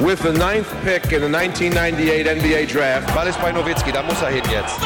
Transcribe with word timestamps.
with 0.00 0.20
the 0.22 0.32
ninth 0.32 0.68
pick 0.82 1.12
in 1.12 1.20
the 1.22 1.28
1998 1.28 2.26
NBA 2.26 2.66
Draft. 2.66 3.14
Ball 3.14 3.28
ist 3.28 3.40
bei 3.40 3.52
Nowitzki, 3.52 3.92
da 3.92 4.02
muss 4.02 4.20
er 4.22 4.30
hin 4.30 4.42
jetzt. 4.50 4.78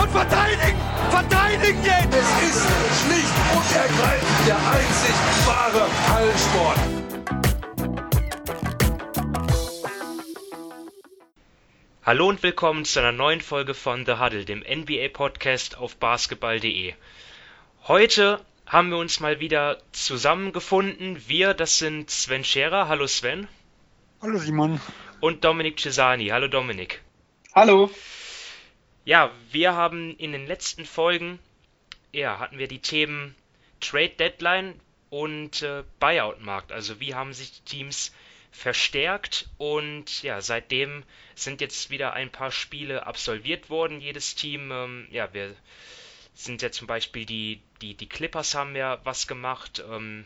Und 0.00 0.10
verteidigen! 0.10 0.78
Verteidigen 1.10 1.84
jetzt! 1.84 2.14
Es 2.14 2.28
ist 2.48 2.66
schlicht 3.02 3.34
und 3.54 3.76
ergreifend 3.76 4.46
der 4.46 4.56
einzig 4.56 5.14
wahre 5.46 5.86
Hallensport. 6.14 6.78
Hallo 12.04 12.28
und 12.28 12.42
willkommen 12.42 12.86
zu 12.86 13.00
einer 13.00 13.12
neuen 13.12 13.42
Folge 13.42 13.74
von 13.74 14.06
The 14.06 14.14
Huddle, 14.14 14.46
dem 14.46 14.60
NBA-Podcast 14.60 15.76
auf 15.76 15.96
basketball.de. 15.96 16.94
Heute 17.86 18.40
haben 18.64 18.90
wir 18.90 18.96
uns 18.96 19.20
mal 19.20 19.40
wieder 19.40 19.78
zusammengefunden. 19.92 21.22
Wir, 21.26 21.52
das 21.52 21.78
sind 21.78 22.10
Sven 22.10 22.44
Scherer. 22.44 22.88
Hallo 22.88 23.06
Sven. 23.06 23.48
Hallo 24.20 24.36
Simon. 24.38 24.80
Und 25.20 25.44
Dominik 25.44 25.78
Cesani. 25.78 26.26
Hallo 26.26 26.48
Dominik. 26.48 27.00
Hallo. 27.54 27.88
Ja, 29.04 29.30
wir 29.52 29.74
haben 29.74 30.16
in 30.16 30.32
den 30.32 30.44
letzten 30.44 30.84
Folgen, 30.86 31.38
ja, 32.12 32.40
hatten 32.40 32.58
wir 32.58 32.66
die 32.66 32.80
Themen 32.80 33.36
Trade 33.78 34.14
Deadline 34.18 34.80
und 35.08 35.62
äh, 35.62 35.84
Buyout 36.00 36.40
Markt. 36.40 36.72
Also 36.72 36.98
wie 36.98 37.14
haben 37.14 37.32
sich 37.32 37.62
die 37.62 37.76
Teams 37.76 38.12
verstärkt 38.50 39.48
und 39.56 40.24
ja, 40.24 40.40
seitdem 40.40 41.04
sind 41.36 41.60
jetzt 41.60 41.90
wieder 41.90 42.12
ein 42.12 42.32
paar 42.32 42.50
Spiele 42.50 43.06
absolviert 43.06 43.70
worden. 43.70 44.00
Jedes 44.00 44.34
Team, 44.34 44.72
ähm, 44.72 45.06
ja, 45.12 45.32
wir 45.32 45.54
sind 46.34 46.60
ja 46.60 46.72
zum 46.72 46.88
Beispiel 46.88 47.24
die, 47.24 47.62
die, 47.82 47.94
die 47.94 48.08
Clippers 48.08 48.56
haben 48.56 48.74
ja 48.74 48.98
was 49.04 49.28
gemacht. 49.28 49.84
Ähm, 49.88 50.24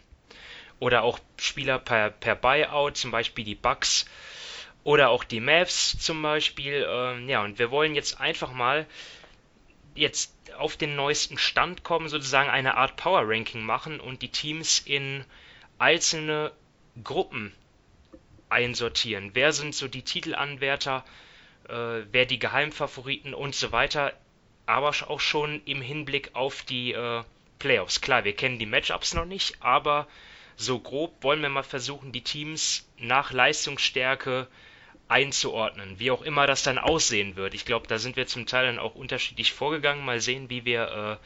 oder 0.83 1.05
auch 1.05 1.21
Spieler 1.37 1.79
per, 1.79 2.11
per 2.11 2.35
Buyout, 2.35 2.97
zum 2.97 3.13
Beispiel 3.13 3.45
die 3.45 3.55
Bucks 3.55 4.05
oder 4.83 5.11
auch 5.11 5.23
die 5.23 5.39
Mavs 5.39 5.97
zum 5.97 6.21
Beispiel. 6.23 6.85
Ähm, 6.89 7.29
ja, 7.29 7.45
und 7.45 7.61
wir 7.61 7.70
wollen 7.70 7.95
jetzt 7.95 8.20
einfach 8.20 8.53
mal 8.53 8.89
jetzt 9.95 10.34
auf 10.59 10.77
den 10.77 10.97
neuesten 10.97 11.39
Stand 11.39 11.84
kommen, 11.84 12.09
sozusagen 12.09 12.51
eine 12.51 12.77
Art 12.77 12.97
Power 12.97 13.23
Ranking 13.25 13.62
machen 13.62 14.01
und 14.01 14.23
die 14.23 14.31
Teams 14.31 14.81
in 14.81 15.25
einzelne 15.79 16.51
Gruppen 17.05 17.55
einsortieren. 18.49 19.31
Wer 19.34 19.53
sind 19.53 19.77
so 19.77 19.87
die 19.87 20.03
Titelanwärter, 20.03 21.05
äh, 21.69 22.03
wer 22.11 22.27
die 22.27 22.41
Geheimfavoriten 22.41 23.34
und 23.34 23.55
so 23.55 23.71
weiter, 23.71 24.15
aber 24.67 24.89
auch 24.89 25.21
schon 25.21 25.62
im 25.65 25.81
Hinblick 25.81 26.31
auf 26.34 26.62
die 26.62 26.91
äh, 26.93 27.23
Playoffs. 27.61 28.01
Klar, 28.01 28.25
wir 28.25 28.34
kennen 28.34 28.59
die 28.59 28.67
Matchups 28.67 29.15
noch 29.15 29.27
nicht, 29.27 29.62
aber 29.62 30.09
so 30.56 30.78
grob 30.78 31.22
wollen 31.22 31.42
wir 31.42 31.48
mal 31.48 31.62
versuchen, 31.62 32.12
die 32.12 32.22
Teams 32.22 32.89
nach 32.98 33.33
Leistungsstärke 33.33 34.48
einzuordnen, 35.09 35.98
wie 35.98 36.11
auch 36.11 36.22
immer 36.22 36.47
das 36.47 36.62
dann 36.62 36.78
aussehen 36.78 37.36
wird. 37.36 37.55
Ich 37.55 37.64
glaube, 37.64 37.86
da 37.86 37.98
sind 37.98 38.17
wir 38.17 38.27
zum 38.27 38.47
Teil 38.47 38.67
dann 38.67 38.78
auch 38.78 38.94
unterschiedlich 38.94 39.53
vorgegangen. 39.53 40.05
Mal 40.05 40.20
sehen, 40.20 40.48
wie 40.48 40.64
wir, 40.64 41.20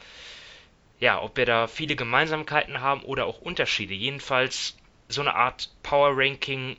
äh, 0.99 1.03
ja, 1.03 1.21
ob 1.21 1.37
wir 1.37 1.45
da 1.45 1.67
viele 1.67 1.95
Gemeinsamkeiten 1.95 2.81
haben 2.81 3.01
oder 3.03 3.25
auch 3.25 3.39
Unterschiede. 3.39 3.93
Jedenfalls 3.93 4.77
so 5.07 5.21
eine 5.21 5.35
Art 5.35 5.69
Power 5.83 6.11
Ranking 6.15 6.77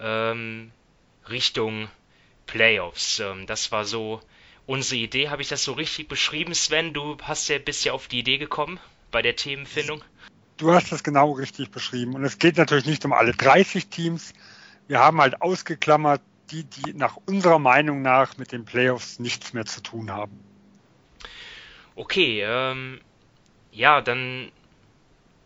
ähm, 0.00 0.72
Richtung 1.28 1.88
Playoffs. 2.46 3.20
Ähm, 3.20 3.46
das 3.46 3.70
war 3.70 3.84
so 3.84 4.20
unsere 4.66 5.00
Idee. 5.00 5.28
Habe 5.28 5.42
ich 5.42 5.48
das 5.48 5.64
so 5.64 5.72
richtig 5.72 6.08
beschrieben, 6.08 6.54
Sven? 6.54 6.92
Du 6.94 7.18
hast 7.22 7.48
ja, 7.48 7.58
bist 7.58 7.84
ja 7.84 7.92
auf 7.92 8.08
die 8.08 8.20
Idee 8.20 8.38
gekommen 8.38 8.80
bei 9.10 9.20
der 9.20 9.36
Themenfindung. 9.36 10.02
Du 10.60 10.72
hast 10.74 10.92
das 10.92 11.02
genau 11.02 11.32
richtig 11.32 11.70
beschrieben. 11.70 12.14
Und 12.14 12.24
es 12.24 12.38
geht 12.38 12.58
natürlich 12.58 12.84
nicht 12.84 13.04
um 13.06 13.14
alle 13.14 13.32
30 13.32 13.88
Teams. 13.88 14.34
Wir 14.88 14.98
haben 15.00 15.18
halt 15.20 15.40
ausgeklammert 15.40 16.20
die, 16.50 16.64
die 16.64 16.92
nach 16.92 17.16
unserer 17.26 17.58
Meinung 17.58 18.02
nach 18.02 18.36
mit 18.36 18.52
den 18.52 18.66
Playoffs 18.66 19.18
nichts 19.18 19.54
mehr 19.54 19.64
zu 19.64 19.82
tun 19.82 20.10
haben. 20.10 20.38
Okay, 21.96 22.42
ähm, 22.44 23.00
ja, 23.72 24.02
dann 24.02 24.52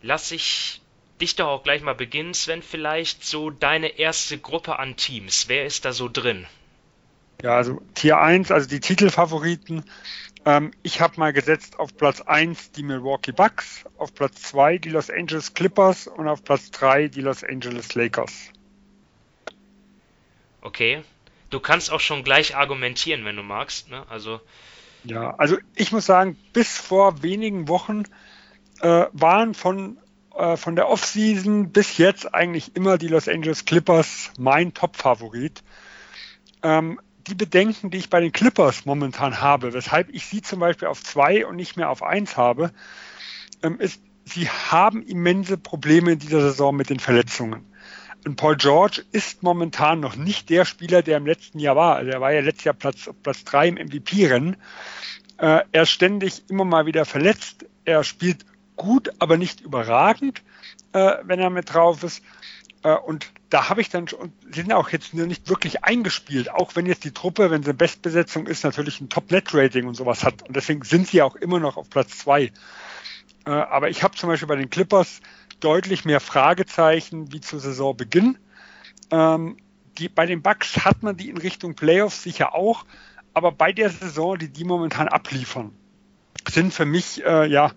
lass 0.01 0.31
ich 0.31 0.81
dich 1.21 1.37
doch 1.37 1.47
auch 1.47 1.63
gleich 1.63 1.81
mal 1.81 1.95
beginnen, 1.95 2.33
Sven, 2.33 2.61
vielleicht 2.61 3.23
so 3.23 3.49
deine 3.49 3.97
erste 3.97 4.37
Gruppe 4.37 4.79
an 4.79 4.97
Teams. 4.97 5.47
Wer 5.47 5.65
ist 5.65 5.85
da 5.85 5.93
so 5.93 6.09
drin? 6.11 6.45
Ja, 7.41 7.55
also 7.55 7.81
Tier 7.93 8.19
1, 8.19 8.51
also 8.51 8.67
die 8.67 8.81
Titelfavoriten, 8.81 9.85
ähm, 10.45 10.71
ich 10.83 11.01
habe 11.01 11.19
mal 11.19 11.33
gesetzt 11.33 11.79
auf 11.79 11.95
Platz 11.97 12.21
1 12.21 12.71
die 12.71 12.83
Milwaukee 12.83 13.31
Bucks, 13.31 13.85
auf 13.97 14.13
Platz 14.13 14.41
2 14.43 14.77
die 14.77 14.89
Los 14.89 15.09
Angeles 15.09 15.53
Clippers 15.53 16.07
und 16.07 16.27
auf 16.27 16.43
Platz 16.43 16.71
3 16.71 17.07
die 17.07 17.21
Los 17.21 17.43
Angeles 17.43 17.95
Lakers. 17.95 18.51
Okay. 20.61 21.03
Du 21.49 21.59
kannst 21.59 21.91
auch 21.91 21.99
schon 21.99 22.23
gleich 22.23 22.55
argumentieren, 22.55 23.23
wenn 23.25 23.35
du 23.35 23.43
magst. 23.43 23.89
Ne? 23.89 24.03
Also 24.09 24.41
ja, 25.05 25.35
also 25.35 25.57
ich 25.75 25.91
muss 25.91 26.05
sagen, 26.05 26.37
bis 26.53 26.77
vor 26.77 27.21
wenigen 27.21 27.67
Wochen 27.67 28.03
äh, 28.81 29.05
waren 29.13 29.53
von, 29.53 29.97
äh, 30.35 30.57
von 30.57 30.75
der 30.75 30.89
Offseason 30.89 31.71
bis 31.71 31.97
jetzt 31.97 32.33
eigentlich 32.33 32.75
immer 32.75 32.97
die 32.97 33.07
Los 33.07 33.27
Angeles 33.27 33.65
Clippers 33.65 34.31
mein 34.37 34.73
Top-Favorit. 34.73 35.63
Ähm, 36.63 36.99
die 37.27 37.35
Bedenken, 37.35 37.89
die 37.89 37.97
ich 37.97 38.09
bei 38.09 38.19
den 38.19 38.31
Clippers 38.31 38.85
momentan 38.85 39.41
habe, 39.41 39.73
weshalb 39.73 40.09
ich 40.13 40.25
sie 40.25 40.41
zum 40.41 40.59
Beispiel 40.59 40.87
auf 40.87 41.03
zwei 41.03 41.45
und 41.45 41.55
nicht 41.55 41.77
mehr 41.77 41.89
auf 41.89 42.03
eins 42.03 42.37
habe, 42.37 42.71
ähm, 43.63 43.79
ist, 43.79 44.01
sie 44.25 44.49
haben 44.49 45.03
immense 45.03 45.57
Probleme 45.57 46.13
in 46.13 46.19
dieser 46.19 46.41
Saison 46.41 46.75
mit 46.75 46.89
den 46.89 46.99
Verletzungen. 46.99 47.65
Und 48.25 48.37
Paul 48.37 48.55
George 48.55 49.03
ist 49.11 49.43
momentan 49.43 49.99
noch 49.99 50.15
nicht 50.15 50.49
der 50.49 50.65
Spieler, 50.65 51.03
der 51.03 51.17
im 51.17 51.27
letzten 51.27 51.59
Jahr 51.59 51.75
war. 51.75 51.95
Also 51.95 52.11
er 52.11 52.21
war 52.21 52.31
ja 52.31 52.41
letztes 52.41 52.63
Jahr 52.65 52.73
Platz, 52.73 53.09
Platz 53.21 53.43
drei 53.43 53.67
im 53.67 53.75
MVP-Rennen. 53.75 54.57
Äh, 55.37 55.61
er 55.71 55.83
ist 55.83 55.91
ständig 55.91 56.49
immer 56.49 56.65
mal 56.65 56.87
wieder 56.87 57.05
verletzt. 57.05 57.65
Er 57.85 58.03
spielt 58.03 58.45
gut, 58.75 59.11
aber 59.19 59.37
nicht 59.37 59.61
überragend, 59.61 60.41
äh, 60.93 61.17
wenn 61.23 61.39
er 61.39 61.51
mit 61.51 61.73
drauf 61.73 62.03
ist. 62.03 62.23
Äh, 62.85 62.95
und 62.97 63.31
da 63.49 63.69
habe 63.69 63.81
ich 63.81 63.89
dann 63.89 64.07
schon, 64.07 64.31
sie 64.51 64.61
sind 64.61 64.71
auch 64.71 64.89
jetzt 64.89 65.13
nur 65.13 65.25
nicht 65.25 65.49
wirklich 65.49 65.83
eingespielt, 65.83 66.51
auch 66.51 66.75
wenn 66.75 66.85
jetzt 66.85 67.03
die 67.03 67.11
Truppe, 67.11 67.49
wenn 67.49 67.63
sie 67.63 67.73
Bestbesetzung 67.73 68.45
ist, 68.45 68.63
natürlich 68.63 69.01
ein 69.01 69.09
Top-Net-Rating 69.09 69.87
und 69.87 69.95
sowas 69.95 70.23
hat. 70.23 70.43
Und 70.43 70.55
deswegen 70.55 70.83
sind 70.83 71.07
sie 71.07 71.23
auch 71.23 71.35
immer 71.35 71.59
noch 71.59 71.77
auf 71.77 71.89
Platz 71.89 72.19
zwei. 72.19 72.51
Äh, 73.45 73.49
aber 73.49 73.89
ich 73.89 74.03
habe 74.03 74.15
zum 74.15 74.29
Beispiel 74.29 74.47
bei 74.47 74.55
den 74.55 74.69
Clippers 74.69 75.21
deutlich 75.59 76.05
mehr 76.05 76.19
Fragezeichen 76.19 77.33
wie 77.33 77.41
zu 77.41 77.57
Saisonbeginn. 77.57 78.37
Ähm, 79.09 79.57
die, 79.97 80.09
bei 80.09 80.27
den 80.27 80.43
Bucks 80.43 80.85
hat 80.85 81.01
man 81.01 81.17
die 81.17 81.29
in 81.29 81.37
Richtung 81.37 81.73
Playoffs 81.73 82.21
sicher 82.21 82.53
auch, 82.53 82.85
aber 83.33 83.51
bei 83.51 83.71
der 83.71 83.89
Saison, 83.89 84.37
die 84.37 84.49
die 84.49 84.63
momentan 84.63 85.07
abliefern, 85.07 85.71
sind 86.47 86.71
für 86.73 86.85
mich, 86.85 87.23
äh, 87.25 87.47
ja, 87.47 87.71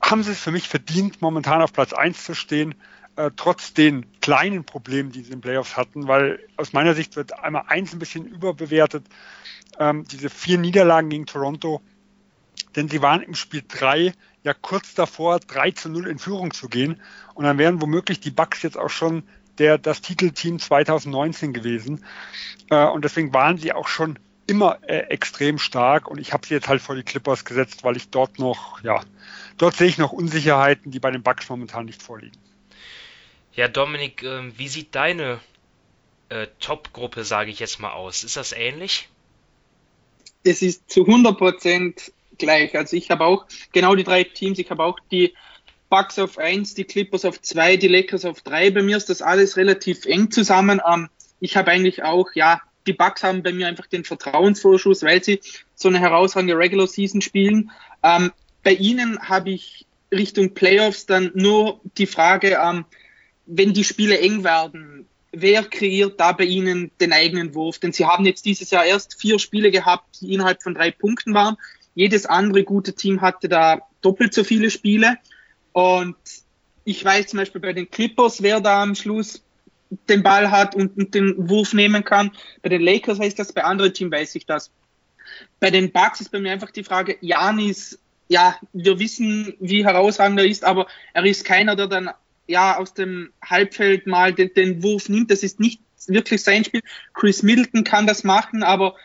haben 0.00 0.22
sie 0.22 0.32
es 0.32 0.40
für 0.40 0.52
mich 0.52 0.68
verdient, 0.68 1.22
momentan 1.22 1.60
auf 1.60 1.72
Platz 1.72 1.92
eins 1.92 2.22
zu 2.24 2.34
stehen 2.34 2.76
äh, 3.18 3.30
trotz 3.36 3.74
den 3.74 4.06
kleinen 4.20 4.64
Problemen, 4.64 5.12
die 5.12 5.22
sie 5.22 5.32
in 5.32 5.40
Playoffs 5.40 5.76
hatten, 5.76 6.06
weil 6.06 6.38
aus 6.56 6.72
meiner 6.72 6.94
Sicht 6.94 7.16
wird 7.16 7.38
einmal 7.38 7.64
eins 7.66 7.92
ein 7.92 7.98
bisschen 7.98 8.26
überbewertet, 8.26 9.04
ähm, 9.78 10.04
diese 10.04 10.30
vier 10.30 10.56
Niederlagen 10.58 11.10
gegen 11.10 11.26
Toronto, 11.26 11.82
denn 12.76 12.88
sie 12.88 13.02
waren 13.02 13.20
im 13.22 13.34
Spiel 13.34 13.64
drei 13.66 14.12
ja 14.44 14.54
kurz 14.54 14.94
davor, 14.94 15.40
3 15.40 15.72
zu 15.72 15.88
0 15.88 16.06
in 16.06 16.18
Führung 16.18 16.52
zu 16.52 16.68
gehen. 16.68 17.00
Und 17.34 17.44
dann 17.44 17.58
wären 17.58 17.82
womöglich 17.82 18.20
die 18.20 18.30
Bucks 18.30 18.62
jetzt 18.62 18.78
auch 18.78 18.88
schon 18.88 19.24
der, 19.58 19.78
das 19.78 20.00
Titelteam 20.00 20.58
2019 20.58 21.52
gewesen. 21.52 22.04
Äh, 22.70 22.86
und 22.86 23.04
deswegen 23.04 23.34
waren 23.34 23.58
sie 23.58 23.72
auch 23.72 23.88
schon 23.88 24.18
immer 24.46 24.78
äh, 24.82 24.98
extrem 25.08 25.58
stark. 25.58 26.08
Und 26.08 26.18
ich 26.18 26.32
habe 26.32 26.46
sie 26.46 26.54
jetzt 26.54 26.68
halt 26.68 26.80
vor 26.80 26.94
die 26.94 27.02
Clippers 27.02 27.44
gesetzt, 27.44 27.84
weil 27.84 27.96
ich 27.96 28.10
dort 28.10 28.38
noch, 28.38 28.80
ja, 28.82 29.00
dort 29.56 29.76
sehe 29.76 29.88
ich 29.88 29.98
noch 29.98 30.12
Unsicherheiten, 30.12 30.92
die 30.92 31.00
bei 31.00 31.10
den 31.10 31.22
Bucks 31.22 31.48
momentan 31.48 31.86
nicht 31.86 32.02
vorliegen. 32.02 32.38
Ja, 33.58 33.66
Dominik, 33.66 34.22
äh, 34.22 34.56
wie 34.56 34.68
sieht 34.68 34.94
deine 34.94 35.40
äh, 36.28 36.46
Top-Gruppe, 36.60 37.24
sage 37.24 37.50
ich 37.50 37.58
jetzt 37.58 37.80
mal, 37.80 37.90
aus? 37.90 38.22
Ist 38.22 38.36
das 38.36 38.52
ähnlich? 38.52 39.08
Es 40.44 40.62
ist 40.62 40.88
zu 40.88 41.00
100% 41.00 42.12
gleich. 42.38 42.78
Also 42.78 42.96
ich 42.96 43.10
habe 43.10 43.24
auch 43.24 43.46
genau 43.72 43.96
die 43.96 44.04
drei 44.04 44.22
Teams. 44.22 44.60
Ich 44.60 44.70
habe 44.70 44.84
auch 44.84 45.00
die 45.10 45.34
Bucks 45.90 46.20
auf 46.20 46.38
1, 46.38 46.74
die 46.74 46.84
Clippers 46.84 47.24
auf 47.24 47.42
2, 47.42 47.78
die 47.78 47.88
Lakers 47.88 48.24
auf 48.24 48.42
3. 48.42 48.70
Bei 48.70 48.82
mir 48.84 48.96
ist 48.96 49.10
das 49.10 49.22
alles 49.22 49.56
relativ 49.56 50.04
eng 50.04 50.30
zusammen. 50.30 50.80
Ähm, 50.88 51.08
ich 51.40 51.56
habe 51.56 51.72
eigentlich 51.72 52.04
auch, 52.04 52.28
ja, 52.34 52.62
die 52.86 52.92
Bucks 52.92 53.24
haben 53.24 53.42
bei 53.42 53.52
mir 53.52 53.66
einfach 53.66 53.86
den 53.88 54.04
Vertrauensvorschuss, 54.04 55.02
weil 55.02 55.24
sie 55.24 55.40
so 55.74 55.88
eine 55.88 55.98
herausragende 55.98 56.56
Regular 56.56 56.86
Season 56.86 57.20
spielen. 57.20 57.72
Ähm, 58.04 58.30
bei 58.62 58.74
ihnen 58.74 59.18
habe 59.28 59.50
ich 59.50 59.84
Richtung 60.12 60.54
Playoffs 60.54 61.06
dann 61.06 61.32
nur 61.34 61.80
die 61.96 62.06
Frage, 62.06 62.56
ähm, 62.62 62.84
wenn 63.48 63.72
die 63.72 63.84
Spiele 63.84 64.20
eng 64.20 64.44
werden, 64.44 65.06
wer 65.32 65.64
kreiert 65.64 66.20
da 66.20 66.32
bei 66.32 66.44
Ihnen 66.44 66.90
den 67.00 67.12
eigenen 67.12 67.54
Wurf? 67.54 67.78
Denn 67.78 67.92
Sie 67.92 68.06
haben 68.06 68.24
jetzt 68.26 68.44
dieses 68.44 68.70
Jahr 68.70 68.84
erst 68.84 69.20
vier 69.20 69.38
Spiele 69.38 69.70
gehabt, 69.70 70.20
die 70.20 70.34
innerhalb 70.34 70.62
von 70.62 70.74
drei 70.74 70.90
Punkten 70.90 71.34
waren. 71.34 71.56
Jedes 71.94 72.26
andere 72.26 72.62
gute 72.64 72.94
Team 72.94 73.20
hatte 73.20 73.48
da 73.48 73.80
doppelt 74.02 74.34
so 74.34 74.44
viele 74.44 74.70
Spiele. 74.70 75.16
Und 75.72 76.16
ich 76.84 77.04
weiß 77.04 77.28
zum 77.28 77.38
Beispiel 77.38 77.60
bei 77.60 77.72
den 77.72 77.90
Clippers, 77.90 78.42
wer 78.42 78.60
da 78.60 78.82
am 78.82 78.94
Schluss 78.94 79.42
den 80.08 80.22
Ball 80.22 80.50
hat 80.50 80.74
und, 80.74 81.14
den 81.14 81.48
Wurf 81.48 81.72
nehmen 81.72 82.04
kann. 82.04 82.30
Bei 82.62 82.68
den 82.68 82.82
Lakers 82.82 83.18
heißt 83.18 83.38
das, 83.38 83.52
bei 83.52 83.64
anderen 83.64 83.94
Teams 83.94 84.12
weiß 84.12 84.34
ich 84.34 84.44
das. 84.44 84.70
Bei 85.60 85.70
den 85.70 85.90
Bucks 85.90 86.20
ist 86.20 86.30
bei 86.30 86.40
mir 86.40 86.52
einfach 86.52 86.70
die 86.70 86.84
Frage, 86.84 87.16
Janis, 87.20 87.98
ja, 88.28 88.56
wir 88.74 88.98
wissen, 88.98 89.54
wie 89.58 89.84
herausragend 89.84 90.38
er 90.38 90.46
ist, 90.46 90.64
aber 90.64 90.86
er 91.14 91.24
ist 91.24 91.44
keiner, 91.44 91.76
der 91.76 91.86
dann 91.86 92.10
ja 92.48 92.78
aus 92.78 92.94
dem 92.94 93.32
Halbfeld 93.44 94.06
mal 94.06 94.32
den, 94.32 94.52
den 94.54 94.82
Wurf 94.82 95.08
nimmt. 95.08 95.30
Das 95.30 95.42
ist 95.42 95.60
nicht 95.60 95.80
wirklich 96.06 96.42
sein 96.42 96.64
Spiel. 96.64 96.80
Chris 97.14 97.42
Middleton 97.42 97.84
kann 97.84 98.06
das 98.06 98.24
machen, 98.24 98.62
aber 98.62 98.96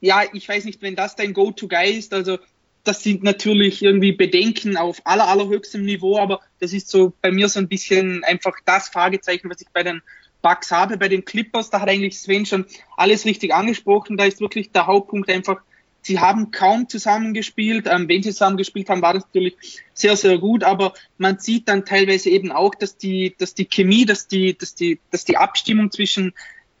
ja, 0.00 0.22
ich 0.32 0.48
weiß 0.48 0.64
nicht, 0.64 0.82
wenn 0.82 0.96
das 0.96 1.14
dein 1.14 1.34
Go-To-Guy 1.34 1.92
ist, 1.92 2.14
also 2.14 2.38
das 2.84 3.02
sind 3.02 3.22
natürlich 3.22 3.82
irgendwie 3.82 4.12
Bedenken 4.12 4.78
auf 4.78 5.02
aller, 5.04 5.28
allerhöchstem 5.28 5.84
Niveau, 5.84 6.18
aber 6.18 6.40
das 6.58 6.72
ist 6.72 6.88
so 6.88 7.12
bei 7.20 7.30
mir 7.30 7.48
so 7.48 7.60
ein 7.60 7.68
bisschen 7.68 8.24
einfach 8.24 8.54
das 8.64 8.88
Fragezeichen, 8.88 9.50
was 9.50 9.60
ich 9.60 9.68
bei 9.68 9.82
den 9.82 10.00
Bugs 10.40 10.70
habe. 10.70 10.96
Bei 10.96 11.08
den 11.08 11.26
Clippers, 11.26 11.68
da 11.68 11.80
hat 11.80 11.90
eigentlich 11.90 12.18
Sven 12.18 12.46
schon 12.46 12.64
alles 12.96 13.26
richtig 13.26 13.52
angesprochen. 13.52 14.16
Da 14.16 14.24
ist 14.24 14.40
wirklich 14.40 14.72
der 14.72 14.86
Hauptpunkt 14.86 15.30
einfach, 15.30 15.60
sie 16.02 16.20
haben 16.20 16.50
kaum 16.50 16.88
zusammengespielt. 16.88 17.86
Ähm, 17.88 18.08
wenn 18.08 18.22
sie 18.22 18.30
zusammengespielt 18.30 18.88
haben, 18.88 19.02
war 19.02 19.14
das 19.14 19.24
natürlich 19.24 19.56
sehr, 19.94 20.16
sehr 20.16 20.38
gut, 20.38 20.64
aber 20.64 20.94
man 21.18 21.38
sieht 21.38 21.68
dann 21.68 21.84
teilweise 21.84 22.30
eben 22.30 22.52
auch, 22.52 22.74
dass 22.74 22.96
die, 22.96 23.34
dass 23.38 23.54
die 23.54 23.66
Chemie, 23.66 24.06
dass 24.06 24.26
die, 24.28 24.56
dass 24.56 24.74
die, 24.74 25.00
dass 25.10 25.24
die 25.24 25.36
Abstimmung 25.36 25.90
zwischen 25.90 26.32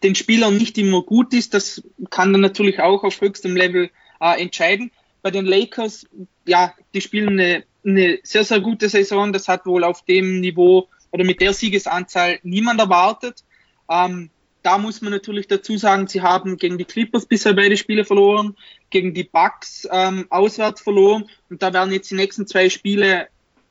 den 0.02 0.14
Spielern 0.14 0.56
nicht 0.56 0.78
immer 0.78 1.02
gut 1.02 1.34
ist. 1.34 1.54
Das 1.54 1.82
kann 2.08 2.32
dann 2.32 2.40
natürlich 2.40 2.80
auch 2.80 3.04
auf 3.04 3.20
höchstem 3.20 3.56
Level 3.56 3.90
äh, 4.20 4.40
entscheiden 4.40 4.90
bei 5.22 5.30
den 5.30 5.44
Lakers, 5.44 6.06
ja, 6.46 6.74
die 6.94 7.00
spielen 7.00 7.38
eine, 7.38 7.64
eine 7.84 8.18
sehr, 8.22 8.44
sehr 8.44 8.60
gute 8.60 8.88
Saison. 8.88 9.32
Das 9.32 9.48
hat 9.48 9.66
wohl 9.66 9.84
auf 9.84 10.02
dem 10.02 10.40
Niveau 10.40 10.88
oder 11.10 11.24
mit 11.24 11.40
der 11.40 11.52
Siegesanzahl 11.52 12.38
niemand 12.42 12.80
erwartet. 12.80 13.44
Ähm, 13.88 14.30
da 14.62 14.78
muss 14.78 15.00
man 15.00 15.12
natürlich 15.12 15.48
dazu 15.48 15.76
sagen, 15.78 16.06
sie 16.06 16.22
haben 16.22 16.56
gegen 16.56 16.78
die 16.78 16.84
Clippers 16.84 17.26
bisher 17.26 17.54
beide 17.54 17.76
Spiele 17.76 18.04
verloren, 18.04 18.56
gegen 18.90 19.14
die 19.14 19.24
Bucks 19.24 19.88
ähm, 19.90 20.26
auswärts 20.30 20.80
verloren 20.80 21.28
und 21.48 21.62
da 21.62 21.72
werden 21.72 21.92
jetzt 21.92 22.10
die 22.10 22.16
nächsten 22.16 22.46
zwei 22.46 22.68
Spiele 22.68 23.28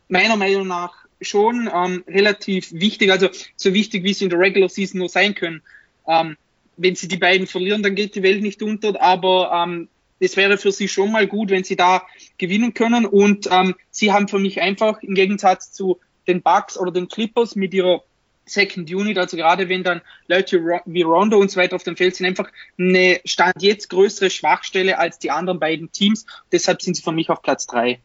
meiner 0.07 0.36
Meinung 0.36 0.68
nach 0.68 1.06
schon 1.21 1.69
ähm, 1.74 2.03
relativ 2.07 2.71
wichtig, 2.71 3.12
also 3.12 3.30
so 3.56 3.74
wichtig, 3.74 4.03
wie 4.03 4.13
sie 4.13 4.25
in 4.25 4.30
der 4.30 4.39
Regular 4.39 4.69
Season 4.69 5.00
nur 5.00 5.09
sein 5.09 5.36
können. 5.36 5.62
Ähm, 6.07 6.38
wenn 6.77 6.95
sie 6.95 7.07
die 7.07 7.18
beiden 7.18 7.45
verlieren, 7.45 7.83
dann 7.83 7.95
geht 7.95 8.15
die 8.15 8.24
Welt 8.24 8.41
nicht 8.41 8.63
unter, 8.63 9.01
aber 9.01 9.51
ähm, 9.53 9.89
es 10.19 10.38
wäre 10.38 10.57
für 10.57 10.71
sie 10.71 10.88
schon 10.88 11.12
mal 11.12 11.27
gut, 11.27 11.50
wenn 11.50 11.63
sie 11.63 11.75
da 11.75 12.03
gewinnen 12.38 12.74
können. 12.74 13.06
Und 13.06 13.47
ähm, 13.51 13.75
sie 13.91 14.12
haben 14.12 14.27
für 14.27 14.39
mich 14.39 14.62
einfach 14.62 15.01
im 15.01 15.15
Gegensatz 15.15 15.71
zu 15.71 16.00
den 16.27 16.41
Bucks 16.41 16.77
oder 16.77 16.91
den 16.91 17.07
Clippers 17.07 17.56
mit 17.56 17.74
ihrer 17.74 18.03
Second 18.50 18.90
Unit, 18.90 19.18
also 19.18 19.38
gerade 19.38 19.69
wenn 19.69 19.84
dann 19.84 20.01
Leute 20.28 20.81
wie 20.86 21.01
Rondo 21.01 21.38
und 21.38 21.51
so 21.51 21.60
weiter 21.60 21.75
auf 21.75 21.84
dem 21.84 21.98
Feld 21.98 22.16
sind, 22.16 22.25
einfach 22.25 22.51
eine 22.78 23.22
Stand 23.25 23.62
jetzt 23.62 23.90
größere 23.90 24.30
Schwachstelle 24.30 24.98
als 24.98 25.19
die 25.19 25.31
anderen 25.31 25.60
beiden 25.60 25.92
Teams. 25.92 26.25
Deshalb 26.51 26.81
sind 26.81 26.96
sie 26.96 27.04
für 27.04 27.12
mich 27.12 27.30
auf 27.30 27.42
Platz 27.42 27.68
drei. 27.68 28.00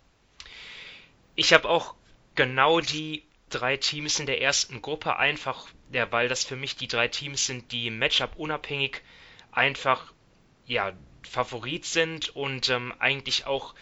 Ich 1.35 1.53
habe 1.53 1.69
auch 1.69 1.95
genau 2.35 2.81
die 2.81 3.25
drei 3.51 3.77
Teams 3.77 4.21
in 4.21 4.27
der 4.27 4.41
ersten 4.41 4.83
Gruppe 4.83 5.17
einfach, 5.17 5.69
ja, 5.93 6.11
weil 6.11 6.29
das 6.29 6.45
für 6.45 6.57
mich 6.57 6.77
die 6.77 6.89
drei 6.89 7.09
Teams 7.09 7.47
sind, 7.47 7.73
die 7.73 7.91
Matchup 7.91 8.37
unabhängig 8.37 9.03
einfach 9.53 10.13
ja 10.67 10.93
Favorit 11.23 11.85
sind 11.85 12.35
und 12.35 12.69
ähm, 12.71 12.93
eigentlich 12.99 13.47
auch 13.47 13.75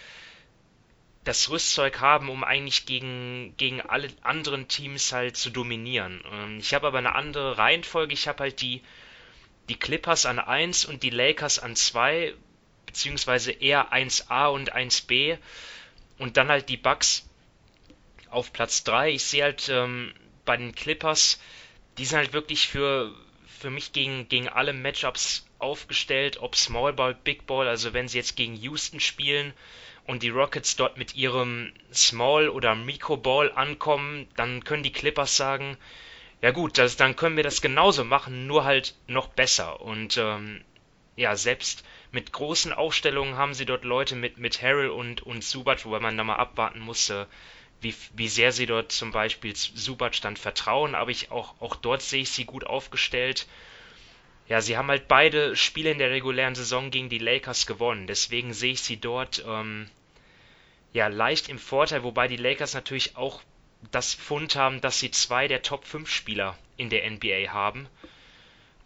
das 1.24 1.50
Rüstzeug 1.50 2.00
haben, 2.00 2.28
um 2.28 2.42
eigentlich 2.42 2.84
gegen, 2.86 3.54
gegen 3.56 3.80
alle 3.80 4.08
anderen 4.22 4.66
Teams 4.68 5.12
halt 5.12 5.36
zu 5.36 5.50
dominieren. 5.50 6.22
Ähm, 6.32 6.58
ich 6.58 6.74
habe 6.74 6.88
aber 6.88 6.98
eine 6.98 7.14
andere 7.14 7.58
Reihenfolge. 7.58 8.12
Ich 8.12 8.26
habe 8.26 8.44
halt 8.44 8.60
die, 8.60 8.82
die 9.68 9.76
Clippers 9.76 10.26
an 10.26 10.38
1 10.38 10.84
und 10.84 11.02
die 11.02 11.10
Lakers 11.10 11.60
an 11.60 11.76
2, 11.76 12.34
beziehungsweise 12.86 13.52
eher 13.52 13.92
1a 13.92 14.48
und 14.48 14.74
1b 14.74 15.38
und 16.18 16.36
dann 16.36 16.48
halt 16.48 16.68
die 16.68 16.76
Bucks 16.76 17.28
auf 18.28 18.52
Platz 18.52 18.82
3. 18.82 19.12
Ich 19.12 19.24
sehe 19.24 19.44
halt 19.44 19.68
ähm, 19.68 20.12
bei 20.44 20.56
den 20.56 20.74
Clippers, 20.74 21.40
die 21.98 22.04
sind 22.04 22.18
halt 22.18 22.32
wirklich 22.32 22.66
für, 22.66 23.14
für 23.46 23.70
mich 23.70 23.92
gegen, 23.92 24.28
gegen 24.28 24.48
alle 24.48 24.72
Matchups 24.72 25.46
aufgestellt, 25.60 26.38
ob 26.38 26.56
Small 26.56 26.92
Ball, 26.92 27.14
Big 27.14 27.46
Ball, 27.46 27.68
also 27.68 27.92
wenn 27.92 28.08
sie 28.08 28.18
jetzt 28.18 28.34
gegen 28.34 28.56
Houston 28.56 28.98
spielen 28.98 29.52
und 30.06 30.22
die 30.22 30.30
Rockets 30.30 30.76
dort 30.76 30.96
mit 30.96 31.14
ihrem 31.14 31.72
Small 31.92 32.48
oder 32.48 32.74
Micro 32.74 33.16
Ball 33.16 33.52
ankommen, 33.52 34.26
dann 34.36 34.64
können 34.64 34.82
die 34.82 34.92
Clippers 34.92 35.36
sagen, 35.36 35.76
ja 36.40 36.50
gut, 36.50 36.78
das, 36.78 36.96
dann 36.96 37.16
können 37.16 37.36
wir 37.36 37.44
das 37.44 37.62
genauso 37.62 38.04
machen, 38.04 38.46
nur 38.46 38.64
halt 38.64 38.94
noch 39.06 39.28
besser. 39.28 39.80
Und 39.80 40.16
ähm, 40.16 40.62
ja, 41.16 41.36
selbst 41.36 41.84
mit 42.10 42.32
großen 42.32 42.72
Aufstellungen 42.72 43.36
haben 43.36 43.54
sie 43.54 43.64
dort 43.64 43.84
Leute 43.84 44.16
mit, 44.16 44.38
mit 44.38 44.60
Harrell 44.60 44.90
und, 44.90 45.22
und 45.22 45.44
Subac, 45.44 45.84
wobei 45.84 46.00
man 46.00 46.16
da 46.16 46.24
mal 46.24 46.36
abwarten 46.36 46.80
musste, 46.80 47.28
wie, 47.80 47.94
wie 48.14 48.28
sehr 48.28 48.52
sie 48.52 48.66
dort 48.66 48.92
zum 48.92 49.12
Beispiel 49.12 49.54
Subac 49.56 50.20
dann 50.20 50.36
vertrauen, 50.36 50.94
aber 50.94 51.10
ich 51.10 51.30
auch, 51.30 51.54
auch 51.60 51.76
dort 51.76 52.02
sehe 52.02 52.22
ich 52.22 52.30
sie 52.30 52.44
gut 52.44 52.64
aufgestellt 52.64 53.46
ja, 54.52 54.60
sie 54.60 54.76
haben 54.76 54.90
halt 54.90 55.08
beide 55.08 55.56
Spiele 55.56 55.92
in 55.92 55.98
der 55.98 56.10
regulären 56.10 56.54
Saison 56.54 56.90
gegen 56.90 57.08
die 57.08 57.16
Lakers 57.16 57.64
gewonnen. 57.64 58.06
Deswegen 58.06 58.52
sehe 58.52 58.74
ich 58.74 58.82
sie 58.82 58.98
dort 58.98 59.42
ähm, 59.48 59.88
ja 60.92 61.06
leicht 61.06 61.48
im 61.48 61.58
Vorteil, 61.58 62.02
wobei 62.02 62.28
die 62.28 62.36
Lakers 62.36 62.74
natürlich 62.74 63.16
auch 63.16 63.40
das 63.92 64.12
Fund 64.12 64.54
haben, 64.54 64.82
dass 64.82 65.00
sie 65.00 65.10
zwei 65.10 65.48
der 65.48 65.62
Top 65.62 65.86
5 65.86 66.06
Spieler 66.06 66.58
in 66.76 66.90
der 66.90 67.10
NBA 67.10 67.50
haben. 67.54 67.88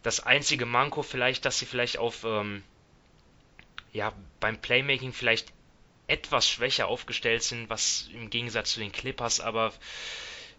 Das 0.05 0.21
einzige 0.21 0.67
Manko 0.67 1.03
vielleicht, 1.03 1.45
dass 1.45 1.59
sie 1.59 1.67
vielleicht 1.67 1.99
auf 1.99 2.23
ähm, 2.23 2.63
ja 3.93 4.13
beim 4.39 4.59
Playmaking 4.59 5.13
vielleicht 5.13 5.53
etwas 6.07 6.49
schwächer 6.49 6.87
aufgestellt 6.87 7.43
sind, 7.43 7.69
was 7.69 8.09
im 8.13 8.31
Gegensatz 8.31 8.75
zu 8.75 8.79
den 8.79 8.93
Clippers, 8.93 9.41
aber 9.41 9.73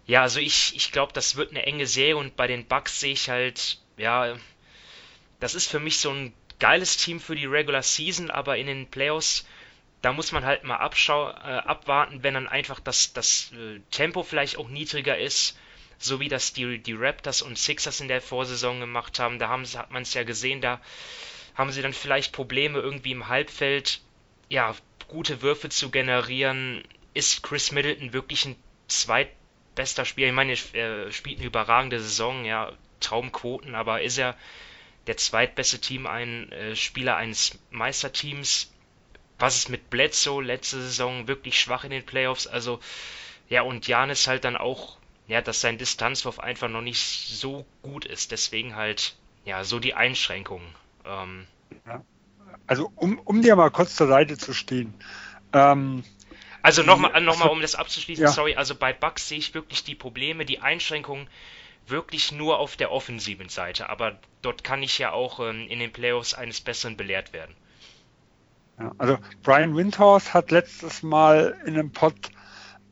ja, 0.06 0.24
also 0.24 0.42
ich, 0.42 0.76
ich 0.76 0.92
glaube, 0.92 1.14
das 1.14 1.38
wird 1.38 1.52
eine 1.52 1.66
enge 1.66 1.88
Serie 1.88 2.18
und 2.18 2.36
bei 2.36 2.48
den 2.48 2.66
Bucks 2.66 3.00
sehe 3.00 3.14
ich 3.14 3.30
halt, 3.30 3.80
ja, 3.96 4.36
das 5.40 5.56
ist 5.56 5.70
für 5.70 5.80
mich 5.80 6.00
so 6.00 6.12
ein 6.12 6.34
geiles 6.60 6.98
Team 6.98 7.20
für 7.20 7.36
die 7.36 7.46
Regular 7.46 7.84
Season, 7.84 8.32
aber 8.32 8.58
in 8.58 8.68
den 8.68 8.88
Playoffs, 8.88 9.46
da 10.02 10.14
muss 10.14 10.32
man 10.32 10.46
halt 10.46 10.64
mal 10.64 10.78
abschau 10.78 11.30
äh, 11.30 11.34
abwarten, 11.34 12.24
wenn 12.24 12.34
dann 12.34 12.48
einfach 12.48 12.80
das, 12.80 13.14
das 13.14 13.52
äh, 13.54 13.80
Tempo 13.92 14.24
vielleicht 14.24 14.58
auch 14.58 14.70
niedriger 14.70 15.18
ist, 15.18 15.58
so 16.00 16.20
wie 16.20 16.30
das 16.30 16.54
die, 16.54 16.80
die 16.80 16.94
Raptors 16.94 17.42
und 17.42 17.58
Sixers 17.58 18.00
in 18.02 18.08
der 18.08 18.22
Vorsaison 18.22 18.80
gemacht 18.80 19.20
haben. 19.20 19.40
Da 19.40 19.50
haben, 19.50 19.66
hat 19.66 19.92
man 19.92 20.04
es 20.04 20.14
ja 20.14 20.24
gesehen, 20.24 20.62
da 20.62 20.80
haben 21.56 21.72
sie 21.72 21.82
dann 21.82 21.94
vielleicht 21.94 22.34
Probleme 22.34 22.80
irgendwie 22.80 23.12
im 23.12 23.28
Halbfeld, 23.28 24.02
ja, 24.50 24.76
gute 25.08 25.42
Würfe 25.42 25.70
zu 25.70 25.90
generieren. 25.90 26.84
Ist 27.14 27.42
Chris 27.42 27.72
Middleton 27.72 28.14
wirklich 28.14 28.46
ein 28.46 28.56
zweitbester 28.88 30.06
Spieler? 30.06 30.28
Ich 30.28 30.34
meine, 30.34 30.56
er 30.74 31.12
spielt 31.12 31.40
eine 31.40 31.48
überragende 31.48 32.00
Saison, 32.00 32.46
ja, 32.46 32.72
Traumquoten, 33.00 33.74
aber 33.74 34.02
ist 34.02 34.18
er 34.18 34.36
der 35.08 35.18
zweitbeste 35.18 35.80
Team 35.80 36.06
ein 36.06 36.52
äh, 36.52 36.76
Spieler 36.76 37.16
eines 37.16 37.58
Meisterteams. 37.72 38.72
Was 39.40 39.56
ist 39.58 39.70
mit 39.70 39.90
Bledsoe 39.90 40.44
letzte 40.44 40.82
Saison 40.82 41.28
wirklich 41.28 41.60
schwach 41.60 41.84
in 41.84 41.92
den 41.92 42.06
Playoffs? 42.06 42.48
Also 42.48 42.80
ja 43.50 43.62
und 43.62 43.88
Janis 43.88 44.28
halt 44.28 44.44
dann 44.44 44.58
auch, 44.58 44.98
ja, 45.28 45.42
dass 45.42 45.62
sein 45.62 45.78
Distanzwurf 45.78 46.40
einfach 46.40 46.70
noch 46.70 46.82
nicht 46.82 47.00
so 47.00 47.66
gut 47.82 48.06
ist. 48.06 48.32
Deswegen 48.32 48.76
halt 48.76 49.16
ja 49.46 49.64
so 49.64 49.80
die 49.80 49.94
Einschränkungen. 49.94 50.68
Ähm, 51.06 51.48
ja. 51.86 52.04
Also 52.66 52.92
um, 52.96 53.20
um 53.20 53.42
dir 53.42 53.56
mal 53.56 53.72
kurz 53.72 53.96
zur 53.96 54.08
Seite 54.08 54.38
zu 54.38 54.54
stehen. 54.54 54.94
Ähm, 55.54 56.04
also 56.62 56.84
nochmal, 56.84 57.22
noch 57.22 57.38
mal, 57.38 57.48
um 57.48 57.62
das 57.62 57.76
abzuschließen, 57.76 58.26
ja. 58.26 58.32
sorry, 58.32 58.56
also 58.56 58.76
bei 58.76 58.92
Bucks 58.92 59.30
sehe 59.30 59.38
ich 59.38 59.54
wirklich 59.54 59.86
die 59.86 59.96
Probleme, 59.96 60.44
die 60.44 60.60
Einschränkungen 60.60 61.30
wirklich 61.90 62.32
nur 62.32 62.60
auf 62.60 62.76
der 62.76 62.92
offensiven 62.92 63.50
Seite, 63.50 63.90
aber 63.90 64.20
dort 64.42 64.64
kann 64.64 64.84
ich 64.84 64.98
ja 64.98 65.12
auch 65.12 65.40
ähm, 65.40 65.68
in 65.70 65.80
den 65.80 65.92
Playoffs 65.92 66.34
eines 66.34 66.62
Besseren 66.62 66.98
belehrt 66.98 67.34
werden. 67.34 67.56
Ja, 68.80 68.92
also 68.98 69.18
Brian 69.44 69.76
Windhorst 69.76 70.34
hat 70.34 70.52
letztes 70.52 71.02
Mal 71.02 71.58
in 71.66 71.74
einem 71.74 71.92
Pod, 71.92 72.14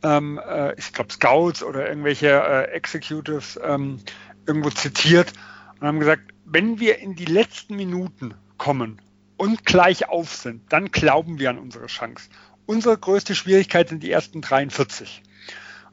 ähm, 0.04 0.40
äh, 0.44 0.74
ich 0.80 0.94
glaube 0.94 1.14
Scouts 1.14 1.64
oder 1.64 1.88
irgendwelche 1.88 2.28
äh, 2.28 2.72
Executives 2.72 3.60
ähm, 3.64 4.00
irgendwo 4.48 4.70
zitiert 4.70 5.34
und 5.80 5.88
haben 5.88 6.00
gesagt, 6.00 6.34
wenn 6.46 6.80
wir 6.80 7.00
in 7.00 7.16
die 7.16 7.26
letzten 7.26 7.76
Minuten 7.76 8.34
kommen 8.58 9.02
und 9.38 9.66
gleich 9.66 10.08
auf 10.08 10.34
sind, 10.34 10.72
dann 10.72 10.92
glauben 10.92 11.40
wir 11.40 11.50
an 11.50 11.58
unsere 11.58 11.88
Chance. 11.88 12.30
Unsere 12.66 12.98
größte 12.98 13.36
Schwierigkeit 13.36 13.90
sind 13.90 14.02
die 14.02 14.12
ersten 14.12 14.42
43. 14.42 15.22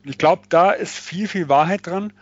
Und 0.03 0.11
ich 0.11 0.19
glaube, 0.19 0.43
da 0.49 0.71
ist 0.71 0.99
viel, 0.99 1.29
viel 1.29 1.49
Wahrheit 1.49 1.87
dran. 1.87 2.13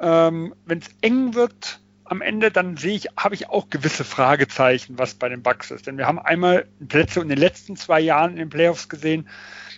Ähm, 0.00 0.54
Wenn 0.64 0.78
es 0.78 0.88
eng 1.00 1.34
wird 1.34 1.80
am 2.04 2.20
Ende, 2.20 2.50
dann 2.50 2.76
sehe 2.76 2.94
ich, 2.94 3.08
habe 3.16 3.34
ich 3.34 3.48
auch 3.48 3.70
gewisse 3.70 4.04
Fragezeichen, 4.04 4.98
was 4.98 5.14
bei 5.14 5.28
den 5.28 5.42
Bucks 5.42 5.70
ist. 5.70 5.86
Denn 5.86 5.96
wir 5.98 6.06
haben 6.06 6.18
einmal 6.18 6.66
Plätze 6.86 7.20
in 7.20 7.28
den 7.28 7.38
letzten 7.38 7.76
zwei 7.76 8.00
Jahren 8.00 8.32
in 8.32 8.36
den 8.36 8.50
Playoffs 8.50 8.88
gesehen, 8.88 9.28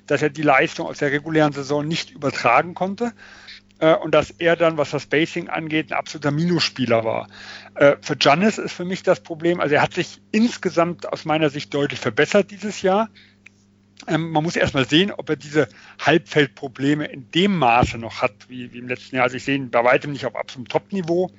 dass 0.06 0.22
er 0.22 0.30
die 0.30 0.42
Leistung 0.42 0.86
aus 0.86 0.98
der 0.98 1.12
regulären 1.12 1.52
Saison 1.52 1.86
nicht 1.86 2.10
übertragen 2.10 2.74
konnte. 2.74 3.12
äh, 3.78 3.94
und 3.94 4.14
dass 4.14 4.30
er 4.30 4.56
dann, 4.56 4.76
was 4.76 4.90
das 4.90 5.02
Spacing 5.02 5.48
angeht, 5.48 5.90
ein 5.90 5.98
absoluter 5.98 6.30
Minusspieler 6.30 7.04
war. 7.04 7.28
Äh, 7.74 7.96
für 8.00 8.16
Giannis 8.16 8.58
ist 8.58 8.72
für 8.72 8.84
mich 8.84 9.02
das 9.02 9.20
Problem, 9.20 9.60
also 9.60 9.74
er 9.74 9.82
hat 9.82 9.94
sich 9.94 10.22
insgesamt 10.32 11.10
aus 11.12 11.24
meiner 11.24 11.50
Sicht 11.50 11.72
deutlich 11.74 12.00
verbessert 12.00 12.50
dieses 12.50 12.82
Jahr. 12.82 13.08
Ähm, 14.06 14.30
man 14.30 14.42
muss 14.42 14.56
erstmal 14.56 14.88
sehen, 14.88 15.10
ob 15.10 15.28
er 15.28 15.36
diese 15.36 15.68
Halbfeldprobleme 16.00 17.06
in 17.06 17.30
dem 17.30 17.56
Maße 17.56 17.98
noch 17.98 18.22
hat, 18.22 18.34
wie, 18.48 18.72
wie 18.72 18.78
im 18.78 18.88
letzten 18.88 19.16
Jahr. 19.16 19.24
Also 19.24 19.36
ich 19.36 19.44
sehe 19.44 19.56
ihn 19.56 19.70
bei 19.70 19.82
weitem 19.84 20.12
nicht 20.12 20.26
auf 20.26 20.36
absolutem 20.36 20.68
Top-Niveau, 20.68 21.30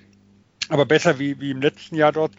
aber 0.70 0.86
besser 0.86 1.20
wie, 1.20 1.40
wie 1.40 1.52
im 1.52 1.62
letzten 1.62 1.96
Jahr 1.96 2.12
dort. 2.12 2.34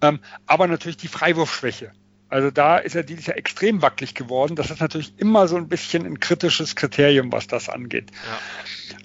Ähm, 0.00 0.20
aber 0.46 0.66
natürlich 0.66 0.96
die 0.96 1.08
Freiwurfschwäche. 1.08 1.92
Also 2.30 2.50
da 2.50 2.76
ist 2.76 2.94
er 2.94 3.04
dieses 3.04 3.26
Jahr 3.26 3.36
extrem 3.36 3.80
wackelig 3.80 4.14
geworden. 4.14 4.54
Das 4.54 4.70
ist 4.70 4.80
natürlich 4.80 5.14
immer 5.18 5.48
so 5.48 5.56
ein 5.56 5.68
bisschen 5.68 6.04
ein 6.04 6.20
kritisches 6.20 6.76
Kriterium, 6.76 7.32
was 7.32 7.46
das 7.46 7.68
angeht. 7.68 8.10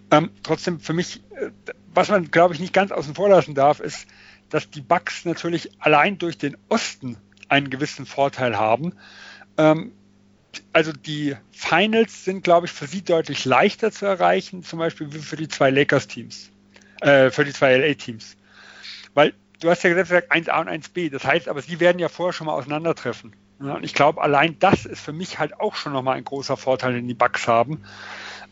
Ja. 0.10 0.18
Ähm, 0.18 0.32
trotzdem 0.44 0.80
für 0.80 0.94
mich, 0.94 1.22
äh, 1.36 1.52
was 1.94 2.10
man 2.10 2.32
glaube 2.32 2.54
ich 2.54 2.60
nicht 2.60 2.74
ganz 2.74 2.92
außen 2.92 3.16
vor 3.16 3.30
lassen 3.30 3.56
darf, 3.56 3.80
ist, 3.80 4.08
dass 4.50 4.70
die 4.70 4.82
Bucks 4.82 5.26
natürlich 5.26 5.72
allein 5.80 6.18
durch 6.18 6.38
den 6.38 6.58
Osten 6.70 7.18
einen 7.48 7.70
gewissen 7.70 8.06
Vorteil 8.06 8.58
haben. 8.58 8.94
Ähm, 9.58 9.94
also 10.72 10.92
die 10.92 11.36
Finals 11.52 12.26
sind, 12.26 12.44
glaube 12.44 12.68
ich, 12.68 12.72
für 12.72 12.88
sie 12.88 13.04
deutlich 13.04 13.46
leichter 13.46 13.92
zu 13.92 14.06
erreichen, 14.06 14.64
zum 14.64 14.80
Beispiel 14.80 15.10
für 15.10 15.36
die 15.36 15.48
zwei 15.48 15.70
Lakers-Teams, 15.70 16.52
äh, 17.02 17.30
für 17.30 17.46
die 17.46 17.54
zwei 17.54 17.78
LA-Teams. 17.78 18.36
Weil 19.14 19.34
du 19.60 19.70
hast 19.70 19.84
ja 19.84 19.94
gesagt 19.94 20.32
1a 20.32 20.60
und 20.62 20.70
1b, 20.70 21.12
das 21.12 21.26
heißt 21.26 21.48
aber, 21.48 21.62
sie 21.62 21.80
werden 21.80 22.00
ja 22.00 22.10
vorher 22.10 22.34
schon 22.34 22.48
mal 22.48 22.54
auseinandertreffen. 22.54 23.36
Und 23.60 23.84
ich 23.84 23.94
glaube, 23.94 24.22
allein 24.22 24.58
das 24.60 24.86
ist 24.86 25.00
für 25.02 25.14
mich 25.14 25.40
halt 25.40 25.60
auch 25.60 25.76
schon 25.76 25.94
nochmal 25.94 26.18
ein 26.18 26.26
großer 26.26 26.58
Vorteil, 26.58 26.94
den 26.94 27.08
die 27.08 27.14
Bucks 27.14 27.48
haben. 27.48 27.84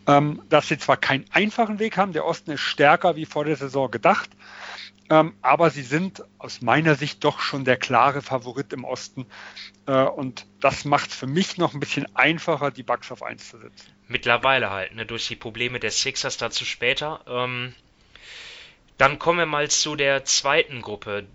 Ähm, 0.08 0.42
dass 0.50 0.68
sie 0.68 0.80
zwar 0.80 0.98
keinen 0.98 1.26
einfachen 1.32 1.78
Weg 1.78 1.98
haben, 1.98 2.12
der 2.14 2.26
Osten 2.26 2.52
ist 2.52 2.62
stärker 2.62 3.16
wie 3.16 3.26
vor 3.26 3.46
der 3.46 3.56
Saison 3.56 3.92
gedacht, 3.92 4.32
ähm, 5.12 5.36
aber 5.42 5.70
sie 5.72 5.84
sind 5.84 6.24
aus 6.38 6.62
meiner 6.62 6.96
Sicht 6.96 7.26
doch 7.26 7.42
schon 7.42 7.66
der 7.66 7.76
klare 7.76 8.22
Favorit 8.22 8.72
im 8.72 8.86
Osten. 8.86 9.26
Äh, 9.86 10.04
und 10.04 10.46
das 10.62 10.86
macht 10.86 11.10
es 11.10 11.16
für 11.18 11.28
mich 11.28 11.58
noch 11.58 11.74
ein 11.74 11.82
bisschen 11.82 12.16
einfacher, 12.16 12.72
die 12.72 12.84
Bugs 12.84 13.12
auf 13.12 13.22
1 13.22 13.50
zu 13.50 13.58
setzen. 13.58 13.92
Mittlerweile 14.08 14.70
halt, 14.70 14.96
ne, 14.96 15.06
durch 15.06 15.28
die 15.28 15.36
Probleme 15.36 15.82
der 15.82 15.92
Sixers 15.92 16.38
dazu 16.38 16.64
später. 16.64 17.20
Ähm, 17.28 17.76
dann 18.98 19.20
kommen 19.20 19.40
wir 19.40 19.46
mal 19.46 19.70
zu 19.70 19.98
der 19.98 20.24
zweiten 20.24 20.82
Gruppe. 20.82 21.28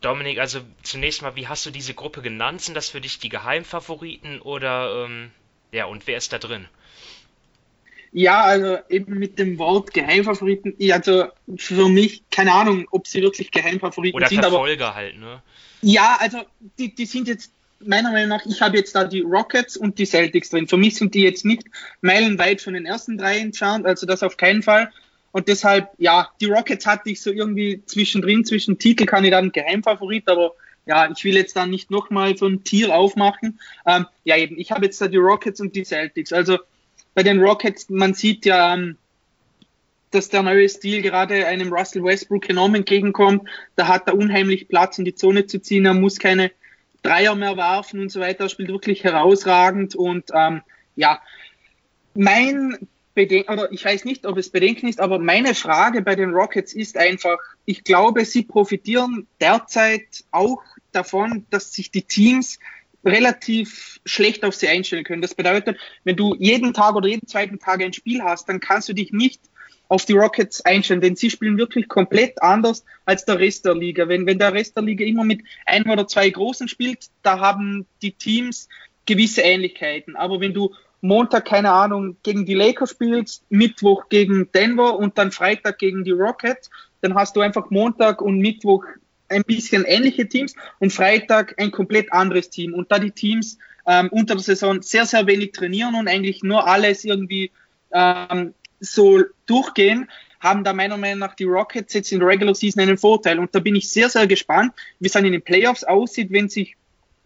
Dominik, 0.00 0.40
also 0.40 0.60
zunächst 0.82 1.22
mal, 1.22 1.36
wie 1.36 1.46
hast 1.46 1.66
du 1.66 1.70
diese 1.70 1.94
Gruppe 1.94 2.20
genannt? 2.20 2.62
Sind 2.62 2.74
das 2.74 2.88
für 2.88 3.00
dich 3.00 3.20
die 3.20 3.28
Geheimfavoriten 3.28 4.40
oder 4.40 5.04
ähm, 5.04 5.30
ja, 5.70 5.84
und 5.84 6.08
wer 6.08 6.16
ist 6.16 6.32
da 6.32 6.38
drin? 6.38 6.66
Ja, 8.18 8.42
also 8.42 8.78
eben 8.88 9.16
mit 9.16 9.38
dem 9.38 9.58
Wort 9.58 9.94
Geheimfavoriten, 9.94 10.74
also 10.90 11.26
für 11.56 11.88
mich, 11.88 12.24
keine 12.32 12.52
Ahnung, 12.52 12.88
ob 12.90 13.06
sie 13.06 13.22
wirklich 13.22 13.52
Geheimfavoriten 13.52 14.16
Oder 14.16 14.26
sind. 14.26 14.38
Oder 14.38 14.48
Verfolger 14.48 14.96
halt, 14.96 15.20
ne? 15.20 15.40
Ja, 15.82 16.16
also 16.18 16.38
die, 16.80 16.92
die 16.92 17.06
sind 17.06 17.28
jetzt 17.28 17.52
meiner 17.78 18.10
Meinung 18.10 18.30
nach, 18.30 18.44
ich 18.44 18.60
habe 18.60 18.76
jetzt 18.76 18.96
da 18.96 19.04
die 19.04 19.20
Rockets 19.20 19.76
und 19.76 20.00
die 20.00 20.04
Celtics 20.04 20.50
drin. 20.50 20.66
Für 20.66 20.76
mich 20.76 20.96
sind 20.96 21.14
die 21.14 21.22
jetzt 21.22 21.44
nicht 21.44 21.62
meilenweit 22.00 22.60
von 22.60 22.74
den 22.74 22.86
ersten 22.86 23.18
drei 23.18 23.38
entfernt, 23.38 23.86
also 23.86 24.04
das 24.04 24.24
auf 24.24 24.36
keinen 24.36 24.64
Fall. 24.64 24.90
Und 25.30 25.46
deshalb, 25.46 25.88
ja, 25.98 26.28
die 26.40 26.46
Rockets 26.46 26.86
hatte 26.86 27.10
ich 27.10 27.22
so 27.22 27.30
irgendwie 27.30 27.84
zwischendrin, 27.86 28.44
zwischen 28.44 28.80
Titelkandidaten 28.80 29.52
Geheimfavorit, 29.52 30.28
aber 30.28 30.54
ja, 30.86 31.08
ich 31.08 31.22
will 31.22 31.36
jetzt 31.36 31.54
da 31.54 31.66
nicht 31.66 31.92
nochmal 31.92 32.36
so 32.36 32.46
ein 32.46 32.64
Tier 32.64 32.92
aufmachen. 32.96 33.60
Ähm, 33.86 34.06
ja, 34.24 34.36
eben, 34.36 34.58
ich 34.58 34.72
habe 34.72 34.86
jetzt 34.86 35.00
da 35.00 35.06
die 35.06 35.18
Rockets 35.18 35.60
und 35.60 35.76
die 35.76 35.84
Celtics. 35.84 36.32
Also 36.32 36.58
bei 37.18 37.24
den 37.24 37.40
Rockets, 37.40 37.90
man 37.90 38.14
sieht 38.14 38.46
ja, 38.46 38.74
ähm, 38.74 38.96
dass 40.12 40.28
der 40.28 40.44
neue 40.44 40.68
Stil 40.68 41.02
gerade 41.02 41.48
einem 41.48 41.72
Russell 41.72 42.04
Westbrook 42.04 42.48
enorm 42.48 42.76
entgegenkommt. 42.76 43.42
Da 43.74 43.88
hat 43.88 44.06
er 44.06 44.16
unheimlich 44.16 44.68
Platz 44.68 44.98
in 44.98 45.04
die 45.04 45.16
Zone 45.16 45.44
zu 45.46 45.60
ziehen. 45.60 45.84
Er 45.84 45.94
muss 45.94 46.20
keine 46.20 46.52
Dreier 47.02 47.34
mehr 47.34 47.56
werfen 47.56 47.98
und 47.98 48.12
so 48.12 48.20
weiter. 48.20 48.44
Er 48.44 48.48
spielt 48.48 48.68
wirklich 48.68 49.02
herausragend 49.02 49.96
und 49.96 50.30
ähm, 50.32 50.62
ja, 50.94 51.20
mein 52.14 52.86
Bedenken, 53.14 53.52
oder 53.52 53.72
ich 53.72 53.84
weiß 53.84 54.04
nicht, 54.04 54.24
ob 54.24 54.38
es 54.38 54.50
Bedenken 54.50 54.86
ist, 54.86 55.00
aber 55.00 55.18
meine 55.18 55.56
Frage 55.56 56.02
bei 56.02 56.14
den 56.14 56.30
Rockets 56.30 56.72
ist 56.72 56.96
einfach, 56.96 57.38
ich 57.64 57.82
glaube, 57.82 58.24
sie 58.26 58.44
profitieren 58.44 59.26
derzeit 59.40 60.22
auch 60.30 60.62
davon, 60.92 61.46
dass 61.50 61.72
sich 61.72 61.90
die 61.90 62.02
Teams 62.02 62.60
relativ 63.08 64.00
schlecht 64.04 64.44
auf 64.44 64.54
sie 64.54 64.68
einstellen 64.68 65.04
können. 65.04 65.22
Das 65.22 65.34
bedeutet, 65.34 65.78
wenn 66.04 66.16
du 66.16 66.34
jeden 66.38 66.72
Tag 66.72 66.94
oder 66.94 67.08
jeden 67.08 67.26
zweiten 67.26 67.58
Tag 67.58 67.82
ein 67.82 67.92
Spiel 67.92 68.22
hast, 68.22 68.48
dann 68.48 68.60
kannst 68.60 68.88
du 68.88 68.92
dich 68.92 69.12
nicht 69.12 69.40
auf 69.88 70.04
die 70.04 70.12
Rockets 70.12 70.64
einstellen, 70.64 71.00
denn 71.00 71.16
sie 71.16 71.30
spielen 71.30 71.56
wirklich 71.56 71.88
komplett 71.88 72.42
anders 72.42 72.84
als 73.06 73.24
der 73.24 73.38
Rest 73.38 73.64
der 73.64 73.74
Liga. 73.74 74.06
Wenn, 74.08 74.26
wenn 74.26 74.38
der 74.38 74.52
Rest 74.52 74.76
der 74.76 74.84
Liga 74.84 75.04
immer 75.04 75.24
mit 75.24 75.42
einem 75.64 75.90
oder 75.90 76.06
zwei 76.06 76.28
Großen 76.28 76.68
spielt, 76.68 77.06
da 77.22 77.40
haben 77.40 77.86
die 78.02 78.12
Teams 78.12 78.68
gewisse 79.06 79.40
Ähnlichkeiten. 79.40 80.14
Aber 80.14 80.40
wenn 80.40 80.52
du 80.52 80.74
Montag, 81.00 81.46
keine 81.46 81.72
Ahnung, 81.72 82.16
gegen 82.22 82.44
die 82.44 82.54
Lakers 82.54 82.90
spielst, 82.90 83.44
Mittwoch 83.50 84.08
gegen 84.08 84.50
Denver 84.52 84.98
und 84.98 85.16
dann 85.16 85.32
Freitag 85.32 85.78
gegen 85.78 86.04
die 86.04 86.10
Rockets, 86.10 86.70
dann 87.00 87.14
hast 87.14 87.36
du 87.36 87.40
einfach 87.40 87.70
Montag 87.70 88.20
und 88.20 88.38
Mittwoch 88.38 88.84
ein 89.28 89.44
bisschen 89.44 89.84
ähnliche 89.84 90.28
Teams 90.28 90.54
und 90.78 90.92
Freitag 90.92 91.54
ein 91.58 91.70
komplett 91.70 92.12
anderes 92.12 92.50
Team. 92.50 92.74
Und 92.74 92.90
da 92.90 92.98
die 92.98 93.10
Teams 93.10 93.58
ähm, 93.86 94.08
unter 94.10 94.34
der 94.34 94.42
Saison 94.42 94.82
sehr, 94.82 95.06
sehr 95.06 95.26
wenig 95.26 95.52
trainieren 95.52 95.94
und 95.94 96.08
eigentlich 96.08 96.42
nur 96.42 96.66
alles 96.66 97.04
irgendwie 97.04 97.50
ähm, 97.92 98.54
so 98.80 99.22
durchgehen, 99.46 100.08
haben 100.40 100.62
da 100.62 100.72
meiner 100.72 100.96
Meinung 100.96 101.18
nach 101.20 101.34
die 101.34 101.44
Rockets 101.44 101.94
jetzt 101.94 102.12
in 102.12 102.20
der 102.20 102.28
Regular 102.28 102.54
Season 102.54 102.82
einen 102.82 102.98
Vorteil. 102.98 103.38
Und 103.38 103.54
da 103.54 103.60
bin 103.60 103.74
ich 103.74 103.90
sehr, 103.90 104.08
sehr 104.08 104.26
gespannt, 104.26 104.72
wie 105.00 105.06
es 105.06 105.12
dann 105.12 105.24
in 105.24 105.32
den 105.32 105.42
Playoffs 105.42 105.84
aussieht, 105.84 106.30
wenn 106.30 106.48
sich 106.48 106.76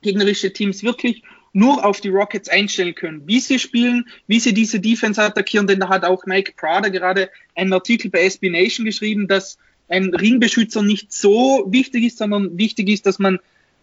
gegnerische 0.01 0.53
Teams 0.53 0.83
wirklich 0.83 1.23
nur 1.53 1.85
auf 1.85 2.01
die 2.01 2.09
Rockets 2.09 2.49
einstellen 2.49 2.95
können, 2.95 3.27
wie 3.27 3.41
sie 3.41 3.59
spielen, 3.59 4.07
wie 4.27 4.41
sie 4.41 4.55
diese 4.55 4.81
Defense 4.81 5.23
attackieren, 5.23 5.67
denn 5.67 5.81
da 5.81 5.89
hat 5.89 6.05
auch 6.05 6.25
Mike 6.25 6.55
Prada 6.57 6.89
gerade 6.89 7.31
einen 7.55 7.73
Artikel 7.73 8.11
bei 8.11 8.23
SB 8.23 8.49
Nation 8.49 8.87
geschrieben, 8.87 9.29
dass 9.29 9.59
ein 9.93 10.15
Ringbeschützer 10.15 10.83
nicht 10.83 11.13
so 11.13 11.67
wichtig 11.69 12.05
ist, 12.05 12.19
sondern 12.19 12.57
wichtig 12.57 12.89
ist, 12.89 13.05
dass 13.05 13.19
man 13.19 13.39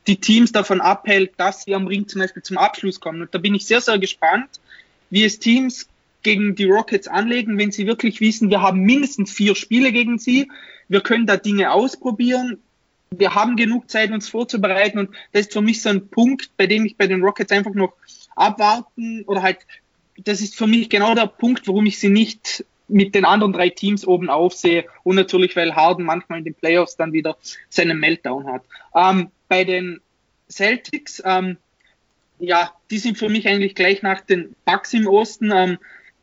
die 0.07 0.17
Teams 0.17 0.51
davon 0.51 0.81
abhält, 0.81 1.33
dass 1.37 1.63
sie 1.63 1.75
am 1.75 1.85
Ring 1.85 2.07
zum 2.07 2.21
Beispiel 2.21 2.41
zum 2.41 2.57
Abschluss 2.57 2.99
kommen. 2.99 3.21
Und 3.21 3.35
da 3.35 3.37
bin 3.37 3.53
ich 3.53 3.67
sehr, 3.67 3.79
sehr 3.79 3.99
gespannt, 3.99 4.49
wie 5.11 5.23
es 5.23 5.37
Teams 5.37 5.87
gegen 6.23 6.55
die 6.55 6.65
Rockets 6.65 7.07
anlegen, 7.07 7.59
wenn 7.59 7.71
sie 7.71 7.85
wirklich 7.85 8.21
wissen, 8.21 8.49
wir 8.49 8.61
haben 8.61 8.81
mindestens 8.81 9.31
vier 9.31 9.55
Spiele 9.55 9.91
gegen 9.91 10.17
sie, 10.17 10.49
wir 10.87 11.01
können 11.01 11.27
da 11.27 11.37
Dinge 11.37 11.71
ausprobieren, 11.71 12.57
wir 13.11 13.35
haben 13.35 13.55
genug 13.55 13.89
Zeit, 13.89 14.11
uns 14.11 14.27
vorzubereiten. 14.27 14.97
Und 14.97 15.11
das 15.31 15.41
ist 15.41 15.53
für 15.53 15.61
mich 15.61 15.81
so 15.81 15.89
ein 15.89 16.07
Punkt, 16.07 16.49
bei 16.57 16.65
dem 16.65 16.85
ich 16.85 16.97
bei 16.97 17.05
den 17.05 17.21
Rockets 17.21 17.51
einfach 17.51 17.73
noch 17.73 17.93
abwarten 18.35 19.23
oder 19.25 19.43
halt, 19.43 19.59
das 20.17 20.41
ist 20.41 20.55
für 20.55 20.67
mich 20.67 20.89
genau 20.89 21.13
der 21.13 21.27
Punkt, 21.27 21.67
warum 21.67 21.85
ich 21.85 21.99
sie 21.99 22.09
nicht 22.09 22.65
mit 22.89 23.15
den 23.15 23.25
anderen 23.25 23.53
drei 23.53 23.69
Teams 23.69 24.05
oben 24.05 24.29
aufsehe 24.29 24.85
und 25.03 25.15
natürlich, 25.15 25.55
weil 25.55 25.75
Harden 25.75 26.05
manchmal 26.05 26.39
in 26.39 26.45
den 26.45 26.55
Playoffs 26.55 26.95
dann 26.95 27.13
wieder 27.13 27.37
seinen 27.69 27.99
Meltdown 27.99 28.47
hat. 28.47 28.63
Ähm, 28.95 29.29
bei 29.47 29.63
den 29.63 30.01
Celtics, 30.49 31.21
ähm, 31.25 31.57
ja, 32.39 32.71
die 32.89 32.97
sind 32.97 33.17
für 33.17 33.29
mich 33.29 33.47
eigentlich 33.47 33.75
gleich 33.75 34.01
nach 34.01 34.21
den 34.21 34.55
Bucks 34.65 34.93
im 34.93 35.07
Osten. 35.07 35.51
Ähm, 35.53 35.77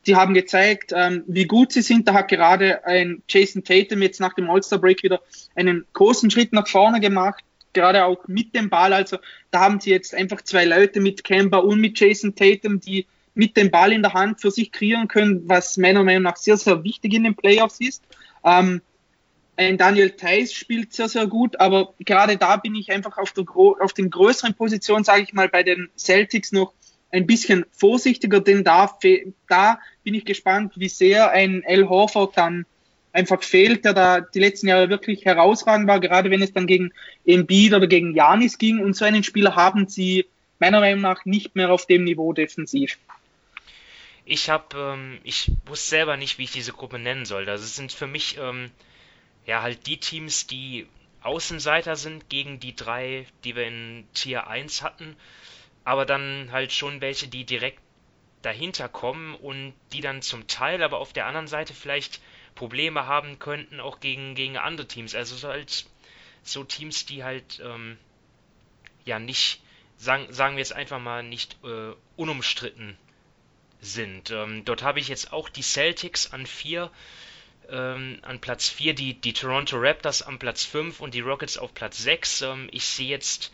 die 0.06 0.16
haben 0.16 0.34
gezeigt, 0.34 0.92
ähm, 0.94 1.24
wie 1.26 1.46
gut 1.46 1.72
sie 1.72 1.82
sind. 1.82 2.08
Da 2.08 2.14
hat 2.14 2.28
gerade 2.28 2.84
ein 2.84 3.22
Jason 3.28 3.64
Tatum 3.64 4.02
jetzt 4.02 4.20
nach 4.20 4.34
dem 4.34 4.48
All-Star-Break 4.48 5.02
wieder 5.02 5.20
einen 5.54 5.84
großen 5.92 6.30
Schritt 6.30 6.52
nach 6.52 6.68
vorne 6.68 7.00
gemacht, 7.00 7.44
gerade 7.72 8.04
auch 8.04 8.26
mit 8.28 8.54
dem 8.54 8.70
Ball. 8.70 8.92
Also 8.92 9.18
da 9.50 9.60
haben 9.60 9.80
sie 9.80 9.90
jetzt 9.90 10.14
einfach 10.14 10.42
zwei 10.42 10.64
Leute 10.64 11.00
mit 11.00 11.24
Kemba 11.24 11.58
und 11.58 11.80
mit 11.80 11.98
Jason 11.98 12.34
Tatum, 12.34 12.80
die 12.80 13.06
mit 13.36 13.56
dem 13.56 13.70
Ball 13.70 13.92
in 13.92 14.02
der 14.02 14.14
Hand 14.14 14.40
für 14.40 14.50
sich 14.50 14.72
kreieren 14.72 15.08
können, 15.08 15.42
was 15.46 15.76
meiner 15.76 16.02
Meinung 16.02 16.24
nach 16.24 16.36
sehr, 16.36 16.56
sehr 16.56 16.82
wichtig 16.82 17.14
in 17.14 17.24
den 17.24 17.36
Playoffs 17.36 17.80
ist. 17.80 18.02
Ähm, 18.44 18.80
ein 19.56 19.78
Daniel 19.78 20.10
Theiss 20.10 20.52
spielt 20.52 20.92
sehr, 20.92 21.08
sehr 21.08 21.26
gut, 21.26 21.60
aber 21.60 21.94
gerade 22.00 22.36
da 22.36 22.56
bin 22.56 22.74
ich 22.74 22.90
einfach 22.90 23.18
auf, 23.18 23.32
der, 23.32 23.44
auf 23.54 23.92
den 23.92 24.10
größeren 24.10 24.54
Positionen, 24.54 25.04
sage 25.04 25.22
ich 25.22 25.32
mal, 25.32 25.48
bei 25.48 25.62
den 25.62 25.88
Celtics 25.96 26.52
noch 26.52 26.72
ein 27.10 27.26
bisschen 27.26 27.64
vorsichtiger, 27.72 28.40
denn 28.40 28.64
da, 28.64 28.98
da 29.48 29.78
bin 30.02 30.14
ich 30.14 30.24
gespannt, 30.24 30.72
wie 30.76 30.88
sehr 30.88 31.30
ein 31.30 31.62
L. 31.62 31.88
Horford 31.88 32.36
dann 32.36 32.66
einfach 33.12 33.42
fehlt, 33.42 33.84
der 33.84 33.94
da 33.94 34.20
die 34.20 34.40
letzten 34.40 34.68
Jahre 34.68 34.90
wirklich 34.90 35.24
herausragend 35.24 35.88
war, 35.88 36.00
gerade 36.00 36.30
wenn 36.30 36.42
es 36.42 36.52
dann 36.52 36.66
gegen 36.66 36.92
Embiid 37.24 37.72
oder 37.72 37.86
gegen 37.86 38.14
Janis 38.14 38.58
ging. 38.58 38.80
Und 38.80 38.94
so 38.94 39.04
einen 39.04 39.22
Spieler 39.22 39.56
haben 39.56 39.88
sie 39.88 40.26
meiner 40.58 40.80
Meinung 40.80 41.00
nach 41.00 41.24
nicht 41.24 41.56
mehr 41.56 41.72
auf 41.72 41.86
dem 41.86 42.04
Niveau 42.04 42.32
defensiv. 42.32 42.98
Ich 44.26 44.50
habe, 44.50 44.76
ähm, 44.76 45.20
ich 45.24 45.50
wusste 45.64 45.88
selber 45.88 46.18
nicht, 46.18 46.36
wie 46.36 46.44
ich 46.44 46.52
diese 46.52 46.72
Gruppe 46.72 46.98
nennen 46.98 47.24
soll. 47.24 47.48
Also 47.48 47.64
es 47.64 47.76
sind 47.76 47.92
für 47.92 48.06
mich 48.06 48.36
ähm, 48.36 48.70
ja 49.46 49.62
halt 49.62 49.86
die 49.86 49.98
Teams, 49.98 50.46
die 50.46 50.86
Außenseiter 51.22 51.96
sind 51.96 52.28
gegen 52.28 52.60
die 52.60 52.76
drei, 52.76 53.26
die 53.44 53.56
wir 53.56 53.66
in 53.66 54.06
Tier 54.12 54.46
1 54.46 54.82
hatten 54.82 55.16
aber 55.86 56.04
dann 56.04 56.48
halt 56.50 56.72
schon 56.72 57.00
welche, 57.00 57.28
die 57.28 57.44
direkt 57.44 57.80
dahinter 58.42 58.88
kommen 58.88 59.36
und 59.36 59.72
die 59.92 60.00
dann 60.00 60.20
zum 60.20 60.48
Teil 60.48 60.82
aber 60.82 60.98
auf 60.98 61.12
der 61.12 61.26
anderen 61.26 61.46
Seite 61.46 61.74
vielleicht 61.74 62.20
Probleme 62.56 63.06
haben 63.06 63.38
könnten, 63.38 63.78
auch 63.78 64.00
gegen, 64.00 64.34
gegen 64.34 64.56
andere 64.56 64.88
Teams. 64.88 65.14
Also 65.14 65.36
so 65.36 65.46
halt 65.48 65.86
so 66.42 66.64
Teams, 66.64 67.06
die 67.06 67.22
halt 67.22 67.62
ähm, 67.64 67.98
ja 69.04 69.20
nicht, 69.20 69.62
sagen, 69.96 70.26
sagen 70.32 70.56
wir 70.56 70.60
jetzt 70.60 70.72
einfach 70.72 70.98
mal, 70.98 71.22
nicht 71.22 71.56
äh, 71.62 71.92
unumstritten 72.16 72.98
sind. 73.86 74.30
Ähm, 74.30 74.64
dort 74.64 74.82
habe 74.82 75.00
ich 75.00 75.08
jetzt 75.08 75.32
auch 75.32 75.48
die 75.48 75.62
Celtics 75.62 76.32
an 76.32 76.46
4, 76.46 76.90
ähm, 77.70 78.18
an 78.22 78.40
Platz 78.40 78.68
4, 78.68 78.94
die, 78.94 79.14
die 79.14 79.32
Toronto 79.32 79.76
Raptors 79.78 80.22
an 80.22 80.38
Platz 80.38 80.64
5 80.64 81.00
und 81.00 81.14
die 81.14 81.20
Rockets 81.20 81.58
auf 81.58 81.74
Platz 81.74 81.98
6. 81.98 82.42
Ähm, 82.42 82.68
ich 82.72 82.86
sehe 82.86 83.08
jetzt, 83.08 83.52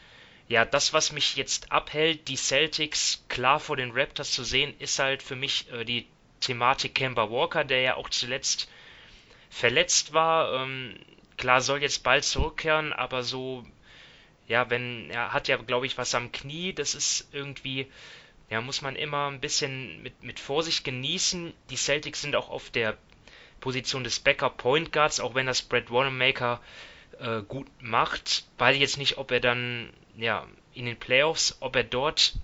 ja, 0.48 0.64
das, 0.64 0.92
was 0.92 1.12
mich 1.12 1.36
jetzt 1.36 1.72
abhält, 1.72 2.28
die 2.28 2.36
Celtics 2.36 3.24
klar 3.28 3.60
vor 3.60 3.76
den 3.76 3.92
Raptors 3.92 4.32
zu 4.32 4.44
sehen, 4.44 4.74
ist 4.78 4.98
halt 4.98 5.22
für 5.22 5.36
mich 5.36 5.70
äh, 5.72 5.84
die 5.84 6.06
Thematik 6.40 6.94
Kemba 6.94 7.30
Walker, 7.30 7.64
der 7.64 7.80
ja 7.80 7.96
auch 7.96 8.10
zuletzt 8.10 8.68
verletzt 9.50 10.12
war. 10.12 10.62
Ähm, 10.62 10.98
klar 11.36 11.60
soll 11.60 11.82
jetzt 11.82 12.02
bald 12.02 12.24
zurückkehren, 12.24 12.92
aber 12.92 13.22
so, 13.22 13.64
ja, 14.48 14.68
wenn, 14.70 15.10
er 15.10 15.32
hat 15.32 15.48
ja, 15.48 15.56
glaube 15.56 15.86
ich, 15.86 15.98
was 15.98 16.14
am 16.14 16.32
Knie, 16.32 16.72
das 16.72 16.94
ist 16.94 17.28
irgendwie, 17.32 17.86
ja, 18.50 18.60
muss 18.60 18.82
man 18.82 18.96
immer 18.96 19.30
ein 19.30 19.40
bisschen 19.40 20.02
mit, 20.02 20.22
mit 20.22 20.40
Vorsicht 20.40 20.84
genießen. 20.84 21.52
Die 21.70 21.76
Celtics 21.76 22.20
sind 22.20 22.36
auch 22.36 22.50
auf 22.50 22.70
der 22.70 22.96
Position 23.60 24.04
des 24.04 24.20
Backup 24.20 24.58
Point 24.58 24.92
Guards, 24.92 25.20
auch 25.20 25.34
wenn 25.34 25.46
das 25.46 25.62
Brad 25.62 25.90
Wanamaker 25.90 26.60
äh, 27.18 27.42
gut 27.42 27.68
macht. 27.80 28.44
Weiß 28.58 28.74
ich 28.74 28.80
jetzt 28.80 28.98
nicht, 28.98 29.16
ob 29.18 29.30
er 29.30 29.40
dann, 29.40 29.92
ja, 30.16 30.46
in 30.74 30.86
den 30.86 30.98
Playoffs, 30.98 31.56
ob 31.60 31.76
er 31.76 31.84
dort 31.84 32.34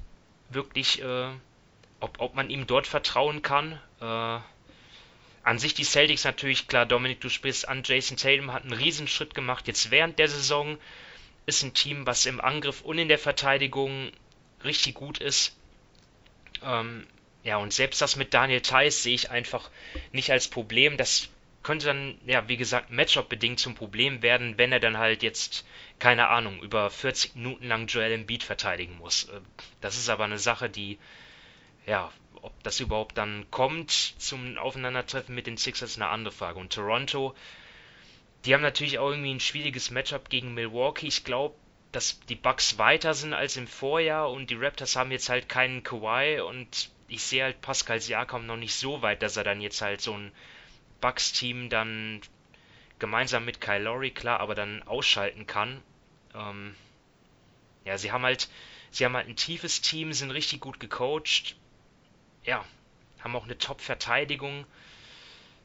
wirklich, 0.51 1.03
äh, 1.03 1.31
ob, 2.01 2.21
ob 2.21 2.35
man 2.35 2.51
ihm 2.51 2.67
dort 2.67 2.87
vertrauen 2.87 3.43
kann. 3.43 3.81
Äh, 4.01 4.41
an 5.43 5.59
sich 5.59 5.75
die 5.75 5.85
Celtics 5.85 6.25
natürlich, 6.25 6.69
klar, 6.69 6.87
Dominik, 6.87 7.21
du 7.21 7.29
sprichst 7.29 7.69
an, 7.69 7.83
Jason 7.85 8.17
Tatum 8.17 8.53
hat 8.53 8.65
einen 8.65 8.73
Riesenschritt 8.73 9.35
gemacht 9.35 9.67
jetzt 9.67 9.91
während 9.91 10.19
der 10.19 10.29
Saison, 10.29 10.79
ist 11.47 11.63
ein 11.63 11.75
Team, 11.75 12.07
was 12.07 12.27
im 12.27 12.41
Angriff 12.41 12.83
und 12.83 12.99
in 12.99 13.09
der 13.09 13.19
Verteidigung 13.19 14.13
richtig 14.63 14.95
gut 14.95 15.19
ist. 15.19 15.58
Ähm, 16.63 17.07
ja, 17.45 17.57
und 17.57 17.73
selbst 17.73 18.01
das 18.01 18.17
mit 18.17 18.35
Daniel 18.35 18.61
Theiss 18.61 19.03
sehe 19.03 19.15
ich 19.15 19.31
einfach 19.31 19.71
nicht 20.13 20.31
als 20.31 20.49
Problem. 20.49 20.97
Das 20.97 21.29
könnte 21.63 21.87
dann, 21.87 22.19
ja, 22.27 22.49
wie 22.49 22.57
gesagt, 22.57 22.91
Matchup-bedingt 22.91 23.61
zum 23.61 23.75
Problem 23.75 24.23
werden, 24.23 24.59
wenn 24.59 24.73
er 24.73 24.81
dann 24.81 24.99
halt 24.99 25.23
jetzt, 25.23 25.67
keine 25.99 26.29
Ahnung, 26.29 26.63
über 26.63 26.91
40 26.91 27.37
Minuten 27.37 27.69
lang 27.69 27.87
Joel 27.87 28.13
Embiid 28.13 28.43
verteidigen 28.43 28.97
muss. 28.99 29.25
Äh, 29.25 29.41
das 29.81 29.97
ist 29.97 30.09
aber 30.09 30.25
eine 30.25 30.39
Sache, 30.39 30.71
die, 30.71 30.99
ja, 31.87 32.13
ob 32.43 32.63
das 32.63 32.81
überhaupt 32.81 33.19
dann 33.19 33.51
kommt 33.51 33.91
zum 33.91 34.57
Aufeinandertreffen 34.59 35.35
mit 35.35 35.47
den 35.47 35.57
Sixers, 35.57 35.97
eine 35.97 36.09
andere 36.09 36.33
Frage. 36.33 36.59
Und 36.59 36.73
Toronto, 36.73 37.35
die 38.45 38.55
haben 38.55 38.63
natürlich 38.63 38.99
auch 38.99 39.11
irgendwie 39.11 39.35
ein 39.35 39.41
schwieriges 39.41 39.91
Matchup 39.91 40.31
gegen 40.31 40.55
Milwaukee. 40.55 41.07
Ich 41.07 41.25
glaube, 41.25 41.55
dass 41.93 42.21
die 42.29 42.35
Bucks 42.35 42.79
weiter 42.79 43.15
sind 43.15 43.33
als 43.33 43.57
im 43.57 43.67
Vorjahr 43.67 44.31
und 44.31 44.51
die 44.51 44.55
Raptors 44.55 44.97
haben 44.97 45.11
jetzt 45.11 45.29
halt 45.29 45.49
keinen 45.49 45.83
Kawhi 45.83 46.41
und 46.41 46.91
ich 47.09 47.23
sehe 47.23 47.45
halt 47.45 47.61
Pascal 47.61 48.01
Siakam 48.01 48.47
noch 48.47 48.57
nicht 48.57 48.75
so 48.75 49.03
weit, 49.03 49.23
dass 49.23 49.37
er 49.37 49.45
dann 49.45 49.61
jetzt 49.61 49.81
halt 49.81 50.01
so 50.01 50.13
ein 50.13 50.33
Bucks-Team 51.01 51.71
dann 51.71 52.21
gemeinsam 52.99 53.45
mit 53.45 53.61
Kyle 53.61 53.83
Lowry, 53.83 54.11
klar, 54.11 54.41
aber 54.41 54.55
dann 54.55 54.83
ausschalten 54.83 55.47
kann. 55.47 55.81
Ähm, 56.35 56.75
ja, 57.85 57.97
sie 57.97 58.13
haben 58.13 58.25
halt, 58.25 58.49
sie 58.91 59.05
haben 59.05 59.15
halt 59.15 59.29
ein 59.29 59.37
tiefes 59.37 59.81
Team, 59.81 60.13
sind 60.13 60.31
richtig 60.31 60.61
gut 60.61 60.81
gecoacht 60.81 61.55
ja, 62.49 62.65
haben 63.21 63.37
auch 63.37 63.45
eine 63.45 63.59
Top-Verteidigung. 63.59 64.65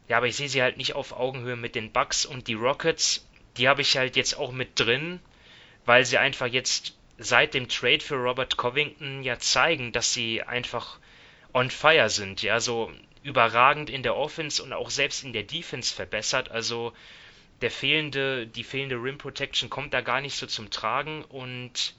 Ja, 0.10 0.18
aber 0.18 0.28
ich 0.28 0.36
sehe 0.36 0.50
sie 0.50 0.62
halt 0.62 0.76
nicht 0.76 0.96
auf 0.96 1.14
Augenhöhe 1.14 1.56
mit 1.56 1.76
den 1.76 1.92
Bucks 1.94 2.26
und 2.26 2.48
die 2.48 2.56
Rockets. 2.56 3.26
Die 3.58 3.70
habe 3.70 3.82
ich 3.82 3.96
halt 3.96 4.18
jetzt 4.18 4.38
auch 4.38 4.52
mit 4.52 4.80
drin, 4.80 5.22
weil 5.86 6.06
sie 6.06 6.18
einfach 6.18 6.48
jetzt 6.48 6.96
seit 7.18 7.54
dem 7.54 7.68
Trade 7.68 8.00
für 8.00 8.16
Robert 8.16 8.58
Covington 8.58 9.24
ja 9.24 9.40
zeigen, 9.40 9.92
dass 9.92 10.14
sie 10.14 10.42
einfach 10.42 11.00
on 11.54 11.70
fire 11.70 12.10
sind. 12.10 12.42
Ja, 12.42 12.60
so 12.60 12.92
überragend 13.24 13.90
in 13.90 14.04
der 14.04 14.16
Offense 14.16 14.62
und 14.62 14.74
auch 14.74 14.90
selbst 14.90 15.24
in 15.24 15.34
der 15.34 15.44
Defense 15.44 15.94
verbessert. 15.94 16.52
Also 16.52 16.94
der 17.62 17.72
fehlende, 17.72 18.46
die 18.48 18.64
fehlende 18.64 18.96
Rim 18.96 19.18
Protection 19.18 19.70
kommt 19.70 19.94
da 19.94 20.02
gar 20.02 20.22
nicht 20.22 20.36
so 20.36 20.46
zum 20.46 20.70
Tragen 20.70 21.24
und 21.26 21.96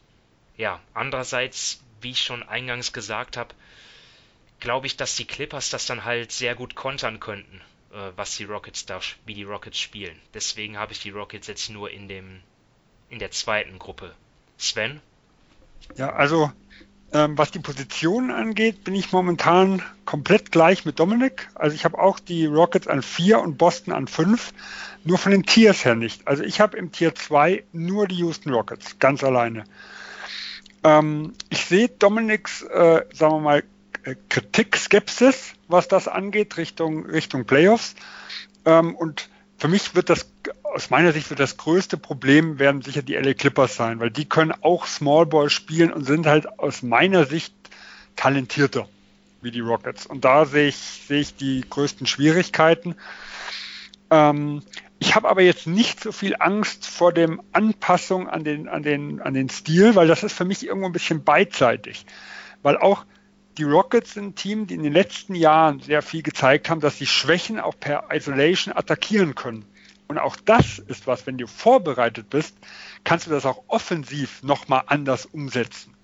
ja, 0.56 0.80
andererseits, 0.92 1.82
wie 2.00 2.10
ich 2.10 2.22
schon 2.22 2.42
eingangs 2.42 2.92
gesagt 2.92 3.36
habe, 3.36 3.54
glaube 4.60 4.86
ich, 4.86 4.96
dass 4.96 5.16
die 5.16 5.26
Clippers 5.26 5.70
das 5.70 5.86
dann 5.86 6.04
halt 6.04 6.32
sehr 6.32 6.54
gut 6.54 6.74
kontern 6.74 7.18
könnten, 7.18 7.60
äh, 7.92 8.12
was 8.16 8.36
die 8.36 8.44
Rockets 8.44 8.86
da, 8.86 9.00
wie 9.26 9.34
die 9.34 9.42
Rockets 9.42 9.80
spielen. 9.80 10.20
Deswegen 10.32 10.78
habe 10.78 10.92
ich 10.92 11.00
die 11.00 11.10
Rockets 11.10 11.46
jetzt 11.46 11.70
nur 11.70 11.90
in 11.90 12.08
dem, 12.08 12.42
in 13.10 13.18
der 13.18 13.30
zweiten 13.30 13.78
Gruppe. 13.78 14.14
Sven? 14.58 15.00
Ja, 15.96 16.12
also 16.14 16.50
ähm, 17.12 17.38
was 17.38 17.52
die 17.52 17.60
Positionen 17.60 18.32
angeht, 18.32 18.82
bin 18.82 18.94
ich 18.94 19.12
momentan 19.12 19.82
komplett 20.04 20.50
gleich 20.50 20.84
mit 20.84 20.98
Dominik. 20.98 21.48
Also 21.54 21.74
ich 21.74 21.84
habe 21.84 21.98
auch 21.98 22.18
die 22.18 22.46
Rockets 22.46 22.88
an 22.88 23.02
4 23.02 23.40
und 23.40 23.56
Boston 23.56 23.92
an 23.92 24.08
5, 24.08 24.52
nur 25.04 25.18
von 25.18 25.30
den 25.30 25.44
Tiers 25.44 25.84
her 25.84 25.94
nicht. 25.94 26.26
Also 26.26 26.42
ich 26.42 26.60
habe 26.60 26.76
im 26.76 26.90
Tier 26.90 27.14
2 27.14 27.64
nur 27.72 28.08
die 28.08 28.16
Houston 28.16 28.52
Rockets, 28.52 28.98
ganz 28.98 29.22
alleine. 29.22 29.64
Ähm, 30.82 31.34
ich 31.50 31.66
sehe 31.66 31.88
Dominiks, 31.88 32.62
äh, 32.62 33.04
sagen 33.12 33.34
wir 33.34 33.40
mal, 33.40 33.62
Kritik, 34.28 34.76
Skepsis, 34.76 35.54
was 35.68 35.88
das 35.88 36.08
angeht, 36.08 36.56
Richtung, 36.56 37.06
Richtung 37.06 37.44
Playoffs. 37.46 37.94
Ähm, 38.66 38.94
und 38.94 39.28
für 39.58 39.68
mich 39.68 39.94
wird 39.94 40.10
das, 40.10 40.30
aus 40.62 40.90
meiner 40.90 41.12
Sicht 41.12 41.30
wird 41.30 41.40
das 41.40 41.56
größte 41.56 41.96
Problem 41.96 42.58
werden 42.58 42.82
sicher 42.82 43.02
die 43.02 43.14
LA 43.14 43.34
Clippers 43.34 43.76
sein, 43.76 44.00
weil 44.00 44.10
die 44.10 44.24
können 44.24 44.52
auch 44.62 44.86
Small 44.86 45.26
Ball 45.26 45.50
spielen 45.50 45.92
und 45.92 46.04
sind 46.04 46.26
halt 46.26 46.58
aus 46.58 46.82
meiner 46.82 47.24
Sicht 47.26 47.54
talentierter 48.16 48.88
wie 49.40 49.50
die 49.50 49.60
Rockets. 49.60 50.06
Und 50.06 50.24
da 50.24 50.46
sehe 50.46 50.68
ich, 50.68 50.76
sehe 50.76 51.20
ich 51.20 51.36
die 51.36 51.64
größten 51.68 52.06
Schwierigkeiten. 52.06 52.96
Ähm, 54.10 54.62
ich 54.98 55.14
habe 55.14 55.28
aber 55.28 55.42
jetzt 55.42 55.66
nicht 55.66 56.00
so 56.00 56.12
viel 56.12 56.36
Angst 56.38 56.86
vor 56.86 57.12
dem 57.12 57.42
Anpassung 57.52 58.28
an 58.28 58.42
den, 58.42 58.68
an 58.68 58.82
den, 58.82 59.20
an 59.20 59.34
den 59.34 59.50
Stil, 59.50 59.94
weil 59.94 60.08
das 60.08 60.22
ist 60.22 60.34
für 60.34 60.44
mich 60.44 60.66
irgendwo 60.66 60.86
ein 60.86 60.92
bisschen 60.92 61.24
beidseitig. 61.24 62.06
Weil 62.62 62.78
auch 62.78 63.04
die 63.58 63.64
Rockets 63.64 64.14
sind 64.14 64.24
ein 64.24 64.34
Team, 64.34 64.66
die 64.66 64.74
in 64.74 64.82
den 64.82 64.92
letzten 64.92 65.34
Jahren 65.34 65.80
sehr 65.80 66.02
viel 66.02 66.22
gezeigt 66.22 66.68
haben, 66.68 66.80
dass 66.80 66.98
sie 66.98 67.06
Schwächen 67.06 67.60
auch 67.60 67.78
per 67.78 68.08
Isolation 68.12 68.76
attackieren 68.76 69.34
können. 69.34 69.64
Und 70.06 70.18
auch 70.18 70.36
das 70.36 70.78
ist 70.78 71.06
was, 71.06 71.26
wenn 71.26 71.38
du 71.38 71.46
vorbereitet 71.46 72.30
bist, 72.30 72.56
kannst 73.04 73.26
du 73.26 73.30
das 73.30 73.46
auch 73.46 73.62
offensiv 73.68 74.42
nochmal 74.42 74.82
anders 74.86 75.26
umsetzen. 75.26 75.96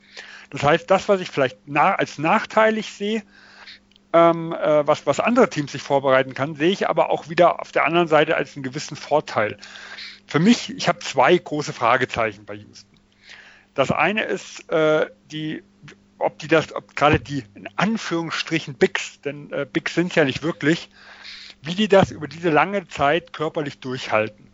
Das 0.51 0.63
heißt, 0.63 0.91
das, 0.91 1.09
was 1.09 1.21
ich 1.21 1.31
vielleicht 1.31 1.59
als 1.75 2.19
nachteilig 2.19 2.93
sehe, 2.93 3.23
ähm, 4.13 4.53
äh, 4.53 4.87
was, 4.87 5.07
was 5.07 5.21
andere 5.21 5.49
Teams 5.49 5.73
sich 5.73 5.83
vorbereiten 5.83 6.35
kann, 6.35 6.57
sehe 6.57 6.71
ich 6.71 6.89
aber 6.89 7.11
auch 7.11 7.29
wieder 7.29 7.61
auf 7.61 7.71
der 7.73 7.85
anderen 7.85 8.09
Seite 8.09 8.37
als 8.37 8.57
einen 8.57 8.65
gewissen 8.65 8.97
Vorteil. 8.97 9.59
Für 10.27 10.41
mich, 10.41 10.75
ich 10.75 10.89
habe 10.89 10.99
zwei 11.01 11.37
große 11.37 11.73
Fragezeichen 11.73 12.45
bei 12.45 12.55
Houston. 12.55 12.99
Das 13.75 13.93
eine 13.93 14.25
ist 14.25 14.69
äh, 14.71 15.07
die 15.31 15.63
ob 16.21 16.39
die 16.39 16.49
das, 16.49 16.75
ob 16.75 16.95
gerade 16.97 17.21
die 17.21 17.45
in 17.55 17.69
Anführungsstrichen 17.77 18.75
Bigs, 18.75 19.21
denn 19.21 19.53
äh, 19.53 19.67
Bigs 19.71 19.95
sind 19.95 20.15
ja 20.15 20.25
nicht 20.25 20.43
wirklich, 20.43 20.91
wie 21.63 21.75
die 21.75 21.89
das 21.89 22.11
über 22.11 22.29
diese 22.29 22.51
lange 22.51 22.89
Zeit 22.89 23.33
körperlich 23.33 23.81
durchhalten. 23.81 24.49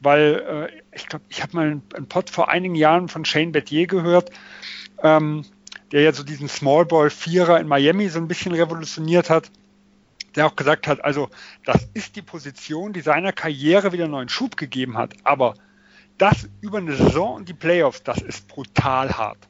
Weil 0.00 0.70
äh, 0.72 0.96
ich 0.96 1.06
glaube, 1.06 1.24
ich 1.28 1.42
habe 1.42 1.56
mal 1.56 1.66
einen, 1.66 1.82
einen 1.94 2.08
Pod 2.08 2.30
vor 2.30 2.48
einigen 2.48 2.74
Jahren 2.74 3.08
von 3.08 3.24
Shane 3.24 3.52
Bettier 3.52 3.86
gehört, 3.86 4.30
ähm, 5.02 5.44
der 5.92 6.02
ja 6.02 6.12
so 6.12 6.24
diesen 6.24 6.48
Small 6.48 6.86
Ball 6.86 7.10
Vierer 7.10 7.60
in 7.60 7.68
Miami 7.68 8.08
so 8.08 8.18
ein 8.18 8.28
bisschen 8.28 8.52
revolutioniert 8.52 9.30
hat, 9.30 9.50
der 10.34 10.46
auch 10.46 10.56
gesagt 10.56 10.86
hat, 10.86 11.04
also 11.04 11.28
das 11.64 11.88
ist 11.94 12.16
die 12.16 12.22
Position, 12.22 12.92
die 12.92 13.00
seiner 13.00 13.32
Karriere 13.32 13.92
wieder 13.92 14.08
neuen 14.08 14.28
Schub 14.28 14.56
gegeben 14.56 14.96
hat, 14.96 15.14
aber 15.24 15.54
das 16.18 16.48
über 16.60 16.78
eine 16.78 16.96
Saison 16.96 17.34
und 17.34 17.48
die 17.48 17.54
Playoffs, 17.54 18.02
das 18.02 18.18
ist 18.22 18.48
brutal 18.48 19.16
hart. 19.16 19.48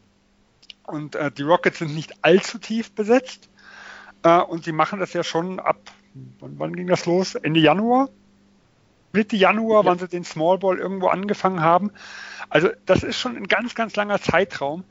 Und 0.92 1.14
äh, 1.14 1.32
die 1.32 1.42
Rockets 1.42 1.78
sind 1.78 1.94
nicht 1.94 2.22
allzu 2.22 2.58
tief 2.58 2.92
besetzt. 2.92 3.48
Äh, 4.22 4.40
und 4.40 4.64
sie 4.64 4.72
machen 4.72 5.00
das 5.00 5.14
ja 5.14 5.24
schon 5.24 5.58
ab, 5.58 5.80
wann, 6.38 6.58
wann, 6.58 6.76
ging 6.76 6.86
das 6.86 7.06
los? 7.06 7.34
Ende 7.34 7.60
Januar? 7.60 8.10
Mitte 9.12 9.36
Januar, 9.36 9.84
ja. 9.84 9.90
wann 9.90 9.98
sie 9.98 10.06
den 10.06 10.24
Small 10.24 10.58
Ball 10.58 10.78
irgendwo 10.78 11.08
angefangen 11.08 11.62
haben. 11.62 11.92
Also 12.50 12.68
das 12.84 13.02
ist 13.02 13.18
schon 13.18 13.36
ein 13.36 13.48
ganz, 13.48 13.74
ganz 13.74 13.96
langer 13.96 14.20
Zeitraum, 14.20 14.84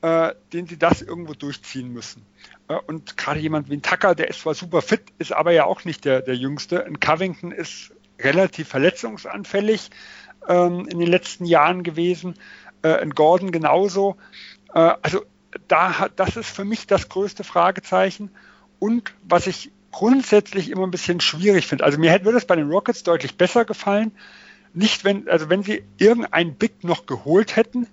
äh, 0.00 0.32
den 0.54 0.66
sie 0.66 0.78
das 0.78 1.02
irgendwo 1.02 1.34
durchziehen 1.34 1.92
müssen. 1.92 2.24
Äh, 2.68 2.76
und 2.86 3.18
gerade 3.18 3.40
jemand 3.40 3.68
wie 3.68 3.76
ein 3.76 3.82
Tucker, 3.82 4.14
der 4.14 4.28
ist 4.28 4.40
zwar 4.40 4.54
super 4.54 4.80
fit, 4.80 5.02
ist 5.18 5.32
aber 5.32 5.52
ja 5.52 5.66
auch 5.66 5.84
nicht 5.84 6.06
der, 6.06 6.22
der 6.22 6.34
Jüngste. 6.34 6.86
Ein 6.86 6.98
Covington 6.98 7.52
ist 7.52 7.92
relativ 8.18 8.68
verletzungsanfällig 8.68 9.90
ähm, 10.48 10.86
in 10.88 10.98
den 10.98 11.08
letzten 11.08 11.44
Jahren 11.44 11.82
gewesen. 11.82 12.36
Äh, 12.80 12.94
ein 12.94 13.10
Gordon 13.10 13.52
genauso. 13.52 14.16
Äh, 14.74 14.94
also 15.02 15.26
da, 15.68 16.08
das 16.16 16.36
ist 16.36 16.48
für 16.48 16.64
mich 16.64 16.86
das 16.86 17.08
größte 17.08 17.44
Fragezeichen. 17.44 18.30
und 18.78 19.14
was 19.22 19.46
ich 19.46 19.70
grundsätzlich 19.92 20.70
immer 20.70 20.84
ein 20.84 20.90
bisschen 20.90 21.20
schwierig 21.20 21.66
finde. 21.66 21.84
Also 21.84 21.98
mir 21.98 22.10
hätte, 22.10 22.30
es 22.30 22.46
bei 22.46 22.56
den 22.56 22.70
Rockets 22.70 23.02
deutlich 23.02 23.36
besser 23.36 23.64
gefallen, 23.64 24.10
nicht 24.74 25.04
wenn, 25.04 25.28
also 25.28 25.50
wenn 25.50 25.62
sie 25.62 25.84
irgendein 25.98 26.54
Big 26.54 26.82
noch 26.82 27.06
geholt 27.06 27.56
hätten, 27.56 27.86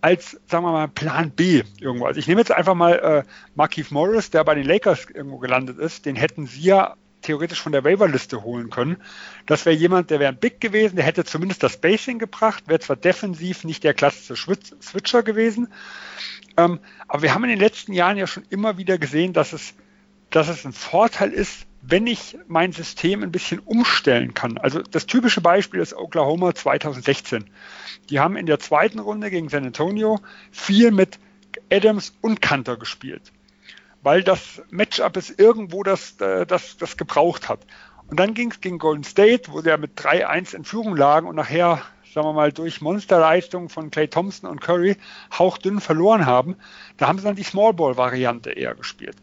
als, 0.00 0.40
sagen 0.48 0.64
wir 0.64 0.72
mal, 0.72 0.88
Plan 0.88 1.30
B 1.30 1.62
irgendwo. 1.80 2.06
Also 2.06 2.18
ich 2.18 2.26
nehme 2.26 2.40
jetzt 2.40 2.52
einfach 2.52 2.74
mal 2.74 2.92
äh, 2.92 3.22
Markeith 3.54 3.90
Morris, 3.90 4.30
der 4.30 4.44
bei 4.44 4.54
den 4.54 4.66
Lakers 4.66 5.06
irgendwo 5.12 5.38
gelandet 5.38 5.78
ist, 5.78 6.04
den 6.06 6.16
hätten 6.16 6.46
sie 6.46 6.62
ja 6.62 6.96
theoretisch 7.22 7.60
von 7.60 7.72
der 7.72 7.84
Waiverliste 7.84 8.42
holen 8.42 8.70
können. 8.70 8.98
Das 9.46 9.64
wäre 9.64 9.74
jemand, 9.74 10.10
der 10.10 10.20
wäre 10.20 10.32
ein 10.32 10.38
Big 10.38 10.60
gewesen, 10.60 10.96
der 10.96 11.06
hätte 11.06 11.24
zumindest 11.24 11.62
das 11.62 11.72
Spacing 11.72 12.18
gebracht, 12.18 12.64
wäre 12.66 12.80
zwar 12.80 12.96
defensiv 12.96 13.64
nicht 13.64 13.82
der 13.82 13.94
klassische 13.94 14.36
Switcher 14.82 15.22
gewesen, 15.22 15.68
ähm, 16.56 16.80
aber 17.08 17.22
wir 17.22 17.34
haben 17.34 17.44
in 17.44 17.50
den 17.50 17.58
letzten 17.58 17.92
Jahren 17.92 18.16
ja 18.16 18.26
schon 18.26 18.44
immer 18.50 18.78
wieder 18.78 18.98
gesehen, 18.98 19.32
dass 19.32 19.52
es, 19.52 19.74
dass 20.30 20.48
es 20.48 20.64
ein 20.64 20.72
Vorteil 20.72 21.30
ist, 21.30 21.66
wenn 21.86 22.06
ich 22.06 22.38
mein 22.46 22.72
System 22.72 23.22
ein 23.22 23.30
bisschen 23.32 23.58
umstellen 23.60 24.32
kann. 24.32 24.56
Also 24.58 24.80
das 24.82 25.06
typische 25.06 25.40
Beispiel 25.40 25.80
ist 25.80 25.94
Oklahoma 25.94 26.54
2016. 26.54 27.44
Die 28.08 28.20
haben 28.20 28.36
in 28.36 28.46
der 28.46 28.58
zweiten 28.58 29.00
Runde 29.00 29.30
gegen 29.30 29.48
San 29.48 29.66
Antonio 29.66 30.20
viel 30.50 30.90
mit 30.90 31.18
Adams 31.70 32.14
und 32.20 32.40
Kanter 32.40 32.76
gespielt, 32.76 33.32
weil 34.02 34.22
das 34.22 34.62
Matchup 34.70 35.16
es 35.16 35.30
irgendwo 35.30 35.82
das, 35.82 36.20
äh, 36.20 36.46
das, 36.46 36.76
das 36.78 36.96
gebraucht 36.96 37.48
hat. 37.48 37.60
Und 38.08 38.18
dann 38.18 38.34
ging 38.34 38.50
es 38.50 38.60
gegen 38.60 38.78
Golden 38.78 39.04
State, 39.04 39.52
wo 39.52 39.60
sie 39.60 39.68
ja 39.68 39.76
mit 39.76 39.98
3-1 39.98 40.54
in 40.54 40.64
Führung 40.64 40.96
lagen 40.96 41.26
und 41.26 41.36
nachher, 41.36 41.82
sagen 42.14 42.28
wir 42.28 42.32
mal, 42.32 42.52
durch 42.52 42.80
Monsterleistungen 42.80 43.68
von 43.68 43.90
Clay 43.90 44.06
Thompson 44.08 44.48
und 44.48 44.60
Curry 44.60 44.96
hauchdünn 45.36 45.80
verloren 45.80 46.26
haben. 46.26 46.56
Da 46.96 47.08
haben 47.08 47.18
sie 47.18 47.24
dann 47.24 47.34
die 47.34 47.42
Smallball-Variante 47.42 48.52
eher 48.52 48.74
gespielt. 48.74 49.16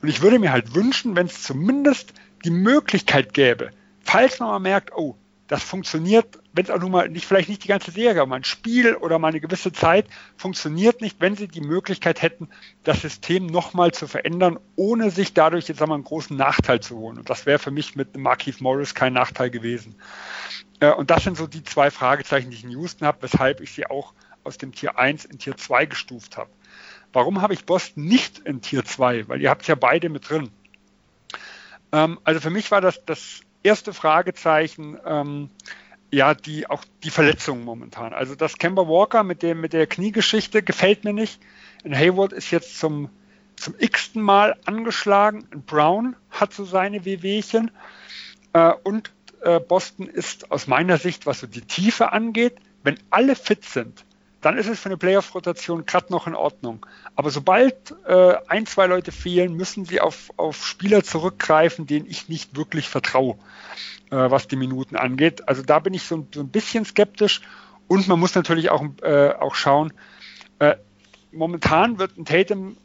Und 0.00 0.08
ich 0.08 0.22
würde 0.22 0.38
mir 0.38 0.52
halt 0.52 0.74
wünschen, 0.74 1.16
wenn 1.16 1.26
es 1.26 1.42
zumindest 1.42 2.14
die 2.44 2.50
Möglichkeit 2.50 3.34
gäbe, 3.34 3.70
falls 4.04 4.38
man 4.38 4.48
mal 4.50 4.58
merkt, 4.60 4.92
oh, 4.94 5.16
das 5.48 5.62
funktioniert, 5.62 6.40
wenn 6.52 6.64
es 6.64 6.70
auch 6.70 6.80
nun 6.80 6.90
mal 6.90 7.08
nicht, 7.08 7.24
vielleicht 7.24 7.48
nicht 7.48 7.62
die 7.62 7.68
ganze 7.68 7.90
Serie, 7.92 8.20
aber 8.20 8.34
ein 8.34 8.44
Spiel 8.44 8.94
oder 8.94 9.18
mal 9.18 9.28
eine 9.28 9.40
gewisse 9.40 9.72
Zeit 9.72 10.06
funktioniert 10.36 11.00
nicht, 11.00 11.20
wenn 11.20 11.36
sie 11.36 11.46
die 11.46 11.60
Möglichkeit 11.60 12.20
hätten, 12.20 12.48
das 12.82 13.02
System 13.02 13.46
nochmal 13.46 13.92
zu 13.92 14.08
verändern, 14.08 14.58
ohne 14.74 15.10
sich 15.10 15.34
dadurch 15.34 15.68
jetzt 15.68 15.80
einmal 15.82 15.96
einen 15.96 16.04
großen 16.04 16.36
Nachteil 16.36 16.80
zu 16.80 16.96
holen. 16.96 17.18
Und 17.18 17.30
das 17.30 17.46
wäre 17.46 17.60
für 17.60 17.70
mich 17.70 17.94
mit 17.94 18.16
Marquise 18.16 18.62
Morris 18.62 18.94
kein 18.94 19.12
Nachteil 19.12 19.50
gewesen. 19.50 19.94
Äh, 20.80 20.92
und 20.92 21.10
das 21.10 21.24
sind 21.24 21.36
so 21.36 21.46
die 21.46 21.62
zwei 21.62 21.90
Fragezeichen, 21.90 22.50
die 22.50 22.56
ich 22.56 22.64
in 22.64 22.70
Houston 22.70 23.06
habe, 23.06 23.22
weshalb 23.22 23.60
ich 23.60 23.72
sie 23.72 23.86
auch 23.86 24.12
aus 24.44 24.58
dem 24.58 24.72
Tier 24.72 24.98
1 24.98 25.24
in 25.24 25.38
Tier 25.38 25.56
2 25.56 25.86
gestuft 25.86 26.36
habe. 26.36 26.50
Warum 27.12 27.42
habe 27.42 27.54
ich 27.54 27.64
Boston 27.64 28.04
nicht 28.04 28.38
in 28.40 28.60
Tier 28.60 28.84
2? 28.84 29.28
Weil 29.28 29.40
ihr 29.40 29.50
habt 29.50 29.66
ja 29.66 29.74
beide 29.74 30.08
mit 30.08 30.28
drin. 30.28 30.50
Ähm, 31.92 32.18
also 32.24 32.40
für 32.40 32.50
mich 32.50 32.70
war 32.70 32.80
das 32.80 33.04
das 33.04 33.40
erste 33.62 33.92
Fragezeichen, 33.92 34.98
ähm, 35.04 35.50
ja, 36.12 36.34
die 36.34 36.70
auch 36.70 36.84
die 37.02 37.10
Verletzungen 37.10 37.64
momentan. 37.64 38.12
Also 38.12 38.34
das 38.34 38.58
Kemba 38.58 38.86
Walker 38.86 39.24
mit 39.24 39.42
dem 39.42 39.60
mit 39.60 39.72
der 39.72 39.86
Kniegeschichte 39.86 40.62
gefällt 40.62 41.04
mir 41.04 41.12
nicht. 41.12 41.40
Und 41.84 41.96
Hayward 41.96 42.32
ist 42.32 42.50
jetzt 42.50 42.78
zum 42.78 43.10
zum 43.56 43.74
x-ten 43.78 44.22
Mal 44.22 44.56
angeschlagen. 44.66 45.48
Und 45.52 45.66
Brown 45.66 46.16
hat 46.30 46.52
so 46.52 46.64
seine 46.64 47.04
Wehwehchen. 47.04 47.70
Äh, 48.52 48.72
und 48.84 49.12
äh, 49.46 49.60
Boston 49.60 50.08
ist 50.08 50.50
aus 50.50 50.66
meiner 50.66 50.98
Sicht, 50.98 51.24
was 51.24 51.40
so 51.40 51.46
die 51.46 51.60
Tiefe 51.60 52.12
angeht, 52.12 52.56
wenn 52.82 52.98
alle 53.10 53.36
fit 53.36 53.64
sind, 53.64 54.04
dann 54.40 54.58
ist 54.58 54.68
es 54.68 54.80
für 54.80 54.88
eine 54.88 54.96
Playoff-Rotation 54.96 55.86
gerade 55.86 56.12
noch 56.12 56.26
in 56.26 56.34
Ordnung. 56.34 56.84
Aber 57.14 57.30
sobald 57.30 57.94
äh, 58.06 58.34
ein, 58.48 58.66
zwei 58.66 58.86
Leute 58.86 59.12
fehlen, 59.12 59.54
müssen 59.54 59.84
sie 59.84 60.00
auf, 60.00 60.30
auf 60.36 60.66
Spieler 60.66 61.02
zurückgreifen, 61.02 61.86
denen 61.86 62.06
ich 62.06 62.28
nicht 62.28 62.56
wirklich 62.56 62.88
vertraue, 62.88 63.36
äh, 64.10 64.16
was 64.16 64.48
die 64.48 64.56
Minuten 64.56 64.96
angeht. 64.96 65.48
Also 65.48 65.62
da 65.62 65.78
bin 65.78 65.94
ich 65.94 66.02
so, 66.02 66.26
so 66.34 66.40
ein 66.40 66.48
bisschen 66.48 66.84
skeptisch. 66.84 67.40
Und 67.88 68.08
man 68.08 68.18
muss 68.18 68.34
natürlich 68.34 68.70
auch, 68.70 68.84
äh, 69.02 69.30
auch 69.30 69.54
schauen, 69.54 69.92
äh, 70.58 70.76
momentan 71.30 71.98
wird 71.98 72.18
ein 72.18 72.24
Tatum 72.24 72.76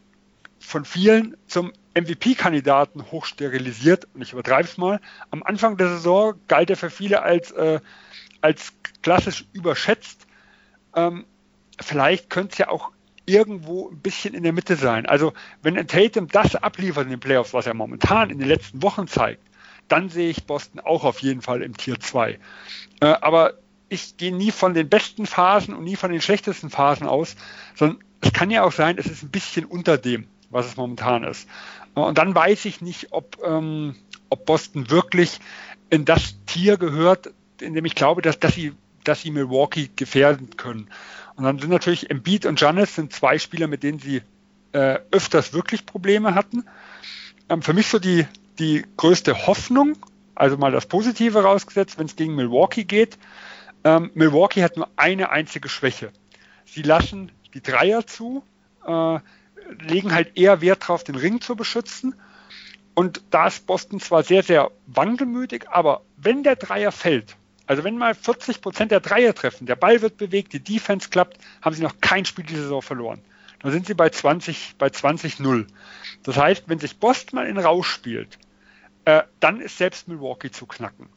von 0.61 0.85
vielen 0.85 1.35
zum 1.47 1.73
MVP-Kandidaten 1.93 3.11
hochsterilisiert. 3.11 4.07
Und 4.13 4.21
ich 4.21 4.33
übertreibe 4.33 4.67
es 4.67 4.77
mal. 4.77 4.99
Am 5.29 5.43
Anfang 5.43 5.77
der 5.77 5.89
Saison 5.89 6.35
galt 6.47 6.69
er 6.69 6.77
für 6.77 6.89
viele 6.89 7.23
als, 7.23 7.51
äh, 7.51 7.79
als 8.41 8.73
klassisch 9.01 9.45
überschätzt. 9.53 10.27
Ähm, 10.95 11.25
vielleicht 11.79 12.29
könnte 12.29 12.53
es 12.53 12.57
ja 12.59 12.69
auch 12.69 12.91
irgendwo 13.25 13.89
ein 13.89 13.99
bisschen 13.99 14.33
in 14.33 14.43
der 14.43 14.53
Mitte 14.53 14.75
sein. 14.75 15.05
Also 15.05 15.33
wenn 15.61 15.75
Tatum 15.87 16.27
das 16.27 16.55
abliefert 16.55 17.05
in 17.05 17.11
den 17.11 17.19
Playoffs, 17.19 17.53
was 17.53 17.67
er 17.67 17.73
momentan 17.73 18.29
in 18.29 18.39
den 18.39 18.47
letzten 18.47 18.81
Wochen 18.81 19.07
zeigt, 19.07 19.43
dann 19.87 20.09
sehe 20.09 20.29
ich 20.29 20.45
Boston 20.45 20.79
auch 20.79 21.03
auf 21.03 21.19
jeden 21.19 21.41
Fall 21.41 21.61
im 21.61 21.75
Tier 21.75 21.99
2. 21.99 22.39
Äh, 23.01 23.05
aber 23.05 23.55
ich 23.89 24.15
gehe 24.15 24.33
nie 24.33 24.51
von 24.51 24.73
den 24.73 24.87
besten 24.87 25.25
Phasen 25.25 25.73
und 25.73 25.83
nie 25.83 25.97
von 25.97 26.11
den 26.11 26.21
schlechtesten 26.21 26.69
Phasen 26.69 27.07
aus, 27.07 27.35
sondern 27.75 28.01
es 28.21 28.31
kann 28.31 28.49
ja 28.49 28.63
auch 28.63 28.71
sein, 28.71 28.97
es 28.97 29.07
ist 29.07 29.23
ein 29.23 29.31
bisschen 29.31 29.65
unter 29.65 29.97
dem, 29.97 30.27
was 30.51 30.67
es 30.67 30.77
momentan 30.77 31.23
ist. 31.23 31.47
Und 31.93 32.17
dann 32.17 32.35
weiß 32.35 32.65
ich 32.65 32.81
nicht, 32.81 33.07
ob, 33.11 33.37
ähm, 33.43 33.95
ob 34.29 34.45
Boston 34.45 34.89
wirklich 34.89 35.39
in 35.89 36.05
das 36.05 36.35
Tier 36.45 36.77
gehört, 36.77 37.31
in 37.59 37.73
dem 37.73 37.85
ich 37.85 37.95
glaube, 37.95 38.21
dass, 38.21 38.39
dass, 38.39 38.55
sie, 38.55 38.73
dass 39.03 39.21
sie 39.21 39.31
Milwaukee 39.31 39.89
gefährden 39.95 40.55
können. 40.57 40.89
Und 41.35 41.43
dann 41.43 41.59
sind 41.59 41.69
natürlich 41.69 42.09
Embiid 42.09 42.45
und 42.45 42.59
Giannis 42.59 42.95
sind 42.95 43.13
zwei 43.13 43.37
Spieler, 43.37 43.67
mit 43.67 43.83
denen 43.83 43.99
sie 43.99 44.21
äh, 44.73 44.99
öfters 45.11 45.53
wirklich 45.53 45.85
Probleme 45.85 46.35
hatten. 46.35 46.65
Ähm, 47.49 47.61
für 47.61 47.73
mich 47.73 47.87
so 47.87 47.99
die, 47.99 48.25
die 48.59 48.85
größte 48.97 49.47
Hoffnung, 49.47 49.97
also 50.35 50.57
mal 50.57 50.71
das 50.71 50.85
Positive 50.85 51.43
rausgesetzt, 51.43 51.99
wenn 51.99 52.05
es 52.05 52.15
gegen 52.15 52.35
Milwaukee 52.35 52.83
geht. 52.83 53.17
Ähm, 53.83 54.11
Milwaukee 54.13 54.63
hat 54.63 54.77
nur 54.77 54.89
eine 54.95 55.31
einzige 55.31 55.67
Schwäche. 55.67 56.11
Sie 56.65 56.83
lassen 56.83 57.31
die 57.53 57.61
Dreier 57.61 58.07
zu, 58.07 58.43
äh, 58.85 59.19
legen 59.79 60.13
halt 60.13 60.37
eher 60.37 60.61
Wert 60.61 60.83
darauf, 60.83 61.03
den 61.03 61.15
Ring 61.15 61.41
zu 61.41 61.55
beschützen. 61.55 62.15
Und 62.93 63.21
da 63.29 63.47
ist 63.47 63.65
Boston 63.65 63.99
zwar 63.99 64.23
sehr, 64.23 64.43
sehr 64.43 64.71
wankelmütig, 64.87 65.69
aber 65.69 66.01
wenn 66.17 66.43
der 66.43 66.55
Dreier 66.55 66.91
fällt, 66.91 67.37
also 67.65 67.83
wenn 67.83 67.97
mal 67.97 68.13
40 68.13 68.61
Prozent 68.61 68.91
der 68.91 68.99
Dreier 68.99 69.33
treffen, 69.33 69.65
der 69.65 69.77
Ball 69.77 70.01
wird 70.01 70.17
bewegt, 70.17 70.51
die 70.53 70.59
Defense 70.59 71.09
klappt, 71.09 71.37
haben 71.61 71.75
sie 71.75 71.83
noch 71.83 72.01
kein 72.01 72.25
Spiel 72.25 72.45
diese 72.45 72.63
Saison 72.63 72.81
verloren. 72.81 73.21
Dann 73.59 73.71
sind 73.71 73.85
sie 73.85 73.93
bei 73.93 74.09
20, 74.09 74.75
bei 74.77 74.87
20-0. 74.87 75.67
Das 76.23 76.35
heißt, 76.35 76.63
wenn 76.67 76.79
sich 76.79 76.99
Boston 76.99 77.37
mal 77.37 77.47
in 77.47 77.57
Rausch 77.57 77.89
spielt, 77.89 78.39
äh, 79.05 79.23
dann 79.39 79.61
ist 79.61 79.77
selbst 79.77 80.07
Milwaukee 80.07 80.51
zu 80.51 80.65
knacken. 80.65 81.07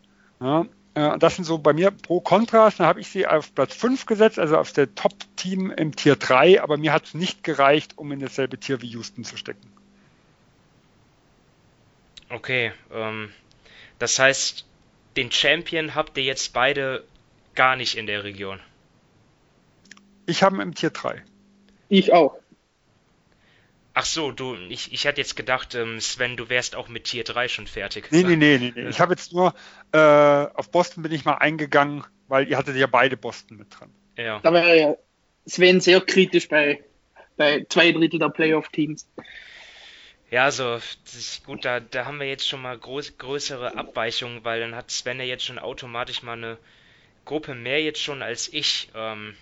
Ja, 0.40 0.66
das 0.94 1.36
sind 1.36 1.44
so 1.44 1.58
bei 1.58 1.72
mir 1.72 1.90
pro 1.90 2.20
Kontras. 2.20 2.76
Dann 2.76 2.86
habe 2.86 3.00
ich 3.00 3.08
sie 3.08 3.26
auf 3.26 3.54
Platz 3.54 3.74
5 3.74 4.06
gesetzt, 4.06 4.38
also 4.38 4.56
auf 4.56 4.72
der 4.72 4.94
Top-Team 4.94 5.70
im 5.72 5.96
Tier 5.96 6.16
3, 6.16 6.62
aber 6.62 6.76
mir 6.76 6.92
hat 6.92 7.06
es 7.06 7.14
nicht 7.14 7.42
gereicht, 7.42 7.98
um 7.98 8.12
in 8.12 8.20
dasselbe 8.20 8.58
Tier 8.58 8.80
wie 8.80 8.88
Houston 8.88 9.24
zu 9.24 9.36
stecken. 9.36 9.72
Okay, 12.28 12.72
ähm, 12.92 13.32
das 13.98 14.18
heißt, 14.18 14.66
den 15.16 15.30
Champion 15.30 15.94
habt 15.94 16.16
ihr 16.16 16.24
jetzt 16.24 16.52
beide 16.52 17.04
gar 17.54 17.76
nicht 17.76 17.96
in 17.96 18.06
der 18.06 18.24
Region. 18.24 18.60
Ich 20.26 20.42
habe 20.42 20.56
ihn 20.56 20.62
im 20.62 20.74
Tier 20.74 20.90
3. 20.90 21.22
Ich 21.88 22.12
auch. 22.12 22.36
Ach 23.96 24.04
so, 24.04 24.32
du, 24.32 24.56
ich, 24.68 24.92
ich 24.92 25.06
hatte 25.06 25.20
jetzt 25.20 25.36
gedacht, 25.36 25.76
ähm, 25.76 26.00
Sven, 26.00 26.36
du 26.36 26.48
wärst 26.48 26.74
auch 26.74 26.88
mit 26.88 27.04
Tier 27.04 27.22
3 27.22 27.46
schon 27.46 27.68
fertig. 27.68 28.10
Nee, 28.10 28.24
nee, 28.24 28.34
nee, 28.34 28.58
nee, 28.58 28.72
nee. 28.74 28.88
Ich 28.88 28.98
habe 28.98 29.12
jetzt 29.12 29.32
nur, 29.32 29.54
äh, 29.94 30.48
auf 30.54 30.70
Boston 30.70 31.04
bin 31.04 31.12
ich 31.12 31.24
mal 31.24 31.34
eingegangen, 31.34 32.02
weil 32.26 32.48
ihr 32.48 32.58
hattet 32.58 32.76
ja 32.76 32.88
beide 32.88 33.16
Boston 33.16 33.58
mit 33.58 33.78
dran. 33.78 33.94
Ja. 34.16 34.40
Da 34.40 34.52
wäre 34.52 34.76
ja 34.76 34.96
Sven 35.46 35.80
sehr 35.80 36.00
kritisch 36.00 36.48
bei, 36.48 36.82
bei 37.36 37.64
zwei 37.68 37.92
Drittel 37.92 38.18
der 38.18 38.30
Playoff-Teams. 38.30 39.08
Ja, 40.30 40.46
also 40.46 40.80
gut, 41.46 41.64
da, 41.64 41.78
da 41.78 42.06
haben 42.06 42.18
wir 42.18 42.26
jetzt 42.26 42.48
schon 42.48 42.60
mal 42.60 42.76
groß, 42.76 43.18
größere 43.18 43.76
Abweichungen, 43.76 44.42
weil 44.42 44.60
dann 44.60 44.74
hat 44.74 44.90
Sven 44.90 45.20
ja 45.20 45.24
jetzt 45.24 45.44
schon 45.44 45.60
automatisch 45.60 46.24
mal 46.24 46.32
eine 46.32 46.58
Gruppe 47.24 47.54
mehr 47.54 47.80
jetzt 47.80 48.02
schon 48.02 48.20
als 48.20 48.52
ich. 48.52 48.88
Ähm, 48.96 49.36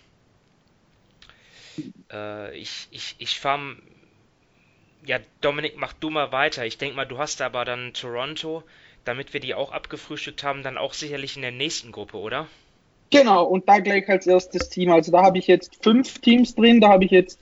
äh, 2.13 2.55
ich 2.59 2.89
ich, 2.91 3.15
ich 3.19 3.41
fahre. 3.41 3.77
Ja, 5.07 5.19
Dominik, 5.41 5.79
mach 5.79 5.95
du 5.95 6.11
mal 6.11 6.31
weiter. 6.31 6.67
Ich 6.67 6.77
denke 6.77 6.95
mal, 6.95 7.07
du 7.07 7.19
hast 7.19 7.41
aber 7.41 7.65
dann 7.65 7.95
Toronto, 7.95 8.63
damit 9.05 9.33
wir 9.33 9.41
die 9.41 9.55
auch 9.55 9.73
abgefrühstückt 9.73 10.45
haben, 10.45 10.63
dann 10.63 10.79
auch 10.79 10.95
sicherlich 10.95 11.37
in 11.37 11.43
der 11.43 11.53
nächsten 11.53 11.93
Gruppe, 11.93 12.19
oder? 12.19 12.47
Genau, 13.11 13.45
und 13.45 13.69
da 13.69 13.79
gleich 13.81 14.09
als 14.09 14.27
erstes 14.27 14.71
Team. 14.71 14.91
Also 14.91 15.13
da 15.13 15.23
habe 15.23 15.39
ich 15.39 15.47
jetzt 15.47 15.83
fünf 15.83 16.19
Teams 16.21 16.55
drin. 16.55 16.81
Da 16.81 16.89
habe 16.89 17.05
ich 17.05 17.11
jetzt 17.11 17.39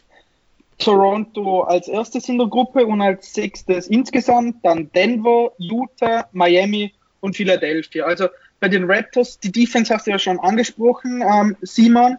Toronto 0.78 1.62
als 1.62 1.86
erstes 1.86 2.28
in 2.28 2.38
der 2.38 2.48
Gruppe 2.48 2.86
und 2.86 3.00
als 3.00 3.32
sechstes 3.34 3.86
insgesamt, 3.86 4.56
dann 4.64 4.90
Denver, 4.92 5.52
Utah, 5.58 6.28
Miami 6.32 6.92
und 7.20 7.36
Philadelphia. 7.36 8.04
Also 8.04 8.28
bei 8.58 8.68
den 8.68 8.90
Raptors, 8.90 9.38
die 9.38 9.52
Defense 9.52 9.94
hast 9.94 10.06
du 10.06 10.10
ja 10.10 10.18
schon 10.18 10.40
angesprochen, 10.40 11.22
ähm, 11.22 11.56
Simon. 11.62 12.18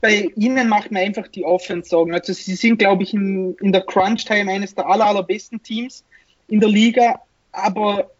Bei 0.00 0.30
ihnen 0.36 0.68
macht 0.68 0.90
man 0.90 1.02
einfach 1.02 1.28
die 1.28 1.44
Offense 1.44 1.90
Sorgen. 1.90 2.14
Also 2.14 2.32
sie 2.32 2.54
sind, 2.54 2.78
glaube 2.78 3.02
ich, 3.02 3.14
in, 3.14 3.54
in 3.60 3.72
der 3.72 3.82
Crunch-Time 3.82 4.50
eines 4.50 4.74
der 4.74 4.86
aller, 4.86 5.06
allerbesten 5.06 5.62
Teams. 5.62 6.04
in 6.48 6.60
der 6.60 6.68
Liga, 6.68 7.20
aber 7.52 8.10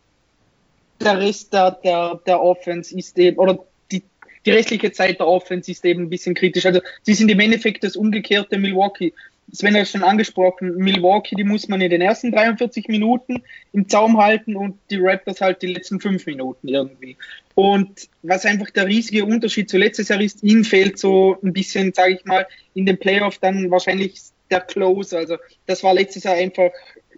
der 1.01 1.19
Rest 1.19 1.53
der, 1.53 1.73
der, 1.83 2.21
der 2.27 2.43
Offense 2.43 2.97
ist 2.97 3.19
eben, 3.19 3.39
oder 3.39 3.65
die, 3.91 4.03
die 4.45 4.51
restliche 4.51 4.93
Zeit 4.93 5.19
der 5.19 5.27
Offense 5.27 5.71
ist 5.71 5.85
eben 5.85 6.05
ein 6.05 6.11
bisschen 6.11 6.35
kritisch. 6.35 6.67
Also 6.67 6.81
sie 7.03 7.15
sind 7.15 7.31
im 7.31 7.41
Endeffekt 7.41 7.85
das 7.85 7.97
umgekehrte 7.97 8.59
Milwaukee. 8.59 9.13
Sven 9.53 9.77
hat 9.77 9.89
schon 9.89 10.05
angesprochen, 10.05 10.77
Milwaukee, 10.77 11.35
die 11.35 11.45
muss 11.45 11.67
man 11.67 11.81
in 11.81 11.91
den 11.91 12.01
ersten 12.01 12.31
43 12.31 12.87
Minuten 12.89 13.43
im 13.73 13.89
Zaum 13.89 14.19
halten 14.19 14.55
und 14.55 14.79
die 14.91 14.99
Raptors 14.99 15.41
halt 15.41 15.61
die 15.63 15.69
letzten 15.69 16.01
fünf 16.01 16.25
Minuten 16.27 16.69
irgendwie. 16.69 17.17
Und 17.57 18.09
was 18.23 18.47
einfach 18.47 18.71
der 18.71 18.87
riesige 18.87 19.25
Unterschied 19.25 19.69
zu 19.69 19.77
letztes 19.77 20.09
Jahr 20.09 20.21
ist, 20.21 20.45
ihnen 20.45 20.65
fehlt 20.65 20.99
so 20.99 21.37
ein 21.43 21.53
bisschen, 21.53 21.93
sage 21.93 22.15
ich 22.15 22.25
mal, 22.25 22.47
in 22.75 22.87
den 22.87 22.99
Playoff 22.99 23.39
dann 23.39 23.71
wahrscheinlich 23.71 24.21
der 24.51 24.61
Close. 24.61 25.17
Also 25.17 25.37
das 25.67 25.83
war 25.83 25.95
letztes 25.95 26.25
Jahr 26.25 26.35
einfach 26.35 26.71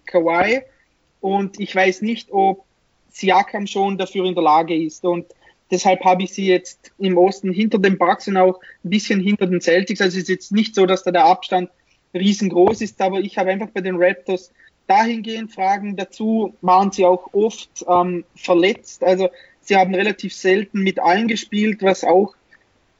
Kawhi 0.06 0.62
und 1.20 1.60
ich 1.60 1.74
weiß 1.74 2.02
nicht, 2.02 2.32
ob 2.32 2.64
Siakam 3.12 3.66
schon 3.66 3.98
dafür 3.98 4.24
in 4.24 4.34
der 4.34 4.42
Lage 4.42 4.74
ist. 4.74 5.04
Und 5.04 5.26
deshalb 5.70 6.04
habe 6.04 6.24
ich 6.24 6.32
sie 6.32 6.46
jetzt 6.46 6.92
im 6.98 7.16
Osten 7.16 7.52
hinter 7.52 7.78
den 7.78 7.98
Bucks 7.98 8.28
und 8.28 8.36
auch 8.36 8.60
ein 8.84 8.90
bisschen 8.90 9.20
hinter 9.20 9.46
den 9.46 9.60
Celtics. 9.60 10.00
Also 10.00 10.16
es 10.16 10.24
ist 10.24 10.28
jetzt 10.28 10.52
nicht 10.52 10.74
so, 10.74 10.86
dass 10.86 11.04
da 11.04 11.10
der 11.10 11.26
Abstand 11.26 11.70
riesengroß 12.14 12.80
ist, 12.82 13.00
aber 13.00 13.20
ich 13.20 13.38
habe 13.38 13.50
einfach 13.50 13.68
bei 13.68 13.80
den 13.80 13.96
Raptors 13.96 14.52
dahingehend 14.86 15.52
Fragen 15.52 15.96
dazu, 15.96 16.54
waren 16.60 16.90
sie 16.90 17.04
auch 17.04 17.32
oft 17.32 17.84
ähm, 17.88 18.24
verletzt. 18.34 19.02
Also 19.02 19.28
sie 19.60 19.76
haben 19.76 19.94
relativ 19.94 20.34
selten 20.34 20.82
mit 20.82 20.98
allen 20.98 21.28
gespielt, 21.28 21.82
was 21.82 22.04
auch 22.04 22.34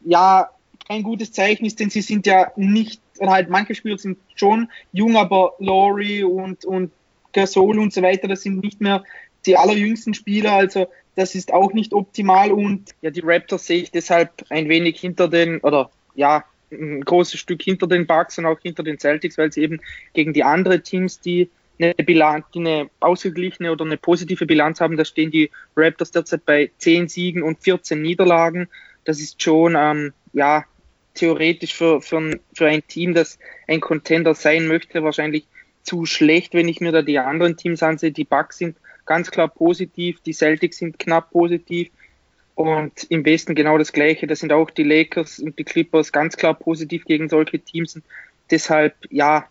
ja 0.05 0.49
kein 0.89 1.03
gutes 1.03 1.33
Zeichen 1.33 1.65
ist, 1.65 1.81
denn 1.81 1.91
sie 1.91 2.01
sind 2.01 2.27
ja 2.27 2.53
nicht, 2.57 3.01
oder 3.19 3.33
halt 3.33 3.51
manche 3.51 3.75
Spieler 3.75 3.99
sind 3.99 4.19
schon 4.35 4.69
jung, 4.93 5.17
aber 5.17 5.55
Laurie 5.59 6.25
und, 6.25 6.65
und 6.65 6.91
Gasol 7.33 7.79
und 7.79 7.93
so 7.93 8.03
weiter, 8.03 8.29
das 8.29 8.43
sind 8.43 8.63
nicht 8.63 8.81
mehr 8.81 9.05
die 9.47 9.57
allerjüngsten 9.57 10.15
Spieler, 10.15 10.53
also 10.53 10.89
das 11.15 11.35
ist 11.35 11.53
auch 11.53 11.73
nicht 11.73 11.93
optimal 11.93 12.53
und 12.53 12.95
ja, 13.03 13.11
die 13.11 13.23
Raptors 13.25 13.67
sehe 13.67 13.83
ich 13.83 13.91
deshalb 13.91 14.31
ein 14.49 14.69
wenig 14.69 15.01
hinter 15.01 15.29
den, 15.29 15.59
oder 15.61 15.91
ja, 16.15 16.45
ein 16.71 17.03
großes 17.03 17.39
Stück 17.39 17.63
hinter 17.63 17.87
den 17.87 18.07
Bucks 18.07 18.39
und 18.39 18.47
auch 18.47 18.59
hinter 18.61 18.83
den 18.83 18.99
Celtics, 18.99 19.37
weil 19.37 19.53
sie 19.53 19.63
eben 19.63 19.81
gegen 20.15 20.33
die 20.33 20.45
anderen 20.45 20.83
Teams, 20.83 21.21
die 21.21 21.51
eine 21.79 21.95
Bilanz, 21.95 22.47
die 22.55 22.61
eine 22.61 22.91
ausgeglichene 23.01 23.73
oder 23.73 23.85
eine 23.85 23.97
positive 23.97 24.47
Bilanz 24.47 24.81
haben, 24.81 24.97
da 24.97 25.05
stehen 25.05 25.31
die 25.31 25.51
Raptors 25.77 26.13
derzeit 26.13 26.45
bei 26.45 26.71
10 26.79 27.09
Siegen 27.09 27.43
und 27.43 27.63
14 27.63 28.01
Niederlagen. 28.01 28.69
Das 29.05 29.21
ist 29.21 29.43
schon, 29.43 29.75
ähm, 29.77 30.13
ja, 30.33 30.65
theoretisch 31.15 31.75
für, 31.75 32.01
für, 32.01 32.19
ein, 32.19 32.41
für 32.55 32.67
ein 32.67 32.87
Team, 32.87 33.15
das 33.15 33.39
ein 33.69 33.81
Contender 33.81 34.35
sein 34.35 34.67
möchte, 34.67 35.03
wahrscheinlich 35.03 35.47
zu 35.83 36.07
schlecht, 36.07 36.55
wenn 36.55 36.69
ich 36.69 36.81
mir 36.81 36.93
da 36.93 37.03
die 37.03 37.19
anderen 37.19 37.57
Teams 37.57 37.83
ansehe. 37.83 38.13
Die 38.13 38.25
Bucks 38.25 38.59
sind 38.59 38.77
ganz 39.07 39.31
klar 39.31 39.49
positiv, 39.49 40.21
die 40.21 40.33
Celtics 40.33 40.79
sind 40.79 40.99
knapp 40.99 41.31
positiv 41.31 41.91
und 42.55 43.05
im 43.09 43.25
Westen 43.25 43.55
genau 43.55 43.79
das 43.79 43.93
Gleiche. 43.93 44.27
Da 44.27 44.37
sind 44.37 44.53
auch 44.53 44.71
die 44.71 44.85
Lakers 44.85 45.39
und 45.39 45.59
die 45.59 45.65
Clippers 45.65 46.13
ganz 46.13 46.37
klar 46.37 46.55
positiv 46.55 47.05
gegen 47.05 47.29
solche 47.29 47.59
Teams. 47.59 47.97
Und 47.97 48.05
deshalb, 48.51 48.95
ja, 49.11 49.49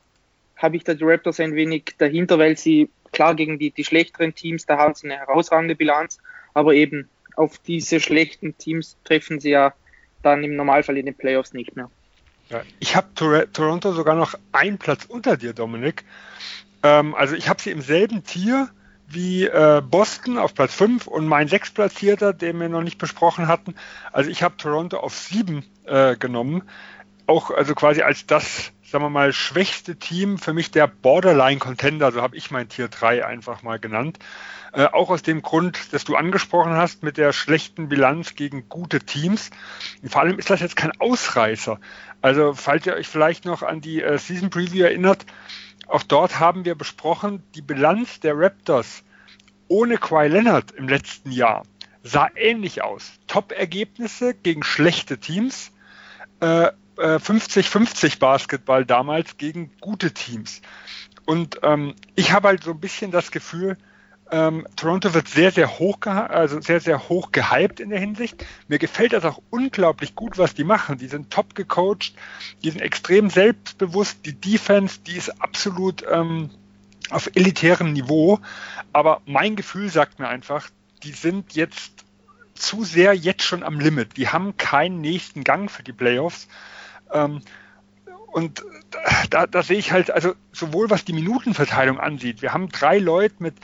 habe 0.55 0.77
ich 0.77 0.83
da 0.83 0.93
die 0.93 1.03
Raptors 1.03 1.39
ein 1.39 1.55
wenig 1.55 1.95
dahinter, 1.97 2.37
weil 2.37 2.57
sie 2.57 2.89
klar 3.11 3.35
gegen 3.35 3.59
die, 3.59 3.71
die 3.71 3.83
schlechteren 3.83 4.35
Teams, 4.35 4.65
da 4.65 4.77
haben 4.77 4.93
sie 4.93 5.07
eine 5.07 5.17
herausragende 5.17 5.75
Bilanz, 5.75 6.19
aber 6.53 6.73
eben 6.73 7.09
auf 7.35 7.57
diese 7.59 7.99
schlechten 7.99 8.57
Teams 8.57 8.97
treffen 9.03 9.39
sie 9.39 9.51
ja 9.51 9.73
dann 10.21 10.43
im 10.43 10.55
Normalfall 10.55 10.97
in 10.97 11.07
den 11.07 11.15
Playoffs 11.15 11.53
nicht 11.53 11.75
mehr. 11.75 11.89
Ich 12.79 12.95
habe 12.95 13.07
Toronto 13.15 13.93
sogar 13.93 14.15
noch 14.15 14.35
einen 14.51 14.77
Platz 14.77 15.05
unter 15.05 15.37
dir, 15.37 15.53
Dominik. 15.53 16.03
Ähm, 16.83 17.15
also 17.15 17.35
ich 17.35 17.47
habe 17.47 17.61
sie 17.61 17.71
im 17.71 17.81
selben 17.81 18.23
Tier 18.23 18.69
wie 19.13 19.45
äh, 19.45 19.81
Boston 19.83 20.37
auf 20.37 20.53
Platz 20.53 20.73
5 20.75 21.07
und 21.07 21.27
mein 21.27 21.47
Sechstplatzierter, 21.47 22.33
den 22.33 22.59
wir 22.59 22.69
noch 22.69 22.83
nicht 22.83 22.97
besprochen 22.97 23.47
hatten. 23.47 23.75
Also 24.11 24.29
ich 24.29 24.43
habe 24.43 24.57
Toronto 24.57 24.97
auf 24.97 25.15
7 25.15 25.63
äh, 25.85 26.15
genommen. 26.15 26.63
Auch 27.27 27.51
also 27.51 27.75
quasi 27.75 28.01
als 28.01 28.25
das, 28.25 28.71
sagen 28.83 29.03
wir 29.03 29.09
mal, 29.09 29.33
schwächste 29.33 29.95
Team 29.95 30.37
für 30.37 30.53
mich 30.53 30.71
der 30.71 30.87
Borderline-Contender, 30.87 32.11
so 32.11 32.21
habe 32.21 32.35
ich 32.35 32.51
mein 32.51 32.67
Tier 32.67 32.87
3 32.87 33.25
einfach 33.25 33.63
mal 33.63 33.79
genannt. 33.79 34.19
Äh, 34.73 34.85
auch 34.85 35.09
aus 35.09 35.21
dem 35.21 35.41
Grund, 35.41 35.93
dass 35.93 36.05
du 36.05 36.15
angesprochen 36.15 36.73
hast 36.73 37.03
mit 37.03 37.17
der 37.17 37.33
schlechten 37.33 37.89
Bilanz 37.89 38.35
gegen 38.35 38.69
gute 38.69 38.99
Teams. 38.99 39.49
Und 40.01 40.11
vor 40.11 40.21
allem 40.21 40.39
ist 40.39 40.49
das 40.49 40.61
jetzt 40.61 40.77
kein 40.77 40.91
Ausreißer. 40.99 41.79
Also 42.21 42.53
falls 42.53 42.85
ihr 42.85 42.93
euch 42.93 43.07
vielleicht 43.07 43.45
noch 43.45 43.63
an 43.63 43.81
die 43.81 44.01
äh, 44.01 44.17
Season 44.17 44.49
Preview 44.49 44.85
erinnert, 44.85 45.25
auch 45.91 46.03
dort 46.03 46.39
haben 46.39 46.65
wir 46.65 46.75
besprochen, 46.75 47.43
die 47.53 47.61
Bilanz 47.61 48.19
der 48.19 48.37
Raptors 48.37 49.03
ohne 49.67 49.97
Kawhi 49.97 50.27
Leonard 50.27 50.71
im 50.71 50.87
letzten 50.87 51.31
Jahr 51.31 51.63
sah 52.03 52.29
ähnlich 52.35 52.81
aus. 52.81 53.11
Top-Ergebnisse 53.27 54.33
gegen 54.33 54.63
schlechte 54.63 55.19
Teams. 55.19 55.71
50-50 56.41 58.03
äh, 58.03 58.07
äh, 58.07 58.15
Basketball 58.17 58.85
damals 58.85 59.37
gegen 59.37 59.71
gute 59.79 60.11
Teams. 60.11 60.61
Und 61.25 61.59
ähm, 61.63 61.95
ich 62.15 62.31
habe 62.31 62.49
halt 62.49 62.63
so 62.63 62.71
ein 62.71 62.79
bisschen 62.79 63.11
das 63.11 63.31
Gefühl, 63.31 63.77
ähm, 64.31 64.65
Toronto 64.77 65.13
wird 65.13 65.27
sehr, 65.27 65.51
sehr 65.51 65.77
hoch, 65.77 65.99
also 66.05 66.61
sehr, 66.61 66.79
sehr 66.79 67.09
hoch 67.09 67.33
gehypt 67.33 67.81
in 67.81 67.89
der 67.89 67.99
Hinsicht. 67.99 68.45
Mir 68.69 68.79
gefällt 68.79 69.11
das 69.11 69.25
auch 69.25 69.41
unglaublich 69.49 70.15
gut, 70.15 70.37
was 70.37 70.53
die 70.53 70.63
machen. 70.63 70.97
Die 70.97 71.07
sind 71.07 71.31
top 71.31 71.53
gecoacht, 71.53 72.13
die 72.63 72.69
sind 72.69 72.81
extrem 72.81 73.29
selbstbewusst. 73.29 74.25
Die 74.25 74.33
Defense, 74.33 74.99
die 75.05 75.17
ist 75.17 75.41
absolut 75.41 76.05
ähm, 76.09 76.49
auf 77.09 77.29
elitärem 77.35 77.91
Niveau. 77.91 78.39
Aber 78.93 79.21
mein 79.25 79.57
Gefühl 79.57 79.89
sagt 79.89 80.19
mir 80.19 80.29
einfach, 80.29 80.69
die 81.03 81.11
sind 81.11 81.53
jetzt 81.53 82.05
zu 82.55 82.85
sehr 82.85 83.13
jetzt 83.13 83.43
schon 83.43 83.63
am 83.63 83.81
Limit. 83.81 84.15
Die 84.15 84.29
haben 84.29 84.55
keinen 84.55 85.01
nächsten 85.01 85.43
Gang 85.43 85.69
für 85.69 85.83
die 85.83 85.93
Playoffs. 85.93 86.47
Ähm, 87.11 87.41
und 88.27 88.63
da, 89.29 89.45
da 89.45 89.61
sehe 89.61 89.77
ich 89.77 89.91
halt, 89.91 90.09
also 90.09 90.35
sowohl 90.53 90.89
was 90.89 91.03
die 91.03 91.11
Minutenverteilung 91.11 91.99
ansieht, 91.99 92.41
wir 92.41 92.53
haben 92.53 92.69
drei 92.69 92.97
Leute 92.97 93.35
mit 93.39 93.55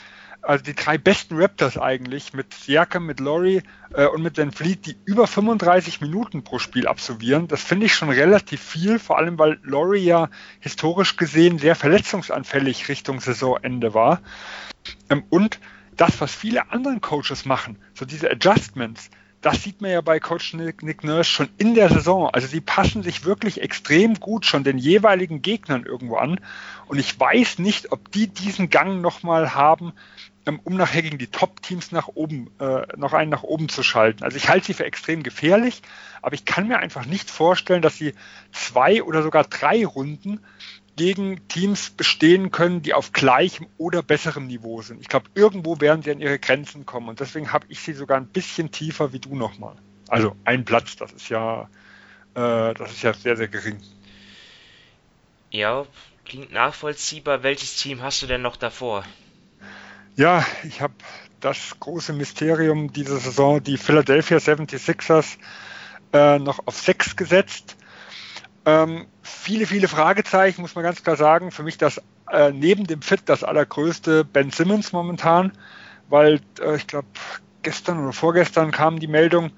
also 0.41 0.63
die 0.63 0.76
drei 0.76 0.97
besten 0.97 1.39
Raptors 1.39 1.78
eigentlich, 1.78 2.34
mit 2.34 2.54
Siakam, 2.54 3.06
mit 3.06 3.19
Laurie 3.19 3.63
äh, 3.93 4.06
und 4.06 4.23
mit 4.23 4.38
Van 4.38 4.52
Fleet, 4.52 4.86
die 4.86 4.97
über 5.06 5.28
35 5.28 6.02
Minuten 6.02 6.43
pro 6.43 6.60
Spiel 6.60 6.88
absolvieren. 6.88 7.47
Das 7.47 7.63
finde 7.63 7.86
ich 7.86 7.95
schon 7.95 8.10
relativ 8.10 8.62
viel, 8.62 9.00
vor 9.00 9.17
allem 9.17 9.38
weil 9.38 9.60
Laurie 9.63 10.04
ja 10.04 10.30
historisch 10.60 11.17
gesehen 11.17 11.60
sehr 11.60 11.76
verletzungsanfällig 11.76 12.88
Richtung 12.88 13.19
Saisonende 13.19 13.93
war. 13.93 14.21
Ähm, 15.10 15.23
und 15.30 15.60
das, 15.95 16.21
was 16.21 16.34
viele 16.34 16.71
anderen 16.71 17.02
Coaches 17.02 17.45
machen, 17.45 17.78
so 17.93 18.06
diese 18.06 18.30
Adjustments, 18.30 19.10
das 19.41 19.63
sieht 19.63 19.82
man 19.82 19.91
ja 19.91 20.02
bei 20.02 20.19
Coach 20.19 20.54
Nick, 20.56 20.82
Nick 20.82 21.04
Nurse 21.04 21.30
schon 21.30 21.50
in 21.58 21.76
der 21.76 21.89
Saison. 21.89 22.30
Also 22.30 22.47
sie 22.47 22.62
passen 22.62 23.04
sich 23.04 23.23
wirklich 23.23 23.62
extrem 23.62 24.15
gut 24.15 24.45
schon 24.45 24.63
den 24.63 24.78
jeweiligen 24.78 25.41
Gegnern 25.41 25.86
irgendwo 25.86 26.15
an. 26.15 26.39
Und 26.88 26.97
ich 26.97 27.19
weiß 27.19 27.60
nicht, 27.60 27.91
ob 27.91 28.12
die 28.12 28.28
diesen 28.28 28.69
Gang 28.69 29.02
nochmal 29.02 29.54
haben, 29.54 29.93
um 30.56 30.76
nachher 30.76 31.02
gegen 31.02 31.18
die 31.18 31.28
Top-Teams 31.28 31.92
nach 31.92 32.08
oben, 32.08 32.50
äh, 32.60 32.88
noch 32.96 33.14
einen 33.14 33.30
nach 33.30 33.44
oben 33.44 33.70
zu 33.70 33.84
schalten. 33.84 34.24
Also 34.24 34.38
ich 34.38 34.50
halte 34.50 34.68
sie 34.68 34.74
für 34.74 34.86
extrem 34.86 35.24
gefährlich, 35.24 35.82
aber 36.22 36.34
ich 36.34 36.46
kann 36.46 36.68
mir 36.68 36.80
einfach 36.80 37.06
nicht 37.06 37.30
vorstellen, 37.30 37.82
dass 37.82 37.98
sie 37.98 38.14
zwei 38.52 39.04
oder 39.04 39.24
sogar 39.24 39.44
drei 39.44 39.86
Runden 39.86 40.40
gegen 40.96 41.48
Teams 41.48 41.92
bestehen 41.92 42.52
können, 42.52 42.82
die 42.82 42.94
auf 42.94 43.12
gleichem 43.12 43.68
oder 43.78 44.02
besserem 44.02 44.48
Niveau 44.48 44.82
sind. 44.82 45.00
Ich 45.02 45.08
glaube, 45.08 45.30
irgendwo 45.36 45.80
werden 45.80 46.02
sie 46.02 46.12
an 46.12 46.20
ihre 46.20 46.40
Grenzen 46.40 46.86
kommen 46.86 47.10
und 47.10 47.20
deswegen 47.20 47.54
habe 47.54 47.66
ich 47.70 47.82
sie 47.82 47.94
sogar 47.94 48.18
ein 48.18 48.28
bisschen 48.28 48.72
tiefer 48.72 49.14
wie 49.14 49.20
du 49.20 49.36
nochmal. 49.36 49.76
Also 50.08 50.36
ein 50.44 50.66
Platz, 50.66 50.96
das 50.96 51.12
ist 51.12 51.30
ja, 51.30 51.70
äh, 52.34 52.74
das 52.74 52.92
ist 52.92 53.04
ja 53.04 53.14
sehr, 53.14 53.38
sehr 53.38 53.48
gering. 53.48 53.80
Ja, 55.52 55.86
klingt 56.26 56.52
nachvollziehbar. 56.52 57.44
Welches 57.44 57.78
Team 57.78 58.02
hast 58.02 58.22
du 58.22 58.28
denn 58.28 58.42
noch 58.42 58.56
davor? 58.56 59.04
Ja, 60.17 60.43
ich 60.63 60.82
habe 60.82 60.95
das 61.41 61.80
große 61.80 62.12
Mysterium 62.12 62.91
dieser 62.91 63.17
Saison, 63.17 63.63
die 63.63 63.77
Philadelphia 63.77 64.38
76ers, 64.38 65.38
äh, 66.12 66.39
noch 66.39 66.58
auf 66.65 66.75
6 66.75 67.15
gesetzt. 67.15 67.77
Ähm, 68.65 69.06
viele, 69.21 69.67
viele 69.67 69.88
Fragezeichen, 69.88 70.62
muss 70.63 70.73
man 70.73 70.84
ganz 70.84 71.03
klar 71.03 71.17
sagen. 71.17 71.51
Für 71.51 71.62
mich 71.62 71.77
das 71.77 72.01
äh, 72.32 72.51
neben 72.51 72.86
dem 72.88 73.03
Fit 73.03 73.21
das 73.25 73.43
allergrößte 73.43 74.25
Ben 74.25 74.49
Simmons 74.49 74.91
momentan, 74.91 75.51
weil 76.10 76.41
äh, 76.62 76.77
ich 76.77 76.88
glaube, 76.88 77.10
gestern 77.62 77.99
oder 77.99 78.12
vorgestern 78.12 78.71
kam 78.71 78.99
die 78.99 79.06
Meldung, 79.06 79.51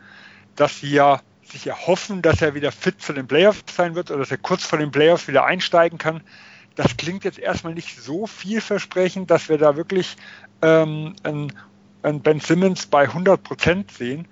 dass 0.58 0.82
sie 0.82 0.92
ja 0.92 1.22
sich 1.42 1.68
erhoffen, 1.68 2.22
dass 2.22 2.42
er 2.42 2.54
wieder 2.54 2.74
fit 2.74 3.02
zu 3.02 3.14
den 3.14 3.28
Playoffs 3.28 3.64
sein 3.74 3.96
wird 3.96 4.12
oder 4.12 4.20
dass 4.20 4.32
er 4.32 4.38
kurz 4.38 4.66
vor 4.66 4.78
den 4.78 4.92
Playoffs 4.92 5.30
wieder 5.30 5.46
einsteigen 5.46 5.98
kann. 5.98 6.22
Das 6.80 6.96
klingt 6.96 7.26
jetzt 7.26 7.40
erstmal 7.40 7.74
nicht 7.74 8.02
so 8.02 8.26
vielversprechend, 8.26 9.30
dass 9.32 9.50
wir 9.50 9.58
da 9.58 9.76
wirklich 9.76 10.16
ähm, 10.62 11.16
einen, 11.24 11.54
einen 12.04 12.22
Ben 12.22 12.40
Simmons 12.40 12.86
bei 12.88 13.04
100 13.04 13.42
Prozent 13.42 13.92
sehen. 13.92 14.28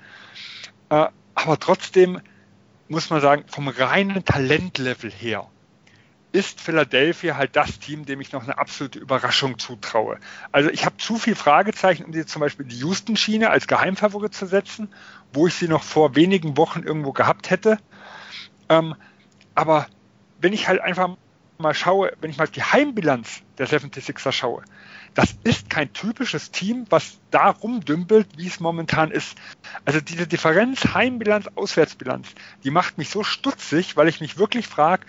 Äh, 0.90 1.08
aber 1.36 1.60
trotzdem 1.60 2.22
muss 2.88 3.10
man 3.10 3.22
sagen, 3.22 3.44
vom 3.48 3.68
reinen 3.68 4.24
Talentlevel 4.24 5.12
her 5.12 5.50
ist 6.32 6.62
Philadelphia 6.62 7.38
halt 7.38 7.56
das 7.56 7.80
Team, 7.80 8.06
dem 8.06 8.22
ich 8.22 8.32
noch 8.32 8.44
eine 8.44 8.58
absolute 8.58 9.00
Überraschung 9.00 9.58
zutraue. 9.60 10.20
Also 10.52 10.70
ich 10.70 10.86
habe 10.86 10.98
zu 10.98 11.18
viel 11.18 11.36
Fragezeichen, 11.36 12.04
um 12.06 12.14
sie 12.14 12.26
zum 12.26 12.42
Beispiel 12.42 12.66
die 12.66 12.78
Houston-Schiene 12.80 13.50
als 13.50 13.68
Geheimfavorit 13.68 14.34
zu 14.34 14.46
setzen, 14.46 14.90
wo 15.34 15.48
ich 15.48 15.56
sie 15.56 15.68
noch 15.68 15.84
vor 15.84 16.16
wenigen 16.16 16.58
Wochen 16.58 16.84
irgendwo 16.84 17.12
gehabt 17.12 17.50
hätte. 17.50 17.80
Ähm, 18.70 18.96
aber 19.56 19.88
wenn 20.40 20.54
ich 20.54 20.68
halt 20.68 20.82
einfach 20.82 21.18
mal 21.58 21.74
schaue, 21.74 22.14
wenn 22.22 22.30
ich 22.30 22.38
mal 22.38 22.48
die 22.48 22.64
Heimbilanz 22.64 23.42
der 23.58 23.68
76er 23.68 24.32
schaue, 24.32 24.64
das 25.14 25.36
ist 25.44 25.70
kein 25.70 25.92
typisches 25.94 26.52
Team, 26.52 26.86
was 26.90 27.18
da 27.32 27.50
rumdümpelt, 27.50 28.28
wie 28.38 28.48
es 28.48 28.60
momentan 28.60 29.12
ist. 29.12 29.38
Also 29.86 30.02
diese 30.02 30.28
Differenz 30.28 30.94
Heimbilanz, 30.94 31.48
Auswärtsbilanz, 31.56 32.28
die 32.64 32.72
macht 32.72 32.98
mich 32.98 33.10
so 33.10 33.24
stutzig, 33.24 33.98
weil 33.98 34.08
ich 34.08 34.22
mich 34.22 34.38
wirklich 34.38 34.68
frage, 34.68 35.06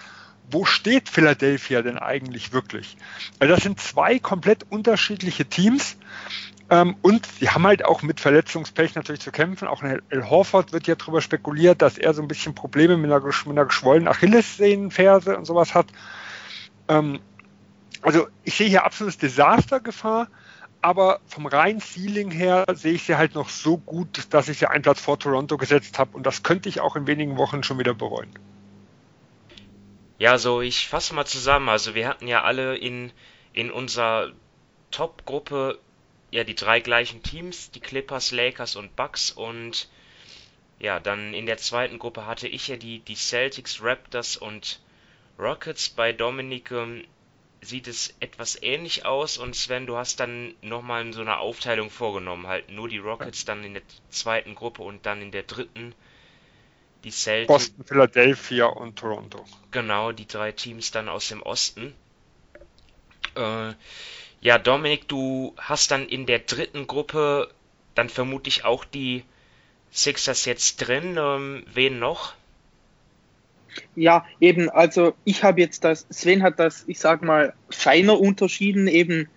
wo 0.51 0.65
steht 0.65 1.09
Philadelphia 1.09 1.83
denn 1.83 1.99
eigentlich 1.99 2.53
wirklich? 2.53 2.97
Also 3.39 3.55
das 3.55 3.63
sind 3.63 3.81
zwei 3.81 4.19
komplett 4.19 4.65
unterschiedliche 4.71 5.45
Teams. 5.45 5.97
Ähm, 6.71 6.97
und 7.03 7.27
sie 7.27 7.49
haben 7.49 7.67
halt 7.67 7.85
auch 7.85 8.03
mit 8.03 8.21
Verletzungspech 8.21 8.95
natürlich 8.95 9.21
zu 9.21 9.31
kämpfen. 9.31 9.69
Auch 9.69 9.83
in 9.83 10.03
El 10.11 10.29
Horford 10.29 10.73
wird 10.73 10.87
ja 10.87 10.95
darüber 10.95 11.21
spekuliert, 11.21 11.81
dass 11.83 11.97
er 11.97 12.13
so 12.13 12.23
ein 12.23 12.29
bisschen 12.29 12.55
Probleme 12.55 12.97
mit 12.97 13.11
einer, 13.11 13.25
mit 13.25 13.47
einer 13.47 13.65
geschwollenen 13.65 14.09
Achillessehnenferse 14.09 15.37
und 15.37 15.47
sowas 15.47 15.75
hat. 15.75 15.87
Ähm, 16.89 17.21
also 18.03 18.29
ich 18.45 18.55
sehe 18.55 18.69
hier 18.69 18.85
absolutes 18.85 19.19
Desastergefahr, 19.19 20.29
aber 20.81 21.21
vom 21.27 21.47
reinen 21.47 21.81
Ceiling 21.81 22.31
her 22.31 22.65
sehe 22.73 22.95
ich 22.95 23.03
sie 23.05 23.17
halt 23.17 23.35
noch 23.35 23.49
so 23.49 23.79
gut, 23.79 24.27
dass 24.31 24.49
ich 24.49 24.59
sie 24.59 24.69
einen 24.69 24.83
Platz 24.83 25.01
vor 25.01 25.19
Toronto 25.19 25.57
gesetzt 25.57 25.99
habe 25.99 26.17
und 26.17 26.25
das 26.25 26.43
könnte 26.43 26.69
ich 26.69 26.81
auch 26.81 26.97
in 26.97 27.07
wenigen 27.07 27.37
Wochen 27.37 27.63
schon 27.63 27.79
wieder 27.79 27.95
bereuen. 27.95 28.31
Ja, 30.19 30.39
so 30.39 30.61
ich 30.61 30.89
fasse 30.89 31.15
mal 31.15 31.27
zusammen. 31.27 31.69
Also 31.69 31.95
wir 31.95 32.09
hatten 32.09 32.27
ja 32.27 32.43
alle 32.43 32.77
in, 32.77 33.13
in 33.53 33.71
unserer 33.71 34.33
Top-Gruppe 34.91 35.79
ja 36.31 36.45
die 36.45 36.55
drei 36.55 36.81
gleichen 36.81 37.23
Teams, 37.23 37.71
die 37.71 37.81
Clippers, 37.81 38.33
Lakers 38.33 38.77
und 38.77 38.95
Bucks 38.97 39.31
und 39.31 39.89
ja, 40.81 41.01
dann 41.01 41.35
in 41.35 41.47
der 41.47 41.57
zweiten 41.57 41.99
Gruppe 41.99 42.27
hatte 42.27 42.47
ich 42.47 42.69
ja 42.69 42.77
die, 42.77 43.01
die 43.01 43.17
Celtics, 43.17 43.83
Raptors 43.83 44.37
und 44.37 44.81
Rockets. 45.39 45.89
Bei 45.89 46.13
Dominik 46.13 46.71
sieht 47.61 47.89
es 47.89 48.15
etwas 48.21 48.61
ähnlich 48.63 49.05
aus 49.05 49.39
und 49.39 49.55
Sven, 49.55 49.87
du 49.87 49.97
hast 49.97 50.21
dann 50.21 50.55
nochmal 50.63 51.13
so 51.13 51.21
eine 51.21 51.39
Aufteilung 51.39 51.91
vorgenommen, 51.91 52.47
halt 52.47 52.71
nur 52.71 52.89
die 52.89 52.99
Rockets 52.99 53.45
dann 53.45 53.65
in 53.65 53.75
der 53.75 53.83
zweiten 54.11 54.55
Gruppe 54.55 54.83
und 54.83 55.07
dann 55.07 55.23
in 55.23 55.33
der 55.33 55.43
dritten 55.43 55.95
die 57.05 57.11
Celtics. 57.11 57.49
Boston, 57.49 57.85
Philadelphia 57.85 58.67
und 58.67 58.97
Toronto. 58.97 59.45
Genau, 59.71 60.13
die 60.13 60.27
drei 60.27 60.53
Teams 60.53 60.91
dann 60.91 61.09
aus 61.09 61.29
dem 61.29 61.43
Osten. 61.43 61.95
Äh, 63.35 63.73
ja, 64.41 64.59
Dominik, 64.59 65.09
du 65.09 65.55
hast 65.57 65.91
dann 65.91 66.09
in 66.09 66.27
der 66.27 66.41
dritten 66.41 66.87
Gruppe 66.87 67.53
dann 67.95 68.09
vermutlich 68.09 68.65
auch 68.65 68.85
die 68.85 69.25
Sixers 69.91 70.45
jetzt 70.45 70.77
drin. 70.77 71.17
Ähm, 71.19 71.65
wen 71.73 71.99
noch? 71.99 72.35
Ja, 73.95 74.25
eben, 74.41 74.69
also 74.71 75.15
ich 75.25 75.43
habe 75.43 75.61
jetzt 75.61 75.85
das, 75.85 76.07
Sven 76.11 76.43
hat 76.43 76.59
das, 76.59 76.85
ich 76.87 76.99
sag 76.99 77.23
mal, 77.23 77.53
feiner 77.71 78.19
unterschieden, 78.19 78.87
eben, 78.87 79.29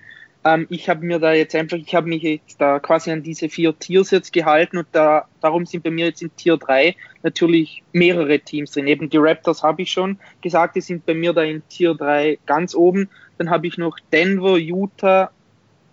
ähm, 0.44 0.68
ich 0.70 0.90
habe 0.90 1.06
mir 1.06 1.20
da 1.20 1.34
jetzt 1.34 1.56
einfach, 1.56 1.78
ich 1.78 1.94
habe 1.94 2.08
mich 2.08 2.24
jetzt 2.24 2.60
da 2.60 2.80
quasi 2.80 3.12
an 3.12 3.24
diese 3.24 3.50
vier 3.50 3.78
Tiers 3.78 4.12
jetzt 4.12 4.34
gehalten 4.34 4.78
und 4.78 4.88
da, 4.92 5.28
darum 5.40 5.66
sind 5.66 5.84
bei 5.84 5.92
mir 5.92 6.08
jetzt 6.08 6.22
in 6.22 6.36
Tier 6.36 6.58
3 6.58 6.96
natürlich 7.24 7.84
mehrere 7.92 8.40
Teams 8.40 8.72
drin. 8.72 8.88
Eben 8.88 9.10
die 9.10 9.18
Raptors 9.18 9.62
habe 9.62 9.84
ich 9.84 9.92
schon 9.92 10.18
gesagt, 10.42 10.76
die 10.76 10.82
sind 10.82 11.06
bei 11.06 11.14
mir 11.14 11.34
da 11.34 11.44
in 11.44 11.68
Tier 11.68 11.94
3 11.94 12.40
ganz 12.46 12.74
oben. 12.74 13.10
Dann 13.38 13.50
habe 13.50 13.68
ich 13.68 13.78
noch 13.78 13.98
Denver, 14.12 14.58
Utah, 14.58 15.32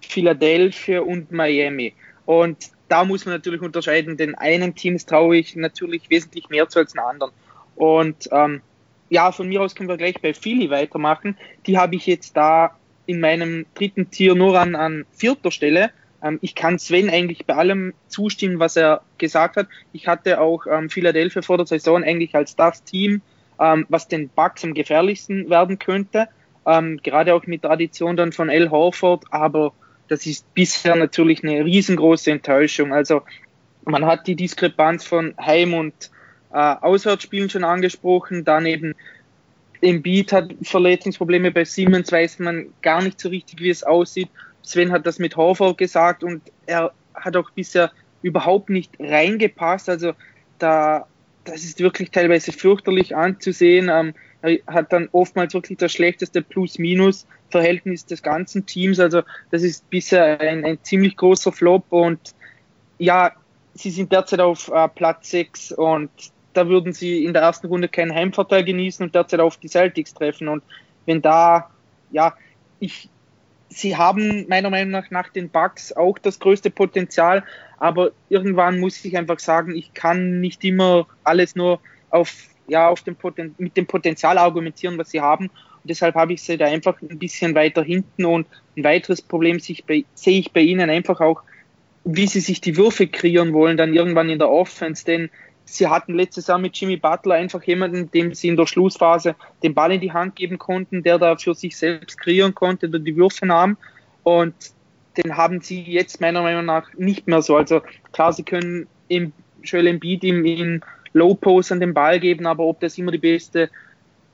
Philadelphia 0.01 1.01
und 1.01 1.31
Miami. 1.31 1.95
Und 2.25 2.71
da 2.89 3.05
muss 3.05 3.27
man 3.27 3.35
natürlich 3.35 3.61
unterscheiden, 3.61 4.17
den 4.17 4.35
einen 4.35 4.75
Teams 4.75 5.05
traue 5.05 5.37
ich 5.37 5.57
natürlich 5.57 6.09
wesentlich 6.09 6.49
mehr 6.49 6.69
zu 6.69 6.79
als 6.79 6.93
den 6.93 7.01
anderen. 7.01 7.33
Und 7.79 8.29
ähm, 8.33 8.61
ja, 9.09 9.31
von 9.33 9.49
mir 9.49 9.62
aus 9.62 9.75
können 9.75 9.88
wir 9.88 9.97
gleich 9.97 10.21
bei 10.21 10.35
Philly 10.35 10.69
weitermachen. 10.69 11.37
Die 11.67 11.79
habe 11.79 11.95
ich 11.95 12.07
jetzt 12.07 12.37
da 12.37 12.77
in 13.07 13.21
meinem 13.21 13.67
dritten 13.75 14.11
Tier 14.11 14.35
nur 14.35 14.59
an, 14.59 14.75
an 14.75 15.07
vierter 15.12 15.53
Stelle. 15.53 15.91
Ähm, 16.23 16.41
ich 16.43 16.57
kann 16.57 16.79
Sven 16.79 17.09
eigentlich 17.09 17.47
bei 17.47 17.55
allem 17.55 17.95
zustimmen, 18.09 18.59
was 18.59 18.77
er 18.77 19.03
gesagt 19.17 19.57
hat. 19.57 19.69
Ich 19.93 20.09
hatte 20.09 20.41
auch 20.41 20.67
ähm, 20.67 20.91
Philadelphia 20.91 21.41
vor 21.41 21.57
der 21.57 21.67
Saison 21.67 22.03
eigentlich 22.03 22.35
als 22.35 22.57
das 22.57 22.83
Team, 22.83 23.23
ähm, 23.61 23.87
was 23.88 24.09
den 24.09 24.29
Bucks 24.29 24.64
am 24.64 24.75
gefährlichsten 24.75 25.49
werden 25.49 25.79
könnte. 25.79 26.29
Ähm, 26.67 27.01
gerade 27.03 27.33
auch 27.35 27.47
mit 27.47 27.62
Tradition 27.62 28.17
dann 28.17 28.33
von 28.33 28.51
L. 28.51 28.71
Horford, 28.71 29.25
aber 29.31 29.73
das 30.09 30.27
ist 30.27 30.53
bisher 30.55 30.97
natürlich 30.97 31.45
eine 31.45 31.64
riesengroße 31.64 32.33
Enttäuschung. 32.33 32.93
Also 32.93 33.23
man 33.85 34.05
hat 34.05 34.27
die 34.27 34.35
Diskrepanz 34.35 35.05
von 35.05 35.35
Heim- 35.41 35.75
und 35.75 36.11
äh, 36.53 36.57
Auswärtsspielen 36.57 37.51
schon 37.51 37.65
angesprochen. 37.65 38.45
Dann 38.45 38.67
eben 38.67 38.95
Embiid 39.81 40.33
hat 40.33 40.55
Verletzungsprobleme 40.63 41.51
bei 41.51 41.65
Siemens, 41.65 42.11
weiß 42.11 42.41
man 42.41 42.67
gar 42.83 43.03
nicht 43.03 43.21
so 43.21 43.29
richtig, 43.29 43.61
wie 43.61 43.71
es 43.71 43.83
aussieht. 43.83 44.29
Sven 44.63 44.93
hat 44.93 45.07
das 45.07 45.19
mit 45.19 45.37
Hofer 45.37 45.75
gesagt 45.75 46.25
und 46.25 46.43
er 46.67 46.93
hat 47.15 47.37
auch 47.37 47.51
bisher 47.51 47.91
überhaupt 48.23 48.71
nicht 48.71 48.93
reingepasst. 48.99 49.89
Also 49.89 50.13
da, 50.59 51.07
das 51.45 51.65
ist 51.65 51.81
wirklich 51.81 52.11
teilweise 52.11 52.53
fürchterlich 52.53 53.15
anzusehen. 53.15 53.89
Ähm, 53.91 54.15
er 54.43 54.59
hat 54.67 54.93
dann 54.93 55.09
oftmals 55.13 55.55
wirklich 55.55 55.79
das 55.79 55.93
schlechteste 55.93 56.43
Plus-Minus-Verhältnis 56.43 58.07
des 58.07 58.23
ganzen 58.23 58.67
Teams. 58.67 59.01
Also 59.01 59.23
das 59.51 59.63
ist 59.63 59.89
bisher 59.91 60.41
ein, 60.41 60.65
ein 60.65 60.79
ziemlich 60.83 61.17
großer 61.17 61.53
Flop 61.53 61.85
und 61.91 62.35
ja, 62.99 63.33
sie 63.75 63.91
sind 63.91 64.13
derzeit 64.13 64.41
auf 64.41 64.69
äh, 64.69 64.89
Platz 64.89 65.31
6 65.31 65.73
und 65.73 66.11
da 66.55 66.69
würden 66.69 66.93
sie 66.93 67.25
in 67.25 67.33
der 67.33 67.43
ersten 67.43 67.67
Runde 67.67 67.89
keinen 67.89 68.15
Heimvorteil 68.15 68.65
genießen 68.65 69.05
und 69.05 69.15
derzeit 69.15 69.41
auf 69.41 69.57
die 69.57 69.69
Celtics 69.69 70.15
treffen. 70.15 70.49
Und 70.49 70.63
wenn 71.07 71.23
da, 71.23 71.71
ja, 72.11 72.35
ich, 72.81 73.09
sie 73.69 73.97
haben 73.97 74.47
meiner 74.49 74.71
Meinung 74.71 74.91
nach 74.91 75.11
nach 75.11 75.29
den 75.29 75.51
Bugs 75.51 75.93
auch 75.93 76.19
das 76.19 76.39
größte 76.39 76.71
Potenzial, 76.71 77.45
aber 77.79 78.11
irgendwann 78.29 78.81
muss 78.81 79.05
ich 79.05 79.17
einfach 79.17 79.39
sagen, 79.39 79.75
ich 79.75 79.95
kann 79.95 80.41
nicht 80.41 80.65
immer 80.65 81.07
alles 81.23 81.55
nur 81.55 81.81
auf, 82.11 82.33
ja, 82.67 82.89
auf 82.89 83.03
dem 83.03 83.17
Poten 83.17 83.55
mit 83.59 83.77
dem 83.77 83.87
Potenzial 83.87 84.39
argumentieren, 84.39 84.99
was 84.99 85.11
sie 85.11 85.21
haben. 85.21 85.47
Und 85.47 85.91
deshalb 85.91 86.15
habe 86.17 86.33
ich 86.33 86.43
sie 86.43 86.57
da 86.57 86.67
einfach 86.67 87.01
ein 87.03 87.19
bisschen 87.19 87.55
weiter 87.55 87.83
hinten 87.83 88.25
und 88.25 88.47
ein 88.77 88.85
weiteres 88.85 89.23
Problem 89.23 89.61
sehe 89.61 90.05
ich 90.15 90.53
bei 90.53 90.61
ihnen 90.61 90.91
einfach 90.91 91.21
auch, 91.21 91.43
wie 92.05 92.27
sie 92.27 92.41
sich 92.41 92.61
die 92.61 92.77
Würfe 92.77 93.07
kreieren 93.07 93.53
wollen, 93.53 93.77
dann 93.77 93.95
irgendwann 93.95 94.31
in 94.31 94.39
der 94.39 94.51
Offense, 94.51 95.05
denn 95.05 95.31
sie 95.71 95.87
hatten 95.87 96.15
letztes 96.15 96.47
Jahr 96.47 96.59
mit 96.59 96.77
Jimmy 96.77 96.97
Butler 96.97 97.35
einfach 97.35 97.63
jemanden, 97.63 98.11
dem 98.11 98.35
sie 98.35 98.49
in 98.49 98.57
der 98.57 98.67
Schlussphase 98.67 99.35
den 99.63 99.75
Ball 99.75 99.93
in 99.93 100.01
die 100.01 100.13
Hand 100.13 100.37
geben 100.37 100.59
konnten, 100.59 101.03
der 101.03 101.19
da 101.19 101.37
für 101.37 101.55
sich 101.55 101.77
selbst 101.77 102.19
kreieren 102.19 102.55
konnte, 102.55 102.89
der 102.89 103.01
die 103.01 103.17
Würfe 103.17 103.47
nahm. 103.47 103.77
Und 104.23 104.55
den 105.17 105.37
haben 105.37 105.61
sie 105.61 105.83
jetzt 105.83 106.21
meiner 106.21 106.43
Meinung 106.43 106.65
nach 106.65 106.93
nicht 106.95 107.27
mehr 107.27 107.43
so. 107.43 107.57
Also 107.57 107.83
klar, 108.13 108.33
sie 108.33 108.45
können 108.45 108.87
im 109.09 109.33
Joel 109.63 109.89
Embiid 109.89 110.25
ihm 110.25 110.45
in 110.45 110.81
Low 111.13 111.35
Post 111.35 111.73
an 111.73 111.81
den 111.81 111.95
Ball 111.95 112.21
geben, 112.21 112.47
aber 112.47 112.65
ob 112.65 112.81
das 112.81 112.97
immer 112.99 113.11
die 113.11 113.19
beste 113.19 113.71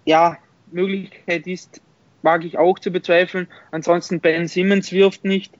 ja, 0.04 0.38
Möglichkeit 0.70 1.46
ist, 1.46 1.80
wage 2.22 2.46
ich 2.46 2.58
auch 2.58 2.78
zu 2.78 2.90
bezweifeln. 2.90 3.48
Ansonsten 3.70 4.20
Ben 4.20 4.48
Simmons 4.48 4.92
wirft 4.92 5.24
nicht. 5.24 5.52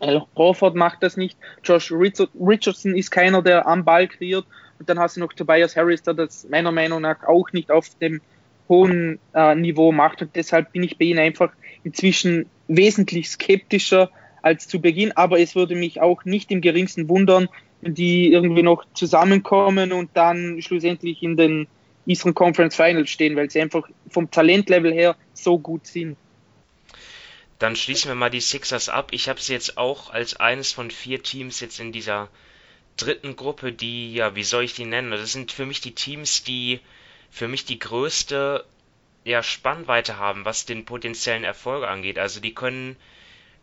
Al 0.00 0.26
Horford 0.36 0.74
macht 0.74 1.02
das 1.02 1.16
nicht. 1.16 1.38
Josh 1.64 1.92
Richardson 1.92 2.94
ist 2.96 3.10
keiner, 3.10 3.42
der 3.42 3.66
am 3.66 3.84
Ball 3.84 4.08
kreiert. 4.08 4.46
Und 4.78 4.88
dann 4.88 4.98
hast 4.98 5.16
du 5.16 5.20
noch 5.20 5.32
Tobias 5.32 5.76
Harris, 5.76 6.02
der 6.02 6.14
das 6.14 6.48
meiner 6.48 6.72
Meinung 6.72 7.00
nach 7.02 7.22
auch 7.24 7.52
nicht 7.52 7.70
auf 7.70 7.88
dem 8.00 8.20
hohen 8.68 9.18
äh, 9.34 9.54
Niveau 9.54 9.92
macht. 9.92 10.22
Und 10.22 10.34
deshalb 10.36 10.72
bin 10.72 10.82
ich 10.82 10.98
bei 10.98 11.06
ihnen 11.06 11.18
einfach 11.18 11.52
inzwischen 11.84 12.46
wesentlich 12.68 13.28
skeptischer 13.28 14.10
als 14.42 14.68
zu 14.68 14.80
Beginn. 14.80 15.12
Aber 15.12 15.38
es 15.40 15.54
würde 15.54 15.74
mich 15.74 16.00
auch 16.00 16.24
nicht 16.24 16.50
im 16.50 16.60
geringsten 16.60 17.08
wundern, 17.08 17.48
wenn 17.80 17.94
die 17.94 18.32
irgendwie 18.32 18.62
noch 18.62 18.84
zusammenkommen 18.94 19.92
und 19.92 20.10
dann 20.14 20.60
schlussendlich 20.60 21.22
in 21.22 21.36
den 21.36 21.68
Eastern 22.06 22.34
Conference 22.34 22.76
Finals 22.76 23.10
stehen, 23.10 23.36
weil 23.36 23.50
sie 23.50 23.60
einfach 23.60 23.88
vom 24.08 24.30
Talentlevel 24.30 24.92
her 24.92 25.16
so 25.34 25.58
gut 25.58 25.86
sind. 25.86 26.16
Dann 27.58 27.74
schließen 27.74 28.10
wir 28.10 28.14
mal 28.14 28.30
die 28.30 28.40
Sixers 28.40 28.88
ab. 28.88 29.08
Ich 29.12 29.28
habe 29.28 29.40
sie 29.40 29.52
jetzt 29.52 29.78
auch 29.78 30.10
als 30.10 30.36
eines 30.36 30.72
von 30.72 30.90
vier 30.90 31.22
Teams 31.22 31.60
jetzt 31.60 31.80
in 31.80 31.90
dieser 31.90 32.28
dritten 32.96 33.36
Gruppe, 33.36 33.72
die, 33.72 34.14
ja, 34.14 34.34
wie 34.34 34.42
soll 34.42 34.64
ich 34.64 34.74
die 34.74 34.84
nennen? 34.84 35.10
Das 35.10 35.32
sind 35.32 35.52
für 35.52 35.66
mich 35.66 35.80
die 35.80 35.94
Teams, 35.94 36.42
die 36.42 36.80
für 37.30 37.48
mich 37.48 37.64
die 37.64 37.78
größte 37.78 38.64
ja, 39.24 39.42
Spannweite 39.42 40.18
haben, 40.18 40.44
was 40.44 40.66
den 40.66 40.84
potenziellen 40.84 41.44
Erfolg 41.44 41.84
angeht. 41.84 42.18
Also 42.18 42.40
die 42.40 42.54
können 42.54 42.96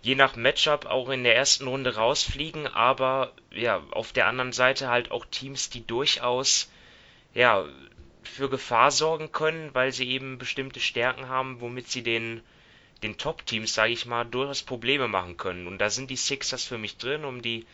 je 0.02 0.16
nach 0.16 0.36
Matchup 0.36 0.86
auch 0.86 1.10
in 1.10 1.24
der 1.24 1.36
ersten 1.36 1.68
Runde 1.68 1.96
rausfliegen, 1.96 2.68
aber 2.68 3.34
ja, 3.52 3.82
auf 3.92 4.12
der 4.12 4.28
anderen 4.28 4.52
Seite 4.52 4.90
halt 4.90 5.12
auch 5.12 5.26
Teams, 5.26 5.70
die 5.70 5.88
durchaus 5.88 6.70
ja 7.34 7.66
für 8.24 8.50
Gefahr 8.50 8.92
sorgen 8.92 9.32
können, 9.32 9.74
weil 9.74 9.92
sie 9.92 10.10
eben 10.10 10.38
bestimmte 10.38 10.80
Stärken 10.80 11.30
haben, 11.30 11.62
womit 11.62 11.90
sie 11.90 12.04
den, 12.04 12.42
den 13.02 13.18
Top-Teams, 13.18 13.74
sage 13.74 13.94
ich 13.94 14.06
mal, 14.06 14.26
durchaus 14.26 14.64
Probleme 14.64 15.08
machen 15.08 15.38
können. 15.38 15.68
Und 15.68 15.78
da 15.80 15.90
sind 15.90 16.10
die 16.10 16.16
Sixers 16.16 16.66
für 16.66 16.78
mich 16.78 16.98
drin, 16.98 17.26
um 17.26 17.42
die 17.42 17.66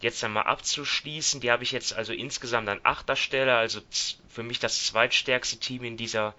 jetzt 0.00 0.22
einmal 0.22 0.44
abzuschließen. 0.44 1.40
Die 1.40 1.50
habe 1.50 1.62
ich 1.62 1.72
jetzt 1.72 1.92
also 1.92 2.12
insgesamt 2.12 2.68
an 2.68 2.80
achter 2.82 3.16
Stelle, 3.16 3.56
also 3.56 3.80
für 4.28 4.42
mich 4.42 4.58
das 4.58 4.86
zweitstärkste 4.86 5.58
Team 5.58 5.84
in 5.84 5.96
dieser, 5.96 6.34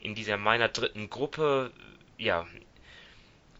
in 0.00 0.14
dieser 0.14 0.36
meiner 0.36 0.68
dritten 0.68 1.08
Gruppe. 1.10 1.72
Ja, 2.18 2.46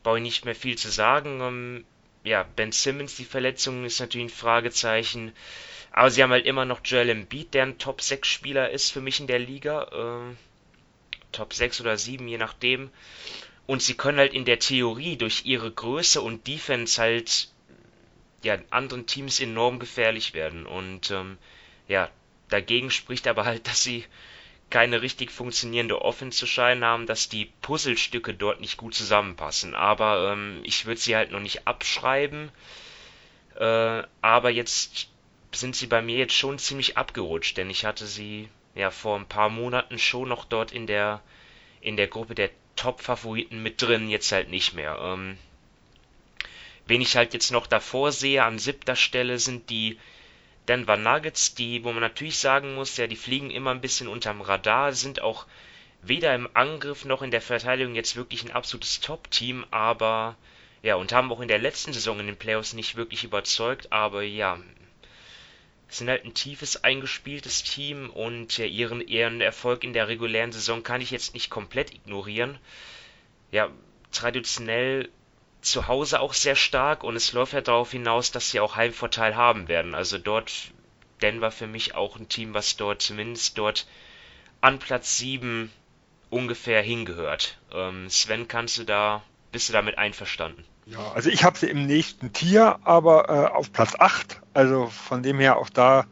brauche 0.03 0.19
ich 0.19 0.23
nicht 0.23 0.45
mehr 0.45 0.55
viel 0.55 0.77
zu 0.77 0.91
sagen. 0.91 1.41
Ähm, 1.41 1.85
ja, 2.25 2.43
Ben 2.43 2.73
Simmons, 2.73 3.17
die 3.17 3.25
Verletzung 3.25 3.85
ist 3.85 4.01
natürlich 4.01 4.27
ein 4.27 4.37
Fragezeichen. 4.37 5.33
Aber 5.93 6.11
sie 6.11 6.23
haben 6.23 6.31
halt 6.31 6.47
immer 6.47 6.65
noch 6.65 6.81
Joel 6.85 7.09
Embiid, 7.09 7.55
der 7.55 7.65
ein 7.65 7.79
Top 7.79 8.01
6 8.01 8.29
Spieler 8.29 8.71
ist 8.71 8.91
für 8.91 9.01
mich 9.01 9.21
in 9.21 9.27
der 9.27 9.39
Liga. 9.39 10.29
Äh, 10.31 10.37
Top 11.33 11.55
6 11.55 11.81
oder 11.81 11.97
7, 11.97 12.29
je 12.29 12.39
nachdem. 12.39 12.91
Und 13.67 13.83
sie 13.83 13.95
können 13.95 14.19
halt 14.19 14.35
in 14.35 14.45
der 14.45 14.59
Theorie 14.59 15.17
durch 15.17 15.47
ihre 15.47 15.71
Größe 15.71 16.21
und 16.21 16.47
Defense 16.47 17.01
halt 17.01 17.50
ja, 18.43 18.59
anderen 18.71 19.07
Teams 19.07 19.41
enorm 19.41 19.79
gefährlich 19.79 20.35
werden. 20.35 20.67
Und 20.67 21.11
ähm, 21.11 21.39
ja, 21.89 22.11
dagegen 22.49 22.91
spricht 22.91 23.27
aber 23.27 23.45
halt, 23.45 23.67
dass 23.67 23.83
sie 23.83 24.05
keine 24.71 25.03
richtig 25.03 25.33
funktionierende 25.33 26.01
Offense 26.01 26.39
zu 26.39 26.47
scheinen 26.47 26.85
haben, 26.85 27.07
dass 27.07 27.29
die 27.29 27.47
Puzzlestücke 27.61 28.35
dort 28.35 28.61
nicht 28.61 28.77
gut 28.77 28.95
zusammenpassen. 28.95 29.75
Aber 29.75 30.33
ähm, 30.33 30.61
ich 30.63 30.87
würde 30.87 31.01
sie 31.01 31.17
halt 31.17 31.33
noch 31.33 31.41
nicht 31.41 31.67
abschreiben. 31.67 32.51
Äh, 33.57 34.03
aber 34.23 34.51
jetzt 34.51 35.09
sind 35.53 35.75
sie 35.75 35.89
bei 35.89 36.01
mir 36.01 36.19
jetzt 36.19 36.35
schon 36.35 36.59
ziemlich 36.59 36.97
abgerutscht, 36.97 37.57
denn 37.57 37.69
ich 37.69 37.85
hatte 37.85 38.07
sie 38.07 38.49
ja 38.77 38.93
vor 38.93 39.19
ein 39.19 39.27
paar 39.27 39.49
Monaten 39.49 39.99
schon 39.99 40.29
noch 40.29 40.45
dort 40.45 40.71
in 40.71 40.87
der 40.87 41.21
in 41.81 41.97
der 41.97 42.07
Gruppe 42.07 42.35
der 42.35 42.51
Top-Favoriten 42.77 43.63
mit 43.63 43.83
drin, 43.83 44.09
jetzt 44.09 44.31
halt 44.33 44.51
nicht 44.51 44.75
mehr. 44.75 44.99
Ähm, 45.03 45.39
wen 46.91 47.01
ich 47.01 47.17
halt 47.17 47.35
jetzt 47.35 47.53
noch 47.53 47.69
davor 47.69 48.11
sehe, 48.11 48.43
an 48.43 48.59
siebter 48.59 48.97
Stelle 48.97 49.39
sind 49.39 49.71
die 49.71 49.99
Denver 50.67 50.97
Nuggets, 50.97 51.55
die, 51.55 51.85
wo 51.85 51.93
man 51.93 52.01
natürlich 52.01 52.39
sagen 52.39 52.75
muss, 52.75 52.97
ja, 52.97 53.07
die 53.07 53.17
fliegen 53.17 53.51
immer 53.51 53.71
ein 53.71 53.81
bisschen 53.81 54.09
unterm 54.09 54.41
Radar, 54.41 54.93
sind 54.93 55.23
auch 55.23 55.47
weder 56.03 56.35
im 56.35 56.49
Angriff 56.53 57.05
noch 57.05 57.23
in 57.23 57.31
der 57.31 57.43
Verteidigung 57.43 57.95
jetzt 57.95 58.17
wirklich 58.17 58.45
ein 58.45 58.51
absolutes 58.51 59.01
Top-Team, 59.01 59.65
aber 59.71 60.37
ja, 60.83 60.97
und 60.97 61.13
haben 61.13 61.31
auch 61.31 61.41
in 61.41 61.49
der 61.49 61.61
letzten 61.61 61.93
Saison 61.93 62.19
in 62.19 62.27
den 62.27 62.37
Playoffs 62.37 62.73
nicht 62.73 62.97
wirklich 62.97 63.23
überzeugt, 63.23 63.93
aber 63.93 64.23
ja, 64.23 64.59
sind 65.89 66.09
halt 66.09 66.25
ein 66.25 66.35
tiefes, 66.35 66.83
eingespieltes 66.83 67.63
Team 67.63 68.11
und 68.11 68.59
ja, 68.59 68.65
ihren, 68.65 69.01
ihren 69.07 69.41
Erfolg 69.41 69.85
in 69.85 69.93
der 69.93 70.09
regulären 70.09 70.51
Saison 70.51 70.83
kann 70.83 71.01
ich 71.01 71.13
jetzt 71.13 71.35
nicht 71.35 71.51
komplett 71.51 71.95
ignorieren. 71.95 72.59
Ja, 73.53 73.71
traditionell 74.11 75.09
zu 75.61 75.89
Hause 75.89 76.21
auch 76.21 76.35
sehr 76.35 76.57
stark 76.57 77.05
und 77.05 77.17
es 77.17 77.33
läuft 77.33 77.53
ja 77.53 77.61
darauf 77.61 77.91
hinaus, 77.91 78.31
dass 78.33 78.51
sie 78.51 78.61
auch 78.61 78.77
Heimvorteil 78.77 79.37
haben 79.37 79.69
werden. 79.69 79.95
Also 79.95 80.19
dort 80.19 80.53
Denver 81.23 81.51
für 81.51 81.67
mich 81.67 81.95
auch 81.95 82.17
ein 82.17 82.29
Team, 82.29 82.55
was 82.55 82.77
dort 82.77 83.03
zumindest 83.03 83.59
dort 83.59 83.87
an 84.61 84.79
Platz 84.79 85.19
7 85.19 85.71
ungefähr 86.31 86.83
hingehört. 86.83 87.59
Ähm, 87.73 88.09
Sven, 88.09 88.49
kannst 88.49 88.79
du 88.79 88.85
da, 88.85 89.23
bist 89.53 89.69
du 89.69 89.73
damit 89.73 89.99
einverstanden? 89.99 90.65
Ja, 90.87 91.13
also 91.13 91.29
ich 91.31 91.45
habe 91.45 91.59
sie 91.59 91.69
im 91.69 91.87
nächsten 91.87 92.33
Tier, 92.33 92.79
aber 92.85 93.29
äh, 93.29 93.55
auf 93.55 93.73
Platz 93.73 93.95
8. 93.99 94.41
Also 94.55 94.87
von 94.87 95.23
dem 95.23 95.39
her 95.39 95.57
auch 95.59 95.69
da 95.69 96.07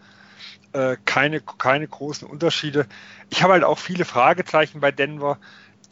äh, 0.73 0.97
keine, 1.05 1.41
keine 1.41 1.89
großen 1.89 2.29
Unterschiede. 2.29 2.87
Ich 3.31 3.43
habe 3.43 3.55
halt 3.55 3.65
auch 3.65 3.79
viele 3.79 4.05
Fragezeichen 4.05 4.81
bei 4.81 4.93
Denver. 4.93 5.39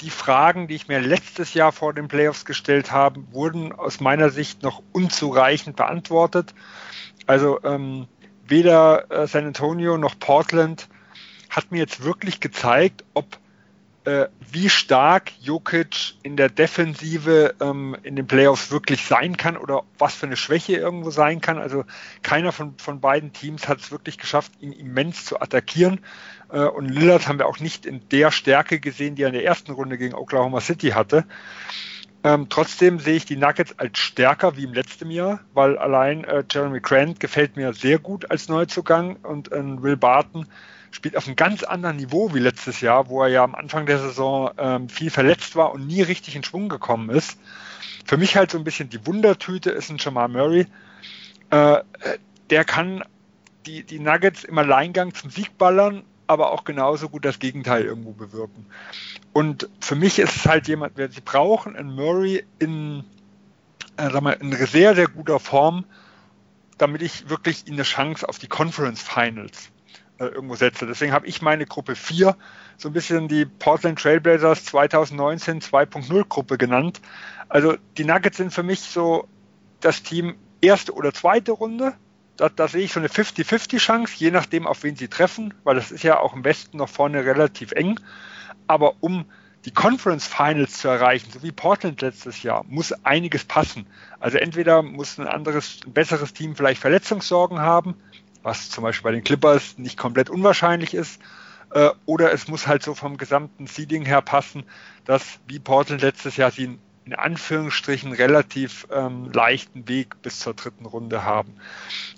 Die 0.01 0.11
Fragen, 0.11 0.68
die 0.68 0.74
ich 0.74 0.88
mir 0.88 1.01
letztes 1.01 1.55
Jahr 1.55 1.72
vor 1.72 1.94
den 1.94 2.09
Playoffs 2.09 2.44
gestellt 2.44 2.92
habe, 2.92 3.22
wurden 3.32 3.72
aus 3.72 4.01
meiner 4.01 4.30
Sicht 4.30 4.62
noch 4.62 4.82
unzureichend 4.92 5.76
beantwortet. 5.76 6.55
Also 7.26 7.62
ähm, 7.64 8.07
weder 8.47 9.11
äh, 9.11 9.26
San 9.26 9.47
Antonio 9.47 9.97
noch 9.97 10.18
Portland 10.18 10.88
hat 11.49 11.70
mir 11.70 11.78
jetzt 11.78 12.03
wirklich 12.03 12.40
gezeigt, 12.40 13.05
ob 13.14 13.38
äh, 14.07 14.28
wie 14.53 14.70
stark 14.70 15.32
Jokic 15.40 16.14
in 16.22 16.36
der 16.36 16.49
Defensive 16.49 17.57
ähm, 17.61 17.97
in 18.05 18.14
den 18.14 18.26
Playoffs 18.26 18.70
wirklich 18.70 19.05
sein 19.05 19.36
kann 19.36 19.57
oder 19.57 19.82
was 19.99 20.14
für 20.14 20.26
eine 20.26 20.36
Schwäche 20.36 20.76
irgendwo 20.76 21.11
sein 21.11 21.40
kann. 21.40 21.59
Also 21.59 21.84
keiner 22.22 22.53
von, 22.53 22.78
von 22.78 23.01
beiden 23.01 23.32
Teams 23.32 23.66
hat 23.66 23.80
es 23.80 23.90
wirklich 23.90 24.18
geschafft, 24.18 24.53
ihn 24.61 24.72
immens 24.72 25.24
zu 25.24 25.40
attackieren. 25.40 26.01
Äh, 26.51 26.64
und 26.64 26.88
Lillard 26.88 27.28
haben 27.28 27.38
wir 27.38 27.47
auch 27.47 27.61
nicht 27.61 27.86
in 27.86 28.09
der 28.11 28.30
Stärke 28.30 28.80
gesehen, 28.80 29.14
die 29.14 29.22
er 29.22 29.28
in 29.28 29.34
der 29.34 29.44
ersten 29.44 29.72
Runde 29.72 29.99
gegen 29.99 30.14
Oklahoma 30.14 30.61
City 30.61 30.90
hatte. 30.90 31.24
Ähm, 32.24 32.49
trotzdem 32.49 32.99
sehe 32.99 33.14
ich 33.14 33.24
die 33.24 33.36
Nuggets 33.36 33.78
als 33.78 33.99
stärker 33.99 34.57
wie 34.57 34.64
im 34.64 34.74
letzten 34.74 35.11
Jahr, 35.11 35.40
weil 35.55 35.78
allein 35.78 36.24
äh, 36.24 36.42
Jeremy 36.51 36.80
Grant 36.80 37.20
gefällt 37.20 37.57
mir 37.57 37.72
sehr 37.72 37.99
gut 37.99 38.30
als 38.30 38.49
Neuzugang 38.49 39.16
und 39.22 39.53
äh, 39.53 39.82
Will 39.82 39.97
Barton 39.97 40.47
spielt 40.90 41.16
auf 41.16 41.26
einem 41.26 41.36
ganz 41.36 41.62
anderen 41.62 41.99
Niveau 41.99 42.34
wie 42.34 42.40
letztes 42.40 42.80
Jahr, 42.80 43.09
wo 43.09 43.22
er 43.22 43.28
ja 43.28 43.44
am 43.44 43.55
Anfang 43.55 43.86
der 43.86 43.99
Saison 43.99 44.51
ähm, 44.59 44.88
viel 44.88 45.11
verletzt 45.11 45.55
war 45.55 45.72
und 45.72 45.86
nie 45.86 46.03
richtig 46.03 46.34
in 46.34 46.42
Schwung 46.42 46.68
gekommen 46.68 47.11
ist. 47.11 47.38
Für 48.05 48.16
mich 48.16 48.36
halt 48.36 48.51
so 48.51 48.59
ein 48.59 48.64
bisschen 48.64 48.88
die 48.88 49.07
Wundertüte 49.07 49.70
ist 49.70 49.90
ein 49.90 49.99
Jamal 49.99 50.28
Murray. 50.28 50.66
Äh, 51.51 51.78
der 52.51 52.64
kann 52.64 53.05
die, 53.66 53.84
die 53.84 53.99
Nuggets 53.99 54.44
im 54.44 54.59
Alleingang 54.59 55.14
zum 55.14 55.30
Sieg 55.30 55.59
ballern, 55.59 56.03
aber 56.27 56.53
auch 56.53 56.64
genauso 56.64 57.09
gut 57.09 57.24
das 57.24 57.39
Gegenteil 57.39 57.85
irgendwo 57.85 58.12
bewirken. 58.12 58.66
Und 59.33 59.68
für 59.81 59.95
mich 59.95 60.18
ist 60.18 60.37
es 60.37 60.47
halt 60.47 60.68
jemand, 60.68 60.95
wer 60.97 61.11
sie 61.11 61.20
brauchen, 61.20 61.77
ein 61.77 61.95
Murray 61.95 62.45
in, 62.59 63.05
äh, 63.97 64.11
sag 64.11 64.22
mal, 64.22 64.33
in 64.33 64.53
sehr, 64.53 64.95
sehr 64.95 65.09
guter 65.09 65.39
Form, 65.39 65.85
damit 66.79 67.03
ich 67.03 67.29
wirklich 67.29 67.64
eine 67.70 67.83
Chance 67.83 68.29
auf 68.29 68.39
die 68.39 68.49
Conference 68.49 69.03
Finals 69.03 69.70
äh, 70.18 70.27
irgendwo 70.27 70.57
setze. 70.57 70.87
Deswegen 70.87 71.12
habe 71.12 71.27
ich 71.27 71.43
meine 71.43 71.66
Gruppe 71.66 71.95
4 71.95 72.37
so 72.79 72.89
ein 72.89 72.93
bisschen 72.93 73.29
die 73.29 73.45
Portland 73.45 73.99
Trailblazers 73.99 74.64
2019 74.64 75.61
2.0 75.61 76.24
Gruppe 76.29 76.59
genannt. 76.59 77.01
Also 77.49 77.77
die 77.97 78.05
Nuggets 78.05 78.37
sind 78.37 78.53
für 78.53 78.62
mich 78.62 78.81
so 78.81 79.29
das 79.81 80.03
Team 80.03 80.37
erste 80.61 80.93
oder 80.93 81.12
zweite 81.12 81.53
Runde. 81.53 81.95
Da, 82.37 82.49
da 82.49 82.68
sehe 82.68 82.84
ich 82.84 82.93
so 82.93 83.01
eine 83.01 83.09
50-50 83.09 83.78
Chance, 83.78 84.14
je 84.16 84.30
nachdem, 84.30 84.66
auf 84.66 84.82
wen 84.82 84.97
sie 84.97 85.09
treffen, 85.09 85.55
weil 85.64 85.76
das 85.76 85.91
ist 85.91 86.03
ja 86.03 86.18
auch 86.20 86.34
im 86.34 86.45
Westen 86.45 86.76
noch 86.78 86.89
vorne 86.89 87.24
relativ 87.24 87.72
eng. 87.72 87.99
Aber 88.66 88.95
um 89.01 89.26
die 89.64 89.72
Conference 89.72 90.26
Finals 90.26 90.78
zu 90.78 90.89
erreichen, 90.89 91.30
so 91.32 91.43
wie 91.43 91.51
Portland 91.51 92.01
letztes 92.01 92.43
Jahr, 92.43 92.64
muss 92.68 92.93
einiges 93.05 93.45
passen. 93.45 93.87
Also 94.20 94.39
entweder 94.39 94.82
muss 94.82 95.18
ein 95.18 95.26
anderes, 95.26 95.80
ein 95.84 95.93
besseres 95.93 96.32
Team 96.32 96.55
vielleicht 96.55 96.80
Verletzungssorgen 96.80 97.59
haben, 97.59 97.97
was 98.43 98.70
zum 98.70 98.84
Beispiel 98.84 99.11
bei 99.11 99.12
den 99.12 99.24
Clippers 99.24 99.76
nicht 99.76 99.97
komplett 99.97 100.30
unwahrscheinlich 100.30 100.95
ist. 100.95 101.20
Äh, 101.72 101.91
oder 102.07 102.32
es 102.32 102.47
muss 102.47 102.68
halt 102.68 102.84
so 102.84 102.95
vom 102.95 103.16
gesamten 103.16 103.66
Seeding 103.66 104.05
her 104.05 104.22
passen, 104.22 104.64
dass 105.05 105.41
wie 105.49 105.59
Portland 105.59 106.03
letztes 106.03 106.37
Jahr 106.37 106.53
sie 106.53 106.78
in 107.07 107.15
Anführungsstrichen 107.15 108.13
relativ 108.13 108.87
ähm, 108.91 109.31
leichten 109.33 109.89
Weg 109.89 110.21
bis 110.23 110.41
zur 110.41 110.55
dritten 110.55 110.87
Runde 110.87 111.25
haben. 111.25 111.55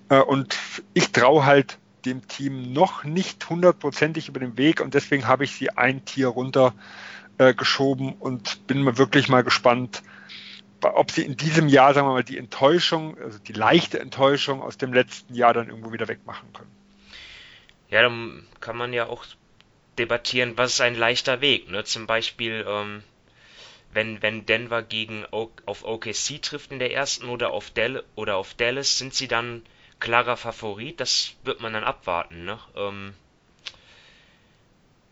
Äh, 0.09 0.21
und 0.21 0.59
ich 0.95 1.13
traue 1.13 1.45
halt 1.45 1.79
dem 2.07 2.27
Team 2.27 2.73
noch 2.73 3.05
nicht 3.05 3.49
hundertprozentig 3.51 4.29
über 4.29 4.41
den 4.41 4.57
Weg 4.57 4.81
und 4.81 4.95
deswegen 4.95 5.29
habe 5.29 5.45
ich 5.45 5.53
sie 5.53 5.71
ein 5.71 6.05
Tier 6.07 6.29
runter 6.29 6.73
äh, 7.37 7.53
geschoben 7.53 8.15
und 8.15 8.67
bin 8.67 8.83
mal 8.83 8.97
wirklich 8.97 9.29
mal 9.29 9.45
gespannt, 9.45 10.03
ob 10.81 11.11
sie 11.11 11.23
in 11.23 11.37
diesem 11.37 11.69
Jahr, 11.69 11.93
sagen 11.93 12.07
wir 12.07 12.13
mal, 12.13 12.25
die 12.25 12.39
Enttäuschung, 12.39 13.19
also 13.19 13.39
die 13.39 13.53
leichte 13.53 14.01
Enttäuschung 14.01 14.63
aus 14.63 14.79
dem 14.79 14.93
letzten 14.95 15.35
Jahr 15.35 15.53
dann 15.53 15.69
irgendwo 15.69 15.93
wieder 15.93 16.09
wegmachen 16.09 16.53
können. 16.53 16.71
Ja, 17.91 18.03
dann 18.03 18.47
kann 18.61 18.77
man 18.77 18.93
ja 18.93 19.07
auch 19.07 19.25
debattieren, 19.99 20.57
was 20.57 20.75
ist 20.75 20.81
ein 20.81 20.95
leichter 20.95 21.41
Weg. 21.41 21.71
Ne? 21.71 21.85
Zum 21.85 22.07
Beispiel, 22.07 22.65
ähm, 22.67 23.03
wenn, 23.99 24.23
wenn 24.23 24.47
Denver 24.47 24.83
gegen 24.83 25.25
o 25.33 25.51
auf 25.67 25.85
OKC 25.85 26.41
trifft 26.41 26.71
in 26.71 26.79
der 26.79 26.93
ersten 26.93 27.29
oder 27.29 27.51
auf, 27.51 27.71
Del 27.71 28.05
oder 28.15 28.37
auf 28.37 28.55
Dallas, 28.55 28.97
sind 28.97 29.13
sie 29.13 29.27
dann 29.27 29.63
klarer 29.99 30.37
Favorit? 30.37 31.01
Das 31.01 31.35
wird 31.43 31.61
man 31.61 31.73
dann 31.73 31.83
abwarten. 31.83 32.45
Ne? 32.45 32.61
Ähm, 32.77 33.15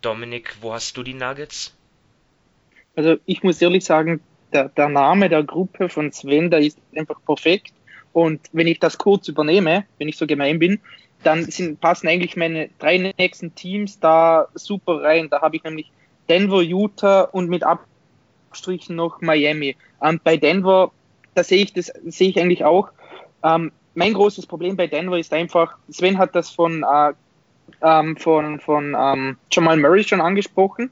Dominik, 0.03 0.55
wo 0.61 0.72
hast 0.72 0.97
du 0.97 1.03
die 1.03 1.14
Nuggets? 1.14 1.74
Also 2.95 3.16
ich 3.26 3.43
muss 3.43 3.61
ehrlich 3.61 3.84
sagen, 3.84 4.20
der, 4.53 4.68
der 4.68 4.89
Name 4.89 5.28
der 5.28 5.43
Gruppe 5.43 5.89
von 5.89 6.12
Sven, 6.12 6.53
der 6.53 6.61
ist 6.61 6.78
einfach 6.95 7.18
perfekt. 7.26 7.72
Und 8.12 8.41
wenn 8.53 8.68
ich 8.68 8.78
das 8.78 8.99
kurz 8.99 9.26
übernehme, 9.26 9.84
wenn 9.99 10.07
ich 10.07 10.16
so 10.16 10.28
gemein 10.28 10.61
bin, 10.61 10.78
dann 11.24 11.43
sind, 11.51 11.80
passen 11.80 12.07
eigentlich 12.07 12.37
meine 12.37 12.70
drei 12.78 13.12
nächsten 13.18 13.53
Teams 13.57 13.99
da 13.99 14.47
super 14.55 15.03
rein. 15.03 15.28
Da 15.28 15.43
habe 15.43 15.57
ich 15.57 15.64
nämlich 15.64 15.91
Denver, 16.28 16.62
Utah 16.62 17.22
und 17.22 17.49
mit 17.49 17.64
Abstrichen 18.57 18.96
noch 18.96 19.20
Miami. 19.20 19.76
Ähm, 20.02 20.18
bei 20.24 20.38
Denver, 20.38 20.90
da 21.34 21.44
sehe 21.44 21.62
ich 21.62 21.72
das 21.74 21.92
sehe 22.07 22.30
ich 22.30 22.40
eigentlich 22.40 22.64
auch. 22.64 22.88
Ähm, 23.44 23.70
mein 23.94 24.14
großes 24.14 24.46
Problem 24.46 24.76
bei 24.76 24.86
Denver 24.86 25.18
ist 25.18 25.32
einfach, 25.32 25.76
Sven 25.90 26.16
hat 26.16 26.34
das 26.34 26.50
von 26.50 26.82
äh, 26.82 27.12
ähm, 27.82 28.16
von, 28.16 28.61
von 28.61 28.96
ähm, 28.98 29.36
Jamal 29.50 29.76
Murray 29.76 30.04
schon 30.04 30.20
angesprochen, 30.22 30.90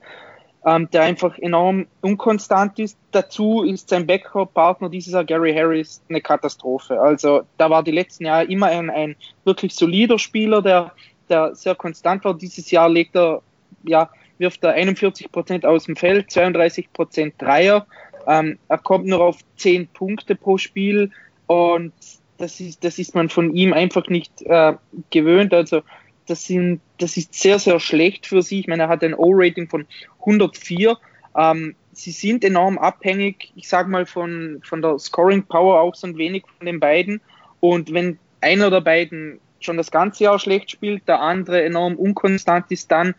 ähm, 0.66 0.90
der 0.90 1.02
einfach 1.02 1.38
enorm 1.38 1.86
unkonstant 2.02 2.78
ist. 2.78 2.98
Dazu 3.12 3.62
ist 3.62 3.88
sein 3.88 4.06
Backcourt-Partner 4.06 4.90
dieses 4.90 5.14
Jahr 5.14 5.24
Gary 5.24 5.54
Harris 5.54 6.02
eine 6.10 6.20
Katastrophe. 6.20 7.00
Also 7.00 7.42
da 7.56 7.70
war 7.70 7.82
die 7.82 7.92
letzten 7.92 8.26
Jahre 8.26 8.44
immer 8.44 8.66
ein, 8.66 8.90
ein 8.90 9.16
wirklich 9.44 9.74
solider 9.74 10.18
Spieler, 10.18 10.60
der, 10.60 10.92
der 11.30 11.54
sehr 11.54 11.74
konstant 11.74 12.24
war. 12.24 12.34
Dieses 12.34 12.70
Jahr 12.70 12.88
legt 12.90 13.16
er, 13.16 13.40
ja, 13.84 14.10
wirft 14.38 14.64
er 14.64 14.72
41 14.72 15.30
Prozent 15.30 15.64
aus 15.66 15.84
dem 15.84 15.96
Feld, 15.96 16.30
32 16.30 16.92
Prozent 16.92 17.34
Dreier. 17.38 17.86
Ähm, 18.26 18.58
er 18.68 18.78
kommt 18.78 19.06
nur 19.06 19.22
auf 19.22 19.38
10 19.56 19.88
Punkte 19.88 20.34
pro 20.34 20.58
Spiel 20.58 21.10
und 21.46 21.92
das 22.38 22.60
ist, 22.60 22.84
das 22.84 22.98
ist 22.98 23.14
man 23.14 23.28
von 23.28 23.54
ihm 23.54 23.72
einfach 23.72 24.08
nicht 24.08 24.42
äh, 24.42 24.74
gewöhnt. 25.10 25.54
Also 25.54 25.82
das, 26.26 26.44
sind, 26.44 26.80
das 26.98 27.16
ist 27.16 27.34
sehr, 27.34 27.58
sehr 27.58 27.78
schlecht 27.80 28.26
für 28.26 28.42
sie. 28.42 28.60
Ich 28.60 28.66
meine, 28.66 28.84
er 28.84 28.88
hat 28.88 29.04
ein 29.04 29.14
O-Rating 29.14 29.68
von 29.68 29.86
104. 30.20 30.96
Ähm, 31.36 31.74
sie 31.92 32.10
sind 32.10 32.44
enorm 32.44 32.78
abhängig, 32.78 33.52
ich 33.54 33.68
sage 33.68 33.88
mal, 33.88 34.06
von, 34.06 34.60
von 34.64 34.82
der 34.82 34.98
Scoring 34.98 35.44
Power 35.44 35.80
auch 35.80 35.94
so 35.94 36.06
ein 36.06 36.16
wenig 36.16 36.44
von 36.58 36.66
den 36.66 36.80
beiden. 36.80 37.20
Und 37.60 37.92
wenn 37.92 38.18
einer 38.40 38.70
der 38.70 38.80
beiden 38.80 39.40
schon 39.60 39.76
das 39.76 39.90
ganze 39.90 40.24
Jahr 40.24 40.38
schlecht 40.38 40.70
spielt, 40.70 41.08
der 41.08 41.20
andere 41.20 41.62
enorm 41.64 41.96
unkonstant 41.96 42.70
ist, 42.70 42.90
dann 42.90 43.14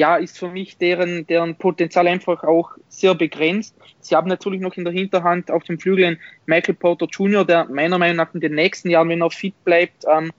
ja, 0.00 0.16
ist 0.16 0.38
für 0.38 0.48
mich 0.48 0.78
deren, 0.78 1.26
deren 1.26 1.56
Potenzial 1.56 2.08
einfach 2.08 2.42
auch 2.42 2.70
sehr 2.88 3.14
begrenzt. 3.14 3.74
Sie 4.00 4.16
haben 4.16 4.28
natürlich 4.28 4.62
noch 4.62 4.78
in 4.78 4.84
der 4.84 4.94
Hinterhand 4.94 5.50
auf 5.50 5.62
dem 5.64 5.78
Flügel 5.78 6.18
Michael 6.46 6.74
Porter 6.74 7.06
Jr., 7.06 7.44
der 7.44 7.66
meiner 7.66 7.98
Meinung 7.98 8.16
nach 8.16 8.32
in 8.32 8.40
den 8.40 8.54
nächsten 8.54 8.88
Jahren, 8.88 9.10
wenn 9.10 9.20
er 9.20 9.30
fit 9.30 9.54
bleibt, 9.62 10.06
ähm, 10.10 10.32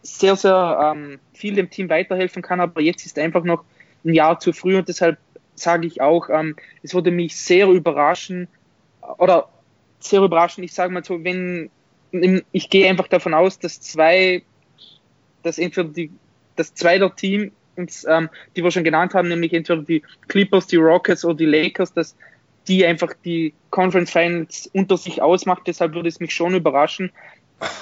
sehr, 0.00 0.36
sehr 0.36 0.94
ähm, 0.96 1.18
viel 1.34 1.54
dem 1.54 1.68
Team 1.68 1.90
weiterhelfen 1.90 2.40
kann, 2.40 2.60
aber 2.60 2.80
jetzt 2.80 3.04
ist 3.04 3.18
einfach 3.18 3.44
noch 3.44 3.62
ein 4.06 4.14
Jahr 4.14 4.40
zu 4.40 4.54
früh 4.54 4.78
und 4.78 4.88
deshalb 4.88 5.18
sage 5.54 5.86
ich 5.86 6.00
auch, 6.00 6.30
ähm, 6.30 6.56
es 6.82 6.94
würde 6.94 7.10
mich 7.10 7.36
sehr 7.36 7.68
überraschen 7.68 8.48
oder 9.18 9.50
sehr 9.98 10.22
überraschen, 10.22 10.64
ich 10.64 10.72
sage 10.72 10.94
mal 10.94 11.04
so, 11.04 11.22
wenn 11.22 11.70
ich 12.52 12.70
gehe 12.70 12.88
einfach 12.88 13.08
davon 13.08 13.34
aus, 13.34 13.58
dass 13.58 13.82
zwei, 13.82 14.42
dass 15.42 15.58
entweder 15.58 15.90
die, 15.90 16.10
das 16.56 16.72
zweite 16.72 17.10
Team, 17.14 17.52
ähm, 17.76 18.28
die 18.56 18.62
wir 18.62 18.70
schon 18.70 18.84
genannt 18.84 19.14
haben, 19.14 19.28
nämlich 19.28 19.52
entweder 19.52 19.82
die 19.82 20.02
Clippers, 20.28 20.66
die 20.66 20.76
Rockets 20.76 21.24
oder 21.24 21.34
die 21.34 21.46
Lakers, 21.46 21.92
dass 21.92 22.16
die 22.68 22.84
einfach 22.84 23.12
die 23.24 23.54
Conference 23.70 24.10
Finals 24.10 24.70
unter 24.72 24.96
sich 24.96 25.20
ausmacht. 25.20 25.62
Deshalb 25.66 25.94
würde 25.94 26.08
es 26.08 26.20
mich 26.20 26.34
schon 26.34 26.54
überraschen, 26.54 27.12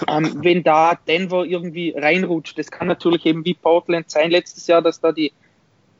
ähm, 0.08 0.34
wenn 0.42 0.62
da 0.62 0.98
Denver 1.06 1.44
irgendwie 1.44 1.94
reinrutscht. 1.96 2.58
Das 2.58 2.70
kann 2.70 2.88
natürlich 2.88 3.26
eben 3.26 3.44
wie 3.44 3.54
Portland 3.54 4.10
sein 4.10 4.30
letztes 4.30 4.66
Jahr, 4.66 4.82
dass 4.82 5.00
da 5.00 5.12
die, 5.12 5.32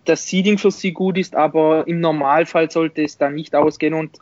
das 0.04 0.26
Seeding 0.26 0.58
für 0.58 0.70
sie 0.70 0.92
gut 0.92 1.18
ist, 1.18 1.36
aber 1.36 1.86
im 1.86 2.00
Normalfall 2.00 2.70
sollte 2.70 3.02
es 3.02 3.18
da 3.18 3.30
nicht 3.30 3.54
ausgehen. 3.54 3.94
Und 3.94 4.18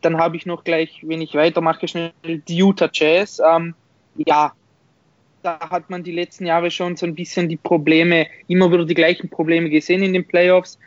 dann 0.00 0.18
habe 0.18 0.36
ich 0.36 0.46
noch 0.46 0.64
gleich, 0.64 1.02
wenn 1.02 1.20
ich 1.20 1.34
weitermache, 1.34 1.88
schnell 1.88 2.12
die 2.24 2.56
Utah 2.56 2.88
Jazz. 2.92 3.40
Ähm, 3.44 3.74
ja, 4.16 4.52
da 5.42 5.58
hat 5.70 5.90
man 5.90 6.02
die 6.02 6.12
letzten 6.12 6.46
Jahre 6.46 6.70
schon 6.70 6.96
so 6.96 7.06
ein 7.06 7.14
bisschen 7.14 7.48
die 7.48 7.56
Probleme, 7.56 8.26
immer 8.48 8.70
wieder 8.72 8.84
die 8.84 8.94
gleichen 8.94 9.28
Probleme 9.28 9.70
gesehen 9.70 10.02
in 10.02 10.12
den 10.12 10.26
Playoffs. 10.26 10.78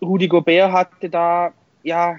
Rudy 0.00 0.28
Gobert 0.28 0.72
hatte 0.72 1.08
da 1.08 1.52
ja 1.82 2.16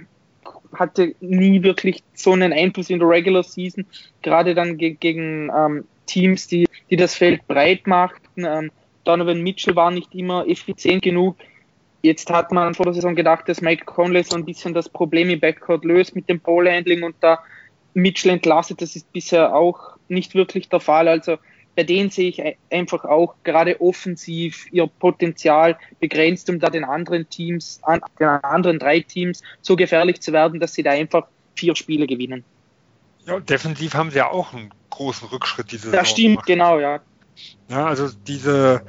hatte 0.74 1.16
nie 1.22 1.64
wirklich 1.64 2.04
so 2.14 2.34
einen 2.34 2.54
Einfluss 2.54 2.90
in 2.90 3.00
der 3.00 3.08
Regular 3.08 3.44
Season, 3.44 3.86
gerade 4.22 4.54
dann 4.54 4.78
ge 4.78 4.92
gegen 5.00 5.50
ähm, 5.56 5.86
Teams, 6.06 6.48
die, 6.48 6.68
die 6.90 6.96
das 6.96 7.16
Feld 7.16 7.48
breit 7.48 7.88
machten. 7.88 8.46
Ähm, 8.46 8.72
Donovan 9.04 9.42
Mitchell 9.42 9.76
war 9.76 9.92
nicht 9.92 10.14
immer 10.14 10.48
effizient 10.48 11.04
genug. 11.04 11.38
Jetzt 12.02 12.30
hat 12.30 12.52
man 12.52 12.76
vor 12.76 12.86
der 12.86 12.94
Saison 12.94 13.16
gedacht, 13.16 13.48
dass 13.50 13.62
Mike 13.62 13.86
Conley 13.86 14.24
so 14.24 14.36
ein 14.36 14.46
bisschen 14.46 14.74
das 14.74 14.90
Problem 14.90 15.30
im 15.30 15.40
Backcourt 15.40 15.86
löst 15.86 16.16
mit 16.16 16.30
dem 16.30 16.40
Ballhandling 16.40 17.04
und 17.04 17.16
da 17.22 17.40
Mitchell 17.94 18.32
entlastet. 18.32 18.82
Das 18.82 18.96
ist 18.96 19.12
bisher 19.12 19.56
auch 19.56 19.95
nicht 20.08 20.36
wirklich 20.36 20.70
der 20.70 20.80
Fall. 20.80 21.08
Also 21.08 21.38
bei 21.76 21.84
denen 21.84 22.10
sehe 22.10 22.30
ich 22.30 22.42
einfach 22.72 23.04
auch 23.04 23.36
gerade 23.44 23.82
offensiv 23.82 24.72
ihr 24.72 24.88
Potenzial 24.88 25.78
begrenzt, 26.00 26.50
um 26.50 26.60
da 26.60 26.70
den 26.70 26.86
anderen 26.86 27.30
Teams, 27.30 27.82
den 28.20 28.28
anderen 28.28 28.80
drei 28.80 29.02
Teams 29.02 29.42
so 29.62 29.76
gefährlich 29.76 30.22
zu 30.22 30.32
werden, 30.32 30.60
dass 30.60 30.74
sie 30.74 30.84
da 30.84 30.92
einfach 30.92 31.28
vier 31.56 31.76
Spiele 31.76 32.08
gewinnen. 32.08 32.44
Ja, 33.26 33.40
defensiv 33.40 33.94
haben 33.94 34.12
sie 34.12 34.18
ja 34.18 34.30
auch 34.30 34.54
einen 34.54 34.70
großen 34.90 35.28
Rückschritt 35.28 35.72
diese 35.72 35.86
Saison. 35.86 36.00
Das 36.00 36.10
stimmt, 36.10 36.46
gemacht. 36.46 36.46
genau, 36.46 36.80
ja. 36.80 37.00
Ja, 37.68 37.88
also 37.88 38.10
diese, 38.28 38.84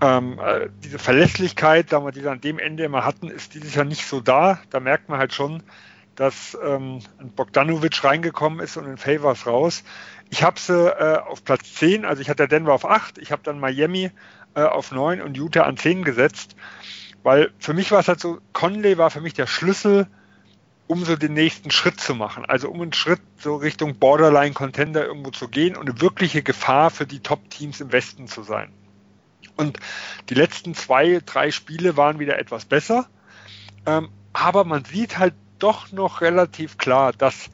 ähm, 0.00 0.38
äh, 0.38 0.68
diese 0.84 0.98
Verlässlichkeit, 0.98 1.90
die 1.90 2.22
wir 2.22 2.30
an 2.30 2.40
dem 2.40 2.58
Ende 2.58 2.84
immer 2.84 3.04
hatten, 3.04 3.28
ist 3.28 3.54
dieses 3.54 3.74
Jahr 3.74 3.84
nicht 3.84 4.06
so 4.06 4.20
da. 4.20 4.60
Da 4.70 4.80
merkt 4.80 5.08
man 5.08 5.18
halt 5.18 5.32
schon, 5.32 5.62
dass 6.16 6.56
ähm, 6.62 7.00
Bogdanovic 7.36 8.04
reingekommen 8.04 8.60
ist 8.60 8.76
und 8.76 8.86
ein 8.86 8.96
Favors 8.96 9.46
raus. 9.46 9.84
Ich 10.30 10.42
habe 10.42 10.58
sie 10.58 10.88
äh, 10.88 11.18
auf 11.18 11.44
Platz 11.44 11.74
10, 11.74 12.04
also 12.04 12.22
ich 12.22 12.30
hatte 12.30 12.48
Denver 12.48 12.72
auf 12.72 12.84
8, 12.84 13.18
ich 13.18 13.32
habe 13.32 13.42
dann 13.42 13.58
Miami 13.58 14.10
äh, 14.54 14.62
auf 14.62 14.92
9 14.92 15.20
und 15.20 15.36
Utah 15.36 15.62
an 15.62 15.76
10 15.76 16.04
gesetzt, 16.04 16.56
weil 17.22 17.52
für 17.58 17.74
mich 17.74 17.90
war 17.90 18.00
es 18.00 18.08
halt 18.08 18.20
so, 18.20 18.38
Conley 18.52 18.98
war 18.98 19.10
für 19.10 19.20
mich 19.20 19.34
der 19.34 19.46
Schlüssel, 19.46 20.06
um 20.86 21.04
so 21.04 21.16
den 21.16 21.32
nächsten 21.32 21.70
Schritt 21.70 22.00
zu 22.00 22.14
machen, 22.14 22.44
also 22.44 22.68
um 22.68 22.80
einen 22.82 22.92
Schritt 22.92 23.20
so 23.38 23.56
Richtung 23.56 23.96
Borderline-Contender 23.98 25.06
irgendwo 25.06 25.30
zu 25.30 25.48
gehen 25.48 25.76
und 25.76 25.88
eine 25.88 26.00
wirkliche 26.00 26.42
Gefahr 26.42 26.90
für 26.90 27.06
die 27.06 27.20
Top-Teams 27.20 27.80
im 27.80 27.90
Westen 27.92 28.28
zu 28.28 28.42
sein. 28.42 28.70
Und 29.56 29.78
die 30.28 30.34
letzten 30.34 30.74
zwei, 30.74 31.20
drei 31.24 31.50
Spiele 31.50 31.96
waren 31.96 32.18
wieder 32.18 32.38
etwas 32.38 32.64
besser, 32.64 33.08
ähm, 33.86 34.10
aber 34.32 34.64
man 34.64 34.84
sieht 34.84 35.18
halt 35.18 35.34
doch 35.58 35.92
noch 35.92 36.20
relativ 36.20 36.78
klar, 36.78 37.12
dass 37.12 37.50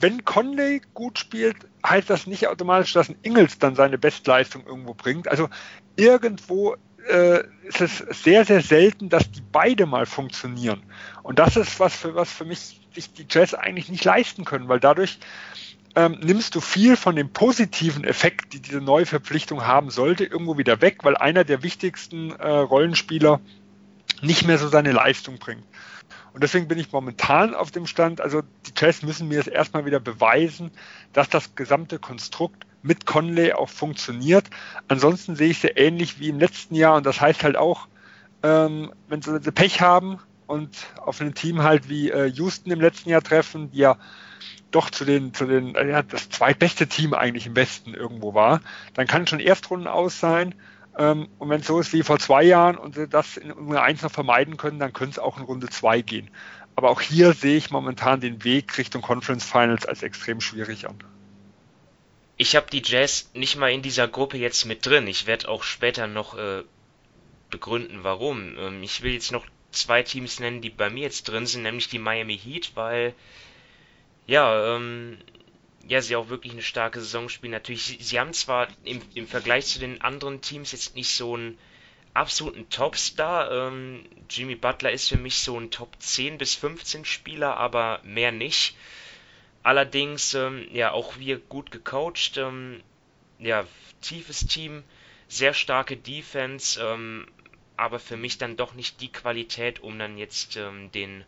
wenn 0.00 0.24
Conley 0.24 0.80
gut 0.94 1.18
spielt, 1.18 1.56
heißt 1.86 2.08
das 2.08 2.26
nicht 2.26 2.48
automatisch, 2.48 2.92
dass 2.92 3.08
ein 3.08 3.18
Ingels 3.22 3.58
dann 3.58 3.74
seine 3.74 3.98
Bestleistung 3.98 4.66
irgendwo 4.66 4.94
bringt. 4.94 5.28
Also 5.28 5.48
irgendwo 5.96 6.76
äh, 7.08 7.44
ist 7.64 7.80
es 7.80 7.98
sehr, 8.22 8.44
sehr 8.44 8.62
selten, 8.62 9.08
dass 9.08 9.30
die 9.30 9.42
beide 9.52 9.86
mal 9.86 10.06
funktionieren. 10.06 10.82
Und 11.22 11.38
das 11.38 11.56
ist 11.56 11.80
was 11.80 11.94
für 11.94 12.14
was 12.14 12.32
für 12.32 12.44
mich 12.44 12.80
sich 12.94 13.12
die 13.12 13.26
Jazz 13.28 13.54
eigentlich 13.54 13.88
nicht 13.88 14.04
leisten 14.04 14.44
können, 14.44 14.68
weil 14.68 14.80
dadurch 14.80 15.18
ähm, 15.96 16.18
nimmst 16.22 16.54
du 16.54 16.60
viel 16.60 16.96
von 16.96 17.16
dem 17.16 17.30
positiven 17.30 18.04
Effekt, 18.04 18.52
die 18.52 18.60
diese 18.60 18.80
neue 18.80 19.06
Verpflichtung 19.06 19.66
haben 19.66 19.90
sollte, 19.90 20.24
irgendwo 20.24 20.56
wieder 20.56 20.80
weg, 20.80 20.98
weil 21.02 21.16
einer 21.16 21.44
der 21.44 21.62
wichtigsten 21.62 22.30
äh, 22.32 22.48
Rollenspieler 22.48 23.40
nicht 24.22 24.46
mehr 24.46 24.58
so 24.58 24.68
seine 24.68 24.92
Leistung 24.92 25.38
bringt. 25.38 25.64
Und 26.32 26.42
deswegen 26.42 26.68
bin 26.68 26.78
ich 26.78 26.92
momentan 26.92 27.54
auf 27.54 27.70
dem 27.70 27.86
Stand, 27.86 28.20
also 28.20 28.42
die 28.66 28.72
Jazz 28.76 29.02
müssen 29.02 29.28
mir 29.28 29.38
jetzt 29.38 29.48
erstmal 29.48 29.84
wieder 29.84 30.00
beweisen, 30.00 30.70
dass 31.12 31.28
das 31.28 31.54
gesamte 31.54 31.98
Konstrukt 31.98 32.66
mit 32.82 33.06
Conley 33.06 33.52
auch 33.52 33.68
funktioniert. 33.68 34.48
Ansonsten 34.88 35.36
sehe 35.36 35.50
ich 35.50 35.58
sie 35.58 35.68
ähnlich 35.68 36.18
wie 36.18 36.28
im 36.28 36.38
letzten 36.38 36.74
Jahr. 36.74 36.96
Und 36.96 37.06
das 37.06 37.20
heißt 37.20 37.42
halt 37.44 37.56
auch, 37.56 37.88
ähm, 38.42 38.92
wenn, 39.08 39.22
sie, 39.22 39.32
wenn 39.32 39.42
sie 39.42 39.52
Pech 39.52 39.80
haben 39.80 40.18
und 40.46 40.76
auf 40.96 41.20
ein 41.20 41.34
Team 41.34 41.62
halt 41.62 41.88
wie 41.88 42.10
äh, 42.10 42.26
Houston 42.26 42.70
im 42.70 42.80
letzten 42.80 43.10
Jahr 43.10 43.22
treffen, 43.22 43.70
die 43.72 43.78
ja 43.78 43.96
doch 44.70 44.90
zu 44.90 45.04
den, 45.04 45.34
zu 45.34 45.46
den, 45.46 45.74
ja, 45.74 46.02
das 46.02 46.30
zweitbeste 46.30 46.86
Team 46.86 47.12
eigentlich 47.12 47.46
im 47.46 47.56
Westen 47.56 47.94
irgendwo 47.94 48.34
war, 48.34 48.60
dann 48.94 49.06
kann 49.06 49.26
schon 49.26 49.40
Erstrunden 49.40 49.88
aus 49.88 50.20
sein 50.20 50.54
ähm, 50.98 51.28
und 51.38 51.48
wenn 51.48 51.60
es 51.60 51.66
so 51.66 51.78
ist 51.78 51.92
wie 51.92 52.02
vor 52.02 52.18
zwei 52.18 52.42
Jahren 52.42 52.76
und 52.76 52.94
sie 52.94 53.08
das 53.08 53.36
in 53.36 53.50
Runde 53.50 53.82
1 53.82 54.02
noch 54.02 54.10
vermeiden 54.10 54.56
können, 54.56 54.78
dann 54.78 54.92
könnte 54.92 55.12
es 55.12 55.18
auch 55.18 55.38
in 55.38 55.44
Runde 55.44 55.68
2 55.68 56.02
gehen. 56.02 56.30
Aber 56.74 56.90
auch 56.90 57.00
hier 57.00 57.32
sehe 57.32 57.56
ich 57.56 57.70
momentan 57.70 58.20
den 58.20 58.42
Weg 58.44 58.76
Richtung 58.78 59.02
Conference 59.02 59.44
Finals 59.44 59.86
als 59.86 60.02
extrem 60.02 60.40
schwierig 60.40 60.88
an. 60.88 60.96
Ich 62.36 62.56
habe 62.56 62.70
die 62.70 62.82
Jazz 62.84 63.30
nicht 63.34 63.56
mal 63.56 63.70
in 63.70 63.82
dieser 63.82 64.08
Gruppe 64.08 64.38
jetzt 64.38 64.64
mit 64.64 64.86
drin. 64.86 65.06
Ich 65.06 65.26
werde 65.26 65.48
auch 65.48 65.62
später 65.62 66.06
noch 66.06 66.38
äh, 66.38 66.62
begründen, 67.50 67.98
warum. 68.02 68.56
Ähm, 68.58 68.82
ich 68.82 69.02
will 69.02 69.12
jetzt 69.12 69.30
noch 69.30 69.44
zwei 69.72 70.02
Teams 70.02 70.40
nennen, 70.40 70.62
die 70.62 70.70
bei 70.70 70.90
mir 70.90 71.02
jetzt 71.02 71.24
drin 71.24 71.46
sind, 71.46 71.62
nämlich 71.62 71.88
die 71.88 71.98
Miami 71.98 72.38
Heat, 72.38 72.72
weil 72.74 73.14
ja, 74.26 74.76
ähm, 74.76 75.18
ja, 75.88 76.00
sie 76.00 76.16
auch 76.16 76.28
wirklich 76.28 76.52
eine 76.52 76.62
starke 76.62 77.00
Saison 77.00 77.28
spielen. 77.28 77.52
Natürlich, 77.52 77.98
sie, 78.00 78.20
haben 78.20 78.32
zwar 78.32 78.68
im, 78.84 79.00
im 79.14 79.26
Vergleich 79.26 79.66
zu 79.66 79.78
den 79.78 80.00
anderen 80.02 80.40
Teams 80.40 80.72
jetzt 80.72 80.94
nicht 80.94 81.10
so 81.14 81.34
einen 81.34 81.58
absoluten 82.14 82.68
Topstar. 82.70 83.50
Ähm, 83.50 84.04
Jimmy 84.28 84.54
Butler 84.54 84.92
ist 84.92 85.08
für 85.08 85.18
mich 85.18 85.38
so 85.38 85.58
ein 85.58 85.70
Top 85.70 85.96
10 85.98 86.38
bis 86.38 86.54
15 86.54 87.04
Spieler, 87.04 87.56
aber 87.56 88.00
mehr 88.04 88.32
nicht. 88.32 88.76
Allerdings, 89.62 90.34
ähm, 90.34 90.66
ja, 90.72 90.92
auch 90.92 91.18
wir 91.18 91.38
gut 91.38 91.70
gecoacht. 91.70 92.36
Ähm, 92.36 92.82
ja, 93.38 93.66
tiefes 94.00 94.46
Team, 94.46 94.82
sehr 95.28 95.54
starke 95.54 95.96
Defense, 95.96 96.80
ähm, 96.80 97.26
aber 97.76 97.98
für 97.98 98.16
mich 98.16 98.38
dann 98.38 98.56
doch 98.56 98.74
nicht 98.74 99.00
die 99.00 99.12
Qualität, 99.12 99.80
um 99.80 99.98
dann 99.98 100.18
jetzt 100.18 100.56
ähm, 100.56 100.90
den 100.92 101.24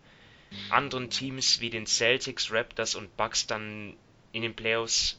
anderen 0.68 1.09
Teams 1.09 1.61
wie 1.61 1.70
den 1.70 1.86
Celtics, 1.86 2.53
Raptors 2.53 2.94
und 2.94 3.16
Bucks 3.16 3.46
dann 3.46 3.96
in 4.33 4.43
den 4.43 4.55
Playoffs 4.55 5.18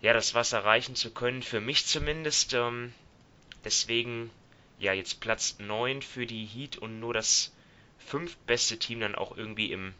ja 0.00 0.12
das 0.12 0.34
was 0.34 0.52
erreichen 0.52 0.94
zu 0.94 1.12
können, 1.12 1.42
für 1.42 1.60
mich 1.60 1.86
zumindest. 1.86 2.54
Ähm, 2.54 2.92
deswegen 3.64 4.30
ja 4.78 4.92
jetzt 4.92 5.20
Platz 5.20 5.56
9 5.58 6.02
für 6.02 6.26
die 6.26 6.44
Heat 6.44 6.76
und 6.76 7.00
nur 7.00 7.14
das 7.14 7.52
fünftbeste 7.98 8.78
Team 8.78 9.00
dann 9.00 9.14
auch 9.14 9.36
irgendwie 9.36 9.70
im, 9.70 9.94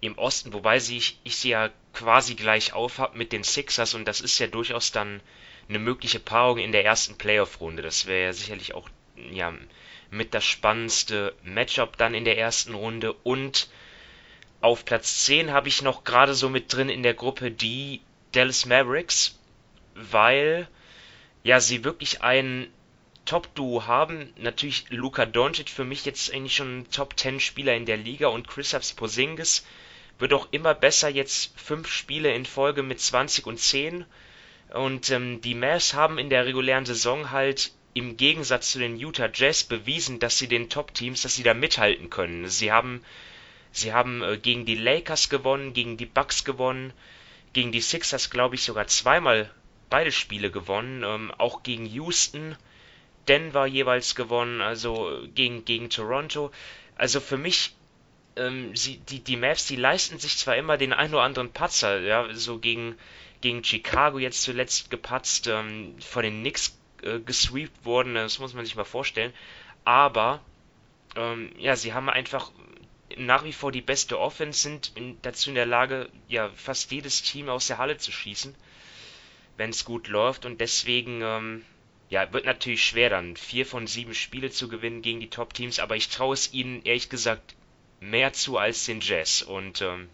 im 0.00 0.18
Osten, 0.18 0.52
wobei 0.52 0.78
sie, 0.78 0.98
ich, 0.98 1.18
ich 1.24 1.36
sie 1.36 1.50
ja 1.50 1.70
quasi 1.94 2.34
gleich 2.34 2.74
auf 2.74 2.98
habe 2.98 3.16
mit 3.16 3.32
den 3.32 3.44
Sixers 3.44 3.94
und 3.94 4.04
das 4.06 4.20
ist 4.20 4.38
ja 4.38 4.46
durchaus 4.46 4.92
dann 4.92 5.22
eine 5.68 5.78
mögliche 5.78 6.20
Paarung 6.20 6.58
in 6.58 6.72
der 6.72 6.84
ersten 6.84 7.16
Playoff-Runde. 7.16 7.82
Das 7.82 8.06
wäre 8.06 8.26
ja 8.26 8.32
sicherlich 8.32 8.74
auch 8.74 8.88
ja, 9.30 9.54
mit 10.10 10.34
das 10.34 10.44
spannendste 10.44 11.34
Matchup 11.42 11.96
dann 11.96 12.14
in 12.14 12.24
der 12.24 12.38
ersten 12.38 12.74
Runde 12.74 13.12
und 13.12 13.68
auf 14.60 14.84
Platz 14.84 15.24
10 15.24 15.52
habe 15.52 15.68
ich 15.68 15.82
noch 15.82 16.04
gerade 16.04 16.34
so 16.34 16.48
mit 16.48 16.72
drin 16.72 16.88
in 16.88 17.02
der 17.02 17.14
Gruppe 17.14 17.50
die 17.50 18.00
Dallas 18.32 18.66
Mavericks, 18.66 19.38
weil 19.94 20.68
ja 21.42 21.60
sie 21.60 21.84
wirklich 21.84 22.22
ein 22.22 22.68
Top-Duo 23.24 23.86
haben. 23.86 24.32
Natürlich 24.36 24.86
Luka 24.90 25.26
Doncic 25.26 25.68
für 25.68 25.84
mich 25.84 26.04
jetzt 26.04 26.32
eigentlich 26.32 26.56
schon 26.56 26.78
ein 26.80 26.90
Top-10-Spieler 26.90 27.74
in 27.74 27.86
der 27.86 27.96
Liga 27.96 28.28
und 28.28 28.48
Kristaps 28.48 28.92
Porzingis 28.92 29.64
wird 30.18 30.32
auch 30.32 30.48
immer 30.50 30.74
besser, 30.74 31.08
jetzt 31.08 31.58
fünf 31.58 31.88
Spiele 31.88 32.34
in 32.34 32.46
Folge 32.46 32.82
mit 32.82 33.00
20 33.00 33.46
und 33.46 33.58
10. 33.58 34.06
Und 34.72 35.10
ähm, 35.10 35.40
die 35.40 35.54
Mavs 35.54 35.94
haben 35.94 36.18
in 36.18 36.30
der 36.30 36.46
regulären 36.46 36.86
Saison 36.86 37.30
halt 37.30 37.72
im 37.94 38.16
Gegensatz 38.16 38.72
zu 38.72 38.78
den 38.78 38.96
Utah 38.96 39.30
Jazz 39.32 39.64
bewiesen, 39.64 40.18
dass 40.18 40.38
sie 40.38 40.48
den 40.48 40.68
Top-Teams, 40.68 41.22
dass 41.22 41.34
sie 41.34 41.42
da 41.42 41.54
mithalten 41.54 42.10
können. 42.10 42.48
Sie 42.48 42.72
haben, 42.72 43.02
sie 43.76 43.92
haben 43.92 44.22
äh, 44.22 44.38
gegen 44.38 44.64
die 44.64 44.74
Lakers 44.74 45.28
gewonnen, 45.28 45.72
gegen 45.72 45.96
die 45.96 46.06
Bucks 46.06 46.44
gewonnen, 46.44 46.92
gegen 47.52 47.72
die 47.72 47.80
Sixers, 47.80 48.30
glaube 48.30 48.54
ich, 48.54 48.62
sogar 48.62 48.86
zweimal 48.86 49.50
beide 49.90 50.12
Spiele 50.12 50.50
gewonnen, 50.50 51.02
ähm, 51.04 51.32
auch 51.38 51.62
gegen 51.62 51.86
Houston 51.86 52.56
Denver 53.28 53.66
jeweils 53.66 54.14
gewonnen, 54.14 54.60
also 54.60 55.22
gegen, 55.34 55.64
gegen 55.64 55.90
Toronto. 55.90 56.50
Also 56.96 57.20
für 57.20 57.36
mich, 57.36 57.74
ähm, 58.36 58.74
sie, 58.74 58.98
die, 58.98 59.20
die 59.20 59.36
Mavs, 59.36 59.66
die 59.66 59.76
leisten 59.76 60.18
sich 60.18 60.38
zwar 60.38 60.56
immer 60.56 60.76
den 60.76 60.92
ein 60.92 61.12
oder 61.12 61.22
anderen 61.22 61.52
Patzer, 61.52 62.00
ja, 62.00 62.32
so 62.32 62.58
gegen, 62.58 62.96
gegen 63.40 63.64
Chicago 63.64 64.18
jetzt 64.18 64.42
zuletzt 64.42 64.90
gepatzt, 64.90 65.48
ähm, 65.48 65.96
von 66.00 66.22
den 66.22 66.40
Knicks 66.40 66.78
äh, 67.02 67.18
gesweept 67.18 67.84
worden, 67.84 68.14
das 68.14 68.38
muss 68.38 68.54
man 68.54 68.64
sich 68.64 68.76
mal 68.76 68.84
vorstellen, 68.84 69.32
aber 69.84 70.40
ähm, 71.16 71.50
ja, 71.58 71.76
sie 71.76 71.94
haben 71.94 72.08
einfach 72.08 72.52
nach 73.16 73.44
wie 73.44 73.52
vor 73.52 73.72
die 73.72 73.80
beste 73.80 74.18
Offense, 74.18 74.60
sind 74.60 74.92
in, 74.94 75.20
dazu 75.22 75.50
in 75.50 75.54
der 75.54 75.66
Lage, 75.66 76.10
ja, 76.28 76.50
fast 76.50 76.90
jedes 76.92 77.22
Team 77.22 77.48
aus 77.48 77.66
der 77.66 77.78
Halle 77.78 77.96
zu 77.96 78.12
schießen, 78.12 78.54
wenn 79.56 79.70
es 79.70 79.84
gut 79.84 80.08
läuft 80.08 80.44
und 80.44 80.60
deswegen, 80.60 81.22
ähm, 81.22 81.64
ja, 82.08 82.32
wird 82.32 82.44
natürlich 82.44 82.84
schwer 82.84 83.10
dann, 83.10 83.36
vier 83.36 83.66
von 83.66 83.86
sieben 83.86 84.14
Spiele 84.14 84.50
zu 84.50 84.68
gewinnen 84.68 85.02
gegen 85.02 85.20
die 85.20 85.30
Top-Teams, 85.30 85.78
aber 85.78 85.96
ich 85.96 86.08
traue 86.08 86.34
es 86.34 86.52
ihnen 86.52 86.82
ehrlich 86.84 87.08
gesagt 87.08 87.54
mehr 88.00 88.32
zu 88.32 88.58
als 88.58 88.84
den 88.84 89.00
Jazz. 89.00 89.42
Und 89.42 89.80
ähm, 89.82 90.08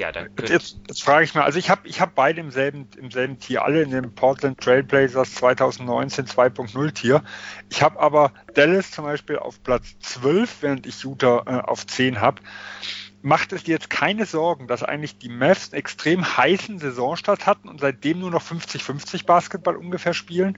ja, 0.00 0.12
dann 0.12 0.30
jetzt, 0.48 0.78
jetzt, 0.88 1.02
frage 1.02 1.24
ich 1.24 1.34
mal, 1.34 1.42
also 1.44 1.58
ich 1.58 1.68
habe 1.68 1.86
ich 1.86 2.00
hab 2.00 2.14
beide 2.14 2.40
im 2.40 2.50
selben, 2.50 2.88
im 2.96 3.10
selben 3.10 3.38
Tier, 3.38 3.62
alle 3.64 3.82
in 3.82 3.90
dem 3.90 4.14
Portland 4.14 4.58
Trailblazers 4.58 5.34
2019 5.34 6.24
2.0 6.24 6.92
Tier. 6.92 7.22
Ich 7.68 7.82
habe 7.82 8.00
aber 8.00 8.32
Dallas 8.54 8.90
zum 8.90 9.04
Beispiel 9.04 9.38
auf 9.38 9.62
Platz 9.62 9.98
12, 10.00 10.62
während 10.62 10.86
ich 10.86 11.02
Utah 11.02 11.42
äh, 11.46 11.68
auf 11.68 11.86
10 11.86 12.20
habe. 12.20 12.40
Macht 13.20 13.52
es 13.52 13.64
dir 13.64 13.72
jetzt 13.72 13.90
keine 13.90 14.24
Sorgen, 14.24 14.66
dass 14.66 14.82
eigentlich 14.82 15.18
die 15.18 15.28
Mavs 15.28 15.70
einen 15.70 15.80
extrem 15.80 16.24
heißen 16.36 16.78
Saisonstart 16.78 17.44
hatten 17.44 17.68
und 17.68 17.80
seitdem 17.80 18.20
nur 18.20 18.30
noch 18.30 18.42
50-50 18.42 19.26
Basketball 19.26 19.76
ungefähr 19.76 20.14
spielen? 20.14 20.56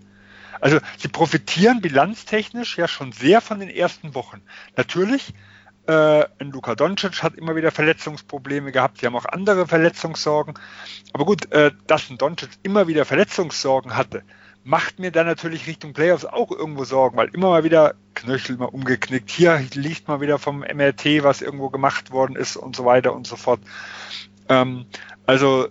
Also 0.61 0.79
sie 0.99 1.09
profitieren 1.09 1.81
bilanztechnisch 1.81 2.79
ja 2.79 2.87
schon 2.87 3.11
sehr 3.11 3.41
von 3.41 3.59
den 3.59 3.71
ersten 3.71 4.15
Wochen. 4.15 4.43
Natürlich, 4.77 5.35
äh, 5.87 6.25
Luka 6.41 6.75
Doncic 6.75 7.23
hat 7.23 7.35
immer 7.35 7.57
wieder 7.57 7.71
Verletzungsprobleme 7.71 8.73
gehabt. 8.73 8.99
Sie 8.99 9.07
haben 9.07 9.17
auch 9.17 9.25
andere 9.25 9.67
Verletzungssorgen. 9.67 10.55
Aber 11.13 11.25
gut, 11.25 11.51
äh, 11.53 11.73
dass 11.87 12.11
ein 12.11 12.19
Doncic 12.19 12.51
immer 12.63 12.87
wieder 12.87 13.05
Verletzungssorgen 13.05 13.97
hatte, 13.97 14.23
macht 14.65 14.99
mir 14.99 15.11
dann 15.11 15.27
natürlich 15.27 15.67
Richtung 15.67 15.93
Playoffs 15.93 16.25
auch 16.25 16.51
irgendwo 16.51 16.85
Sorgen, 16.85 17.17
weil 17.17 17.29
immer 17.29 17.49
mal 17.49 17.65
wieder 17.65 17.95
Knöchel 18.15 18.57
mal 18.57 18.67
umgeknickt. 18.67 19.31
Hier 19.31 19.61
liest 19.75 20.07
mal 20.07 20.21
wieder 20.21 20.39
vom 20.39 20.61
MRT, 20.61 21.25
was 21.25 21.43
irgendwo 21.43 21.69
gemacht 21.69 22.13
worden 22.13 22.37
ist 22.37 22.57
und 22.57 22.77
so 22.77 22.85
weiter 22.85 23.13
und 23.13 23.27
so 23.27 23.37
fort. 23.37 23.61
Ähm, 24.49 24.87
also 25.27 25.69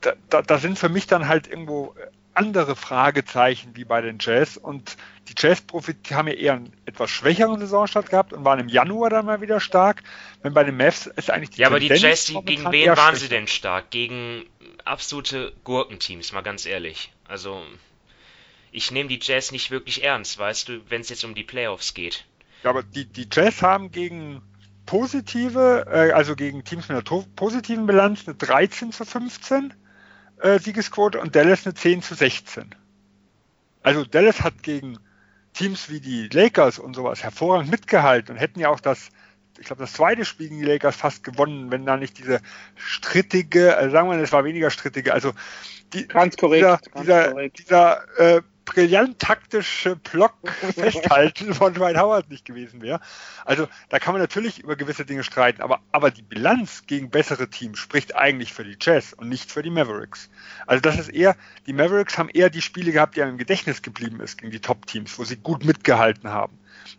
da, 0.00 0.12
da, 0.28 0.42
da 0.42 0.58
sind 0.58 0.78
für 0.78 0.88
mich 0.88 1.06
dann 1.06 1.28
halt 1.28 1.46
irgendwo 1.46 1.94
andere 2.36 2.76
Fragezeichen 2.76 3.76
wie 3.76 3.84
bei 3.84 4.00
den 4.00 4.18
Jazz. 4.20 4.56
Und 4.56 4.96
die 5.28 5.34
Jazz 5.36 5.64
haben 6.12 6.28
ja 6.28 6.34
eher 6.34 6.52
einen 6.54 6.72
etwas 6.84 7.10
schwächeren 7.10 7.58
Saisonstart 7.60 8.10
gehabt 8.10 8.32
und 8.32 8.44
waren 8.44 8.60
im 8.60 8.68
Januar 8.68 9.10
dann 9.10 9.26
mal 9.26 9.40
wieder 9.40 9.60
stark. 9.60 10.02
Wenn 10.42 10.54
bei 10.54 10.64
den 10.64 10.76
Mavs 10.76 11.06
ist 11.06 11.30
eigentlich 11.30 11.50
die 11.50 11.62
Ja, 11.62 11.68
Tendenz 11.68 11.90
aber 11.90 11.98
die 11.98 12.02
Jazz, 12.02 12.32
gegen 12.44 12.72
wen 12.72 12.96
waren 12.96 13.16
sie 13.16 13.28
denn 13.28 13.46
stark? 13.46 13.90
Gegen 13.90 14.44
absolute 14.84 15.52
Gurkenteams, 15.64 16.32
mal 16.32 16.42
ganz 16.42 16.66
ehrlich. 16.66 17.12
Also, 17.28 17.62
ich 18.70 18.90
nehme 18.90 19.08
die 19.08 19.18
Jazz 19.20 19.52
nicht 19.52 19.70
wirklich 19.70 20.04
ernst, 20.04 20.38
weißt 20.38 20.68
du, 20.68 20.80
wenn 20.88 21.00
es 21.00 21.08
jetzt 21.08 21.24
um 21.24 21.34
die 21.34 21.44
Playoffs 21.44 21.94
geht. 21.94 22.24
Ja, 22.62 22.70
aber 22.70 22.82
die, 22.82 23.06
die 23.06 23.28
Jazz 23.30 23.62
haben 23.62 23.90
gegen 23.90 24.42
positive, 24.86 25.86
äh, 25.90 26.12
also 26.12 26.36
gegen 26.36 26.64
Teams 26.64 26.88
mit 26.88 26.96
einer 26.96 27.24
positiven 27.34 27.86
Bilanz 27.86 28.26
eine 28.26 28.36
13 28.36 28.92
zu 28.92 29.04
15 29.04 29.74
äh, 30.40 30.58
Siegesquote 30.58 31.20
und 31.20 31.34
Dallas 31.34 31.66
eine 31.66 31.74
10 31.74 32.02
zu 32.02 32.14
16. 32.14 32.74
Also 33.82 34.04
Dallas 34.04 34.42
hat 34.42 34.62
gegen 34.62 34.98
Teams 35.52 35.88
wie 35.88 36.00
die 36.00 36.28
Lakers 36.28 36.78
und 36.78 36.94
sowas 36.94 37.22
hervorragend 37.22 37.70
mitgehalten 37.70 38.34
und 38.34 38.40
hätten 38.40 38.60
ja 38.60 38.68
auch 38.68 38.80
das, 38.80 39.08
ich 39.58 39.66
glaube, 39.66 39.80
das 39.80 39.94
zweite 39.94 40.24
Spiel 40.24 40.48
gegen 40.48 40.60
die 40.60 40.66
Lakers 40.66 40.96
fast 40.96 41.24
gewonnen, 41.24 41.70
wenn 41.70 41.86
da 41.86 41.96
nicht 41.96 42.18
diese 42.18 42.40
strittige, 42.74 43.76
also 43.76 43.92
sagen 43.92 44.08
wir, 44.08 44.16
mal, 44.16 44.22
es 44.22 44.32
war 44.32 44.44
weniger 44.44 44.70
strittige, 44.70 45.14
also 45.14 45.32
die, 45.92 46.06
ganz 46.06 46.36
korrekt, 46.36 46.64
dieser, 46.64 46.78
ganz 46.78 47.00
dieser, 47.00 47.30
korrekt. 47.30 47.58
dieser 47.58 48.18
äh, 48.18 48.42
brillant 48.66 49.18
taktische 49.18 49.96
Block 49.96 50.34
festhalten 50.74 51.54
von 51.54 51.72
Dwight 51.72 51.96
Howard 51.96 52.28
nicht 52.28 52.44
gewesen 52.44 52.82
wäre. 52.82 53.00
Also 53.46 53.68
da 53.88 53.98
kann 53.98 54.12
man 54.12 54.20
natürlich 54.20 54.58
über 54.58 54.76
gewisse 54.76 55.06
Dinge 55.06 55.24
streiten, 55.24 55.62
aber, 55.62 55.80
aber 55.92 56.10
die 56.10 56.22
Bilanz 56.22 56.82
gegen 56.86 57.08
bessere 57.08 57.48
Teams 57.48 57.78
spricht 57.78 58.14
eigentlich 58.14 58.52
für 58.52 58.64
die 58.64 58.76
Jazz 58.78 59.14
und 59.14 59.30
nicht 59.30 59.50
für 59.50 59.62
die 59.62 59.70
Mavericks. 59.70 60.28
Also 60.66 60.82
das 60.82 60.98
ist 60.98 61.08
eher, 61.08 61.36
die 61.66 61.72
Mavericks 61.72 62.18
haben 62.18 62.28
eher 62.28 62.50
die 62.50 62.60
Spiele 62.60 62.92
gehabt, 62.92 63.16
die 63.16 63.22
einem 63.22 63.32
im 63.32 63.38
Gedächtnis 63.38 63.80
geblieben 63.80 64.20
ist 64.20 64.36
gegen 64.38 64.50
die 64.50 64.60
Top-Teams, 64.60 65.18
wo 65.18 65.24
sie 65.24 65.36
gut 65.36 65.64
mitgehalten 65.64 66.28
haben. 66.28 66.58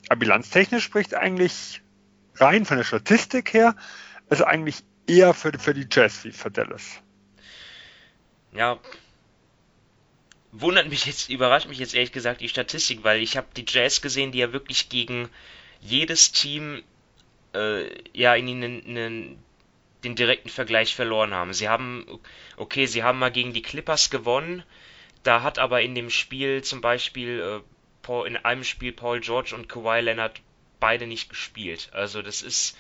Aber 0.10 0.20
bilanztechnisch 0.20 0.84
spricht 0.84 1.14
eigentlich 1.14 1.84
rein 2.36 2.66
von 2.66 2.78
der 2.78 2.84
Statistik 2.84 3.54
her, 3.54 3.76
also 4.30 4.46
eigentlich 4.46 4.84
eher 5.06 5.34
für, 5.34 5.52
für 5.60 5.74
die 5.74 5.88
Jazz 5.92 6.24
wie 6.24 6.32
für 6.32 6.50
Dallas. 6.50 7.02
Ja, 8.52 8.80
wundert 10.52 10.90
mich 10.90 11.06
jetzt, 11.06 11.30
überrascht 11.30 11.68
mich 11.68 11.80
jetzt 11.80 11.94
ehrlich 11.94 12.12
gesagt 12.12 12.42
die 12.42 12.50
Statistik, 12.50 13.04
weil 13.04 13.22
ich 13.22 13.38
habe 13.38 13.48
die 13.56 13.66
Jazz 13.68 14.02
gesehen, 14.02 14.32
die 14.32 14.40
ja 14.40 14.54
wirklich 14.54 14.90
gegen 14.90 15.30
jedes 15.82 16.32
Team 16.32 16.84
äh, 17.54 17.90
ja 18.14 18.36
in 18.36 18.48
ihnen 18.48 19.38
den 20.04 20.16
direkten 20.16 20.50
Vergleich 20.50 20.96
verloren 20.96 21.34
haben. 21.34 21.54
Sie 21.54 21.70
haben, 21.70 22.06
okay, 22.56 22.86
sie 22.86 23.04
haben 23.04 23.20
mal 23.20 23.32
gegen 23.32 23.54
die 23.54 23.62
Clippers 23.62 24.10
gewonnen, 24.10 24.64
da 25.24 25.42
hat 25.42 25.60
aber 25.60 25.82
in 25.82 25.96
dem 25.96 26.10
Spiel 26.10 26.64
zum 26.64 26.82
Beispiel 26.82 27.40
äh, 27.40 27.60
Paul, 28.02 28.28
in 28.28 28.38
einem 28.38 28.64
Spiel 28.64 28.94
Paul 28.94 29.20
George 29.20 29.54
und 29.56 29.68
Kawhi 29.68 30.02
Leonard 30.02 30.40
beide 30.80 31.08
nicht 31.08 31.30
gespielt. 31.30 31.90
Also 31.92 32.22
das 32.22 32.42
ist 32.42 32.78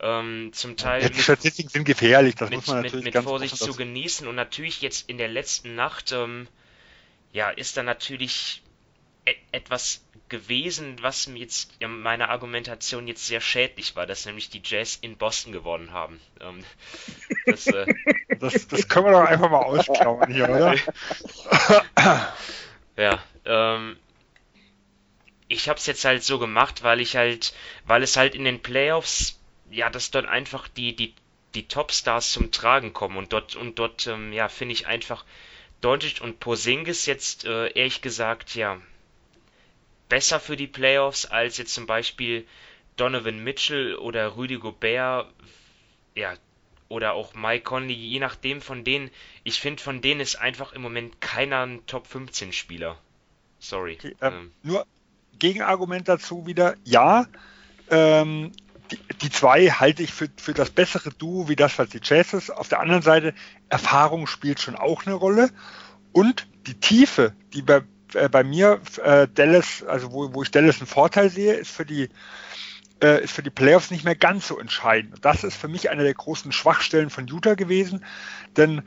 ähm, 0.00 0.50
zum 0.52 0.76
Teil 0.76 1.02
ja, 1.02 1.08
die 1.10 1.22
Statistiken 1.22 1.68
sind 1.68 1.84
gefährlich, 1.84 2.34
das 2.34 2.50
mit, 2.50 2.58
muss 2.58 2.66
man 2.66 2.82
natürlich 2.82 3.04
mit, 3.04 3.14
mit 3.14 3.24
Vorsicht 3.24 3.56
zu 3.56 3.74
genießen 3.74 4.26
und 4.26 4.34
natürlich 4.34 4.82
jetzt 4.82 5.08
in 5.08 5.18
der 5.18 5.28
letzten 5.28 5.74
Nacht 5.74 6.12
ähm, 6.12 6.48
ja, 7.34 7.50
ist 7.50 7.76
da 7.76 7.82
natürlich 7.82 8.62
et 9.26 9.36
etwas 9.52 10.04
gewesen, 10.28 10.96
was 11.02 11.26
mir 11.26 11.40
jetzt 11.40 11.72
ja, 11.80 11.88
meiner 11.88 12.30
Argumentation 12.30 13.08
jetzt 13.08 13.26
sehr 13.26 13.40
schädlich 13.40 13.96
war, 13.96 14.06
dass 14.06 14.24
nämlich 14.24 14.50
die 14.50 14.62
Jazz 14.64 14.98
in 15.00 15.16
Boston 15.16 15.52
gewonnen 15.52 15.92
haben. 15.92 16.20
Ähm, 16.40 16.64
das, 17.46 17.66
äh, 17.66 17.92
das, 18.40 18.68
das, 18.68 18.88
können 18.88 19.06
wir 19.06 19.12
doch 19.12 19.24
einfach 19.24 19.50
mal 19.50 19.62
ausklammern 19.62 20.32
hier, 20.32 20.48
oder? 20.48 20.76
ja, 22.96 23.22
ähm, 23.44 23.96
ich 25.48 25.68
habe 25.68 25.78
es 25.78 25.86
jetzt 25.86 26.04
halt 26.04 26.22
so 26.22 26.38
gemacht, 26.38 26.82
weil 26.82 27.00
ich 27.00 27.16
halt, 27.16 27.52
weil 27.84 28.02
es 28.02 28.16
halt 28.16 28.34
in 28.34 28.44
den 28.44 28.62
Playoffs, 28.62 29.40
ja, 29.70 29.90
dass 29.90 30.10
dort 30.10 30.26
einfach 30.26 30.68
die 30.68 30.94
die 30.94 31.14
die 31.54 31.68
Topstars 31.68 32.32
zum 32.32 32.50
Tragen 32.50 32.92
kommen 32.92 33.16
und 33.16 33.32
dort 33.32 33.56
und 33.56 33.78
dort, 33.78 34.06
ähm, 34.06 34.32
ja, 34.32 34.48
finde 34.48 34.74
ich 34.74 34.86
einfach 34.86 35.24
Doncic 35.84 36.22
und 36.22 36.40
Porzingis 36.40 37.04
jetzt 37.04 37.44
äh, 37.44 37.68
ehrlich 37.68 38.00
gesagt 38.00 38.54
ja 38.54 38.80
besser 40.08 40.40
für 40.40 40.56
die 40.56 40.66
Playoffs 40.66 41.26
als 41.26 41.58
jetzt 41.58 41.74
zum 41.74 41.86
Beispiel 41.86 42.46
Donovan 42.96 43.44
Mitchell 43.44 43.96
oder 43.96 44.28
Rudy 44.28 44.56
Gobert, 44.56 45.30
ja, 46.14 46.34
oder 46.88 47.12
auch 47.12 47.34
Mike 47.34 47.64
Conley, 47.64 47.92
je 47.92 48.18
nachdem 48.18 48.62
von 48.62 48.84
denen, 48.84 49.10
ich 49.42 49.60
finde 49.60 49.82
von 49.82 50.00
denen 50.00 50.20
ist 50.20 50.36
einfach 50.36 50.72
im 50.72 50.80
Moment 50.80 51.20
keiner 51.20 51.66
ein 51.66 51.84
Top 51.86 52.06
15 52.06 52.52
Spieler. 52.52 52.98
Sorry. 53.58 53.98
Okay, 53.98 54.16
ähm, 54.22 54.32
ähm. 54.32 54.52
Nur 54.62 54.86
Gegenargument 55.38 56.08
dazu 56.08 56.46
wieder, 56.46 56.76
ja. 56.84 57.26
Ähm, 57.90 58.52
die, 58.90 58.98
die, 59.22 59.30
zwei 59.30 59.68
halte 59.68 60.02
ich 60.02 60.12
für, 60.12 60.28
für 60.36 60.54
das 60.54 60.70
bessere 60.70 61.10
Duo 61.10 61.48
wie 61.48 61.56
das, 61.56 61.78
was 61.78 61.88
die 61.88 62.00
Chases. 62.00 62.50
Auf 62.50 62.68
der 62.68 62.80
anderen 62.80 63.02
Seite, 63.02 63.34
Erfahrung 63.68 64.26
spielt 64.26 64.60
schon 64.60 64.76
auch 64.76 65.06
eine 65.06 65.14
Rolle. 65.14 65.50
Und 66.12 66.46
die 66.66 66.74
Tiefe, 66.74 67.32
die 67.52 67.62
bei, 67.62 67.82
äh, 68.14 68.28
bei 68.28 68.44
mir 68.44 68.80
äh, 69.02 69.26
Dallas, 69.32 69.82
also 69.84 70.12
wo, 70.12 70.34
wo 70.34 70.42
ich 70.42 70.50
Dallas 70.50 70.78
einen 70.78 70.86
Vorteil 70.86 71.30
sehe, 71.30 71.54
ist 71.54 71.70
für 71.70 71.84
die 71.86 72.08
äh, 73.02 73.24
ist 73.24 73.32
für 73.32 73.42
die 73.42 73.50
Playoffs 73.50 73.90
nicht 73.90 74.04
mehr 74.04 74.14
ganz 74.14 74.46
so 74.48 74.58
entscheidend. 74.58 75.24
Das 75.24 75.44
ist 75.44 75.56
für 75.56 75.68
mich 75.68 75.90
eine 75.90 76.04
der 76.04 76.14
großen 76.14 76.52
Schwachstellen 76.52 77.10
von 77.10 77.26
Utah 77.26 77.54
gewesen, 77.54 78.04
denn 78.56 78.82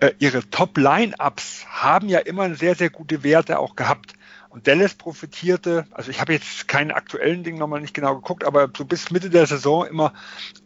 äh, 0.00 0.12
ihre 0.18 0.48
Top-Line-Ups 0.50 1.66
haben 1.68 2.08
ja 2.08 2.18
immer 2.18 2.54
sehr, 2.54 2.74
sehr 2.74 2.90
gute 2.90 3.22
Werte 3.22 3.58
auch 3.58 3.76
gehabt. 3.76 4.14
Und 4.52 4.66
Dallas 4.66 4.92
profitierte, 4.92 5.86
also 5.92 6.10
ich 6.10 6.20
habe 6.20 6.34
jetzt 6.34 6.68
keinen 6.68 6.90
aktuellen 6.90 7.42
Ding 7.42 7.56
nochmal 7.56 7.80
nicht 7.80 7.94
genau 7.94 8.16
geguckt, 8.16 8.44
aber 8.44 8.68
so 8.76 8.84
bis 8.84 9.10
Mitte 9.10 9.30
der 9.30 9.46
Saison 9.46 9.86
immer 9.86 10.12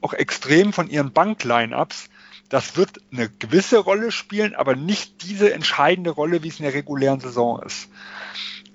auch 0.01 0.13
extrem 0.13 0.73
von 0.73 0.91
ihren 0.91 1.13
Bank-Line-Ups. 1.13 2.09
Das 2.49 2.77
wird 2.77 3.01
eine 3.13 3.29
gewisse 3.29 3.79
Rolle 3.79 4.11
spielen, 4.11 4.57
aber 4.57 4.75
nicht 4.75 5.23
diese 5.23 5.55
entscheidende 5.55 6.11
Rolle, 6.11 6.43
wie 6.43 6.49
es 6.49 6.59
in 6.59 6.65
der 6.65 6.75
regulären 6.75 7.21
Saison 7.21 7.63
ist. 7.63 7.89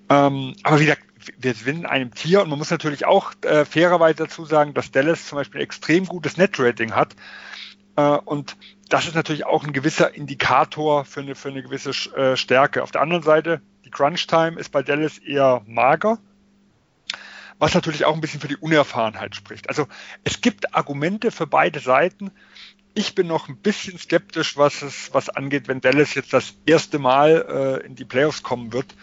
Ähm, 0.07 0.55
aber 0.64 0.80
wie 0.80 0.86
gesagt, 0.86 1.03
wir 1.38 1.55
sind 1.55 1.80
in 1.80 1.86
einem 1.86 2.14
Tier 2.14 2.41
und 2.41 2.49
man 2.49 2.57
muss 2.57 2.72
natürlich 2.72 3.03
auch 3.03 3.34
äh, 3.41 3.66
fairerweise 3.66 4.16
dazu 4.16 4.45
sagen, 4.45 4.74
dass 4.74 4.91
Dallas 4.91 5.28
zum 5.28 5.36
Beispiel 5.36 5.59
extrem 5.59 6.05
gutes 6.05 6.38
Net-Rating 6.38 6.95
hat. 6.95 7.18
Äh, 7.97 8.01
und 8.01 8.55
das 8.88 9.07
ist 9.07 9.16
natürlich 9.16 9.45
auch 9.45 9.66
ein 9.66 9.74
gewisser 9.74 10.16
Indikator 10.16 11.03
für 11.03 11.20
eine, 11.20 11.36
für 11.36 11.49
eine 11.49 11.64
gewisse 11.64 11.89
äh, 12.16 12.38
Stärke. 12.38 12.82
Auf 12.82 12.91
der 12.91 13.01
anderen 13.01 13.24
Seite, 13.24 13.62
die 13.92 13.98
Crunch-Time 13.98 14.60
ist 14.60 14.72
bei 14.72 14.84
Dallas 14.84 15.18
eher 15.18 15.62
mager, 15.68 16.18
was 17.60 17.74
natürlich 17.74 18.06
auch 18.06 18.16
ein 18.16 18.22
bisschen 18.22 18.42
für 18.42 18.48
die 18.48 18.58
Unerfahrenheit 18.58 19.36
spricht. 19.36 19.70
Also 19.70 19.88
es 20.24 20.42
gibt 20.42 20.74
Argumente 20.76 21.32
für 21.32 21.48
beide 21.48 21.80
Seiten. 21.80 22.32
Ich 22.94 23.16
bin 23.16 23.28
noch 23.28 23.48
ein 23.48 23.58
bisschen 23.58 23.98
skeptisch, 23.98 24.58
was 24.58 24.82
es 24.82 25.14
was 25.14 25.30
angeht, 25.30 25.68
wenn 25.68 25.82
Dallas 25.82 26.14
jetzt 26.14 26.34
das 26.34 26.56
erste 26.66 27.00
Mal 27.00 27.80
äh, 27.82 27.86
in 27.86 27.96
die 27.96 28.06
Playoffs 28.06 28.44
kommen 28.44 28.74
wird 28.74 28.96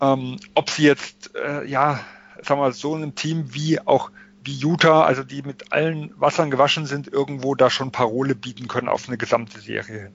ähm, 0.00 0.36
ob 0.54 0.70
sie 0.70 0.84
jetzt, 0.84 1.34
äh, 1.34 1.64
ja, 1.66 2.00
sagen 2.42 2.60
wir 2.60 2.72
so 2.72 2.94
einem 2.94 3.14
Team 3.14 3.54
wie 3.54 3.80
auch 3.80 4.10
wie 4.42 4.54
Utah, 4.54 5.04
also 5.04 5.22
die 5.22 5.42
mit 5.42 5.72
allen 5.72 6.12
Wassern 6.20 6.50
gewaschen 6.50 6.84
sind, 6.84 7.08
irgendwo 7.08 7.54
da 7.54 7.70
schon 7.70 7.92
Parole 7.92 8.34
bieten 8.34 8.68
können 8.68 8.88
auf 8.88 9.08
eine 9.08 9.16
gesamte 9.16 9.60
Serie 9.60 10.02
hin. 10.02 10.12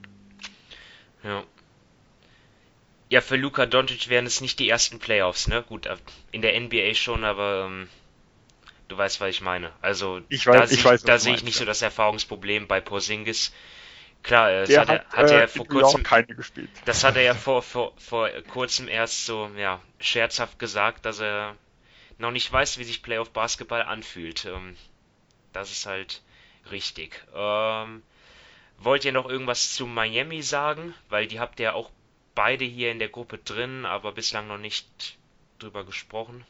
Ja. 1.24 1.42
Ja, 3.10 3.20
für 3.20 3.34
Luka 3.34 3.66
Doncic 3.66 4.08
wären 4.08 4.24
es 4.24 4.40
nicht 4.40 4.60
die 4.60 4.68
ersten 4.68 5.00
Playoffs, 5.00 5.48
ne? 5.48 5.64
Gut, 5.64 5.86
äh, 5.86 5.96
in 6.30 6.42
der 6.42 6.58
NBA 6.58 6.94
schon, 6.94 7.24
aber 7.24 7.66
ähm, 7.66 7.88
du 8.86 8.96
weißt, 8.96 9.20
was 9.20 9.30
ich 9.30 9.40
meine. 9.40 9.72
Also 9.82 10.20
ich 10.28 10.46
weiß, 10.46 10.70
da, 10.70 10.74
ich 10.74 10.84
weiß, 10.84 11.02
da 11.02 11.18
sehe 11.18 11.34
ich 11.34 11.42
nicht 11.42 11.56
ja. 11.56 11.60
so 11.60 11.64
das 11.64 11.82
Erfahrungsproblem 11.82 12.68
bei 12.68 12.80
Porzingis. 12.80 13.52
Klar, 14.22 14.52
das 14.52 14.76
hat, 14.76 14.88
hat, 14.88 15.12
hat, 15.12 15.30
er 15.30 15.42
äh, 15.42 15.48
vor 15.48 15.66
kurzem 15.66 16.04
keine 16.04 16.26
gespielt. 16.28 16.70
Das 16.84 17.02
hat 17.02 17.16
er 17.16 17.22
ja 17.22 17.34
vor, 17.46 17.62
vor, 17.62 17.94
vor 17.98 18.30
kurzem 18.48 18.86
erst 18.86 19.26
so 19.26 19.50
ja, 19.56 19.80
scherzhaft 19.98 20.60
gesagt, 20.60 21.04
dass 21.04 21.20
er 21.20 21.56
noch 22.18 22.30
nicht 22.30 22.52
weiß, 22.52 22.78
wie 22.78 22.84
sich 22.84 23.02
Playoff 23.02 23.30
Basketball 23.30 23.82
anfühlt. 23.82 24.44
Ähm, 24.44 24.76
das 25.52 25.72
ist 25.72 25.86
halt 25.86 26.22
richtig. 26.70 27.24
Ähm, 27.34 28.04
wollt 28.78 29.04
ihr 29.04 29.12
noch 29.12 29.28
irgendwas 29.28 29.74
zu 29.74 29.86
Miami 29.86 30.42
sagen? 30.42 30.94
Weil 31.08 31.26
die 31.26 31.40
habt 31.40 31.58
ihr 31.58 31.74
auch 31.74 31.90
beide 32.34 32.64
hier 32.64 32.90
in 32.90 32.98
der 32.98 33.08
Gruppe 33.08 33.38
drin, 33.38 33.84
aber 33.84 34.12
bislang 34.12 34.48
noch 34.48 34.58
nicht 34.58 35.18
drüber 35.58 35.84
gesprochen. 35.84 36.44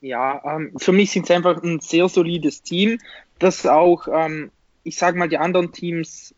Ja, 0.00 0.42
ähm, 0.44 0.72
für 0.78 0.92
mich 0.92 1.10
sind 1.10 1.24
es 1.24 1.30
einfach 1.30 1.62
ein 1.62 1.80
sehr 1.80 2.08
solides 2.08 2.62
Team, 2.62 2.98
das 3.38 3.66
auch 3.66 4.08
ähm, 4.08 4.50
ich 4.84 4.96
sage 4.96 5.18
mal, 5.18 5.28
die 5.28 5.38
anderen 5.38 5.72
Teams, 5.72 6.34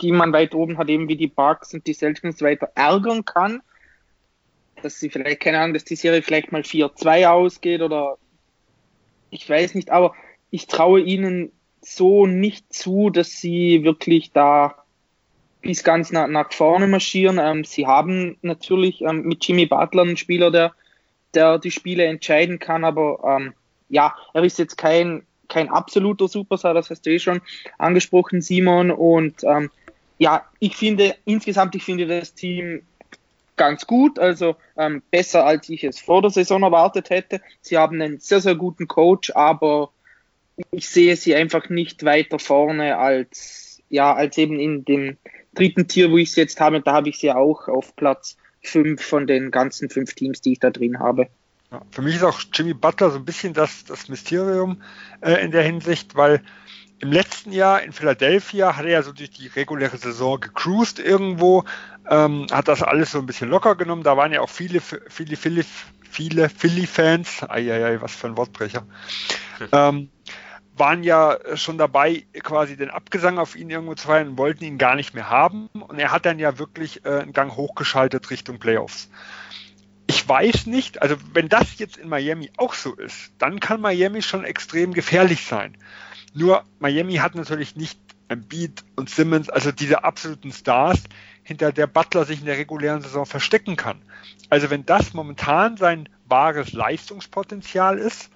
die 0.00 0.12
man 0.12 0.32
weit 0.32 0.54
oben 0.54 0.78
hat, 0.78 0.88
eben 0.88 1.08
wie 1.08 1.16
die 1.16 1.26
Bucks 1.26 1.74
und 1.74 1.86
die 1.86 1.94
Celtics 1.94 2.42
weiter 2.42 2.70
ärgern 2.74 3.24
kann, 3.24 3.62
dass 4.82 4.98
sie 4.98 5.10
vielleicht, 5.10 5.40
keine 5.40 5.60
Ahnung, 5.60 5.74
dass 5.74 5.84
die 5.84 5.96
Serie 5.96 6.22
vielleicht 6.22 6.52
mal 6.52 6.62
4-2 6.62 7.28
ausgeht 7.28 7.82
oder 7.82 8.16
ich 9.30 9.48
weiß 9.48 9.74
nicht, 9.74 9.90
aber 9.90 10.14
ich 10.50 10.66
traue 10.66 11.00
ihnen 11.00 11.52
so 11.80 12.26
nicht 12.26 12.72
zu, 12.72 13.10
dass 13.10 13.30
sie 13.30 13.84
wirklich 13.84 14.32
da 14.32 14.79
bis 15.62 15.84
ganz 15.84 16.10
nach, 16.12 16.28
nach 16.28 16.52
vorne 16.52 16.86
marschieren. 16.86 17.38
Ähm, 17.38 17.64
sie 17.64 17.86
haben 17.86 18.38
natürlich 18.42 19.02
ähm, 19.02 19.22
mit 19.22 19.44
Jimmy 19.44 19.66
Butler 19.66 20.02
einen 20.02 20.16
Spieler, 20.16 20.50
der, 20.50 20.72
der 21.34 21.58
die 21.58 21.70
Spiele 21.70 22.04
entscheiden 22.04 22.58
kann, 22.58 22.84
aber 22.84 23.20
ähm, 23.24 23.52
ja, 23.88 24.14
er 24.34 24.44
ist 24.44 24.58
jetzt 24.58 24.78
kein 24.78 25.22
kein 25.50 25.68
absoluter 25.68 26.28
Superstar, 26.28 26.72
das 26.72 26.88
hast 26.88 27.04
du 27.04 27.10
eh 27.10 27.18
schon 27.18 27.42
angesprochen, 27.76 28.40
Simon. 28.40 28.90
Und 28.90 29.44
ähm, 29.44 29.70
ja, 30.16 30.46
ich 30.60 30.76
finde 30.76 31.16
insgesamt, 31.26 31.74
ich 31.74 31.84
finde 31.84 32.06
das 32.06 32.32
Team 32.32 32.82
ganz 33.56 33.86
gut, 33.86 34.18
also 34.18 34.56
ähm, 34.78 35.02
besser 35.10 35.44
als 35.44 35.68
ich 35.68 35.84
es 35.84 36.00
vor 36.00 36.22
der 36.22 36.30
Saison 36.30 36.62
erwartet 36.62 37.10
hätte. 37.10 37.42
Sie 37.60 37.76
haben 37.76 38.00
einen 38.00 38.18
sehr, 38.18 38.40
sehr 38.40 38.54
guten 38.54 38.88
Coach, 38.88 39.32
aber 39.34 39.90
ich 40.70 40.88
sehe 40.88 41.16
sie 41.16 41.34
einfach 41.34 41.68
nicht 41.68 42.04
weiter 42.04 42.38
vorne 42.38 42.96
als, 42.96 43.82
ja, 43.90 44.14
als 44.14 44.38
eben 44.38 44.58
in 44.58 44.84
dem 44.86 45.18
dritten 45.54 45.88
Tier, 45.88 46.10
wo 46.10 46.18
ich 46.18 46.32
sie 46.32 46.40
jetzt 46.40 46.60
habe. 46.60 46.80
Da 46.80 46.92
habe 46.92 47.08
ich 47.08 47.18
sie 47.18 47.32
auch 47.32 47.68
auf 47.68 47.94
Platz 47.96 48.36
fünf 48.62 49.02
von 49.02 49.26
den 49.26 49.50
ganzen 49.50 49.90
fünf 49.90 50.14
Teams, 50.14 50.40
die 50.40 50.52
ich 50.52 50.60
da 50.60 50.70
drin 50.70 50.98
habe. 50.98 51.28
Ja, 51.70 51.82
für 51.90 52.02
mich 52.02 52.16
ist 52.16 52.24
auch 52.24 52.40
Jimmy 52.52 52.74
Butler 52.74 53.10
so 53.10 53.18
ein 53.18 53.24
bisschen 53.24 53.54
das, 53.54 53.84
das 53.84 54.08
Mysterium 54.08 54.82
äh, 55.20 55.42
in 55.44 55.50
der 55.50 55.62
Hinsicht, 55.62 56.16
weil 56.16 56.42
im 56.98 57.12
letzten 57.12 57.52
Jahr 57.52 57.82
in 57.82 57.92
Philadelphia 57.92 58.76
hat 58.76 58.84
er 58.84 58.90
ja 58.90 59.02
so 59.02 59.12
durch 59.12 59.30
die 59.30 59.46
reguläre 59.46 59.96
Saison 59.96 60.38
gecruised 60.38 60.98
irgendwo, 60.98 61.64
ähm, 62.08 62.46
hat 62.50 62.68
das 62.68 62.82
alles 62.82 63.12
so 63.12 63.18
ein 63.18 63.26
bisschen 63.26 63.48
locker 63.48 63.74
genommen. 63.74 64.02
Da 64.02 64.16
waren 64.16 64.32
ja 64.32 64.40
auch 64.40 64.50
viele, 64.50 64.80
viele, 64.80 65.36
viele, 65.36 65.64
viele 66.10 66.48
Philly-Fans, 66.50 67.48
eieiei, 67.48 68.02
was 68.02 68.14
für 68.14 68.26
ein 68.26 68.36
Wortbrecher, 68.36 68.84
ähm, 69.72 70.10
waren 70.80 71.04
ja 71.04 71.38
schon 71.54 71.78
dabei, 71.78 72.26
quasi 72.42 72.76
den 72.76 72.90
Abgesang 72.90 73.38
auf 73.38 73.54
ihn 73.54 73.70
irgendwo 73.70 73.94
zu 73.94 74.08
feiern 74.08 74.30
und 74.30 74.38
wollten 74.38 74.64
ihn 74.64 74.78
gar 74.78 74.96
nicht 74.96 75.14
mehr 75.14 75.30
haben. 75.30 75.68
Und 75.68 76.00
er 76.00 76.10
hat 76.10 76.26
dann 76.26 76.40
ja 76.40 76.58
wirklich 76.58 77.04
äh, 77.04 77.20
einen 77.20 77.32
Gang 77.32 77.54
hochgeschaltet 77.54 78.30
Richtung 78.30 78.58
Playoffs 78.58 79.08
ich 80.10 80.28
weiß 80.28 80.66
nicht, 80.66 81.02
also 81.02 81.14
wenn 81.34 81.48
das 81.48 81.78
jetzt 81.78 81.96
in 81.96 82.08
Miami 82.08 82.50
auch 82.56 82.74
so 82.74 82.96
ist, 82.96 83.30
dann 83.38 83.60
kann 83.60 83.80
Miami 83.80 84.22
schon 84.22 84.42
extrem 84.42 84.92
gefährlich 84.92 85.44
sein. 85.46 85.76
Nur 86.34 86.64
Miami 86.80 87.14
hat 87.16 87.36
natürlich 87.36 87.76
nicht 87.76 88.00
Embiid 88.26 88.82
und 88.96 89.08
Simmons, 89.08 89.48
also 89.48 89.70
diese 89.70 90.02
absoluten 90.02 90.50
Stars, 90.50 90.98
hinter 91.44 91.70
der 91.70 91.86
Butler 91.86 92.24
sich 92.24 92.40
in 92.40 92.46
der 92.46 92.58
regulären 92.58 93.02
Saison 93.02 93.24
verstecken 93.24 93.76
kann. 93.76 94.02
Also 94.48 94.68
wenn 94.68 94.84
das 94.84 95.14
momentan 95.14 95.76
sein 95.76 96.08
wahres 96.26 96.72
Leistungspotenzial 96.72 97.96
ist, 97.96 98.30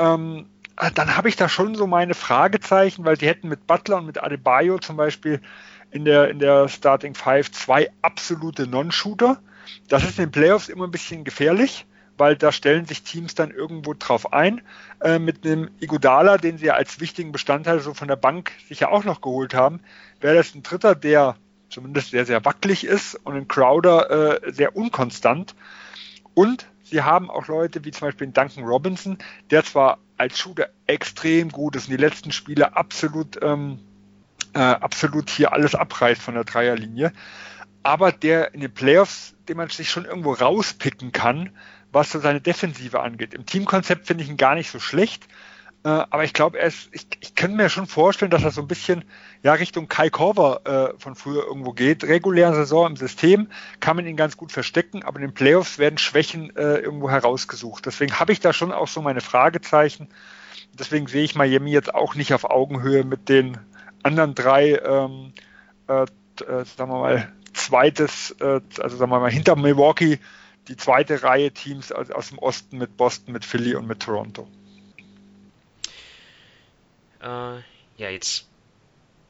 ähm, 0.00 0.46
dann 0.94 1.16
habe 1.16 1.28
ich 1.28 1.36
da 1.36 1.48
schon 1.48 1.74
so 1.74 1.86
meine 1.86 2.14
Fragezeichen, 2.14 3.04
weil 3.04 3.18
sie 3.18 3.26
hätten 3.26 3.48
mit 3.48 3.66
Butler 3.66 3.98
und 3.98 4.06
mit 4.06 4.22
Adebayo 4.22 4.78
zum 4.78 4.96
Beispiel 4.96 5.40
in 5.90 6.04
der, 6.04 6.28
in 6.28 6.38
der 6.38 6.68
Starting 6.68 7.14
Five 7.14 7.50
zwei 7.50 7.90
absolute 8.02 8.66
Non-Shooter 8.66 9.40
das 9.88 10.04
ist 10.04 10.18
in 10.18 10.26
den 10.26 10.32
Playoffs 10.32 10.68
immer 10.68 10.86
ein 10.86 10.90
bisschen 10.90 11.24
gefährlich, 11.24 11.86
weil 12.16 12.36
da 12.36 12.52
stellen 12.52 12.86
sich 12.86 13.02
Teams 13.02 13.34
dann 13.34 13.50
irgendwo 13.50 13.94
drauf 13.94 14.32
ein. 14.32 14.60
Äh, 15.00 15.18
mit 15.18 15.44
einem 15.44 15.70
Igodala, 15.80 16.38
den 16.38 16.58
sie 16.58 16.66
ja 16.66 16.74
als 16.74 17.00
wichtigen 17.00 17.32
Bestandteil 17.32 17.80
so 17.80 17.94
von 17.94 18.08
der 18.08 18.16
Bank 18.16 18.52
sich 18.68 18.80
ja 18.80 18.88
auch 18.88 19.04
noch 19.04 19.20
geholt 19.20 19.54
haben, 19.54 19.80
wäre 20.20 20.36
das 20.36 20.54
ein 20.54 20.62
Dritter, 20.62 20.94
der 20.94 21.36
zumindest 21.70 22.10
sehr, 22.10 22.24
sehr 22.24 22.44
wackelig 22.44 22.84
ist 22.84 23.14
und 23.14 23.36
ein 23.36 23.48
Crowder 23.48 24.42
äh, 24.42 24.52
sehr 24.52 24.74
unkonstant. 24.74 25.54
Und 26.34 26.66
sie 26.90 27.02
haben 27.02 27.30
auch 27.30 27.46
Leute 27.48 27.84
wie 27.84 27.90
zum 27.90 28.08
Beispiel 28.08 28.28
Duncan 28.28 28.64
Robinson, 28.64 29.18
der 29.50 29.64
zwar 29.64 29.98
als 30.16 30.38
Shooter 30.38 30.68
extrem 30.86 31.50
gut 31.50 31.76
ist 31.76 31.88
und 31.88 31.92
die 31.92 32.02
letzten 32.02 32.32
Spiele 32.32 32.76
absolut, 32.76 33.38
ähm, 33.42 33.78
äh, 34.54 34.58
absolut 34.58 35.30
hier 35.30 35.52
alles 35.52 35.74
abreißt 35.74 36.20
von 36.20 36.34
der 36.34 36.44
Dreierlinie, 36.44 37.12
aber 37.82 38.12
der 38.12 38.54
in 38.54 38.60
den 38.60 38.72
Playoffs, 38.72 39.34
den 39.48 39.56
man 39.56 39.68
sich 39.68 39.90
schon 39.90 40.04
irgendwo 40.04 40.32
rauspicken 40.32 41.12
kann, 41.12 41.50
was 41.92 42.10
so 42.10 42.18
seine 42.18 42.40
Defensive 42.40 43.00
angeht. 43.00 43.34
Im 43.34 43.46
Teamkonzept 43.46 44.06
finde 44.06 44.24
ich 44.24 44.30
ihn 44.30 44.36
gar 44.36 44.54
nicht 44.54 44.70
so 44.70 44.80
schlecht, 44.80 45.26
äh, 45.84 45.88
aber 45.88 46.24
ich 46.24 46.32
glaube, 46.32 46.58
ich, 46.58 47.06
ich 47.20 47.34
kann 47.34 47.54
mir 47.54 47.68
schon 47.68 47.86
vorstellen, 47.86 48.30
dass 48.30 48.42
er 48.42 48.50
so 48.50 48.60
ein 48.60 48.68
bisschen 48.68 49.04
ja 49.42 49.52
Richtung 49.52 49.88
Kai 49.88 50.10
Korver 50.10 50.60
äh, 50.96 51.00
von 51.00 51.14
früher 51.14 51.44
irgendwo 51.46 51.72
geht. 51.72 52.04
Reguläre 52.04 52.54
Saison 52.54 52.88
im 52.88 52.96
System 52.96 53.48
kann 53.78 53.96
man 53.96 54.06
ihn 54.06 54.16
ganz 54.16 54.36
gut 54.36 54.50
verstecken, 54.50 55.04
aber 55.04 55.20
in 55.20 55.28
den 55.28 55.34
Playoffs 55.34 55.78
werden 55.78 55.98
Schwächen 55.98 56.54
äh, 56.56 56.78
irgendwo 56.78 57.10
herausgesucht. 57.10 57.86
Deswegen 57.86 58.18
habe 58.18 58.32
ich 58.32 58.40
da 58.40 58.52
schon 58.52 58.72
auch 58.72 58.88
so 58.88 59.02
meine 59.02 59.20
Fragezeichen. 59.20 60.08
Deswegen 60.72 61.06
sehe 61.06 61.24
ich 61.24 61.36
Miami 61.36 61.70
jetzt 61.70 61.94
auch 61.94 62.14
nicht 62.14 62.34
auf 62.34 62.44
Augenhöhe 62.44 63.04
mit 63.04 63.28
den 63.28 63.58
anderen 64.02 64.34
drei, 64.34 64.78
ähm, 64.78 65.32
äh, 65.88 66.02
äh 66.02 66.64
sagen 66.64 66.90
wir 66.90 66.98
mal, 66.98 67.32
zweites, 67.52 68.32
äh, 68.40 68.60
also 68.80 68.96
sagen 68.96 69.12
wir 69.12 69.20
mal, 69.20 69.30
hinter 69.30 69.54
Milwaukee 69.54 70.18
die 70.66 70.76
zweite 70.76 71.22
Reihe 71.22 71.52
Teams 71.52 71.92
aus, 71.92 72.10
aus 72.10 72.28
dem 72.28 72.38
Osten 72.38 72.78
mit 72.78 72.96
Boston, 72.96 73.32
mit 73.32 73.44
Philly 73.44 73.74
und 73.74 73.86
mit 73.86 74.00
Toronto. 74.00 74.48
Äh, 77.28 77.62
ja, 77.98 78.08
jetzt 78.10 78.48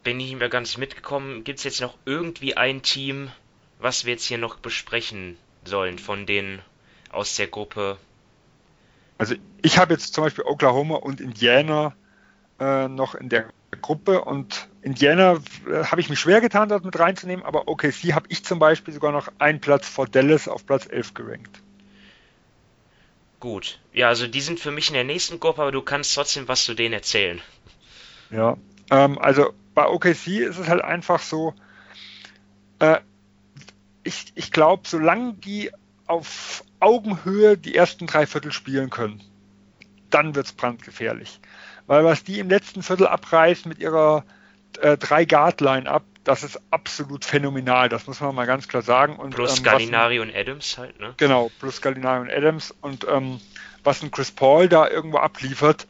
bin 0.04 0.20
ich 0.20 0.28
nicht 0.28 0.38
mehr 0.38 0.48
ganz 0.48 0.76
mitgekommen. 0.76 1.42
Gibt 1.42 1.58
es 1.58 1.64
jetzt 1.64 1.80
noch 1.80 1.96
irgendwie 2.04 2.56
ein 2.56 2.82
Team, 2.82 3.30
was 3.78 4.04
wir 4.04 4.12
jetzt 4.12 4.24
hier 4.24 4.38
noch 4.38 4.56
besprechen 4.56 5.36
sollen 5.64 5.98
von 5.98 6.26
den 6.26 6.60
aus 7.10 7.34
der 7.36 7.48
Gruppe? 7.48 7.98
Also 9.18 9.34
ich 9.62 9.78
habe 9.78 9.94
jetzt 9.94 10.14
zum 10.14 10.24
Beispiel 10.24 10.44
Oklahoma 10.44 10.96
und 10.96 11.20
Indiana 11.20 11.96
äh, 12.60 12.86
noch 12.86 13.14
in 13.16 13.28
der 13.28 13.50
Gruppe 13.82 14.22
und 14.22 14.68
Indiana 14.82 15.40
äh, 15.68 15.84
habe 15.84 16.00
ich 16.00 16.08
mich 16.08 16.20
schwer 16.20 16.40
getan, 16.40 16.68
dort 16.68 16.84
mit 16.84 16.98
reinzunehmen, 16.98 17.44
aber 17.44 17.66
OKC 17.66 18.14
habe 18.14 18.26
ich 18.28 18.44
zum 18.44 18.60
Beispiel 18.60 18.94
sogar 18.94 19.10
noch 19.10 19.28
einen 19.38 19.60
Platz 19.60 19.88
vor 19.88 20.06
Dallas 20.06 20.46
auf 20.46 20.64
Platz 20.64 20.86
11 20.86 21.14
gerankt. 21.14 21.60
Gut. 23.40 23.78
Ja, 23.92 24.08
also 24.08 24.26
die 24.26 24.40
sind 24.40 24.58
für 24.58 24.72
mich 24.72 24.88
in 24.88 24.94
der 24.94 25.04
nächsten 25.04 25.38
Gruppe, 25.38 25.62
aber 25.62 25.72
du 25.72 25.82
kannst 25.82 26.14
trotzdem 26.14 26.48
was 26.48 26.64
zu 26.64 26.74
denen 26.74 26.94
erzählen. 26.94 27.40
Ja, 28.30 28.56
ähm, 28.90 29.18
also 29.18 29.52
bei 29.74 29.86
OKC 29.86 30.40
ist 30.40 30.58
es 30.58 30.68
halt 30.68 30.82
einfach 30.82 31.20
so, 31.20 31.54
äh, 32.78 32.98
ich, 34.02 34.32
ich 34.34 34.50
glaube, 34.50 34.82
solange 34.86 35.34
die 35.34 35.70
auf 36.06 36.64
Augenhöhe 36.80 37.56
die 37.56 37.74
ersten 37.74 38.06
drei 38.06 38.26
Viertel 38.26 38.52
spielen 38.52 38.90
können, 38.90 39.22
dann 40.10 40.34
wird 40.34 40.46
es 40.46 40.52
brandgefährlich. 40.52 41.40
Weil 41.86 42.04
was 42.04 42.24
die 42.24 42.38
im 42.38 42.48
letzten 42.48 42.82
Viertel 42.82 43.06
abreißen 43.06 43.68
mit 43.68 43.78
ihrer 43.78 44.24
äh, 44.80 44.96
drei 44.96 45.24
Guard 45.24 45.60
Line 45.60 45.88
ab, 45.88 46.04
das 46.24 46.42
ist 46.42 46.60
absolut 46.70 47.24
phänomenal. 47.24 47.88
Das 47.88 48.06
muss 48.06 48.20
man 48.20 48.34
mal 48.34 48.46
ganz 48.46 48.68
klar 48.68 48.82
sagen. 48.82 49.16
Und, 49.16 49.34
plus 49.34 49.58
ähm, 49.58 49.64
Gallinari 49.64 50.20
und 50.20 50.34
Adams 50.34 50.76
halt, 50.76 50.98
ne? 51.00 51.14
Genau, 51.16 51.50
plus 51.58 51.80
Gallinari 51.80 52.20
und 52.20 52.30
Adams 52.30 52.74
und 52.80 53.06
ähm, 53.08 53.40
was 53.84 54.02
ein 54.02 54.10
Chris 54.10 54.30
Paul 54.30 54.68
da 54.68 54.88
irgendwo 54.88 55.18
abliefert 55.18 55.86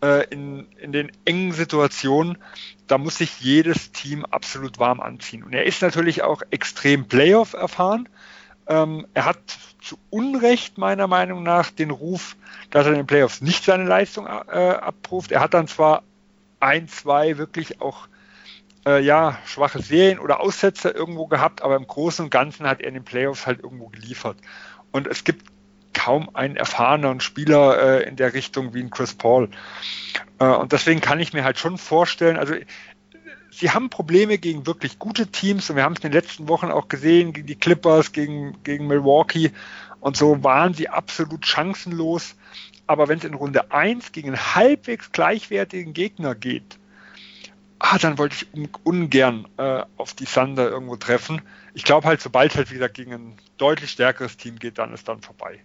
in, 0.00 0.66
in 0.80 0.92
den 0.92 1.10
engen 1.24 1.52
Situationen, 1.52 2.38
da 2.86 2.98
muss 2.98 3.18
sich 3.18 3.40
jedes 3.40 3.92
Team 3.92 4.24
absolut 4.24 4.78
warm 4.78 5.00
anziehen. 5.00 5.42
Und 5.42 5.52
er 5.52 5.64
ist 5.64 5.82
natürlich 5.82 6.22
auch 6.22 6.42
extrem 6.50 7.06
Playoff 7.06 7.52
erfahren. 7.54 8.08
Ähm, 8.66 9.06
er 9.14 9.24
hat 9.24 9.38
zu 9.80 9.98
Unrecht 10.10 10.78
meiner 10.78 11.06
Meinung 11.06 11.42
nach 11.42 11.70
den 11.70 11.90
Ruf, 11.90 12.36
dass 12.70 12.86
er 12.86 12.92
in 12.92 12.98
den 12.98 13.06
Playoffs 13.06 13.40
nicht 13.40 13.64
seine 13.64 13.84
Leistung 13.84 14.26
äh, 14.26 14.30
abruft. 14.30 15.32
Er 15.32 15.40
hat 15.40 15.54
dann 15.54 15.68
zwar 15.68 16.02
ein, 16.60 16.88
zwei 16.88 17.38
wirklich 17.38 17.80
auch 17.80 18.08
äh, 18.86 19.02
ja, 19.02 19.38
schwache 19.46 19.82
Serien 19.82 20.18
oder 20.18 20.40
Aussetzer 20.40 20.94
irgendwo 20.94 21.26
gehabt, 21.26 21.62
aber 21.62 21.76
im 21.76 21.86
Großen 21.86 22.24
und 22.24 22.30
Ganzen 22.30 22.66
hat 22.66 22.80
er 22.80 22.88
in 22.88 22.94
den 22.94 23.04
Playoffs 23.04 23.46
halt 23.46 23.62
irgendwo 23.62 23.88
geliefert. 23.88 24.36
Und 24.92 25.06
es 25.06 25.24
gibt 25.24 25.46
kaum 25.98 26.30
einen 26.32 26.54
erfahrenen 26.54 27.20
Spieler 27.20 27.98
äh, 27.98 28.08
in 28.08 28.14
der 28.14 28.32
Richtung 28.32 28.72
wie 28.72 28.80
ein 28.80 28.90
Chris 28.90 29.14
Paul. 29.14 29.48
Äh, 30.38 30.44
und 30.44 30.70
deswegen 30.70 31.00
kann 31.00 31.18
ich 31.18 31.32
mir 31.32 31.42
halt 31.42 31.58
schon 31.58 31.76
vorstellen, 31.76 32.36
also 32.36 32.54
sie 33.50 33.70
haben 33.72 33.90
Probleme 33.90 34.38
gegen 34.38 34.64
wirklich 34.64 35.00
gute 35.00 35.26
Teams 35.26 35.68
und 35.68 35.74
wir 35.74 35.82
haben 35.82 35.94
es 35.94 36.04
in 36.04 36.12
den 36.12 36.12
letzten 36.12 36.46
Wochen 36.46 36.70
auch 36.70 36.86
gesehen, 36.86 37.32
gegen 37.32 37.48
die 37.48 37.56
Clippers, 37.56 38.12
gegen, 38.12 38.62
gegen 38.62 38.86
Milwaukee 38.86 39.50
und 39.98 40.16
so 40.16 40.44
waren 40.44 40.72
sie 40.72 40.88
absolut 40.88 41.44
chancenlos. 41.44 42.36
Aber 42.86 43.08
wenn 43.08 43.18
es 43.18 43.24
in 43.24 43.34
Runde 43.34 43.72
1 43.72 44.12
gegen 44.12 44.28
einen 44.28 44.54
halbwegs 44.54 45.10
gleichwertigen 45.10 45.94
Gegner 45.94 46.36
geht, 46.36 46.78
ah, 47.80 47.98
dann 47.98 48.18
wollte 48.18 48.36
ich 48.36 48.70
ungern 48.84 49.48
äh, 49.56 49.82
auf 49.96 50.14
die 50.14 50.26
Thunder 50.26 50.70
irgendwo 50.70 50.94
treffen. 50.94 51.42
Ich 51.74 51.82
glaube 51.82 52.06
halt, 52.06 52.20
sobald 52.20 52.54
halt 52.54 52.70
wieder 52.70 52.88
gegen 52.88 53.12
ein 53.12 53.36
deutlich 53.56 53.90
stärkeres 53.90 54.36
Team 54.36 54.60
geht, 54.60 54.78
dann 54.78 54.94
ist 54.94 55.08
dann 55.08 55.20
vorbei. 55.20 55.60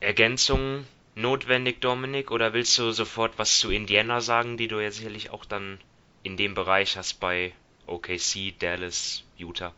Ergänzungen 0.00 0.86
notwendig, 1.14 1.80
Dominik, 1.80 2.30
oder 2.30 2.52
willst 2.52 2.78
du 2.78 2.90
sofort 2.90 3.38
was 3.38 3.58
zu 3.58 3.70
Indiana 3.70 4.20
sagen, 4.20 4.56
die 4.56 4.68
du 4.68 4.80
ja 4.80 4.90
sicherlich 4.90 5.30
auch 5.30 5.44
dann 5.44 5.78
in 6.22 6.36
dem 6.36 6.54
Bereich 6.54 6.96
hast 6.96 7.20
bei 7.20 7.52
OKC, 7.86 8.58
Dallas, 8.58 9.24
Utah? 9.36 9.72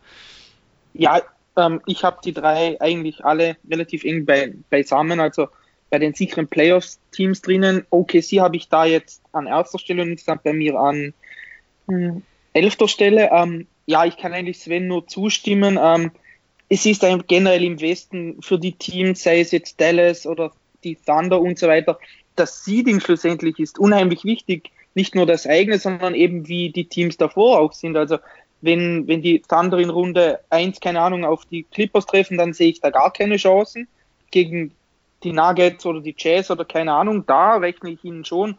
Ja, 0.93 1.21
ähm, 1.57 1.81
ich 1.85 2.03
habe 2.03 2.19
die 2.23 2.33
drei 2.33 2.79
eigentlich 2.79 3.25
alle 3.25 3.57
relativ 3.69 4.03
eng 4.03 4.25
bei, 4.25 4.53
beisammen, 4.69 5.19
also 5.19 5.47
bei 5.89 5.99
den 5.99 6.13
sicheren 6.13 6.47
Playoffs-Teams 6.47 7.41
drinnen. 7.41 7.85
OKC 7.89 8.39
habe 8.39 8.55
ich 8.55 8.69
da 8.69 8.85
jetzt 8.85 9.21
an 9.31 9.47
erster 9.47 9.79
Stelle 9.79 10.01
und 10.03 10.11
insgesamt 10.11 10.43
bei 10.43 10.53
mir 10.53 10.75
an 10.79 11.13
hm, 11.87 12.23
elfter 12.53 12.87
Stelle. 12.87 13.29
Ähm, 13.31 13.67
ja, 13.85 14.05
ich 14.05 14.17
kann 14.17 14.33
eigentlich 14.33 14.59
Sven 14.59 14.87
nur 14.87 15.07
zustimmen. 15.07 15.77
Ähm, 15.81 16.11
es 16.73 16.87
ist 16.87 17.05
generell 17.27 17.63
im 17.63 17.79
Westen 17.79 18.41
für 18.41 18.57
die 18.57 18.71
Teams, 18.71 19.21
sei 19.21 19.41
es 19.41 19.51
jetzt 19.51 19.79
Dallas 19.79 20.25
oder 20.25 20.51
die 20.83 20.95
Thunder 20.95 21.39
und 21.39 21.59
so 21.59 21.67
weiter, 21.67 21.99
das 22.35 22.65
Seeding 22.65 22.99
schlussendlich 22.99 23.59
ist 23.59 23.77
unheimlich 23.77 24.25
wichtig. 24.25 24.71
Nicht 24.95 25.13
nur 25.13 25.27
das 25.27 25.45
eigene, 25.45 25.77
sondern 25.77 26.15
eben 26.15 26.47
wie 26.47 26.71
die 26.71 26.85
Teams 26.85 27.17
davor 27.17 27.59
auch 27.59 27.73
sind. 27.73 27.95
Also 27.95 28.17
wenn, 28.61 29.07
wenn 29.07 29.21
die 29.21 29.43
Thunder 29.43 29.77
in 29.77 29.91
Runde 29.91 30.39
1, 30.49 30.79
keine 30.79 31.01
Ahnung, 31.01 31.25
auf 31.25 31.45
die 31.45 31.61
Clippers 31.61 32.07
treffen, 32.07 32.39
dann 32.39 32.53
sehe 32.53 32.69
ich 32.69 32.81
da 32.81 32.89
gar 32.89 33.13
keine 33.13 33.37
Chancen. 33.37 33.87
Gegen 34.31 34.71
die 35.23 35.31
Nuggets 35.31 35.85
oder 35.85 36.01
die 36.01 36.15
Jazz 36.17 36.49
oder 36.49 36.65
keine 36.65 36.93
Ahnung, 36.93 37.23
da 37.27 37.57
rechne 37.57 37.91
ich 37.91 38.03
ihnen 38.03 38.25
schon, 38.25 38.57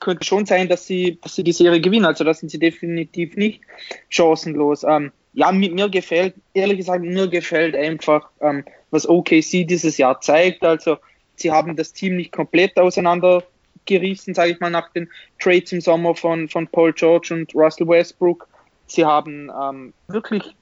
könnte 0.00 0.24
schon 0.24 0.46
sein, 0.46 0.68
dass 0.68 0.84
sie, 0.84 1.20
dass 1.22 1.36
sie 1.36 1.44
die 1.44 1.52
Serie 1.52 1.80
gewinnen. 1.80 2.06
Also 2.06 2.24
da 2.24 2.34
sind 2.34 2.48
sie 2.48 2.58
definitiv 2.58 3.36
nicht 3.36 3.60
chancenlos. 4.08 4.82
Ähm, 4.82 5.12
ja, 5.34 5.50
mir, 5.52 5.88
gefällt, 5.88 6.34
ehrlich 6.54 6.78
gesagt, 6.78 7.04
mir 7.04 7.28
gefällt 7.28 7.74
einfach, 7.74 8.28
ähm, 8.40 8.64
was 8.90 9.08
OKC 9.08 9.66
dieses 9.66 9.96
Jahr 9.96 10.20
zeigt. 10.20 10.62
Also 10.62 10.98
sie 11.36 11.50
haben 11.50 11.76
das 11.76 11.92
Team 11.92 12.16
nicht 12.16 12.32
komplett 12.32 12.78
auseinandergerissen, 12.78 14.34
sage 14.34 14.52
ich 14.52 14.60
mal, 14.60 14.70
nach 14.70 14.92
den 14.92 15.08
Trades 15.40 15.72
im 15.72 15.80
Sommer 15.80 16.14
von, 16.14 16.48
von 16.48 16.68
Paul 16.68 16.92
George 16.92 17.32
und 17.32 17.54
Russell 17.54 17.88
Westbrook. 17.88 18.46
Sie 18.86 19.04
haben 19.04 19.50
ähm, 19.62 19.94
wirklich 20.08 20.54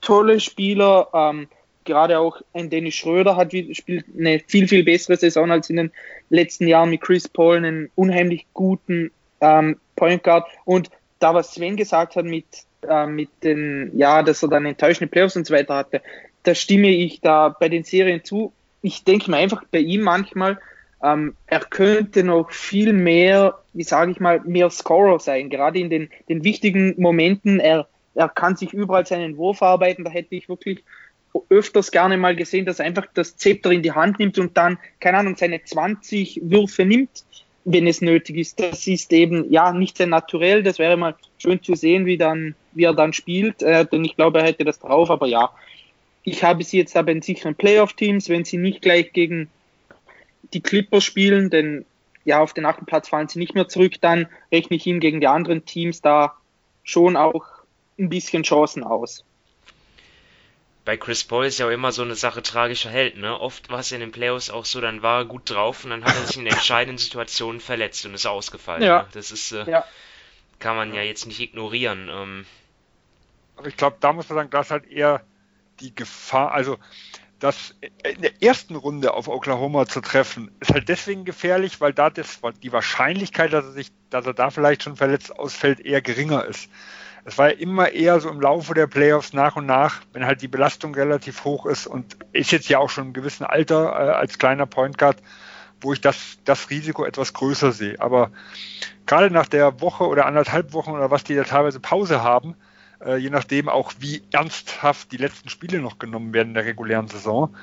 tolle 0.00 0.40
Spieler, 0.40 1.08
ähm, 1.12 1.48
gerade 1.84 2.18
auch 2.18 2.40
ein 2.54 2.70
Dennis 2.70 2.94
Schröder 2.94 3.36
hat 3.36 3.52
spielt 3.72 4.06
eine 4.18 4.40
viel, 4.46 4.66
viel 4.68 4.84
bessere 4.84 5.16
Saison 5.16 5.50
als 5.50 5.68
in 5.68 5.76
den 5.76 5.92
letzten 6.30 6.66
Jahren 6.66 6.90
mit 6.90 7.02
Chris 7.02 7.28
Paul, 7.28 7.58
einen 7.58 7.90
unheimlich 7.94 8.46
guten 8.54 9.10
ähm, 9.42 9.78
Point 9.96 10.22
Guard. 10.22 10.46
Und 10.64 10.88
da, 11.24 11.34
was 11.34 11.54
Sven 11.54 11.76
gesagt 11.76 12.16
hat 12.16 12.26
mit, 12.26 12.44
äh, 12.86 13.06
mit 13.06 13.30
den, 13.42 13.90
ja, 13.96 14.22
dass 14.22 14.42
er 14.42 14.50
dann 14.50 14.66
enttäuschende 14.66 15.10
Playoffs 15.10 15.36
und 15.36 15.46
so 15.46 15.54
weiter 15.54 15.74
hatte, 15.74 16.02
da 16.42 16.54
stimme 16.54 16.88
ich 16.88 17.22
da 17.22 17.48
bei 17.48 17.70
den 17.70 17.82
Serien 17.82 18.22
zu. 18.22 18.52
Ich 18.82 19.04
denke 19.04 19.30
mir 19.30 19.38
einfach 19.38 19.64
bei 19.72 19.78
ihm 19.78 20.02
manchmal, 20.02 20.58
ähm, 21.02 21.34
er 21.46 21.60
könnte 21.60 22.24
noch 22.24 22.50
viel 22.50 22.92
mehr, 22.92 23.58
wie 23.72 23.84
sage 23.84 24.12
ich 24.12 24.20
mal, 24.20 24.40
mehr 24.40 24.68
Scorer 24.68 25.18
sein, 25.18 25.48
gerade 25.48 25.78
in 25.78 25.88
den, 25.88 26.10
den 26.28 26.44
wichtigen 26.44 26.94
Momenten. 27.00 27.58
Er, 27.58 27.88
er 28.14 28.28
kann 28.28 28.56
sich 28.56 28.74
überall 28.74 29.06
seinen 29.06 29.38
Wurf 29.38 29.62
arbeiten, 29.62 30.04
da 30.04 30.10
hätte 30.10 30.34
ich 30.34 30.48
wirklich 30.50 30.84
öfters 31.48 31.90
gerne 31.90 32.18
mal 32.18 32.36
gesehen, 32.36 32.66
dass 32.66 32.78
er 32.78 32.84
einfach 32.84 33.06
das 33.14 33.36
Zepter 33.36 33.70
in 33.70 33.82
die 33.82 33.92
Hand 33.92 34.18
nimmt 34.18 34.38
und 34.38 34.56
dann, 34.56 34.78
keine 35.00 35.18
Ahnung, 35.18 35.36
seine 35.36 35.64
20 35.64 36.42
Würfe 36.44 36.84
nimmt, 36.84 37.24
wenn 37.64 37.86
es 37.86 38.00
nötig 38.00 38.36
ist. 38.36 38.60
Das 38.60 38.86
ist 38.86 39.12
eben, 39.12 39.50
ja, 39.50 39.72
nicht 39.72 39.96
sehr 39.96 40.06
naturell. 40.06 40.62
Das 40.62 40.78
wäre 40.78 40.96
mal 40.96 41.14
schön 41.38 41.62
zu 41.62 41.74
sehen, 41.74 42.06
wie, 42.06 42.18
dann, 42.18 42.54
wie 42.72 42.84
er 42.84 42.94
dann 42.94 43.12
spielt, 43.12 43.62
äh, 43.62 43.86
denn 43.86 44.04
ich 44.04 44.16
glaube, 44.16 44.40
er 44.40 44.46
hätte 44.46 44.64
das 44.64 44.78
drauf, 44.78 45.10
aber 45.10 45.26
ja, 45.26 45.50
ich 46.24 46.42
habe 46.42 46.64
sie 46.64 46.78
jetzt 46.78 46.96
aber 46.96 47.12
in 47.12 47.22
sicheren 47.22 47.54
Playoff-Teams, 47.54 48.28
wenn 48.28 48.44
sie 48.44 48.56
nicht 48.56 48.80
gleich 48.82 49.12
gegen 49.12 49.48
die 50.52 50.60
Clippers 50.60 51.04
spielen, 51.04 51.50
denn 51.50 51.84
ja, 52.24 52.40
auf 52.40 52.54
den 52.54 52.64
achten 52.64 52.86
Platz 52.86 53.08
fallen 53.08 53.28
sie 53.28 53.38
nicht 53.38 53.54
mehr 53.54 53.68
zurück, 53.68 53.94
dann 54.00 54.28
rechne 54.50 54.76
ich 54.76 54.86
ihnen 54.86 55.00
gegen 55.00 55.20
die 55.20 55.26
anderen 55.26 55.66
Teams 55.66 56.00
da 56.00 56.34
schon 56.82 57.16
auch 57.16 57.44
ein 57.98 58.08
bisschen 58.08 58.42
Chancen 58.42 58.82
aus. 58.82 59.24
Bei 60.84 60.98
Chris 60.98 61.24
Paul 61.24 61.46
ist 61.46 61.58
ja 61.58 61.66
auch 61.66 61.70
immer 61.70 61.92
so 61.92 62.02
eine 62.02 62.14
Sache 62.14 62.42
tragischer 62.42 62.90
Held, 62.90 63.16
ne? 63.16 63.40
Oft 63.40 63.70
war 63.70 63.80
es 63.80 63.90
in 63.92 64.00
den 64.00 64.12
Playoffs 64.12 64.50
auch 64.50 64.66
so, 64.66 64.80
dann 64.82 65.02
war 65.02 65.20
er 65.20 65.24
gut 65.24 65.48
drauf 65.48 65.84
und 65.84 65.90
dann 65.90 66.04
hat 66.04 66.14
er 66.14 66.26
sich 66.26 66.36
in 66.36 66.46
entscheidenden 66.46 66.98
Situationen 66.98 67.60
verletzt 67.60 68.04
und 68.04 68.12
ist 68.12 68.26
ausgefallen. 68.26 68.82
Ja. 68.82 69.02
Ne? 69.02 69.08
Das 69.12 69.30
ist, 69.30 69.52
äh, 69.52 69.70
ja. 69.70 69.84
kann 70.58 70.76
man 70.76 70.92
ja 70.92 71.00
jetzt 71.00 71.26
nicht 71.26 71.40
ignorieren. 71.40 72.10
Ähm. 72.12 72.46
Aber 73.56 73.68
ich 73.68 73.76
glaube, 73.76 73.96
da 74.00 74.12
muss 74.12 74.28
man 74.28 74.36
sagen, 74.36 74.50
das 74.50 74.70
halt 74.70 74.86
eher 74.90 75.22
die 75.80 75.94
Gefahr, 75.94 76.52
also 76.52 76.78
das 77.38 77.74
in 78.04 78.22
der 78.22 78.42
ersten 78.42 78.76
Runde 78.76 79.12
auf 79.14 79.28
Oklahoma 79.28 79.86
zu 79.86 80.00
treffen, 80.00 80.50
ist 80.60 80.72
halt 80.72 80.88
deswegen 80.88 81.24
gefährlich, 81.24 81.80
weil 81.80 81.92
da 81.92 82.10
das, 82.10 82.40
die 82.62 82.72
Wahrscheinlichkeit, 82.72 83.52
dass 83.52 83.66
er 83.66 83.72
sich, 83.72 83.90
dass 84.10 84.26
er 84.26 84.34
da 84.34 84.50
vielleicht 84.50 84.82
schon 84.82 84.96
verletzt 84.96 85.36
ausfällt, 85.38 85.80
eher 85.80 86.00
geringer 86.00 86.44
ist. 86.44 86.70
Es 87.24 87.38
war 87.38 87.50
ja 87.50 87.56
immer 87.56 87.92
eher 87.92 88.20
so 88.20 88.28
im 88.28 88.40
Laufe 88.40 88.74
der 88.74 88.86
Playoffs 88.86 89.32
nach 89.32 89.56
und 89.56 89.66
nach, 89.66 90.02
wenn 90.12 90.26
halt 90.26 90.42
die 90.42 90.48
Belastung 90.48 90.94
relativ 90.94 91.44
hoch 91.44 91.64
ist 91.64 91.86
und 91.86 92.16
ist 92.32 92.52
jetzt 92.52 92.68
ja 92.68 92.78
auch 92.78 92.90
schon 92.90 93.06
im 93.08 93.12
gewissen 93.14 93.44
Alter 93.44 93.92
äh, 93.92 94.12
als 94.12 94.38
kleiner 94.38 94.66
Point 94.66 94.98
Guard, 94.98 95.16
wo 95.80 95.92
ich 95.92 96.00
das, 96.00 96.38
das 96.44 96.68
Risiko 96.68 97.04
etwas 97.04 97.32
größer 97.32 97.72
sehe. 97.72 97.98
Aber 97.98 98.30
gerade 99.06 99.30
nach 99.30 99.46
der 99.46 99.80
Woche 99.80 100.06
oder 100.06 100.26
anderthalb 100.26 100.72
Wochen 100.74 100.90
oder 100.90 101.10
was 101.10 101.24
die 101.24 101.34
da 101.34 101.44
teilweise 101.44 101.80
Pause 101.80 102.22
haben, 102.22 102.56
äh, 103.04 103.16
je 103.16 103.30
nachdem 103.30 103.70
auch, 103.70 103.92
wie 104.00 104.22
ernsthaft 104.30 105.10
die 105.12 105.16
letzten 105.16 105.48
Spiele 105.48 105.80
noch 105.80 105.98
genommen 105.98 106.34
werden 106.34 106.48
in 106.48 106.54
der 106.54 106.66
regulären 106.66 107.08
Saison. 107.08 107.54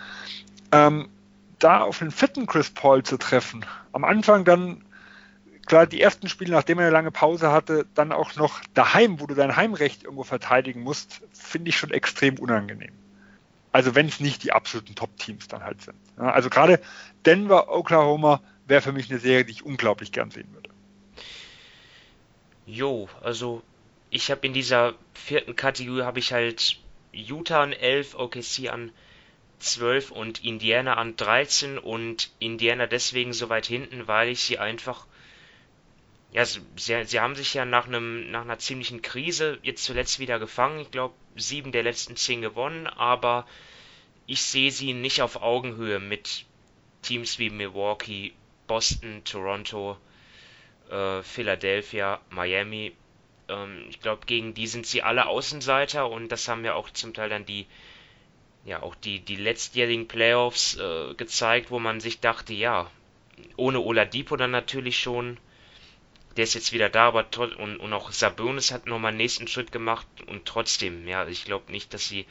Ähm, 0.72 1.10
da 1.60 1.82
auf 1.82 2.02
einen 2.02 2.12
fitten 2.12 2.48
Chris 2.48 2.72
Paul 2.72 3.04
zu 3.04 3.18
treffen, 3.18 3.64
am 3.92 4.04
Anfang 4.04 4.44
dann 4.44 4.84
klar, 5.66 5.88
die 5.88 6.02
ersten 6.02 6.28
Spiele, 6.28 6.52
nachdem 6.52 6.80
er 6.80 6.86
eine 6.86 6.94
lange 6.94 7.12
Pause 7.12 7.52
hatte, 7.52 7.86
dann 7.96 8.12
auch 8.12 8.36
noch 8.36 8.62
daheim, 8.74 9.20
wo 9.20 9.28
du 9.28 9.36
dein 9.36 9.56
Heimrecht 9.56 10.04
irgendwo 10.04 10.24
verteidigen 10.24 10.82
musst, 10.82 11.22
finde 11.34 11.70
ich 11.70 11.78
schon 11.78 11.92
extrem 11.92 12.40
unangenehm. 12.40 12.94
Also 13.72 13.96
wenn 13.96 14.08
es 14.08 14.20
nicht 14.20 14.44
die 14.44 14.52
absoluten 14.52 14.96
Top-Teams 14.96 15.48
dann 15.48 15.64
halt 15.64 15.82
sind. 15.82 15.98
Also 16.18 16.50
gerade 16.50 16.82
Denver, 17.26 17.70
Oklahoma 17.70 18.42
wäre 18.66 18.82
für 18.82 18.92
mich 18.92 19.10
eine 19.10 19.20
Serie, 19.20 19.46
die 19.46 19.52
ich 19.52 19.66
unglaublich 19.66 20.12
gern 20.12 20.32
sehen 20.32 20.54
würde. 20.54 20.70
Jo, 22.66 23.10
also 23.22 23.64
ich 24.10 24.30
habe 24.30 24.46
in 24.46 24.54
dieser 24.54 24.94
vierten 25.14 25.56
Kategorie 25.56 26.04
habe 26.04 26.20
ich 26.20 26.34
halt 26.34 26.80
Utah 27.14 27.64
an 27.64 27.74
11, 27.74 28.16
OKC 28.16 28.70
an 28.70 28.92
12 29.60 30.12
und 30.12 30.44
Indiana 30.44 30.96
an 30.96 31.16
13 31.16 31.78
und 31.78 32.32
Indiana 32.40 32.88
deswegen 32.88 33.32
so 33.32 33.50
weit 33.50 33.66
hinten, 33.66 34.08
weil 34.08 34.30
ich 34.30 34.42
sie 34.42 34.58
einfach 34.58 35.06
ja, 36.32 36.46
sie, 36.46 36.62
sie 36.78 37.20
haben 37.20 37.36
sich 37.36 37.54
ja 37.54 37.66
nach 37.66 37.88
einem 37.88 38.32
nach 38.32 38.42
einer 38.42 38.58
ziemlichen 38.58 39.02
Krise 39.02 39.60
jetzt 39.64 39.84
zuletzt 39.84 40.20
wieder 40.20 40.40
gefangen. 40.40 40.80
Ich 40.80 40.92
glaube, 40.92 41.14
sieben 41.36 41.72
der 41.72 41.84
letzten 41.84 42.16
zehn 42.16 42.42
gewonnen, 42.42 42.88
aber 42.88 43.46
ich 44.28 44.42
sehe 44.42 44.72
sie 44.72 44.94
nicht 44.94 45.22
auf 45.22 45.42
Augenhöhe 45.42 46.00
mit 46.00 46.46
Teams 47.02 47.38
wie 47.38 47.50
Milwaukee, 47.50 48.34
Boston, 48.68 49.24
Toronto, 49.26 49.98
äh, 50.90 51.22
Philadelphia, 51.22 52.22
Miami. 52.30 52.96
Ähm, 53.50 53.86
ich 53.90 54.00
glaube, 54.00 54.26
gegen 54.26 54.54
die 54.54 54.68
sind 54.68 54.86
sie 54.86 55.02
alle 55.04 55.26
Außenseiter 55.28 56.10
und 56.10 56.30
das 56.30 56.48
haben 56.48 56.64
ja 56.64 56.76
auch 56.76 56.90
zum 56.92 57.14
Teil 57.14 57.28
dann 57.30 57.46
die 57.46 57.68
ja 58.64 58.82
auch 58.84 58.96
die 58.96 59.20
die 59.20 59.36
letztjährigen 59.36 60.08
Playoffs 60.08 60.78
äh, 60.78 61.14
gezeigt, 61.16 61.72
wo 61.72 61.80
man 61.80 62.00
sich 62.00 62.22
dachte, 62.22 62.54
ja, 62.54 62.90
ohne 63.58 63.82
Oladipo 63.82 64.38
dann 64.38 64.52
natürlich 64.52 65.00
schon 65.00 65.38
der 66.38 66.44
ist 66.44 66.54
jetzt 66.54 66.74
wieder 66.74 66.90
da, 66.90 67.08
aber 67.08 67.26
und, 67.58 67.78
und 67.78 67.94
auch 67.94 68.12
Sabonis 68.12 68.72
hat 68.72 68.86
nochmal 68.86 69.10
einen 69.10 69.18
nächsten 69.18 69.48
Schritt 69.48 69.72
gemacht 69.72 70.08
und 70.28 70.46
trotzdem, 70.46 71.08
ja, 71.08 71.28
ich 71.28 71.46
glaube 71.46 71.72
nicht, 71.72 71.94
dass 71.94 72.08
sie, 72.08 72.26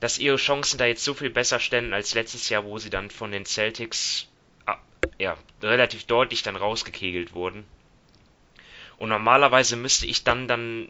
dass 0.00 0.18
ihre 0.18 0.36
Chancen 0.36 0.78
da 0.78 0.86
jetzt 0.86 1.04
so 1.04 1.14
viel 1.14 1.30
besser 1.30 1.58
ständen 1.58 1.94
als 1.94 2.14
letztes 2.14 2.48
Jahr, 2.48 2.64
wo 2.64 2.78
sie 2.78 2.90
dann 2.90 3.10
von 3.10 3.32
den 3.32 3.46
Celtics 3.46 4.28
ah, 4.66 4.78
ja, 5.18 5.36
relativ 5.62 6.04
deutlich 6.04 6.42
dann 6.42 6.56
rausgekegelt 6.56 7.34
wurden. 7.34 7.64
Und 8.98 9.08
normalerweise 9.08 9.76
müsste 9.76 10.06
ich 10.06 10.24
dann 10.24 10.46
dann 10.46 10.88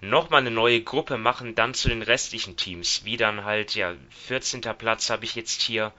nochmal 0.00 0.40
eine 0.40 0.50
neue 0.50 0.82
Gruppe 0.82 1.18
machen, 1.18 1.54
dann 1.54 1.74
zu 1.74 1.88
den 1.88 2.02
restlichen 2.02 2.56
Teams, 2.56 3.04
wie 3.04 3.16
dann 3.16 3.44
halt, 3.44 3.74
ja, 3.74 3.94
14. 4.26 4.60
Platz 4.76 5.10
habe 5.10 5.24
ich 5.24 5.34
jetzt 5.34 5.62
hier, 5.62 5.92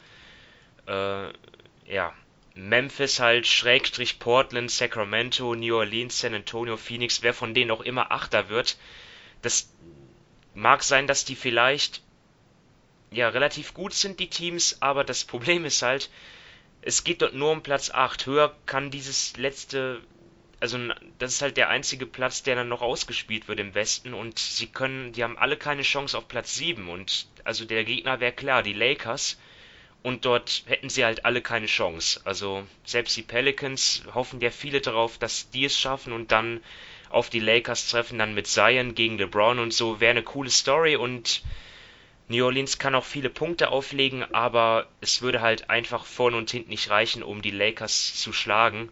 äh, 0.87 1.29
ja, 1.87 2.13
Memphis 2.55 3.19
halt, 3.19 3.47
Schrägstrich 3.47 4.17
Portland, 4.19 4.71
Sacramento, 4.71 5.55
New 5.55 5.75
Orleans, 5.75 6.17
San 6.17 6.33
Antonio, 6.33 6.77
Phoenix, 6.77 7.21
wer 7.21 7.33
von 7.33 7.53
denen 7.53 7.69
auch 7.69 7.81
immer 7.81 8.11
Achter 8.11 8.47
wird, 8.47 8.77
das 9.41 9.69
mag 10.53 10.81
sein, 10.81 11.05
dass 11.05 11.25
die 11.25 11.35
vielleicht 11.35 12.01
ja 13.11 13.27
relativ 13.27 13.73
gut 13.73 13.93
sind, 13.93 14.21
die 14.21 14.29
Teams, 14.29 14.81
aber 14.81 15.03
das 15.03 15.25
Problem 15.25 15.65
ist 15.65 15.81
halt, 15.81 16.09
es 16.81 17.03
geht 17.03 17.21
dort 17.21 17.33
nur 17.33 17.51
um 17.51 17.61
Platz 17.61 17.89
8. 17.89 18.25
Höher 18.25 18.55
kann 18.65 18.89
dieses 18.89 19.35
letzte, 19.35 20.01
also 20.61 20.77
das 21.19 21.33
ist 21.33 21.41
halt 21.41 21.57
der 21.57 21.69
einzige 21.69 22.05
Platz, 22.05 22.43
der 22.43 22.55
dann 22.55 22.69
noch 22.69 22.81
ausgespielt 22.81 23.49
wird 23.49 23.59
im 23.59 23.73
Westen 23.75 24.13
und 24.13 24.39
sie 24.39 24.67
können, 24.67 25.11
die 25.11 25.23
haben 25.23 25.37
alle 25.37 25.57
keine 25.57 25.81
Chance 25.81 26.17
auf 26.17 26.29
Platz 26.29 26.55
7 26.55 26.87
und 26.87 27.27
also 27.43 27.65
der 27.65 27.83
Gegner 27.83 28.21
wäre 28.21 28.31
klar, 28.31 28.63
die 28.63 28.73
Lakers 28.73 29.37
und 30.05 30.23
dort 30.23 30.65
hätten 30.67 30.87
sie 30.87 31.03
halt 31.03 31.25
alle 31.25 31.41
keine 31.41 31.65
Chance. 31.65 32.21
Also 32.25 32.63
selbst 32.83 33.17
die 33.17 33.23
Pelicans 33.23 34.03
hoffen 34.13 34.39
ja 34.39 34.51
viele 34.51 34.79
darauf, 34.79 35.17
dass 35.17 35.49
die 35.49 35.65
es 35.65 35.79
schaffen 35.79 36.13
und 36.13 36.31
dann 36.31 36.61
auf 37.09 37.31
die 37.31 37.39
Lakers 37.39 37.89
treffen, 37.89 38.19
dann 38.19 38.35
mit 38.35 38.45
Zion 38.45 38.93
gegen 38.93 39.17
LeBron 39.17 39.57
und 39.57 39.73
so. 39.73 39.99
Wäre 39.99 40.11
eine 40.11 40.21
coole 40.21 40.51
Story 40.51 40.95
und 40.95 41.41
New 42.27 42.45
Orleans 42.45 42.77
kann 42.77 42.93
auch 42.93 43.03
viele 43.03 43.31
Punkte 43.31 43.69
auflegen, 43.69 44.23
aber 44.31 44.87
es 45.01 45.23
würde 45.23 45.41
halt 45.41 45.71
einfach 45.71 46.05
vorne 46.05 46.37
und 46.37 46.51
hinten 46.51 46.69
nicht 46.69 46.91
reichen, 46.91 47.23
um 47.23 47.41
die 47.41 47.49
Lakers 47.49 48.13
zu 48.13 48.31
schlagen. 48.31 48.91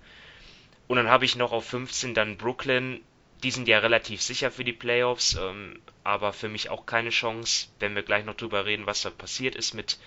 Und 0.87 0.97
dann 0.97 1.09
habe 1.09 1.25
ich 1.25 1.35
noch 1.35 1.51
auf 1.51 1.67
15 1.67 2.15
dann 2.15 2.37
Brooklyn. 2.37 3.01
Die 3.43 3.51
sind 3.51 3.67
ja 3.67 3.77
relativ 3.77 4.23
sicher 4.23 4.49
für 4.49 4.63
die 4.63 4.73
Playoffs, 4.73 5.37
ähm, 5.39 5.79
aber 6.03 6.33
für 6.33 6.49
mich 6.49 6.71
auch 6.71 6.87
keine 6.87 7.11
Chance, 7.11 7.67
wenn 7.77 7.93
wir 7.93 8.01
gleich 8.01 8.25
noch 8.25 8.35
drüber 8.35 8.65
reden, 8.65 8.87
was 8.87 9.03
da 9.03 9.11
passiert 9.11 9.55
ist 9.55 9.75
mit 9.75 9.99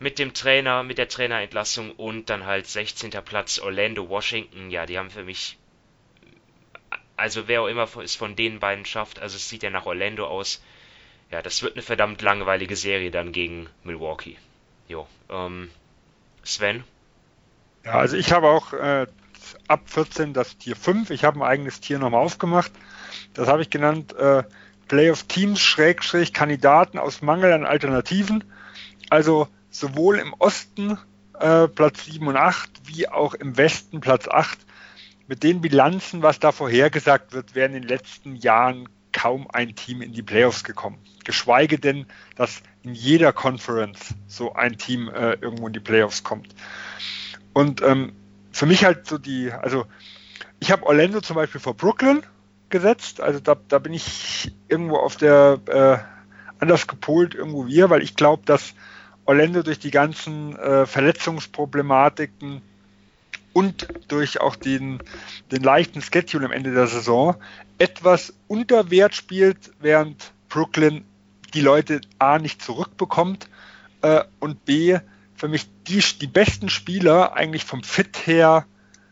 mit 0.00 0.18
dem 0.18 0.32
Trainer, 0.32 0.82
mit 0.82 0.98
der 0.98 1.08
Trainerentlassung 1.08 1.92
und 1.92 2.30
dann 2.30 2.46
halt 2.46 2.66
16. 2.66 3.10
Platz 3.24 3.58
Orlando 3.58 4.08
Washington. 4.08 4.70
Ja, 4.70 4.86
die 4.86 4.98
haben 4.98 5.10
für 5.10 5.22
mich, 5.22 5.58
also 7.16 7.46
wer 7.46 7.62
auch 7.62 7.66
immer 7.68 7.86
es 8.02 8.16
von 8.16 8.34
den 8.34 8.60
beiden 8.60 8.86
schafft, 8.86 9.20
also 9.20 9.36
es 9.36 9.48
sieht 9.48 9.62
ja 9.62 9.70
nach 9.70 9.86
Orlando 9.86 10.26
aus. 10.26 10.62
Ja, 11.30 11.42
das 11.42 11.62
wird 11.62 11.74
eine 11.74 11.82
verdammt 11.82 12.22
langweilige 12.22 12.76
Serie 12.76 13.10
dann 13.10 13.30
gegen 13.30 13.68
Milwaukee. 13.84 14.36
Jo, 14.88 15.06
ähm, 15.28 15.70
Sven? 16.42 16.82
Ja, 17.84 17.92
also 17.92 18.16
ich 18.16 18.32
habe 18.32 18.48
auch 18.48 18.72
äh, 18.72 19.06
ab 19.68 19.82
14 19.84 20.32
das 20.32 20.56
Tier 20.56 20.76
5. 20.76 21.10
Ich 21.10 21.24
habe 21.24 21.38
ein 21.38 21.42
eigenes 21.42 21.80
Tier 21.80 21.98
nochmal 21.98 22.24
aufgemacht. 22.24 22.72
Das 23.34 23.48
habe 23.48 23.60
ich 23.60 23.68
genannt 23.68 24.14
äh, 24.14 24.44
Playoff 24.88 25.24
Teams 25.24 25.60
Schrägstrich 25.60 26.32
Kandidaten 26.32 26.98
aus 26.98 27.20
Mangel 27.20 27.52
an 27.52 27.66
Alternativen. 27.66 28.44
Also 29.10 29.46
sowohl 29.70 30.18
im 30.18 30.34
Osten 30.34 30.98
äh, 31.38 31.68
Platz 31.68 32.04
7 32.04 32.26
und 32.26 32.36
8 32.36 32.70
wie 32.86 33.08
auch 33.08 33.34
im 33.34 33.56
Westen 33.56 34.00
Platz 34.00 34.28
8. 34.28 34.58
Mit 35.26 35.42
den 35.42 35.60
Bilanzen, 35.60 36.22
was 36.22 36.40
da 36.40 36.52
vorhergesagt 36.52 37.32
wird, 37.32 37.54
wäre 37.54 37.66
in 37.66 37.74
den 37.74 37.84
letzten 37.84 38.34
Jahren 38.36 38.88
kaum 39.12 39.48
ein 39.50 39.74
Team 39.74 40.02
in 40.02 40.12
die 40.12 40.22
Playoffs 40.22 40.64
gekommen. 40.64 40.98
Geschweige 41.24 41.78
denn, 41.78 42.06
dass 42.36 42.62
in 42.82 42.94
jeder 42.94 43.32
Conference 43.32 44.14
so 44.26 44.54
ein 44.54 44.76
Team 44.76 45.08
äh, 45.08 45.34
irgendwo 45.34 45.66
in 45.66 45.72
die 45.72 45.80
Playoffs 45.80 46.24
kommt. 46.24 46.54
Und 47.52 47.82
ähm, 47.82 48.12
für 48.52 48.66
mich 48.66 48.84
halt 48.84 49.06
so 49.06 49.18
die, 49.18 49.52
also 49.52 49.86
ich 50.58 50.70
habe 50.70 50.86
Orlando 50.86 51.20
zum 51.20 51.36
Beispiel 51.36 51.60
vor 51.60 51.74
Brooklyn 51.74 52.22
gesetzt, 52.68 53.20
also 53.20 53.40
da, 53.40 53.56
da 53.68 53.78
bin 53.78 53.92
ich 53.92 54.52
irgendwo 54.68 54.96
auf 54.96 55.16
der 55.16 55.58
äh, 55.66 55.98
anders 56.60 56.86
gepolt 56.86 57.34
irgendwo 57.34 57.66
wir, 57.66 57.90
weil 57.90 58.02
ich 58.02 58.14
glaube, 58.14 58.42
dass 58.44 58.74
Orlando 59.30 59.62
durch 59.62 59.78
die 59.78 59.92
ganzen 59.92 60.56
äh, 60.56 60.86
Verletzungsproblematiken 60.86 62.62
und 63.52 63.86
durch 64.08 64.40
auch 64.40 64.56
den, 64.56 65.00
den 65.52 65.62
leichten 65.62 66.02
Schedule 66.02 66.46
am 66.46 66.50
Ende 66.50 66.74
der 66.74 66.88
Saison 66.88 67.36
etwas 67.78 68.34
unter 68.48 68.90
Wert 68.90 69.14
spielt, 69.14 69.70
während 69.78 70.32
Brooklyn 70.48 71.04
die 71.54 71.60
Leute 71.60 72.00
A 72.18 72.40
nicht 72.40 72.60
zurückbekommt 72.60 73.48
äh, 74.02 74.24
und 74.40 74.64
B 74.64 74.98
für 75.36 75.46
mich 75.46 75.68
die, 75.86 76.02
die 76.20 76.26
besten 76.26 76.68
Spieler 76.68 77.34
eigentlich 77.34 77.64
vom 77.64 77.84
Fit 77.84 78.26
her 78.26 78.66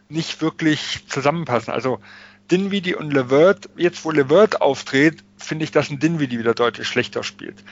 nicht 0.09 0.43
wirklich 0.43 1.05
zusammenpassen. 1.07 1.73
Also 1.73 2.01
Dinwiddie 2.51 2.97
und 2.97 3.13
Levert, 3.13 3.69
jetzt 3.77 4.05
wo 4.05 4.11
Levert 4.11 4.63
auftritt, 4.63 5.23
finde 5.39 5.65
ich, 5.65 5.71
dass 5.71 5.91
ein 5.91 5.99
Dinwiddie 5.99 6.39
wieder 6.39 6.55
deutlich 6.55 6.89
schlechter 6.89 7.23
spielt. 7.23 7.63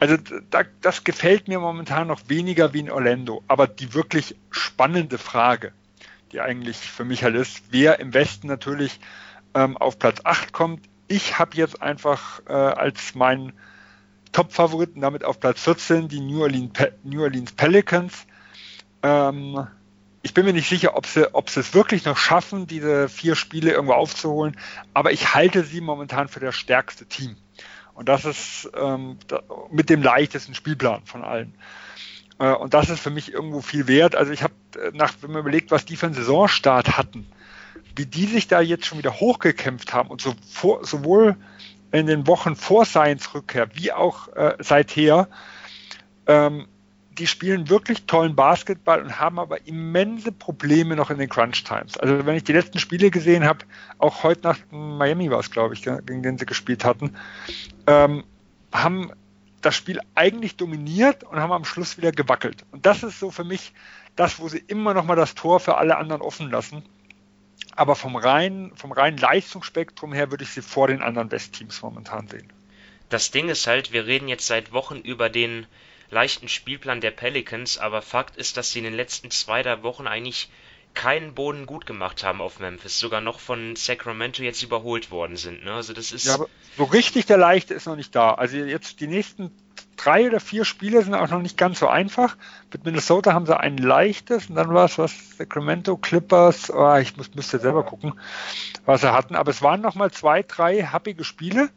Also 0.00 0.16
da, 0.50 0.62
das 0.80 1.04
gefällt 1.04 1.48
mir 1.48 1.60
momentan 1.60 2.08
noch 2.08 2.20
weniger 2.28 2.72
wie 2.72 2.80
in 2.80 2.90
Orlando. 2.90 3.42
Aber 3.48 3.66
die 3.66 3.94
wirklich 3.94 4.36
spannende 4.50 5.18
Frage, 5.18 5.72
die 6.32 6.40
eigentlich 6.40 6.78
für 6.78 7.04
mich 7.04 7.24
halt 7.24 7.34
ist, 7.34 7.62
wer 7.70 8.00
im 8.00 8.14
Westen 8.14 8.46
natürlich 8.46 9.00
ähm, 9.54 9.76
auf 9.76 9.98
Platz 9.98 10.20
8 10.24 10.52
kommt. 10.52 10.88
Ich 11.08 11.38
habe 11.38 11.56
jetzt 11.56 11.82
einfach 11.82 12.40
äh, 12.48 12.52
als 12.52 13.14
meinen 13.14 13.52
Top-Favoriten 14.32 15.00
damit 15.00 15.24
auf 15.24 15.40
Platz 15.40 15.62
14 15.62 16.08
die 16.08 16.20
New 16.20 16.42
Orleans, 16.42 16.72
Pe 16.72 16.92
New 17.04 17.22
Orleans 17.22 17.52
Pelicans. 17.52 18.26
Ähm, 19.02 19.66
ich 20.22 20.34
bin 20.34 20.44
mir 20.44 20.52
nicht 20.52 20.68
sicher, 20.68 20.96
ob 20.96 21.06
sie, 21.06 21.34
ob 21.34 21.50
sie 21.50 21.60
es 21.60 21.74
wirklich 21.74 22.04
noch 22.04 22.16
schaffen, 22.16 22.66
diese 22.66 23.08
vier 23.08 23.34
Spiele 23.34 23.72
irgendwo 23.72 23.94
aufzuholen, 23.94 24.56
aber 24.94 25.12
ich 25.12 25.34
halte 25.34 25.64
sie 25.64 25.80
momentan 25.80 26.28
für 26.28 26.40
das 26.40 26.54
stärkste 26.54 27.06
Team. 27.06 27.36
Und 27.94 28.08
das 28.08 28.24
ist 28.24 28.70
ähm, 28.74 29.18
mit 29.70 29.90
dem 29.90 30.02
leichtesten 30.02 30.54
Spielplan 30.54 31.04
von 31.04 31.24
allen. 31.24 31.54
Äh, 32.38 32.52
und 32.52 32.72
das 32.74 32.88
ist 32.88 33.00
für 33.00 33.10
mich 33.10 33.32
irgendwo 33.32 33.60
viel 33.60 33.86
wert. 33.88 34.14
Also 34.14 34.32
ich 34.32 34.42
habe, 34.42 34.54
äh, 34.76 34.90
nach, 34.94 35.12
wenn 35.20 35.32
man 35.32 35.40
überlegt, 35.40 35.70
was 35.70 35.84
die 35.84 35.96
für 35.96 36.06
einen 36.06 36.14
Saisonstart 36.14 36.96
hatten, 36.96 37.26
wie 37.94 38.06
die 38.06 38.26
sich 38.26 38.48
da 38.48 38.60
jetzt 38.60 38.86
schon 38.86 38.98
wieder 38.98 39.20
hochgekämpft 39.20 39.92
haben 39.92 40.08
und 40.08 40.20
so 40.20 40.34
vor, 40.50 40.84
sowohl 40.84 41.36
in 41.90 42.06
den 42.06 42.26
Wochen 42.26 42.56
vor 42.56 42.86
Science 42.86 43.34
Rückkehr 43.34 43.68
wie 43.74 43.92
auch 43.92 44.28
äh, 44.28 44.56
seither, 44.60 45.28
ähm, 46.26 46.66
die 47.18 47.26
spielen 47.26 47.68
wirklich 47.68 48.04
tollen 48.06 48.34
Basketball 48.34 49.02
und 49.02 49.20
haben 49.20 49.38
aber 49.38 49.66
immense 49.66 50.32
Probleme 50.32 50.96
noch 50.96 51.10
in 51.10 51.18
den 51.18 51.28
Crunch 51.28 51.64
Times. 51.64 51.96
Also 51.98 52.24
wenn 52.24 52.36
ich 52.36 52.44
die 52.44 52.52
letzten 52.52 52.78
Spiele 52.78 53.10
gesehen 53.10 53.44
habe, 53.44 53.60
auch 53.98 54.22
heute 54.22 54.42
nach 54.42 54.58
Miami 54.70 55.30
war 55.30 55.40
es, 55.40 55.50
glaube 55.50 55.74
ich, 55.74 55.82
gegen 55.82 56.22
den 56.22 56.38
sie 56.38 56.46
gespielt 56.46 56.84
hatten, 56.84 57.14
ähm, 57.86 58.24
haben 58.72 59.12
das 59.60 59.76
Spiel 59.76 60.00
eigentlich 60.14 60.56
dominiert 60.56 61.22
und 61.24 61.38
haben 61.38 61.52
am 61.52 61.64
Schluss 61.64 61.98
wieder 61.98 62.12
gewackelt. 62.12 62.64
Und 62.72 62.86
das 62.86 63.02
ist 63.02 63.20
so 63.20 63.30
für 63.30 63.44
mich 63.44 63.72
das, 64.16 64.38
wo 64.40 64.48
sie 64.48 64.62
immer 64.66 64.94
noch 64.94 65.04
mal 65.04 65.16
das 65.16 65.34
Tor 65.34 65.60
für 65.60 65.76
alle 65.76 65.96
anderen 65.96 66.22
offen 66.22 66.50
lassen. 66.50 66.82
Aber 67.76 67.94
vom 67.94 68.16
reinen, 68.16 68.74
vom 68.76 68.92
reinen 68.92 69.18
Leistungsspektrum 69.18 70.12
her 70.12 70.30
würde 70.30 70.44
ich 70.44 70.50
sie 70.50 70.62
vor 70.62 70.88
den 70.88 71.02
anderen 71.02 71.30
Westteams 71.30 71.82
momentan 71.82 72.26
sehen. 72.28 72.52
Das 73.08 73.30
Ding 73.30 73.48
ist 73.48 73.66
halt, 73.66 73.92
wir 73.92 74.06
reden 74.06 74.28
jetzt 74.28 74.46
seit 74.46 74.72
Wochen 74.72 74.96
über 74.96 75.28
den 75.28 75.66
leichten 76.12 76.48
Spielplan 76.48 77.00
der 77.00 77.10
Pelicans, 77.10 77.78
aber 77.78 78.02
Fakt 78.02 78.36
ist, 78.36 78.56
dass 78.56 78.70
sie 78.70 78.78
in 78.78 78.84
den 78.84 78.94
letzten 78.94 79.30
zwei, 79.30 79.62
drei 79.62 79.82
Wochen 79.82 80.06
eigentlich 80.06 80.50
keinen 80.94 81.32
Boden 81.32 81.64
gut 81.64 81.86
gemacht 81.86 82.22
haben 82.22 82.42
auf 82.42 82.60
Memphis, 82.60 82.98
sogar 82.98 83.22
noch 83.22 83.40
von 83.40 83.76
Sacramento 83.76 84.42
jetzt 84.42 84.62
überholt 84.62 85.10
worden 85.10 85.36
sind. 85.36 85.64
Ne? 85.64 85.72
Also 85.72 85.94
das 85.94 86.12
ist. 86.12 86.26
Ja, 86.26 86.34
aber 86.34 86.48
so 86.76 86.84
richtig 86.84 87.24
der 87.24 87.38
leichte 87.38 87.72
ist 87.72 87.86
noch 87.86 87.96
nicht 87.96 88.14
da. 88.14 88.34
Also 88.34 88.58
jetzt 88.58 89.00
die 89.00 89.06
nächsten 89.06 89.50
drei 89.96 90.26
oder 90.26 90.38
vier 90.38 90.66
Spiele 90.66 91.02
sind 91.02 91.14
auch 91.14 91.30
noch 91.30 91.40
nicht 91.40 91.56
ganz 91.56 91.78
so 91.78 91.88
einfach. 91.88 92.36
Mit 92.70 92.84
Minnesota 92.84 93.32
haben 93.32 93.46
sie 93.46 93.58
ein 93.58 93.78
leichtes 93.78 94.50
und 94.50 94.56
dann 94.56 94.74
war 94.74 94.84
es 94.84 94.98
was 94.98 95.14
Sacramento 95.38 95.96
Clippers. 95.96 96.70
Oh, 96.70 96.96
ich 96.96 97.16
muss, 97.16 97.34
müsste 97.34 97.58
selber 97.58 97.84
gucken, 97.84 98.12
was 98.84 99.00
sie 99.00 99.12
hatten. 99.12 99.34
Aber 99.34 99.50
es 99.50 99.62
waren 99.62 99.80
noch 99.80 99.94
mal 99.94 100.10
zwei, 100.10 100.42
drei 100.42 100.82
happige 100.82 101.24
Spiele. 101.24 101.70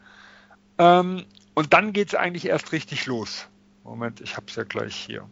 Ähm, 0.77 1.25
und 1.53 1.71
dann 1.71 1.93
geht 1.93 2.09
es 2.09 2.15
eigentlich 2.15 2.47
erst 2.47 2.73
richtig 2.73 3.05
los. 3.05 3.47
Moment, 3.85 4.19
ich 4.19 4.35
habe 4.35 4.47
es 4.47 4.55
ja 4.55 4.63
gleich 4.63 4.95
hier. 4.95 5.29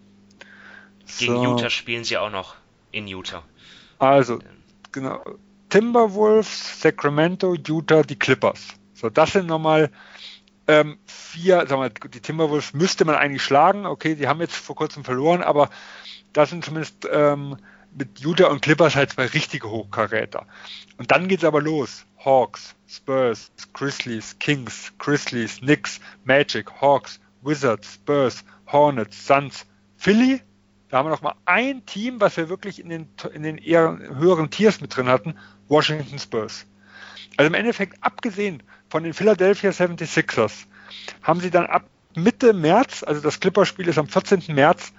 Gegen 1.20 1.36
so. 1.36 1.44
Utah 1.44 1.70
spielen 1.70 2.04
sie 2.04 2.18
auch 2.18 2.30
noch 2.30 2.56
in 2.92 3.08
Utah. 3.08 3.44
Also, 4.00 4.40
genau. 4.92 5.24
Timberwolves, 5.70 6.82
Sacramento, 6.82 7.56
Utah, 7.56 8.04
die 8.04 8.18
Clippers. 8.18 8.68
So, 8.94 9.10
das 9.10 9.34
sind 9.34 9.48
nochmal 9.48 9.90
ähm, 10.68 11.00
vier, 11.06 11.66
sagen 11.68 11.82
wir, 11.82 11.90
die 11.90 12.22
Timberwolves 12.22 12.74
müsste 12.74 13.06
man 13.06 13.16
eigentlich 13.16 13.44
schlagen. 13.44 13.86
Okay, 13.86 14.16
die 14.16 14.28
haben 14.28 14.40
jetzt 14.40 14.56
vor 14.56 14.76
kurzem 14.76 15.04
verloren, 15.04 15.42
aber 15.42 15.70
das 16.32 16.52
sind 16.52 16.64
zumindest 16.64 17.08
ähm, 17.12 17.58
mit 17.96 18.20
Utah 18.20 18.48
und 18.48 18.62
Clippers 18.62 18.96
halt 18.96 19.12
zwei 19.12 19.26
richtige 19.26 19.70
Hochkaräter. 19.70 20.46
Und 20.98 21.12
dann 21.12 21.28
geht's 21.28 21.44
aber 21.44 21.62
los. 21.62 22.06
Hawks, 22.24 22.76
Spurs, 22.88 23.52
Grizzlies, 23.74 24.38
Kings, 24.40 24.94
Grizzlies, 24.98 25.60
Knicks, 25.60 26.00
Magic, 26.24 26.72
Hawks, 26.80 27.20
Wizards, 27.44 27.96
Spurs, 27.96 28.44
Hornets, 28.68 29.26
Suns, 29.26 29.66
Philly. 29.98 30.42
Da 30.90 30.98
haben 30.98 31.08
wir 31.08 31.12
noch 31.12 31.22
mal 31.22 31.36
ein 31.46 31.86
Team, 31.86 32.22
was 32.22 32.38
wir 32.38 32.50
wirklich 32.50 32.80
in 32.80 32.90
den, 32.90 33.08
in 33.34 33.44
den 33.44 33.58
eher 33.58 33.98
höheren 33.98 34.50
Tiers 34.50 34.82
mit 34.82 34.96
drin 34.96 35.08
hatten, 35.08 35.36
Washington 35.68 36.20
Spurs. 36.20 36.66
Also 37.38 37.48
im 37.48 37.56
Endeffekt, 37.56 37.98
abgesehen 38.02 38.62
von 38.90 39.04
den 39.04 39.14
Philadelphia 39.14 39.72
76ers, 39.72 40.66
haben 41.24 41.40
sie 41.40 41.50
dann 41.50 41.66
ab 41.66 41.86
Mitte 42.16 42.54
März, 42.54 43.04
also 43.04 43.22
das 43.22 43.40
Clipperspiel 43.40 43.88
ist 43.88 43.98
am 43.98 44.08
14. 44.08 44.44
März, 44.54 44.94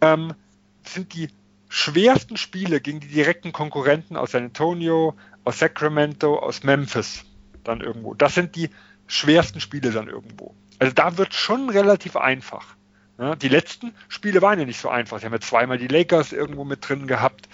ähm, 0.00 0.34
sind 0.82 1.14
die 1.14 1.28
schwersten 1.68 2.36
Spiele 2.36 2.80
gegen 2.80 2.98
die 2.98 3.08
direkten 3.08 3.52
Konkurrenten 3.52 4.16
aus 4.16 4.32
San 4.32 4.44
Antonio, 4.44 5.14
aus 5.44 5.60
Sacramento, 5.60 6.38
aus 6.38 6.64
Memphis 6.64 7.24
dann 7.62 7.80
irgendwo. 7.80 8.14
Das 8.14 8.34
sind 8.34 8.56
die 8.56 8.70
schwersten 9.10 9.60
Spiele 9.60 9.90
dann 9.90 10.08
irgendwo. 10.08 10.54
Also 10.78 10.94
da 10.94 11.18
wird 11.18 11.34
schon 11.34 11.68
relativ 11.68 12.16
einfach. 12.16 12.76
Ja, 13.18 13.36
die 13.36 13.48
letzten 13.48 13.94
Spiele 14.08 14.40
waren 14.40 14.58
ja 14.58 14.64
nicht 14.64 14.80
so 14.80 14.88
einfach. 14.88 15.18
Sie 15.18 15.26
haben 15.26 15.32
ja 15.34 15.40
zweimal 15.40 15.76
die 15.76 15.88
Lakers 15.88 16.32
irgendwo 16.32 16.64
mit 16.64 16.88
drin 16.88 17.06
gehabt. 17.06 17.48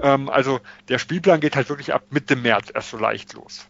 Ähm, 0.00 0.30
also 0.30 0.60
der 0.88 0.98
Spielplan 0.98 1.40
geht 1.40 1.56
halt 1.56 1.68
wirklich 1.68 1.92
ab 1.92 2.04
Mitte 2.10 2.36
März 2.36 2.70
erst 2.72 2.90
so 2.90 2.96
leicht 2.96 3.34
los. 3.34 3.66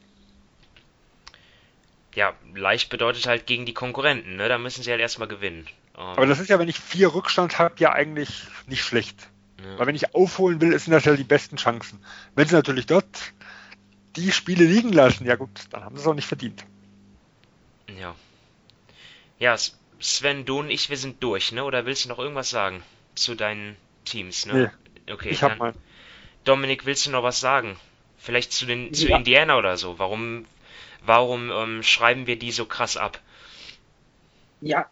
Ja, 2.15 2.35
leicht 2.55 2.91
bedeutet 2.91 3.27
halt 3.27 3.47
gegen 3.47 3.67
die 3.67 3.75
Konkurrenten, 3.75 4.37
ne? 4.37 4.49
Da 4.49 4.59
müssen 4.59 4.85
sie 4.85 4.91
halt 4.93 5.01
erstmal 5.01 5.27
gewinnen. 5.27 5.67
Ähm, 5.97 6.03
Aber 6.03 6.27
das 6.27 6.39
ist 6.39 6.49
ja, 6.49 6.61
wenn 6.61 6.69
ich 6.69 6.79
vier 6.79 7.13
Rückstand 7.13 7.59
habe, 7.59 7.75
ja 7.79 7.93
eigentlich 7.93 8.47
nicht 8.69 8.85
schlecht. 8.85 9.27
Ja. 9.59 9.79
Weil 9.79 9.89
wenn 9.89 9.97
ich 9.97 10.15
aufholen 10.15 10.61
will, 10.61 10.79
sind 10.79 10.93
das 10.93 11.05
ja 11.05 11.17
die 11.17 11.25
besten 11.25 11.57
Chancen. 11.57 11.99
Wenn 12.37 12.47
sie 12.47 12.55
natürlich 12.55 12.87
dort 12.87 13.33
die 14.15 14.31
Spiele 14.31 14.65
liegen 14.65 14.93
lassen, 14.93 15.27
ja 15.27 15.35
gut, 15.35 15.51
dann 15.71 15.83
haben 15.83 15.97
sie 15.97 16.03
es 16.03 16.07
auch 16.07 16.15
nicht 16.15 16.29
verdient. 16.29 16.65
Ja. 17.99 18.15
Ja, 19.39 19.57
Sven, 20.01 20.45
du 20.45 20.61
und 20.61 20.71
ich, 20.71 20.91
wir 20.91 20.97
sind 20.97 21.23
durch, 21.23 21.53
ne? 21.53 21.65
Oder 21.65 21.87
willst 21.87 22.05
du 22.05 22.09
noch 22.09 22.19
irgendwas 22.19 22.51
sagen 22.51 22.83
zu 23.15 23.35
deinen 23.35 23.77
Teams, 24.05 24.47
ne? 24.47 24.73
Nee, 25.07 25.13
okay, 25.13 25.31
ich 25.31 25.43
hab 25.43 25.59
mal. 25.59 25.75
Dominik, 26.45 26.87
willst 26.87 27.07
du 27.07 27.11
noch 27.11 27.23
was 27.23 27.41
sagen? 27.41 27.77
Vielleicht 28.19 28.53
zu 28.53 28.67
den 28.67 28.93
zu 28.95 29.09
ja. 29.09 29.17
Indiana 29.17 29.57
oder 29.59 29.77
so? 29.77 29.99
Warum 29.99 30.47
warum 31.05 31.51
ähm, 31.51 31.83
schreiben 31.83 32.27
wir 32.27 32.37
die 32.37 32.53
so 32.53 32.65
krass 32.65 32.97
ab? 32.97 33.21
Ja, 34.61 34.87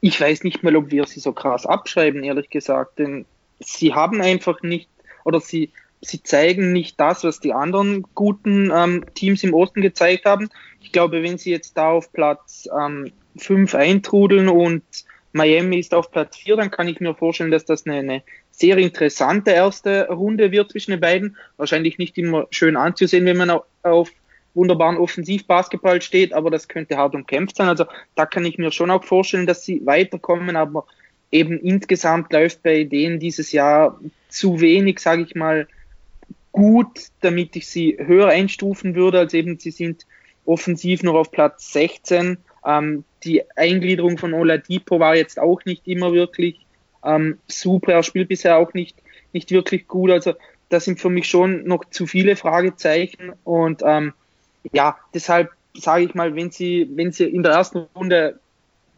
ich 0.00 0.20
weiß 0.20 0.42
nicht 0.44 0.62
mal, 0.62 0.76
ob 0.76 0.90
wir 0.90 1.06
sie 1.06 1.20
so 1.20 1.32
krass 1.32 1.66
abschreiben, 1.66 2.24
ehrlich 2.24 2.50
gesagt, 2.50 2.98
denn 2.98 3.24
sie 3.60 3.94
haben 3.94 4.20
einfach 4.20 4.62
nicht 4.62 4.88
oder 5.24 5.40
sie 5.40 5.72
sie 6.00 6.22
zeigen 6.22 6.72
nicht 6.72 7.00
das, 7.00 7.24
was 7.24 7.40
die 7.40 7.52
anderen 7.52 8.04
guten 8.14 8.70
ähm, 8.74 9.04
Teams 9.14 9.42
im 9.42 9.54
Osten 9.54 9.80
gezeigt 9.80 10.24
haben. 10.26 10.50
Ich 10.86 10.92
glaube, 10.92 11.24
wenn 11.24 11.36
sie 11.36 11.50
jetzt 11.50 11.76
da 11.76 11.90
auf 11.90 12.12
Platz 12.12 12.68
ähm, 12.72 13.10
5 13.38 13.74
eintrudeln 13.74 14.48
und 14.48 14.84
Miami 15.32 15.80
ist 15.80 15.92
auf 15.92 16.12
Platz 16.12 16.36
4, 16.36 16.54
dann 16.54 16.70
kann 16.70 16.86
ich 16.86 17.00
mir 17.00 17.12
vorstellen, 17.12 17.50
dass 17.50 17.64
das 17.64 17.86
eine, 17.86 17.98
eine 17.98 18.22
sehr 18.52 18.78
interessante 18.78 19.50
erste 19.50 20.06
Runde 20.06 20.52
wird 20.52 20.70
zwischen 20.70 20.92
den 20.92 21.00
beiden. 21.00 21.36
Wahrscheinlich 21.56 21.98
nicht 21.98 22.16
immer 22.18 22.46
schön 22.52 22.76
anzusehen, 22.76 23.26
wenn 23.26 23.36
man 23.36 23.58
auf 23.82 24.12
wunderbaren 24.54 24.96
Offensivbasketball 24.96 26.00
steht, 26.02 26.32
aber 26.32 26.52
das 26.52 26.68
könnte 26.68 26.96
hart 26.96 27.16
umkämpft 27.16 27.56
sein. 27.56 27.68
Also 27.68 27.86
da 28.14 28.24
kann 28.24 28.44
ich 28.44 28.56
mir 28.56 28.70
schon 28.70 28.92
auch 28.92 29.02
vorstellen, 29.02 29.48
dass 29.48 29.64
sie 29.64 29.84
weiterkommen, 29.84 30.54
aber 30.54 30.86
eben 31.32 31.58
insgesamt 31.58 32.32
läuft 32.32 32.62
bei 32.62 32.84
denen 32.84 33.18
dieses 33.18 33.50
Jahr 33.50 34.00
zu 34.28 34.60
wenig, 34.60 35.00
sage 35.00 35.22
ich 35.22 35.34
mal, 35.34 35.66
gut, 36.52 37.08
damit 37.22 37.56
ich 37.56 37.66
sie 37.66 37.98
höher 37.98 38.28
einstufen 38.28 38.94
würde, 38.94 39.18
als 39.18 39.34
eben 39.34 39.58
sie 39.58 39.72
sind 39.72 40.06
offensiv 40.46 41.02
noch 41.02 41.14
auf 41.14 41.30
Platz 41.30 41.72
16. 41.72 42.38
Ähm, 42.64 43.04
die 43.24 43.42
Eingliederung 43.56 44.18
von 44.18 44.34
Oladipo 44.34 45.00
war 45.00 45.16
jetzt 45.16 45.38
auch 45.38 45.64
nicht 45.64 45.86
immer 45.86 46.12
wirklich 46.12 46.66
ähm, 47.04 47.38
super. 47.46 47.92
Er 47.92 48.02
spielt 48.02 48.28
bisher 48.28 48.58
auch 48.58 48.74
nicht, 48.74 48.96
nicht 49.32 49.50
wirklich 49.50 49.86
gut. 49.88 50.10
Also 50.10 50.34
das 50.68 50.84
sind 50.84 51.00
für 51.00 51.10
mich 51.10 51.28
schon 51.28 51.64
noch 51.64 51.84
zu 51.90 52.06
viele 52.06 52.36
Fragezeichen. 52.36 53.32
Und 53.44 53.82
ähm, 53.84 54.12
ja, 54.72 54.96
deshalb 55.14 55.50
sage 55.74 56.04
ich 56.04 56.14
mal, 56.14 56.34
wenn 56.34 56.50
sie, 56.50 56.88
wenn 56.94 57.12
sie 57.12 57.24
in 57.24 57.42
der 57.42 57.52
ersten 57.52 57.86
Runde 57.94 58.38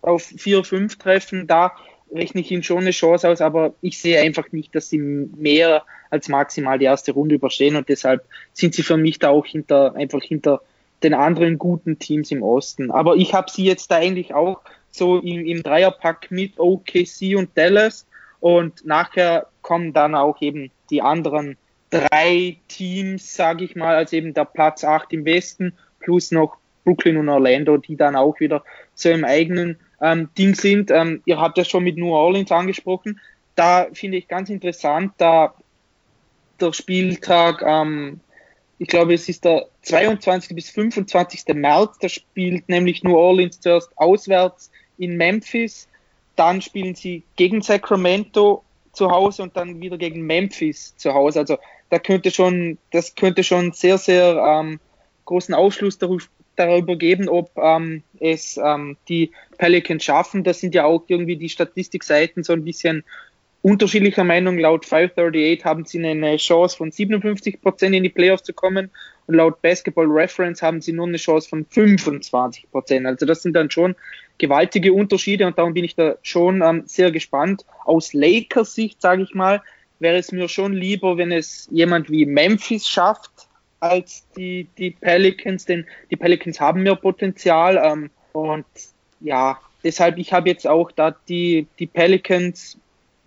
auf 0.01 0.23
4-5 0.23 0.99
treffen, 0.99 1.47
da 1.47 1.73
rechne 2.13 2.41
ich 2.41 2.51
ihnen 2.51 2.63
schon 2.63 2.79
eine 2.79 2.93
Chance 2.93 3.29
aus, 3.29 3.41
aber 3.41 3.75
ich 3.83 3.99
sehe 3.99 4.21
einfach 4.21 4.51
nicht, 4.53 4.75
dass 4.75 4.89
sie 4.89 4.99
mehr 4.99 5.85
als 6.11 6.29
maximal 6.29 6.79
die 6.79 6.87
erste 6.87 7.13
Runde 7.13 7.35
überstehen 7.35 7.77
und 7.77 7.89
deshalb 7.89 8.25
sind 8.53 8.75
sie 8.75 8.83
für 8.83 8.97
mich 8.97 9.19
da 9.19 9.29
auch 9.29 9.45
hinter, 9.45 9.95
einfach 9.95 10.23
hinter 10.23 10.63
den 11.03 11.15
anderen 11.15 11.59
guten 11.59 11.99
Teams 11.99 12.31
im 12.31 12.43
Osten. 12.43 12.91
Aber 12.91 13.17
ich 13.17 13.35
habe 13.35 13.51
sie 13.51 13.65
jetzt 13.65 13.91
da 13.91 13.97
eigentlich 13.97 14.35
auch 14.35 14.61
so 14.91 15.19
im, 15.19 15.47
im 15.47 15.63
Dreierpack 15.63 16.31
mit 16.31 16.59
OKC 16.59 17.37
und 17.37 17.57
Dallas 17.57 18.07
und 18.41 18.85
nachher 18.85 19.47
kommen 19.63 19.93
dann 19.93 20.15
auch 20.15 20.41
eben 20.41 20.71
die 20.91 21.03
anderen 21.03 21.57
drei 21.91 22.57
Teams, 22.69 23.35
sage 23.35 23.65
ich 23.65 23.77
mal, 23.77 23.95
als 23.95 24.13
eben 24.13 24.35
der 24.35 24.45
Platz 24.45 24.85
8 24.85 25.13
im 25.13 25.25
Westen 25.25 25.73
plus 26.01 26.31
noch 26.31 26.57
Brooklyn 26.85 27.17
und 27.19 27.29
Orlando, 27.29 27.77
die 27.77 27.97
dann 27.97 28.17
auch 28.17 28.39
wieder 28.41 28.65
so 28.95 29.11
im 29.11 29.25
eigenen 29.25 29.79
ähm, 30.01 30.29
Ding 30.37 30.55
sind. 30.55 30.91
Ähm, 30.91 31.23
ihr 31.27 31.41
habt 31.41 31.59
das 31.59 31.69
schon 31.69 31.85
mit 31.85 31.97
New 31.97 32.13
Orleans 32.13 32.51
angesprochen. 32.53 33.21
Da 33.55 33.89
finde 33.93 34.19
ich 34.19 34.29
ganz 34.29 34.51
interessant, 34.51 35.13
da 35.19 35.55
der 36.61 36.73
Spieltag 36.73 37.63
ähm, 37.63 38.21
ich 38.79 38.89
glaube, 38.89 39.15
es 39.15 39.29
ist 39.29 39.45
der 39.45 39.67
22. 39.83 40.55
bis 40.55 40.71
25. 40.71 41.55
März, 41.55 41.99
da 42.01 42.09
spielt 42.09 42.69
nämlich 42.69 43.03
New 43.03 43.17
Orleans 43.17 43.61
zuerst 43.61 43.91
auswärts 43.97 44.71
in 44.99 45.17
Memphis, 45.17 45.89
dann 46.37 46.63
spielen 46.63 46.95
sie 46.95 47.25
gegen 47.37 47.63
Sacramento 47.63 48.63
zu 48.93 49.11
Hause 49.11 49.43
und 49.43 49.57
dann 49.57 49.81
wieder 49.81 49.99
gegen 49.99 50.23
Memphis 50.23 50.97
zu 50.97 51.13
Hause. 51.13 51.41
Also 51.41 51.59
da 51.91 51.99
könnte 51.99 52.31
schon, 52.31 52.79
das 52.93 53.15
könnte 53.15 53.43
schon 53.43 53.73
sehr, 53.73 53.99
sehr 53.99 54.37
ähm, 54.37 54.81
großen 55.25 55.55
Ausschluss 55.55 55.99
darüber, 55.99 56.25
darüber 56.57 56.97
geben, 56.97 57.29
ob 57.29 57.51
ähm, 57.57 58.03
es 58.21 58.57
ähm, 58.57 58.97
die 59.09 59.33
Pelicans 59.57 60.05
schaffen. 60.05 60.45
Das 60.45 60.61
sind 60.61 60.75
ja 60.75 60.85
auch 60.85 61.05
irgendwie 61.09 61.37
die 61.37 61.49
Statistikseiten 61.49 62.45
so 62.45 62.53
ein 62.53 62.65
bisschen 62.65 63.05
unterschiedlicher 63.63 64.25
Meinung. 64.25 64.59
Laut 64.59 64.85
538 64.85 65.65
haben 65.65 65.85
sie 65.85 66.05
eine 66.05 66.37
Chance 66.37 66.77
von 66.77 66.91
57 66.91 67.61
Prozent 67.61 67.95
in 67.95 68.03
die 68.03 68.09
Playoffs 68.09 68.45
zu 68.45 68.53
kommen 68.53 68.91
und 69.27 69.35
laut 69.35 69.61
Basketball 69.63 70.07
Reference 70.07 70.63
haben 70.63 70.81
sie 70.81 70.93
nur 70.93 71.07
eine 71.07 71.17
Chance 71.17 71.49
von 71.49 71.67
25 71.67 72.71
Prozent. 72.71 73.07
Also 73.07 73.27
das 73.27 73.43
sind 73.43 73.55
dann 73.55 73.71
schon 73.71 73.95
gewaltige 74.39 74.93
Unterschiede 74.93 75.47
und 75.47 75.59
darum 75.59 75.75
bin 75.75 75.85
ich 75.85 75.95
da 75.95 76.17
schon 76.23 76.63
ähm, 76.63 76.85
sehr 76.87 77.11
gespannt. 77.11 77.65
Aus 77.85 78.13
Lakers 78.13 78.75
Sicht, 78.75 79.03
sage 79.03 79.23
ich 79.23 79.35
mal, 79.35 79.63
wäre 79.99 80.17
es 80.17 80.33
mir 80.33 80.49
schon 80.49 80.73
lieber, 80.73 81.17
wenn 81.17 81.33
es 81.33 81.69
jemand 81.71 82.09
wie 82.11 82.25
Memphis 82.25 82.89
schafft, 82.89 83.49
als 83.81 84.27
die, 84.37 84.69
die 84.79 84.93
Pelicans, 84.93 85.65
denn 85.65 85.87
die 86.11 86.17
Pelicans 86.17 86.61
haben 86.61 86.83
mehr 86.83 86.97
Potenzial 86.97 87.81
ähm, 87.83 88.11
und 88.33 88.65
ja, 89.21 89.59
deshalb, 89.85 90.19
ich 90.19 90.33
habe 90.33 90.49
jetzt 90.49 90.67
auch 90.67 90.93
da 90.93 91.15
die, 91.29 91.67
die 91.79 91.87
Pelicans 91.87 92.79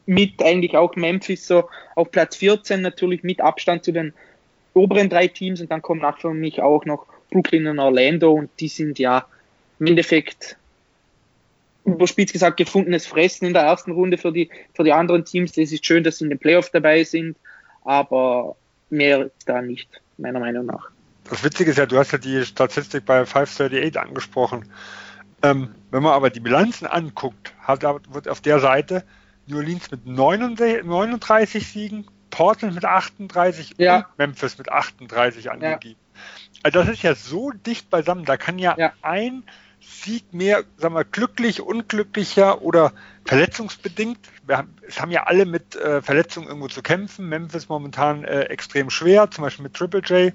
mit 0.05 0.41
eigentlich 0.41 0.75
auch 0.75 0.95
Memphis 0.95 1.47
so 1.47 1.69
auf 1.95 2.11
Platz 2.11 2.35
14 2.37 2.81
natürlich 2.81 3.23
mit 3.23 3.41
Abstand 3.41 3.83
zu 3.83 3.91
den 3.91 4.13
oberen 4.73 5.09
drei 5.09 5.27
Teams 5.27 5.61
und 5.61 5.71
dann 5.71 5.81
kommen 5.81 6.01
nach 6.01 6.19
für 6.19 6.33
mich 6.33 6.61
auch 6.61 6.85
noch 6.85 7.05
Brooklyn 7.29 7.67
und 7.67 7.79
Orlando 7.79 8.31
und 8.31 8.49
die 8.59 8.67
sind 8.67 8.99
ja 8.99 9.25
im 9.79 9.87
Endeffekt 9.87 10.57
überspitzt 11.85 12.33
gesagt 12.33 12.57
gefundenes 12.57 13.07
Fressen 13.07 13.45
in 13.45 13.53
der 13.53 13.63
ersten 13.63 13.91
Runde 13.91 14.17
für 14.17 14.31
die, 14.31 14.49
für 14.73 14.83
die 14.83 14.93
anderen 14.93 15.25
Teams. 15.25 15.57
Es 15.57 15.71
ist 15.71 15.85
schön, 15.85 16.03
dass 16.03 16.17
sie 16.17 16.25
in 16.25 16.29
den 16.29 16.39
Playoffs 16.39 16.71
dabei 16.71 17.03
sind, 17.03 17.37
aber 17.83 18.55
mehr 18.89 19.31
da 19.45 19.61
nicht, 19.61 19.89
meiner 20.17 20.39
Meinung 20.39 20.67
nach. 20.67 20.89
Das 21.29 21.43
Witzige 21.43 21.71
ist 21.71 21.77
ja, 21.77 21.85
du 21.85 21.97
hast 21.97 22.11
ja 22.11 22.17
die 22.17 22.45
Statistik 22.45 23.05
bei 23.05 23.25
538 23.25 23.99
angesprochen. 23.99 24.65
Ähm, 25.43 25.69
wenn 25.89 26.03
man 26.03 26.13
aber 26.13 26.29
die 26.29 26.39
Bilanzen 26.39 26.85
anguckt, 26.85 27.53
hat, 27.61 27.83
wird 28.13 28.27
auf 28.27 28.41
der 28.41 28.59
Seite 28.59 29.03
New 29.47 29.57
Orleans 29.57 29.91
mit 29.91 30.05
39 30.05 31.67
Siegen, 31.67 32.07
Portland 32.29 32.75
mit 32.75 32.85
38 32.85 33.75
ja. 33.77 33.97
und 33.97 34.05
Memphis 34.17 34.57
mit 34.57 34.71
38 34.71 35.51
angegeben. 35.51 35.99
Ja. 36.13 36.21
Also 36.63 36.79
das 36.79 36.89
ist 36.89 37.03
ja 37.03 37.15
so 37.15 37.51
dicht 37.51 37.89
beisammen, 37.89 38.25
da 38.25 38.37
kann 38.37 38.59
ja, 38.59 38.75
ja. 38.77 38.93
ein 39.01 39.43
Sieg 39.81 40.33
mehr, 40.33 40.63
sagen 40.77 40.93
wir, 40.93 41.03
glücklich, 41.03 41.61
unglücklicher 41.61 42.61
oder 42.61 42.93
verletzungsbedingt. 43.25 44.19
Wir 44.45 44.57
haben, 44.57 44.75
es 44.87 45.01
haben 45.01 45.11
ja 45.11 45.23
alle 45.23 45.45
mit 45.45 45.75
äh, 45.75 46.01
Verletzungen 46.01 46.47
irgendwo 46.47 46.67
zu 46.67 46.83
kämpfen. 46.83 47.27
Memphis 47.27 47.67
momentan 47.67 48.23
äh, 48.23 48.41
extrem 48.43 48.89
schwer, 48.89 49.31
zum 49.31 49.43
Beispiel 49.43 49.63
mit 49.63 49.73
Triple 49.73 50.01
J, 50.01 50.33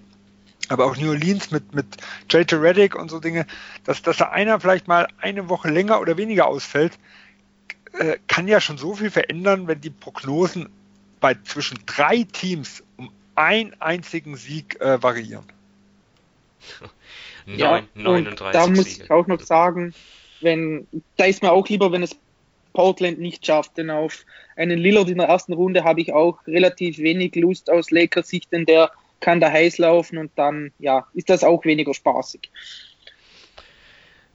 aber 0.68 0.86
auch 0.86 0.96
New 0.96 1.10
Orleans 1.10 1.52
mit, 1.52 1.74
mit 1.74 1.86
J.J. 2.28 2.60
Reddick 2.60 2.96
und 2.96 3.08
so 3.08 3.20
Dinge, 3.20 3.46
dass, 3.84 4.02
dass 4.02 4.16
da 4.16 4.30
einer 4.30 4.58
vielleicht 4.60 4.88
mal 4.88 5.06
eine 5.18 5.48
Woche 5.48 5.70
länger 5.70 6.00
oder 6.00 6.16
weniger 6.16 6.48
ausfällt, 6.48 6.98
äh, 7.98 8.18
kann 8.26 8.48
ja 8.48 8.60
schon 8.60 8.78
so 8.78 8.94
viel 8.94 9.10
verändern, 9.10 9.66
wenn 9.66 9.80
die 9.80 9.90
Prognosen 9.90 10.68
bei 11.20 11.34
zwischen 11.44 11.78
drei 11.86 12.24
Teams 12.24 12.82
um 12.96 13.10
einen 13.34 13.74
einzigen 13.80 14.36
Sieg 14.36 14.80
äh, 14.80 15.02
variieren. 15.02 15.44
ja, 17.46 17.82
39 17.94 18.52
da 18.52 18.66
muss 18.66 18.84
Siege. 18.84 19.04
ich 19.04 19.10
auch 19.10 19.26
noch 19.26 19.40
sagen, 19.40 19.94
wenn, 20.40 20.86
da 21.16 21.24
ist 21.24 21.42
mir 21.42 21.52
auch 21.52 21.68
lieber, 21.68 21.92
wenn 21.92 22.02
es 22.02 22.16
Portland 22.72 23.18
nicht 23.18 23.46
schafft, 23.46 23.78
denn 23.78 23.90
auf 23.90 24.26
einen 24.54 24.78
Lillard 24.78 25.08
in 25.08 25.18
der 25.18 25.28
ersten 25.28 25.54
Runde 25.54 25.84
habe 25.84 26.00
ich 26.00 26.12
auch 26.12 26.38
relativ 26.46 26.98
wenig 26.98 27.34
Lust 27.34 27.70
aus 27.70 27.90
Lakers 27.90 28.28
Sicht, 28.28 28.52
denn 28.52 28.66
der 28.66 28.90
kann 29.20 29.40
da 29.40 29.50
heiß 29.50 29.78
laufen 29.78 30.18
und 30.18 30.30
dann, 30.36 30.72
ja, 30.78 31.06
ist 31.14 31.30
das 31.30 31.42
auch 31.42 31.64
weniger 31.64 31.94
spaßig. 31.94 32.50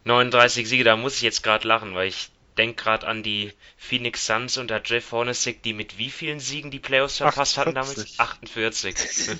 39 0.06 0.68
Siege, 0.68 0.84
da 0.84 0.96
muss 0.96 1.18
ich 1.18 1.22
jetzt 1.22 1.44
gerade 1.44 1.68
lachen, 1.68 1.94
weil 1.94 2.08
ich 2.08 2.32
denke 2.57 2.84
gerade 2.84 3.07
an 3.07 3.23
die 3.23 3.53
Phoenix 3.78 4.26
Suns 4.26 4.57
unter 4.57 4.82
Jeff 4.84 5.11
Hornacek, 5.11 5.64
die 5.64 5.73
mit 5.73 5.98
wie 5.98 6.10
vielen 6.10 6.40
Siegen 6.40 6.72
die 6.72 6.80
Playoffs 6.80 7.18
verpasst 7.18 7.57
48. 7.57 7.57
hatten 7.57 7.76
damals? 7.76 8.19
48. 8.19 9.38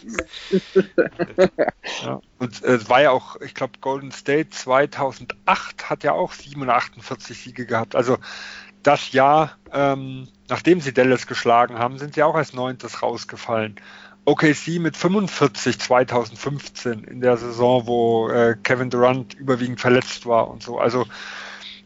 ja. 2.04 2.22
Und 2.40 2.64
äh, 2.64 2.68
es 2.74 2.86
äh, 2.86 2.90
war 2.90 3.02
ja 3.02 3.12
auch, 3.12 3.40
ich 3.42 3.54
glaube, 3.54 3.74
Golden 3.82 4.12
State 4.12 4.50
2008 4.52 5.90
hat 5.90 6.04
ja 6.04 6.14
auch 6.14 6.34
47 6.34 7.38
Siege 7.38 7.66
gehabt. 7.66 7.96
Also 7.96 8.18
das 8.84 9.12
Jahr, 9.12 9.58
ähm, 9.72 10.28
nachdem 10.50 10.82
sie 10.82 10.94
Dallas 10.94 11.28
geschlagen 11.28 11.78
haben, 11.78 11.98
sind 12.00 12.16
sie 12.16 12.24
auch 12.24 12.36
als 12.36 12.54
neuntes 12.54 13.02
rausgefallen. 13.04 13.76
OKC 14.26 14.80
mit 14.80 14.96
45 14.96 15.80
2015 15.80 17.04
in 17.06 17.22
der 17.22 17.38
Saison, 17.38 17.88
wo 17.88 18.30
äh, 18.30 18.56
Kevin 18.62 18.90
Durant 18.90 19.34
überwiegend 19.34 19.80
verletzt 19.80 20.26
war 20.26 20.50
und 20.50 20.62
so. 20.62 20.78
Also 20.78 21.06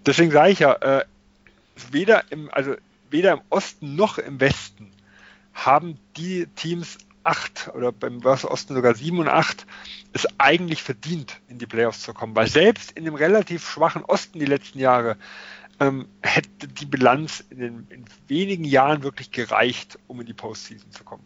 deswegen 0.05 0.31
sage 0.31 0.51
ich 0.51 0.59
ja, 0.59 0.73
äh, 0.73 1.05
weder 1.91 2.31
im, 2.31 2.49
also 2.51 2.75
weder 3.09 3.33
im 3.33 3.41
Osten 3.49 3.95
noch 3.95 4.17
im 4.17 4.39
Westen 4.39 4.91
haben 5.53 5.99
die 6.17 6.47
Teams 6.55 6.97
acht 7.23 7.71
oder 7.73 7.91
beim 7.91 8.19
Börse 8.19 8.49
Osten 8.49 8.75
sogar 8.75 8.95
sieben 8.95 9.19
und 9.19 9.27
acht 9.27 9.65
es 10.13 10.27
eigentlich 10.37 10.83
verdient, 10.83 11.41
in 11.47 11.57
die 11.57 11.65
Playoffs 11.65 12.01
zu 12.01 12.13
kommen. 12.13 12.35
Weil 12.35 12.47
selbst 12.47 12.91
in 12.91 13.05
dem 13.05 13.15
relativ 13.15 13.67
schwachen 13.67 14.05
Osten 14.05 14.39
die 14.39 14.45
letzten 14.45 14.79
Jahre 14.79 15.17
ähm, 15.79 16.07
hätte 16.21 16.67
die 16.67 16.85
Bilanz 16.85 17.43
in, 17.49 17.59
den, 17.59 17.87
in 17.89 18.05
wenigen 18.27 18.63
Jahren 18.63 19.03
wirklich 19.03 19.31
gereicht, 19.31 19.99
um 20.07 20.21
in 20.21 20.27
die 20.27 20.33
Postseason 20.33 20.91
zu 20.91 21.03
kommen. 21.03 21.23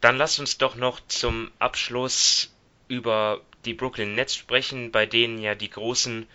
Dann 0.00 0.16
lasst 0.16 0.40
uns 0.40 0.58
doch 0.58 0.76
noch 0.76 1.00
zum 1.06 1.50
Abschluss 1.58 2.52
über 2.88 3.40
die 3.64 3.74
Brooklyn 3.74 4.14
Nets 4.14 4.36
sprechen, 4.36 4.90
bei 4.90 5.06
denen 5.06 5.38
ja 5.38 5.54
die 5.54 5.70
großen 5.70 6.26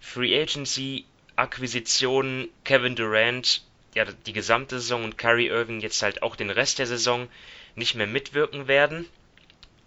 Free 0.00 0.40
Agency 0.40 1.04
Akquisitionen 1.40 2.50
Kevin 2.64 2.96
Durant 2.96 3.62
ja 3.94 4.04
die 4.04 4.32
gesamte 4.32 4.78
Saison 4.78 5.04
und 5.04 5.16
Kyrie 5.16 5.48
Irving 5.48 5.80
jetzt 5.80 6.02
halt 6.02 6.22
auch 6.22 6.36
den 6.36 6.50
Rest 6.50 6.78
der 6.78 6.86
Saison 6.86 7.28
nicht 7.74 7.94
mehr 7.94 8.06
mitwirken 8.06 8.68
werden 8.68 9.08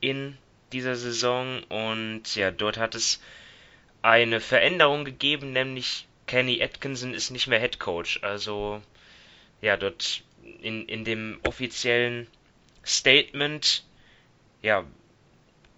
in 0.02 0.38
dieser 0.72 0.96
Saison 0.96 1.62
und 1.70 2.36
ja, 2.36 2.50
dort 2.50 2.78
hat 2.78 2.96
es 2.96 3.22
eine 4.02 4.40
Veränderung 4.40 5.06
gegeben, 5.06 5.54
nämlich 5.54 6.08
Kenny 6.26 6.62
Atkinson 6.62 7.14
ist 7.14 7.30
nicht 7.30 7.48
mehr 7.48 7.60
Head 7.60 7.80
Coach. 7.80 8.20
Also 8.24 8.82
ja, 9.62 9.78
dort 9.78 10.24
in, 10.62 10.88
in 10.88 11.06
dem 11.06 11.40
offiziellen 11.48 12.28
Statement, 12.84 13.86
ja, 14.64 14.86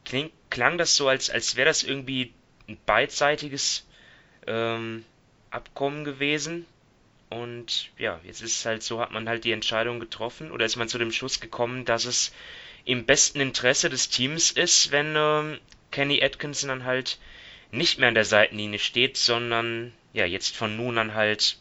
kling, 0.05 0.31
klang 0.49 0.77
das 0.77 0.95
so, 0.95 1.09
als, 1.09 1.29
als 1.29 1.57
wäre 1.57 1.67
das 1.67 1.83
irgendwie 1.83 2.33
ein 2.67 2.77
beidseitiges 2.85 3.85
ähm, 4.47 5.03
Abkommen 5.55 6.03
gewesen. 6.03 6.65
Und 7.29 7.89
ja, 7.97 8.19
jetzt 8.23 8.41
ist 8.41 8.57
es 8.57 8.65
halt 8.65 8.83
so, 8.83 8.99
hat 8.99 9.11
man 9.11 9.27
halt 9.27 9.45
die 9.45 9.51
Entscheidung 9.51 9.99
getroffen 9.99 10.51
oder 10.51 10.65
ist 10.65 10.75
man 10.75 10.87
zu 10.87 10.97
dem 10.97 11.11
Schluss 11.11 11.39
gekommen, 11.39 11.85
dass 11.85 12.05
es 12.05 12.33
im 12.85 13.05
besten 13.05 13.39
Interesse 13.39 13.89
des 13.89 14.09
Teams 14.09 14.51
ist, 14.51 14.91
wenn 14.91 15.15
ähm, 15.17 15.59
Kenny 15.91 16.23
Atkinson 16.23 16.69
dann 16.69 16.83
halt 16.83 17.17
nicht 17.71 17.97
mehr 17.97 18.09
an 18.09 18.15
der 18.15 18.25
Seitenlinie 18.25 18.79
steht, 18.79 19.17
sondern 19.17 19.91
ja, 20.13 20.25
jetzt 20.25 20.55
von 20.55 20.77
nun 20.77 20.97
an 20.97 21.15
halt 21.15 21.57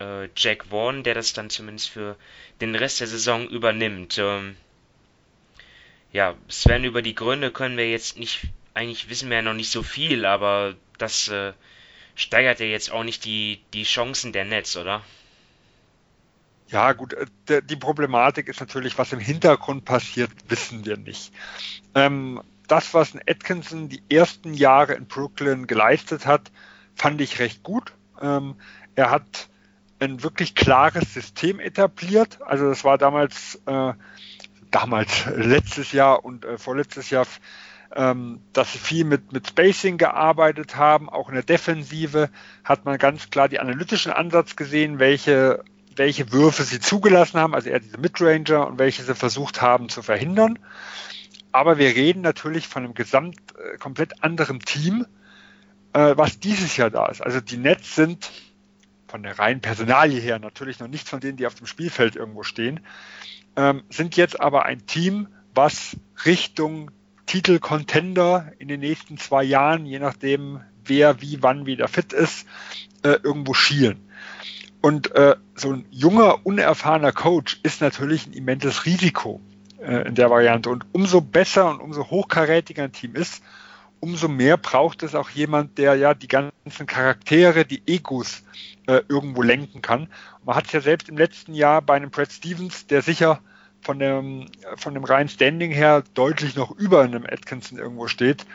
äh, 0.00 0.28
Jack 0.36 0.66
Vaughn, 0.66 1.04
der 1.04 1.14
das 1.14 1.32
dann 1.32 1.50
zumindest 1.50 1.88
für 1.88 2.16
den 2.60 2.74
Rest 2.74 3.00
der 3.00 3.06
Saison 3.06 3.48
übernimmt. 3.48 4.18
Ähm, 4.18 4.56
ja, 6.12 6.36
Sven, 6.48 6.84
über 6.84 7.02
die 7.02 7.14
Gründe 7.14 7.52
können 7.52 7.76
wir 7.76 7.88
jetzt 7.88 8.18
nicht, 8.18 8.42
eigentlich 8.74 9.08
wissen 9.08 9.30
wir 9.30 9.36
ja 9.36 9.42
noch 9.42 9.54
nicht 9.54 9.70
so 9.70 9.82
viel, 9.82 10.24
aber 10.24 10.74
das 10.98 11.28
äh, 11.28 11.52
steigert 12.20 12.60
ja 12.60 12.66
jetzt 12.66 12.92
auch 12.92 13.02
nicht 13.02 13.24
die, 13.24 13.60
die 13.72 13.84
Chancen 13.84 14.32
der 14.32 14.44
Nets, 14.44 14.76
oder? 14.76 15.02
Ja, 16.68 16.92
gut, 16.92 17.14
äh, 17.14 17.62
die 17.62 17.76
Problematik 17.76 18.48
ist 18.48 18.60
natürlich, 18.60 18.98
was 18.98 19.12
im 19.12 19.18
Hintergrund 19.18 19.84
passiert, 19.84 20.30
wissen 20.48 20.84
wir 20.84 20.96
nicht. 20.96 21.32
Ähm, 21.94 22.42
das, 22.68 22.94
was 22.94 23.14
ein 23.14 23.22
Atkinson 23.26 23.88
die 23.88 24.02
ersten 24.08 24.54
Jahre 24.54 24.94
in 24.94 25.06
Brooklyn 25.06 25.66
geleistet 25.66 26.26
hat, 26.26 26.52
fand 26.94 27.20
ich 27.20 27.40
recht 27.40 27.62
gut. 27.62 27.92
Ähm, 28.20 28.54
er 28.94 29.10
hat 29.10 29.48
ein 29.98 30.22
wirklich 30.22 30.54
klares 30.54 31.14
System 31.14 31.58
etabliert. 31.58 32.40
Also 32.42 32.68
das 32.68 32.84
war 32.84 32.98
damals, 32.98 33.60
äh, 33.66 33.94
damals 34.70 35.26
letztes 35.34 35.92
Jahr 35.92 36.24
und 36.24 36.44
äh, 36.44 36.58
vorletztes 36.58 37.10
Jahr, 37.10 37.26
ähm, 37.94 38.40
dass 38.52 38.72
sie 38.72 38.78
viel 38.78 39.04
mit, 39.04 39.32
mit 39.32 39.48
Spacing 39.48 39.98
gearbeitet 39.98 40.76
haben. 40.76 41.08
Auch 41.08 41.28
in 41.28 41.34
der 41.34 41.42
Defensive 41.42 42.30
hat 42.64 42.84
man 42.84 42.98
ganz 42.98 43.30
klar 43.30 43.48
die 43.48 43.60
analytischen 43.60 44.12
Ansatz 44.12 44.56
gesehen, 44.56 44.98
welche, 44.98 45.64
welche 45.96 46.32
Würfe 46.32 46.62
sie 46.62 46.80
zugelassen 46.80 47.40
haben, 47.40 47.54
also 47.54 47.68
eher 47.68 47.80
diese 47.80 47.98
Midranger 47.98 48.66
und 48.66 48.78
welche 48.78 49.02
sie 49.02 49.14
versucht 49.14 49.60
haben 49.60 49.88
zu 49.88 50.02
verhindern. 50.02 50.58
Aber 51.52 51.78
wir 51.78 51.88
reden 51.88 52.20
natürlich 52.20 52.68
von 52.68 52.84
einem 52.84 52.94
gesamt 52.94 53.36
äh, 53.58 53.76
komplett 53.78 54.22
anderen 54.22 54.60
Team, 54.60 55.06
äh, 55.92 56.14
was 56.16 56.38
dieses 56.38 56.76
Jahr 56.76 56.90
da 56.90 57.06
ist. 57.06 57.20
Also 57.20 57.40
die 57.40 57.56
Nets 57.56 57.96
sind 57.96 58.30
von 59.08 59.24
der 59.24 59.40
reinen 59.40 59.60
Personalie 59.60 60.20
her 60.20 60.38
natürlich 60.38 60.78
noch 60.78 60.86
nicht 60.86 61.08
von 61.08 61.18
denen, 61.18 61.36
die 61.36 61.46
auf 61.48 61.56
dem 61.56 61.66
Spielfeld 61.66 62.14
irgendwo 62.14 62.44
stehen, 62.44 62.80
ähm, 63.56 63.82
sind 63.90 64.16
jetzt 64.16 64.40
aber 64.40 64.64
ein 64.66 64.86
Team, 64.86 65.26
was 65.52 65.96
Richtung 66.24 66.92
Titel-Contender 67.30 68.52
in 68.58 68.66
den 68.66 68.80
nächsten 68.80 69.16
zwei 69.16 69.44
Jahren, 69.44 69.86
je 69.86 70.00
nachdem 70.00 70.62
wer 70.84 71.22
wie 71.22 71.40
wann 71.44 71.64
wieder 71.64 71.86
fit 71.86 72.12
ist, 72.12 72.44
äh, 73.04 73.18
irgendwo 73.22 73.54
schielen. 73.54 74.00
Und 74.82 75.14
äh, 75.14 75.36
so 75.54 75.74
ein 75.74 75.86
junger, 75.92 76.44
unerfahrener 76.44 77.12
Coach 77.12 77.60
ist 77.62 77.82
natürlich 77.82 78.26
ein 78.26 78.32
immenses 78.32 78.84
Risiko 78.84 79.40
äh, 79.80 80.08
in 80.08 80.16
der 80.16 80.28
Variante. 80.28 80.70
Und 80.70 80.86
umso 80.90 81.20
besser 81.20 81.70
und 81.70 81.80
umso 81.80 82.10
hochkarätiger 82.10 82.82
ein 82.82 82.92
Team 82.92 83.14
ist, 83.14 83.44
umso 84.00 84.26
mehr 84.26 84.56
braucht 84.56 85.04
es 85.04 85.14
auch 85.14 85.30
jemand, 85.30 85.78
der 85.78 85.94
ja 85.94 86.14
die 86.14 86.26
ganzen 86.26 86.86
Charaktere, 86.86 87.64
die 87.64 87.82
Egos 87.86 88.42
äh, 88.88 89.02
irgendwo 89.08 89.42
lenken 89.42 89.82
kann. 89.82 90.08
Man 90.44 90.56
hat 90.56 90.66
es 90.66 90.72
ja 90.72 90.80
selbst 90.80 91.08
im 91.08 91.16
letzten 91.16 91.54
Jahr 91.54 91.80
bei 91.80 91.94
einem 91.94 92.10
Brad 92.10 92.32
Stevens, 92.32 92.88
der 92.88 93.02
sicher 93.02 93.40
von 93.82 93.98
dem, 93.98 94.46
von 94.76 94.94
dem 94.94 95.04
reinen 95.04 95.28
Standing 95.28 95.70
her 95.70 96.02
deutlich 96.14 96.56
noch 96.56 96.70
über 96.70 97.02
einem 97.02 97.24
Atkinson 97.24 97.78
irgendwo 97.78 98.08
steht, 98.08 98.46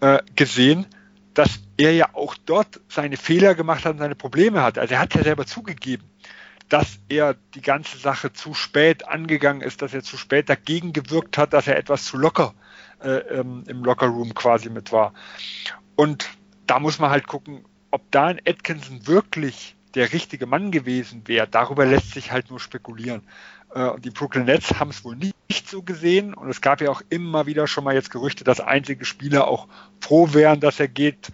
äh, 0.00 0.18
gesehen, 0.34 0.86
dass 1.34 1.60
er 1.76 1.92
ja 1.92 2.14
auch 2.14 2.36
dort 2.46 2.80
seine 2.88 3.16
Fehler 3.16 3.54
gemacht 3.54 3.84
hat 3.84 3.92
und 3.92 3.98
seine 3.98 4.14
Probleme 4.14 4.62
hat. 4.62 4.78
Also 4.78 4.94
er 4.94 5.00
hat 5.00 5.14
ja 5.14 5.22
selber 5.22 5.46
zugegeben, 5.46 6.04
dass 6.68 6.98
er 7.08 7.34
die 7.54 7.60
ganze 7.60 7.98
Sache 7.98 8.32
zu 8.32 8.54
spät 8.54 9.06
angegangen 9.06 9.60
ist, 9.60 9.82
dass 9.82 9.92
er 9.92 10.02
zu 10.02 10.16
spät 10.16 10.48
dagegen 10.48 10.92
gewirkt 10.92 11.36
hat, 11.36 11.52
dass 11.52 11.66
er 11.66 11.76
etwas 11.76 12.04
zu 12.04 12.16
locker 12.16 12.54
äh, 13.02 13.18
ähm, 13.18 13.64
im 13.66 13.84
Lockerroom 13.84 14.34
quasi 14.34 14.70
mit 14.70 14.92
war. 14.92 15.12
Und 15.96 16.28
da 16.66 16.78
muss 16.78 16.98
man 16.98 17.10
halt 17.10 17.26
gucken, 17.26 17.64
ob 17.90 18.10
da 18.10 18.26
ein 18.26 18.40
Atkinson 18.46 19.06
wirklich 19.06 19.76
der 19.94 20.12
richtige 20.12 20.46
Mann 20.46 20.70
gewesen 20.70 21.22
wäre. 21.26 21.46
Darüber 21.46 21.86
lässt 21.86 22.12
sich 22.12 22.32
halt 22.32 22.50
nur 22.50 22.60
spekulieren. 22.60 23.22
Äh, 23.74 23.88
und 23.88 24.04
die 24.04 24.10
Brooklyn 24.10 24.44
Nets 24.44 24.78
haben 24.78 24.90
es 24.90 25.04
wohl 25.04 25.16
nicht 25.16 25.34
so 25.68 25.82
gesehen. 25.82 26.32
Und 26.34 26.48
es 26.48 26.60
gab 26.60 26.80
ja 26.80 26.90
auch 26.90 27.02
immer 27.10 27.46
wieder 27.46 27.66
schon 27.66 27.84
mal 27.84 27.94
jetzt 27.94 28.10
Gerüchte, 28.10 28.44
dass 28.44 28.60
einzige 28.60 29.04
Spieler 29.04 29.48
auch 29.48 29.68
froh 30.00 30.32
wären, 30.32 30.60
dass 30.60 30.80
er 30.80 30.88
geht. 30.88 31.30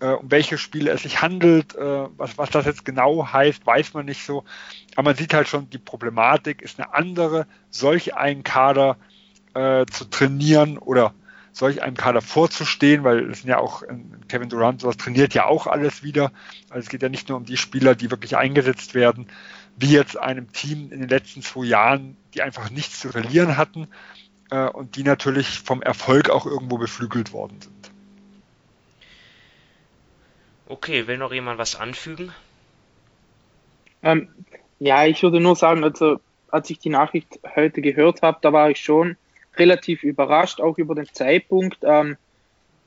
Äh, 0.00 0.14
um 0.14 0.30
welche 0.30 0.58
Spiele 0.58 0.90
es 0.90 1.02
sich 1.02 1.22
handelt, 1.22 1.76
äh, 1.76 2.06
was, 2.16 2.36
was 2.38 2.50
das 2.50 2.66
jetzt 2.66 2.84
genau 2.84 3.32
heißt, 3.32 3.64
weiß 3.64 3.94
man 3.94 4.06
nicht 4.06 4.24
so. 4.24 4.44
Aber 4.96 5.10
man 5.10 5.16
sieht 5.16 5.34
halt 5.34 5.48
schon, 5.48 5.70
die 5.70 5.78
Problematik 5.78 6.62
ist 6.62 6.80
eine 6.80 6.92
andere, 6.92 7.46
solch 7.70 8.14
einen 8.14 8.42
Kader 8.42 8.96
äh, 9.54 9.86
zu 9.86 10.06
trainieren 10.06 10.78
oder 10.78 11.14
solch 11.52 11.82
einem 11.82 11.96
Kader 11.96 12.22
vorzustehen, 12.22 13.04
weil 13.04 13.30
es 13.30 13.42
sind 13.42 13.50
ja 13.50 13.58
auch 13.58 13.82
Kevin 14.28 14.48
Durant, 14.48 14.80
sowas 14.80 14.96
trainiert 14.96 15.34
ja 15.34 15.44
auch 15.44 15.66
alles 15.66 16.02
wieder. 16.02 16.32
Also 16.70 16.80
es 16.80 16.88
geht 16.88 17.02
ja 17.02 17.08
nicht 17.08 17.28
nur 17.28 17.38
um 17.38 17.44
die 17.44 17.58
Spieler, 17.58 17.94
die 17.94 18.10
wirklich 18.10 18.36
eingesetzt 18.36 18.94
werden, 18.94 19.28
wie 19.76 19.92
jetzt 19.92 20.16
einem 20.18 20.52
Team 20.52 20.90
in 20.92 21.00
den 21.00 21.08
letzten 21.08 21.42
zwei 21.42 21.64
Jahren, 21.64 22.16
die 22.34 22.42
einfach 22.42 22.70
nichts 22.70 23.00
zu 23.00 23.10
verlieren 23.10 23.56
hatten 23.56 23.88
äh, 24.50 24.68
und 24.68 24.96
die 24.96 25.02
natürlich 25.02 25.60
vom 25.60 25.82
Erfolg 25.82 26.30
auch 26.30 26.46
irgendwo 26.46 26.78
beflügelt 26.78 27.32
worden 27.32 27.60
sind. 27.60 27.90
Okay, 30.68 31.06
will 31.06 31.18
noch 31.18 31.32
jemand 31.32 31.58
was 31.58 31.76
anfügen? 31.76 32.32
Ähm, 34.02 34.28
ja, 34.78 35.04
ich 35.04 35.22
würde 35.22 35.40
nur 35.40 35.56
sagen, 35.56 35.84
also 35.84 36.20
als 36.50 36.70
ich 36.70 36.78
die 36.78 36.88
Nachricht 36.88 37.40
heute 37.56 37.80
gehört 37.80 38.22
habe, 38.22 38.38
da 38.40 38.52
war 38.52 38.70
ich 38.70 38.78
schon 38.78 39.16
relativ 39.56 40.02
überrascht, 40.02 40.60
auch 40.60 40.78
über 40.78 40.94
den 40.94 41.06
Zeitpunkt. 41.12 41.78
Ähm, 41.82 42.16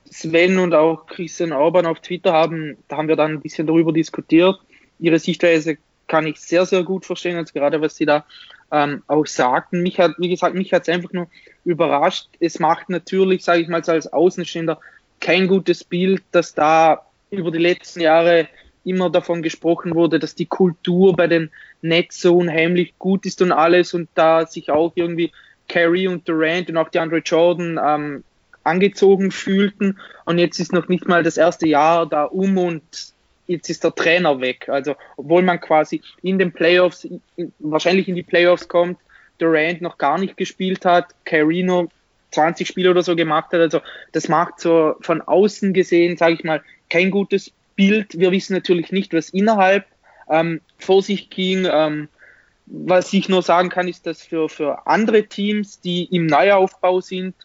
Sven 0.09 0.59
und 0.59 0.73
auch 0.73 1.07
Christian 1.07 1.51
Orban 1.51 1.85
auf 1.85 1.99
Twitter 1.99 2.33
haben, 2.33 2.77
da 2.87 2.97
haben 2.97 3.07
wir 3.07 3.15
dann 3.15 3.31
ein 3.31 3.41
bisschen 3.41 3.67
darüber 3.67 3.91
diskutiert. 3.91 4.59
Ihre 4.99 5.19
Sichtweise 5.19 5.77
kann 6.15 6.27
ich 6.27 6.39
sehr, 6.39 6.65
sehr 6.65 6.83
gut 6.83 7.05
verstehen, 7.05 7.35
also 7.35 7.51
gerade 7.51 7.81
was 7.81 7.97
sie 7.97 8.05
da 8.05 8.25
ähm, 8.71 9.03
auch 9.07 9.25
sagten. 9.25 9.81
Mich 9.81 9.99
hat, 9.99 10.13
wie 10.17 10.29
gesagt, 10.29 10.55
mich 10.55 10.71
hat 10.71 10.83
es 10.83 10.89
einfach 10.89 11.11
nur 11.11 11.27
überrascht. 11.65 12.29
Es 12.39 12.57
macht 12.57 12.89
natürlich, 12.89 13.43
sage 13.43 13.59
ich 13.59 13.67
mal, 13.67 13.81
als 13.85 14.13
Außenstehender 14.13 14.79
kein 15.19 15.49
gutes 15.49 15.83
Bild, 15.83 16.23
dass 16.31 16.53
da 16.53 17.05
über 17.31 17.51
die 17.51 17.59
letzten 17.59 17.99
Jahre 17.99 18.47
immer 18.85 19.09
davon 19.09 19.41
gesprochen 19.41 19.93
wurde, 19.93 20.17
dass 20.17 20.35
die 20.35 20.45
Kultur 20.45 21.17
bei 21.17 21.27
den 21.27 21.51
Nets 21.81 22.21
so 22.21 22.37
unheimlich 22.37 22.97
gut 22.97 23.25
ist 23.25 23.41
und 23.41 23.51
alles 23.51 23.93
und 23.93 24.07
da 24.15 24.45
sich 24.45 24.71
auch 24.71 24.93
irgendwie 24.95 25.33
Carey 25.67 26.07
und 26.07 26.29
Durant 26.29 26.69
und 26.69 26.77
auch 26.77 26.87
die 26.87 26.99
Andre 26.99 27.17
Jordan 27.17 27.77
ähm, 27.83 28.23
angezogen 28.63 29.31
fühlten 29.31 29.99
und 30.23 30.37
jetzt 30.37 30.61
ist 30.61 30.71
noch 30.71 30.87
nicht 30.87 31.09
mal 31.09 31.23
das 31.23 31.35
erste 31.35 31.67
Jahr 31.67 32.05
da 32.05 32.23
um 32.23 32.57
und 32.57 33.14
jetzt 33.47 33.69
ist 33.69 33.83
der 33.83 33.93
Trainer 33.93 34.39
weg. 34.41 34.69
Also, 34.69 34.95
obwohl 35.17 35.41
man 35.41 35.59
quasi 35.59 36.01
in 36.21 36.39
den 36.39 36.51
Playoffs, 36.51 37.07
wahrscheinlich 37.59 38.07
in 38.07 38.15
die 38.15 38.23
Playoffs 38.23 38.67
kommt, 38.67 38.99
Durant 39.37 39.81
noch 39.81 39.97
gar 39.97 40.17
nicht 40.17 40.37
gespielt 40.37 40.85
hat, 40.85 41.07
Carino 41.25 41.89
20 42.31 42.67
Spiele 42.67 42.91
oder 42.91 43.03
so 43.03 43.15
gemacht 43.15 43.51
hat. 43.51 43.59
Also, 43.59 43.81
das 44.13 44.29
macht 44.29 44.59
so 44.59 44.95
von 45.01 45.21
außen 45.21 45.73
gesehen, 45.73 46.17
sage 46.17 46.35
ich 46.35 46.43
mal, 46.43 46.63
kein 46.89 47.11
gutes 47.11 47.51
Bild. 47.75 48.17
Wir 48.17 48.31
wissen 48.31 48.53
natürlich 48.53 48.91
nicht, 48.91 49.13
was 49.13 49.29
innerhalb 49.29 49.85
ähm, 50.29 50.61
vor 50.77 51.01
sich 51.01 51.29
ging. 51.29 51.67
Ähm, 51.69 52.07
was 52.67 53.13
ich 53.13 53.29
nur 53.29 53.43
sagen 53.43 53.69
kann, 53.69 53.87
ist, 53.87 54.07
dass 54.07 54.23
für, 54.23 54.49
für 54.49 54.87
andere 54.87 55.25
Teams, 55.25 55.81
die 55.81 56.05
im 56.05 56.25
Neuaufbau 56.25 56.99
sind, 56.99 57.35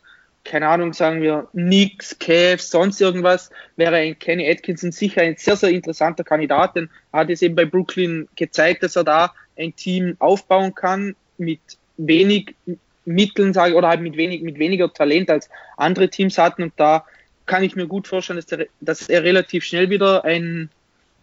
keine 0.44 0.68
Ahnung, 0.68 0.92
sagen 0.92 1.22
wir 1.22 1.48
Knicks, 1.52 2.18
Cavs, 2.18 2.70
sonst 2.70 3.00
irgendwas, 3.00 3.50
wäre 3.76 3.96
ein 3.96 4.18
Kenny 4.18 4.50
Atkinson 4.50 4.92
sicher 4.92 5.22
ein 5.22 5.36
sehr, 5.36 5.56
sehr 5.56 5.70
interessanter 5.70 6.24
Kandidat, 6.24 6.76
denn 6.76 6.88
er 7.12 7.20
hat 7.20 7.30
es 7.30 7.42
eben 7.42 7.54
bei 7.54 7.66
Brooklyn 7.66 8.28
gezeigt, 8.36 8.82
dass 8.82 8.96
er 8.96 9.04
da 9.04 9.34
ein 9.58 9.76
Team 9.76 10.16
aufbauen 10.18 10.74
kann 10.74 11.14
mit 11.38 11.60
wenig 11.96 12.54
Mitteln, 13.04 13.52
sage 13.52 13.70
ich, 13.70 13.76
oder 13.76 13.88
halt 13.88 14.00
mit 14.00 14.16
wenig, 14.16 14.42
mit 14.42 14.58
weniger 14.58 14.92
Talent 14.92 15.30
als 15.30 15.50
andere 15.76 16.08
Teams 16.08 16.38
hatten. 16.38 16.64
Und 16.64 16.72
da 16.76 17.04
kann 17.46 17.62
ich 17.62 17.76
mir 17.76 17.86
gut 17.86 18.06
vorstellen, 18.06 18.38
dass 18.40 18.52
er, 18.52 18.66
dass 18.80 19.08
er 19.08 19.22
relativ 19.22 19.64
schnell 19.64 19.90
wieder 19.90 20.24
ein, 20.24 20.70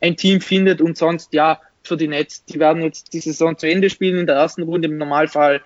ein 0.02 0.18
Team 0.18 0.42
findet. 0.42 0.82
Und 0.82 0.98
sonst, 0.98 1.34
ja, 1.34 1.62
für 1.84 1.98
die 1.98 2.08
Nets, 2.08 2.44
die 2.46 2.60
werden 2.60 2.84
jetzt 2.84 3.14
die 3.14 3.20
Saison 3.20 3.58
zu 3.58 3.68
Ende 3.68 3.90
spielen 3.90 4.20
in 4.20 4.28
der 4.28 4.36
ersten 4.36 4.64
Runde 4.64 4.88
im 4.88 4.98
Normalfall 4.98 5.62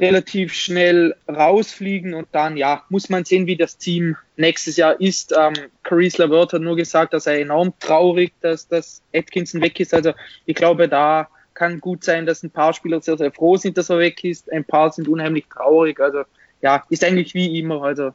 relativ 0.00 0.54
schnell 0.54 1.14
rausfliegen 1.28 2.14
und 2.14 2.28
dann, 2.32 2.56
ja, 2.56 2.84
muss 2.88 3.10
man 3.10 3.24
sehen, 3.24 3.46
wie 3.46 3.56
das 3.56 3.76
Team 3.76 4.16
nächstes 4.36 4.76
Jahr 4.76 5.00
ist. 5.00 5.34
Ähm, 5.38 5.54
Caris 5.82 6.18
LeVert 6.18 6.54
hat 6.54 6.62
nur 6.62 6.76
gesagt, 6.76 7.12
dass 7.12 7.26
er 7.26 7.38
enorm 7.38 7.74
traurig, 7.78 8.32
dass, 8.40 8.66
dass 8.66 9.02
Atkinson 9.14 9.60
weg 9.60 9.78
ist. 9.78 9.92
Also 9.92 10.12
ich 10.46 10.54
glaube, 10.54 10.88
da 10.88 11.28
kann 11.54 11.80
gut 11.80 12.02
sein, 12.02 12.24
dass 12.24 12.42
ein 12.42 12.50
paar 12.50 12.72
Spieler 12.72 13.02
sehr, 13.02 13.18
sehr 13.18 13.30
froh 13.30 13.56
sind, 13.56 13.76
dass 13.76 13.90
er 13.90 13.98
weg 13.98 14.24
ist. 14.24 14.50
Ein 14.50 14.64
paar 14.64 14.90
sind 14.90 15.06
unheimlich 15.06 15.44
traurig. 15.52 16.00
Also 16.00 16.22
ja, 16.62 16.82
ist 16.88 17.04
eigentlich 17.04 17.34
wie 17.34 17.58
immer. 17.58 17.82
Also 17.82 18.12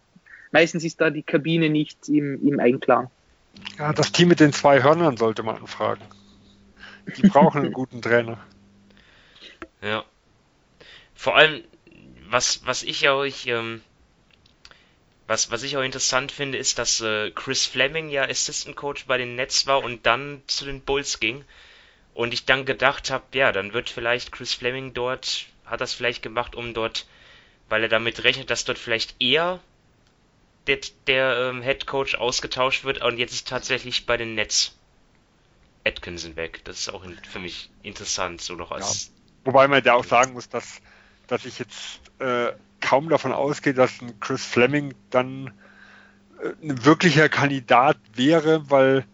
meistens 0.52 0.84
ist 0.84 1.00
da 1.00 1.12
die 1.12 1.24
Kabine 1.24 1.70
nicht 1.70 2.10
im, 2.10 2.46
im 2.48 2.60
Einklang. 2.60 3.10
Ja, 3.78 3.94
das 3.94 4.12
Team 4.12 4.30
mit 4.30 4.40
den 4.40 4.54
zwei 4.54 4.82
Hörnern 4.82 5.18
sollte 5.18 5.44
man 5.44 5.58
anfragen. 5.58 6.02
Die 7.18 7.28
brauchen 7.28 7.62
einen 7.62 7.74
guten 7.74 8.02
Trainer. 8.02 8.40
Ja. 9.82 10.04
Vor 11.14 11.36
allem, 11.38 11.64
was, 12.36 12.66
was 12.66 12.84
ich 12.84 13.08
euch, 13.08 13.48
ähm, 13.48 13.82
was, 15.26 15.52
was 15.52 15.64
ich 15.64 15.78
auch 15.78 15.82
interessant 15.82 16.34
finde, 16.34 16.58
ist, 16.58 16.78
dass 16.78 17.00
äh, 17.00 17.32
Chris 17.32 17.66
Fleming 17.66 18.10
ja 18.10 18.24
Assistant 18.26 18.76
Coach 18.76 19.06
bei 19.06 19.18
den 19.18 19.36
Nets 19.36 19.68
war 19.68 19.82
und 19.82 20.06
dann 20.06 20.44
zu 20.46 20.66
den 20.66 20.82
Bulls 20.82 21.22
ging. 21.22 21.46
Und 22.14 22.34
ich 22.34 22.44
dann 22.44 22.66
gedacht 22.66 23.10
habe, 23.10 23.24
ja, 23.34 23.54
dann 23.54 23.72
wird 23.72 23.90
vielleicht 23.90 24.34
Chris 24.34 24.54
Fleming 24.54 24.94
dort, 24.94 25.46
hat 25.66 25.80
das 25.80 25.94
vielleicht 25.94 26.24
gemacht, 26.24 26.56
um 26.56 26.74
dort, 26.74 27.08
weil 27.70 27.84
er 27.84 27.88
damit 27.88 28.26
rechnet, 28.26 28.50
dass 28.50 28.66
dort 28.66 28.80
vielleicht 28.80 29.16
eher 29.22 29.62
der, 30.68 30.80
der 31.08 31.38
ähm, 31.38 31.62
Head 31.62 31.88
Coach 31.88 32.16
ausgetauscht 32.16 32.84
wird 32.84 33.02
und 33.02 33.18
jetzt 33.18 33.32
ist 33.32 33.48
tatsächlich 33.48 34.06
bei 34.06 34.18
den 34.18 34.36
Nets 34.36 34.78
Atkinson 35.86 36.36
weg. 36.36 36.66
Das 36.66 36.80
ist 36.80 36.90
auch 36.90 37.06
für 37.30 37.40
mich 37.40 37.70
interessant, 37.82 38.42
so 38.42 38.56
noch 38.56 38.72
als. 38.72 39.06
Ja. 39.06 39.12
Wobei 39.46 39.70
man 39.70 39.82
ja 39.86 39.94
auch 39.94 40.04
sagen 40.04 40.34
muss, 40.34 40.50
dass 40.50 40.82
dass 41.28 41.46
ich 41.46 41.60
jetzt 41.60 42.02
äh, 42.20 42.52
kaum 42.82 43.10
davon 43.10 43.32
ausgehe, 43.32 43.74
dass 43.74 44.02
ein 44.02 44.20
Chris 44.20 44.46
Fleming 44.46 44.94
dann 45.10 45.52
äh, 46.42 46.50
ein 46.64 46.86
wirklicher 46.86 47.30
Kandidat 47.30 47.98
wäre, 48.14 48.70
weil 48.70 49.06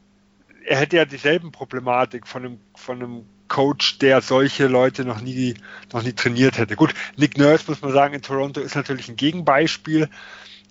er 0.65 0.77
hätte 0.77 0.97
ja 0.97 1.05
dieselben 1.05 1.51
Problematik 1.51 2.27
von 2.27 2.45
einem, 2.45 2.59
von 2.75 2.97
einem 2.97 3.25
Coach, 3.47 3.99
der 3.99 4.21
solche 4.21 4.67
Leute 4.67 5.03
noch 5.03 5.19
nie, 5.19 5.55
noch 5.91 6.03
nie 6.03 6.13
trainiert 6.13 6.57
hätte. 6.57 6.75
Gut, 6.75 6.93
Nick 7.17 7.37
Nurse 7.37 7.65
muss 7.67 7.81
man 7.81 7.91
sagen, 7.91 8.13
in 8.13 8.21
Toronto 8.21 8.61
ist 8.61 8.75
natürlich 8.75 9.09
ein 9.09 9.17
Gegenbeispiel, 9.17 10.09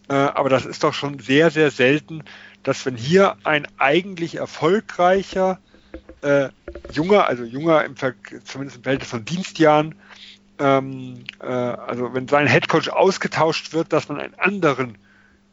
äh, 0.09 0.15
aber 0.15 0.49
das 0.49 0.65
ist 0.65 0.83
doch 0.83 0.95
schon 0.95 1.19
sehr, 1.19 1.51
sehr 1.51 1.71
selten, 1.71 2.25
dass 2.63 2.87
wenn 2.87 2.97
hier 2.97 3.37
ein 3.45 3.67
eigentlich 3.79 4.37
erfolgreicher 4.37 5.59
äh, 6.23 6.49
junger, 6.93 7.27
also 7.27 7.45
junger 7.45 7.85
im 7.85 7.97
zumindest 7.97 8.77
im 8.77 8.83
Verhältnis 8.83 9.11
von 9.11 9.25
Dienstjahren, 9.25 9.95
ähm, 10.61 11.25
äh, 11.41 11.47
also 11.47 12.15
wenn 12.15 12.29
sein 12.29 12.47
Headcoach 12.47 12.91
ausgetauscht 12.91 13.73
wird, 13.73 13.93
dass 13.93 14.09
man 14.09 14.21
einen 14.21 14.35
anderen 14.35 14.99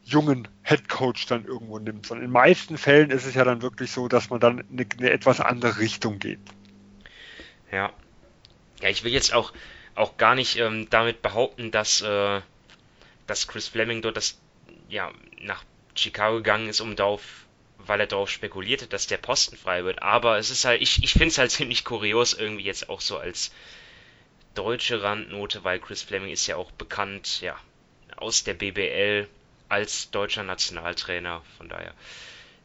jungen 0.04 0.48
Headcoach 0.62 1.26
dann 1.28 1.46
irgendwo 1.46 1.80
nimmt. 1.80 2.06
Sondern 2.06 2.26
in 2.26 2.32
meisten 2.32 2.78
Fällen 2.78 3.10
ist 3.10 3.26
es 3.26 3.34
ja 3.34 3.44
dann 3.44 3.62
wirklich 3.62 3.92
so, 3.92 4.08
dass 4.08 4.30
man 4.30 4.40
dann 4.40 4.64
eine, 4.72 4.86
eine 5.00 5.10
etwas 5.10 5.40
andere 5.40 5.80
Richtung 5.80 6.20
geht. 6.20 6.40
Ja. 7.72 7.92
Ja, 8.82 8.90
ich 8.90 9.04
will 9.04 9.12
jetzt 9.12 9.34
auch, 9.34 9.54
auch 9.96 10.18
gar 10.18 10.36
nicht 10.36 10.58
ähm, 10.58 10.88
damit 10.90 11.22
behaupten, 11.22 11.72
dass, 11.72 12.02
äh, 12.02 12.42
dass 13.26 13.48
Chris 13.48 13.68
Fleming 13.68 14.02
dort 14.02 14.18
das, 14.18 14.40
ja, 14.88 15.12
nach 15.42 15.64
Chicago 15.96 16.38
gegangen 16.38 16.70
ist, 16.70 16.80
um 16.80 16.96
darauf 16.96 17.48
weil 17.88 18.00
er 18.00 18.08
darauf 18.08 18.30
spekulierte, 18.30 18.88
dass 18.88 19.08
der 19.08 19.18
Posten 19.18 19.56
frei 19.56 19.84
wird. 19.84 20.02
Aber 20.02 20.38
es 20.38 20.50
ist 20.50 20.66
halt, 20.66 20.82
ich, 20.82 21.04
ich 21.04 21.14
finde 21.14 21.28
es 21.28 21.38
halt 21.38 21.52
ziemlich 21.58 21.84
kurios 21.84 22.34
irgendwie 22.34 22.66
jetzt 22.66 22.90
auch 22.90 23.02
so 23.02 23.18
als 23.18 23.52
deutsche 24.58 25.04
Randnote, 25.04 25.64
weil 25.64 25.80
Chris 25.80 26.02
Fleming 26.02 26.32
ist 26.32 26.48
ja 26.48 26.56
auch 26.56 26.72
bekannt, 26.72 27.42
ja, 27.42 27.56
aus 28.16 28.44
der 28.44 28.56
BBL 28.56 29.28
als 29.70 30.10
deutscher 30.10 30.44
Nationaltrainer. 30.44 31.44
Von 31.58 31.70
daher, 31.70 31.94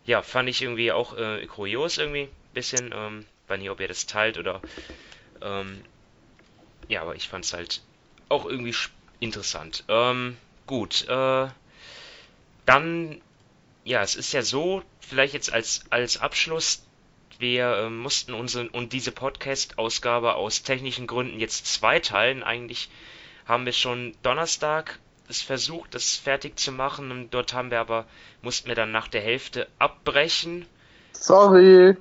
ja, 0.07 0.23
fand 0.23 0.49
ich 0.49 0.63
irgendwie 0.63 0.91
auch 0.91 1.17
äh, 1.17 1.47
kurios 1.47 1.99
irgendwie, 1.99 2.29
bisschen, 2.55 2.93
ähm, 2.95 3.27
weiß 3.49 3.59
nicht, 3.59 3.71
ob 3.71 3.81
ihr 3.81 3.89
das 3.89 4.07
teilt 4.07 4.39
oder, 4.39 4.63
ähm, 5.43 5.83
ja, 6.89 7.03
aber 7.03 7.15
ich 7.15 7.29
fand 7.29 7.45
es 7.45 7.53
halt 7.53 7.83
auch 8.29 8.47
irgendwie 8.47 8.75
interessant. 9.21 9.85
Ähm, 9.89 10.39
gut, 10.67 11.07
äh, 11.09 11.49
dann, 12.65 13.21
ja, 13.85 14.03
es 14.03 14.15
ist 14.17 14.33
ja 14.33 14.43
so, 14.43 14.83
vielleicht 15.01 15.35
jetzt 15.35 15.53
als, 15.53 15.85
als 15.91 16.17
Abschluss, 16.17 16.83
wir 17.41 17.77
äh, 17.77 17.91
mussten 17.91 18.35
unsere, 18.35 18.69
und 18.71 18.93
diese 18.93 19.13
Podcast-Ausgabe 19.13 20.35
aus 20.35 20.63
technischen 20.63 21.07
Gründen 21.07 21.41
jetzt 21.41 21.67
zweiteilen. 21.67 22.43
Eigentlich 22.43 22.89
haben 23.47 23.67
wir 23.67 23.73
schon 23.73 24.15
Donnerstag 24.23 24.99
es 25.29 25.43
versucht, 25.43 25.95
das 25.95 26.17
fertig 26.17 26.59
zu 26.59 26.73
machen 26.73 27.11
und 27.11 27.31
dort 27.33 27.55
haben 27.55 27.71
wir 27.71 27.81
aber, 27.81 28.07
mussten 28.43 28.69
wir 28.69 28.75
dann 28.75 28.93
nach 28.93 29.09
der 29.09 29.23
Hälfte 29.23 29.69
abbrechen. 29.79 30.67
Sorry. 31.13 31.97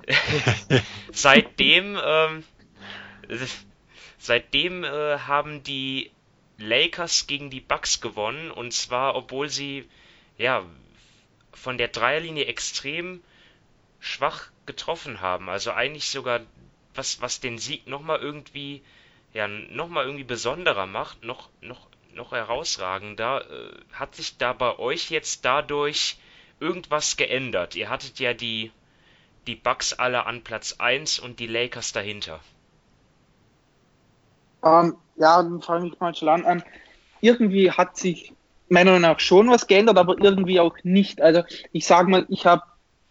seitdem, 1.11 1.97
ähm, 2.03 2.43
seitdem 4.17 4.83
äh, 4.83 5.19
haben 5.19 5.63
die 5.63 6.11
Lakers 6.57 7.27
gegen 7.27 7.49
die 7.49 7.61
Bucks 7.61 8.01
gewonnen 8.01 8.51
und 8.51 8.73
zwar, 8.73 9.15
obwohl 9.15 9.49
sie 9.49 9.87
ja 10.37 10.63
von 11.53 11.77
der 11.77 11.87
Dreierlinie 11.87 12.45
extrem 12.45 13.21
schwach 13.99 14.49
getroffen 14.71 15.19
haben. 15.19 15.49
Also 15.49 15.71
eigentlich 15.71 16.09
sogar 16.09 16.39
was, 16.95 17.21
was 17.21 17.41
den 17.41 17.57
Sieg 17.57 17.87
nochmal 17.87 18.19
irgendwie, 18.19 18.81
ja, 19.33 19.47
nochmal 19.47 20.05
irgendwie 20.05 20.23
besonderer 20.23 20.85
macht, 20.85 21.23
noch, 21.23 21.49
noch, 21.61 21.87
noch 22.13 22.31
herausragender. 22.31 23.43
Äh, 23.49 23.75
hat 23.93 24.15
sich 24.15 24.37
da 24.37 24.53
bei 24.53 24.79
euch 24.79 25.09
jetzt 25.09 25.43
dadurch 25.43 26.17
irgendwas 26.61 27.17
geändert? 27.17 27.75
Ihr 27.75 27.89
hattet 27.89 28.19
ja 28.19 28.33
die, 28.33 28.71
die 29.45 29.55
Bucks 29.55 29.93
alle 29.93 30.25
an 30.25 30.41
Platz 30.43 30.75
1 30.79 31.19
und 31.19 31.39
die 31.39 31.47
Lakers 31.47 31.91
dahinter. 31.91 32.39
Ähm, 34.63 34.95
ja, 35.17 35.43
dann 35.43 35.61
fange 35.61 35.87
ich 35.87 35.99
mal 35.99 36.15
schon 36.15 36.45
an. 36.45 36.63
Irgendwie 37.19 37.71
hat 37.71 37.97
sich 37.97 38.33
meiner 38.69 38.91
Meinung 38.91 39.09
nach 39.09 39.19
schon 39.19 39.49
was 39.49 39.67
geändert, 39.67 39.97
aber 39.97 40.15
irgendwie 40.17 40.61
auch 40.61 40.77
nicht. 40.83 41.21
Also 41.21 41.43
ich 41.73 41.85
sage 41.85 42.09
mal, 42.09 42.25
ich 42.29 42.45
habe 42.45 42.63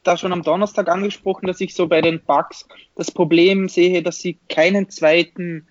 da 0.02 0.16
schon 0.16 0.32
am 0.32 0.43
Donnerstag 0.43 0.89
angesprochen, 0.89 1.47
dass 1.47 1.60
ich 1.60 1.74
so 1.74 1.86
bei 1.86 2.01
den 2.01 2.20
Bugs 2.20 2.66
das 2.97 3.10
Problem 3.10 3.68
sehe, 3.68 4.02
dass 4.02 4.18
sie 4.18 4.39
keinen 4.48 4.89
zweiten 4.89 5.66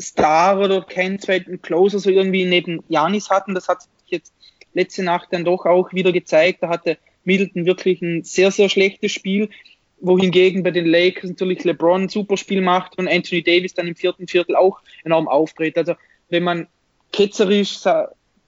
Star 0.00 0.60
oder 0.60 0.82
keinen 0.82 1.18
zweiten 1.18 1.62
Closer 1.62 1.98
so 1.98 2.10
irgendwie 2.10 2.44
neben 2.44 2.82
Janis 2.88 3.30
hatten. 3.30 3.54
Das 3.54 3.68
hat 3.68 3.82
sich 3.82 3.90
jetzt 4.06 4.34
letzte 4.74 5.02
Nacht 5.02 5.28
dann 5.30 5.44
doch 5.44 5.64
auch 5.66 5.92
wieder 5.92 6.12
gezeigt. 6.12 6.62
Da 6.62 6.68
hatte 6.68 6.98
Middleton 7.24 7.64
wirklich 7.64 8.02
ein 8.02 8.22
sehr, 8.22 8.50
sehr 8.50 8.68
schlechtes 8.68 9.12
Spiel, 9.12 9.48
wohingegen 10.00 10.62
bei 10.62 10.70
den 10.70 10.86
Lakers 10.86 11.30
natürlich 11.30 11.64
LeBron 11.64 12.02
ein 12.02 12.08
super 12.08 12.36
Spiel 12.36 12.60
macht 12.60 12.98
und 12.98 13.08
Anthony 13.08 13.42
Davis 13.42 13.74
dann 13.74 13.88
im 13.88 13.96
vierten 13.96 14.28
Viertel 14.28 14.56
auch 14.56 14.80
enorm 15.04 15.28
auftritt. 15.28 15.78
Also 15.78 15.94
wenn 16.28 16.42
man 16.42 16.66
ketzerisch 17.12 17.78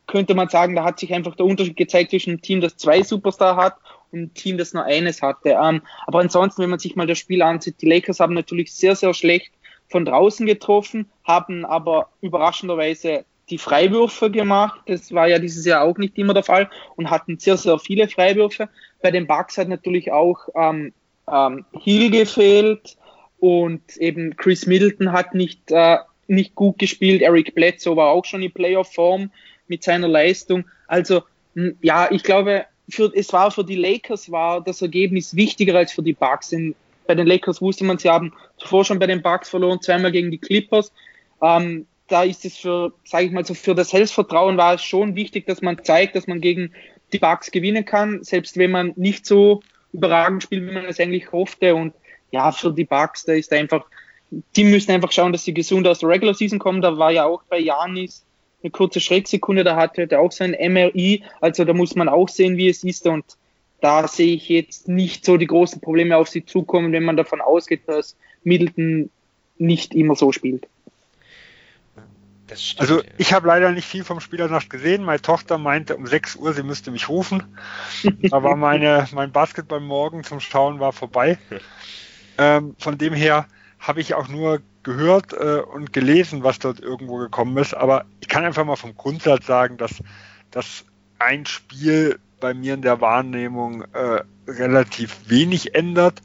könnte 0.06 0.34
man 0.34 0.48
sagen, 0.48 0.76
da 0.76 0.84
hat 0.84 1.00
sich 1.00 1.12
einfach 1.12 1.34
der 1.34 1.46
Unterschied 1.46 1.76
gezeigt 1.76 2.10
zwischen 2.10 2.30
einem 2.30 2.40
Team, 2.40 2.60
das 2.60 2.76
zwei 2.76 3.02
Superstar 3.02 3.56
hat 3.56 3.76
einem 4.12 4.32
Team, 4.34 4.58
das 4.58 4.72
nur 4.72 4.84
eines 4.84 5.22
hatte. 5.22 5.56
Ähm, 5.60 5.82
aber 6.06 6.20
ansonsten, 6.20 6.62
wenn 6.62 6.70
man 6.70 6.78
sich 6.78 6.96
mal 6.96 7.06
das 7.06 7.18
Spiel 7.18 7.42
ansieht, 7.42 7.80
die 7.80 7.88
Lakers 7.88 8.20
haben 8.20 8.34
natürlich 8.34 8.72
sehr, 8.72 8.96
sehr 8.96 9.14
schlecht 9.14 9.52
von 9.88 10.04
draußen 10.04 10.46
getroffen, 10.46 11.10
haben 11.24 11.64
aber 11.64 12.08
überraschenderweise 12.20 13.24
die 13.50 13.58
Freiwürfe 13.58 14.30
gemacht. 14.30 14.80
Das 14.86 15.12
war 15.12 15.28
ja 15.28 15.38
dieses 15.38 15.64
Jahr 15.64 15.84
auch 15.84 15.98
nicht 15.98 16.18
immer 16.18 16.34
der 16.34 16.42
Fall 16.42 16.68
und 16.96 17.10
hatten 17.10 17.38
sehr, 17.38 17.56
sehr 17.56 17.78
viele 17.78 18.08
Freiwürfe. 18.08 18.68
Bei 19.02 19.10
den 19.10 19.26
Bucks 19.26 19.58
hat 19.58 19.68
natürlich 19.68 20.10
auch 20.10 20.48
ähm, 20.54 20.92
ähm, 21.30 21.64
Hill 21.72 22.10
gefehlt 22.10 22.96
und 23.38 23.96
eben 23.98 24.36
Chris 24.36 24.66
Middleton 24.66 25.12
hat 25.12 25.34
nicht, 25.34 25.70
äh, 25.70 25.98
nicht 26.26 26.54
gut 26.54 26.78
gespielt. 26.78 27.22
Eric 27.22 27.54
Bledsoe 27.54 27.96
war 27.96 28.08
auch 28.08 28.24
schon 28.24 28.42
in 28.42 28.52
Playoff-Form 28.52 29.30
mit 29.68 29.84
seiner 29.84 30.08
Leistung. 30.08 30.64
Also 30.88 31.22
ja, 31.80 32.10
ich 32.10 32.22
glaube, 32.22 32.66
für, 32.88 33.12
es 33.14 33.32
war 33.32 33.50
für 33.50 33.64
die 33.64 33.76
Lakers 33.76 34.30
war 34.30 34.60
das 34.60 34.82
Ergebnis 34.82 35.34
wichtiger 35.34 35.76
als 35.76 35.92
für 35.92 36.02
die 36.02 36.12
Bucks. 36.12 36.52
In, 36.52 36.74
bei 37.06 37.14
den 37.14 37.26
Lakers 37.26 37.60
wusste 37.60 37.84
man, 37.84 37.98
sie 37.98 38.10
haben 38.10 38.32
zuvor 38.58 38.84
schon 38.84 38.98
bei 38.98 39.06
den 39.06 39.22
Bucks 39.22 39.48
verloren, 39.48 39.80
zweimal 39.80 40.12
gegen 40.12 40.30
die 40.30 40.38
Clippers. 40.38 40.92
Ähm, 41.42 41.86
da 42.08 42.22
ist 42.22 42.44
es 42.44 42.56
für, 42.56 42.92
sage 43.04 43.26
ich 43.26 43.32
mal 43.32 43.44
so, 43.44 43.54
für 43.54 43.74
das 43.74 43.90
Selbstvertrauen 43.90 44.56
war 44.56 44.74
es 44.74 44.82
schon 44.82 45.16
wichtig, 45.16 45.46
dass 45.46 45.62
man 45.62 45.82
zeigt, 45.82 46.14
dass 46.14 46.26
man 46.26 46.40
gegen 46.40 46.72
die 47.12 47.18
Bucks 47.18 47.50
gewinnen 47.50 47.84
kann, 47.84 48.22
selbst 48.22 48.56
wenn 48.56 48.70
man 48.70 48.92
nicht 48.96 49.26
so 49.26 49.62
überragend 49.92 50.42
spielt, 50.42 50.68
wie 50.68 50.74
man 50.74 50.84
es 50.84 51.00
eigentlich 51.00 51.32
hoffte. 51.32 51.74
Und 51.74 51.94
ja, 52.30 52.52
für 52.52 52.72
die 52.72 52.84
Bucks, 52.84 53.24
da 53.24 53.32
ist 53.32 53.52
einfach, 53.52 53.84
die 54.30 54.64
müssen 54.64 54.92
einfach 54.92 55.12
schauen, 55.12 55.32
dass 55.32 55.44
sie 55.44 55.54
gesund 55.54 55.86
aus 55.86 56.00
der 56.00 56.08
Regular 56.08 56.34
Season 56.34 56.58
kommen. 56.58 56.82
Da 56.82 56.96
war 56.96 57.10
ja 57.10 57.24
auch 57.24 57.42
bei 57.44 57.58
Janis 57.58 58.25
eine 58.66 58.70
kurze 58.72 59.00
Schrecksekunde, 59.00 59.64
da 59.64 59.76
hatte 59.76 60.06
er 60.10 60.20
auch 60.20 60.32
sein 60.32 60.50
MRI, 60.50 61.22
also 61.40 61.64
da 61.64 61.72
muss 61.72 61.94
man 61.94 62.08
auch 62.08 62.28
sehen, 62.28 62.56
wie 62.56 62.68
es 62.68 62.84
ist 62.84 63.06
und 63.06 63.24
da 63.80 64.08
sehe 64.08 64.34
ich 64.34 64.48
jetzt 64.48 64.88
nicht 64.88 65.24
so 65.24 65.36
die 65.36 65.46
großen 65.46 65.80
Probleme 65.80 66.16
auf 66.16 66.28
sie 66.28 66.44
zukommen, 66.44 66.92
wenn 66.92 67.04
man 67.04 67.16
davon 67.16 67.40
ausgeht, 67.40 67.82
dass 67.86 68.16
Middleton 68.42 69.10
nicht 69.58 69.94
immer 69.94 70.16
so 70.16 70.32
spielt. 70.32 70.66
Stimmt, 72.54 72.80
also 72.80 73.02
ich 73.18 73.32
habe 73.32 73.48
leider 73.48 73.72
nicht 73.72 73.86
viel 73.86 74.04
vom 74.04 74.20
Spielernacht 74.20 74.70
gesehen. 74.70 75.04
Meine 75.04 75.20
Tochter 75.20 75.58
meinte 75.58 75.96
um 75.96 76.06
6 76.06 76.36
Uhr, 76.36 76.52
sie 76.52 76.62
müsste 76.62 76.90
mich 76.90 77.08
rufen. 77.08 77.42
War 78.30 78.56
meine, 78.56 79.08
mein 79.12 79.32
Basketball 79.32 79.80
morgen 79.80 80.22
zum 80.22 80.40
Schauen 80.40 80.80
war 80.80 80.92
vorbei. 80.92 81.38
Ähm, 82.38 82.76
von 82.78 82.98
dem 82.98 83.14
her 83.14 83.46
habe 83.78 84.00
ich 84.00 84.14
auch 84.14 84.28
nur 84.28 84.60
gehört 84.82 85.32
äh, 85.32 85.60
und 85.60 85.92
gelesen, 85.92 86.42
was 86.42 86.58
dort 86.58 86.80
irgendwo 86.80 87.18
gekommen 87.18 87.56
ist. 87.58 87.74
Aber 87.74 88.04
ich 88.20 88.28
kann 88.28 88.44
einfach 88.44 88.64
mal 88.64 88.76
vom 88.76 88.96
Grundsatz 88.96 89.46
sagen, 89.46 89.76
dass, 89.76 90.02
dass 90.50 90.84
ein 91.18 91.46
Spiel 91.46 92.18
bei 92.40 92.54
mir 92.54 92.74
in 92.74 92.82
der 92.82 93.00
Wahrnehmung 93.00 93.82
äh, 93.92 94.22
relativ 94.46 95.28
wenig 95.28 95.74
ändert. 95.74 96.22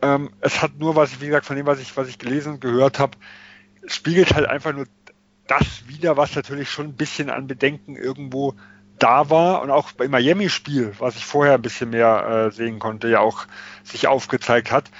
Ähm, 0.00 0.30
es 0.40 0.62
hat 0.62 0.78
nur, 0.78 0.96
was 0.96 1.12
ich, 1.12 1.20
wie 1.20 1.26
gesagt, 1.26 1.46
von 1.46 1.56
dem, 1.56 1.66
was 1.66 1.80
ich, 1.80 1.96
was 1.96 2.08
ich 2.08 2.18
gelesen 2.18 2.54
und 2.54 2.60
gehört 2.60 2.98
habe, 2.98 3.16
spiegelt 3.86 4.34
halt 4.34 4.46
einfach 4.46 4.72
nur 4.72 4.86
das 5.46 5.88
wieder, 5.88 6.16
was 6.16 6.34
natürlich 6.34 6.70
schon 6.70 6.86
ein 6.86 6.96
bisschen 6.96 7.30
an 7.30 7.46
Bedenken 7.46 7.96
irgendwo 7.96 8.54
da 8.98 9.30
war 9.30 9.62
und 9.62 9.70
auch 9.70 9.92
beim 9.92 10.10
Miami-Spiel, 10.12 10.92
was 10.98 11.16
ich 11.16 11.24
vorher 11.26 11.54
ein 11.54 11.62
bisschen 11.62 11.90
mehr 11.90 12.48
äh, 12.48 12.54
sehen 12.54 12.78
konnte, 12.78 13.08
ja 13.08 13.20
auch 13.20 13.46
sich 13.82 14.06
aufgezeigt 14.06 14.70
hat. 14.70 14.90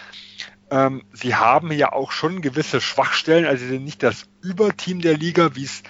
Ähm, 0.73 1.03
sie 1.13 1.35
haben 1.35 1.71
ja 1.71 1.93
auch 1.93 2.13
schon 2.13 2.41
gewisse 2.41 2.81
Schwachstellen, 2.81 3.45
also 3.45 3.63
sie 3.63 3.73
sind 3.73 3.85
nicht 3.85 4.03
das 4.03 4.25
Überteam 4.41 5.03
der 5.03 5.19
Liga, 5.19 5.55
wie 5.55 5.65
es 5.65 5.83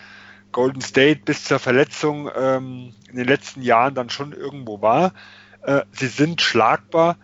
Golden 0.51 0.81
State 0.81 1.21
bis 1.25 1.45
zur 1.45 1.61
Verletzung 1.61 2.29
ähm, 2.35 2.93
in 3.09 3.17
den 3.17 3.29
letzten 3.29 3.63
Jahren 3.63 3.95
dann 3.95 4.11
schon 4.11 4.33
irgendwo 4.33 4.83
war. 4.83 5.15
Äh, 5.63 5.83
sie 5.93 6.09
sind 6.09 6.43
schlagbar, 6.43 7.17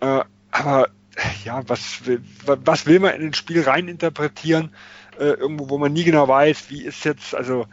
äh, 0.00 0.20
aber 0.50 0.88
ja, 1.42 1.66
was 1.66 2.04
will, 2.04 2.22
was 2.44 2.84
will 2.84 3.00
man 3.00 3.14
in 3.14 3.28
ein 3.28 3.34
Spiel 3.34 3.62
reininterpretieren? 3.62 4.74
Äh, 5.18 5.32
irgendwo, 5.32 5.70
wo 5.70 5.78
man 5.78 5.94
nie 5.94 6.04
genau 6.04 6.28
weiß, 6.28 6.68
wie 6.68 6.82
ist 6.82 7.06
jetzt, 7.06 7.34
also 7.34 7.66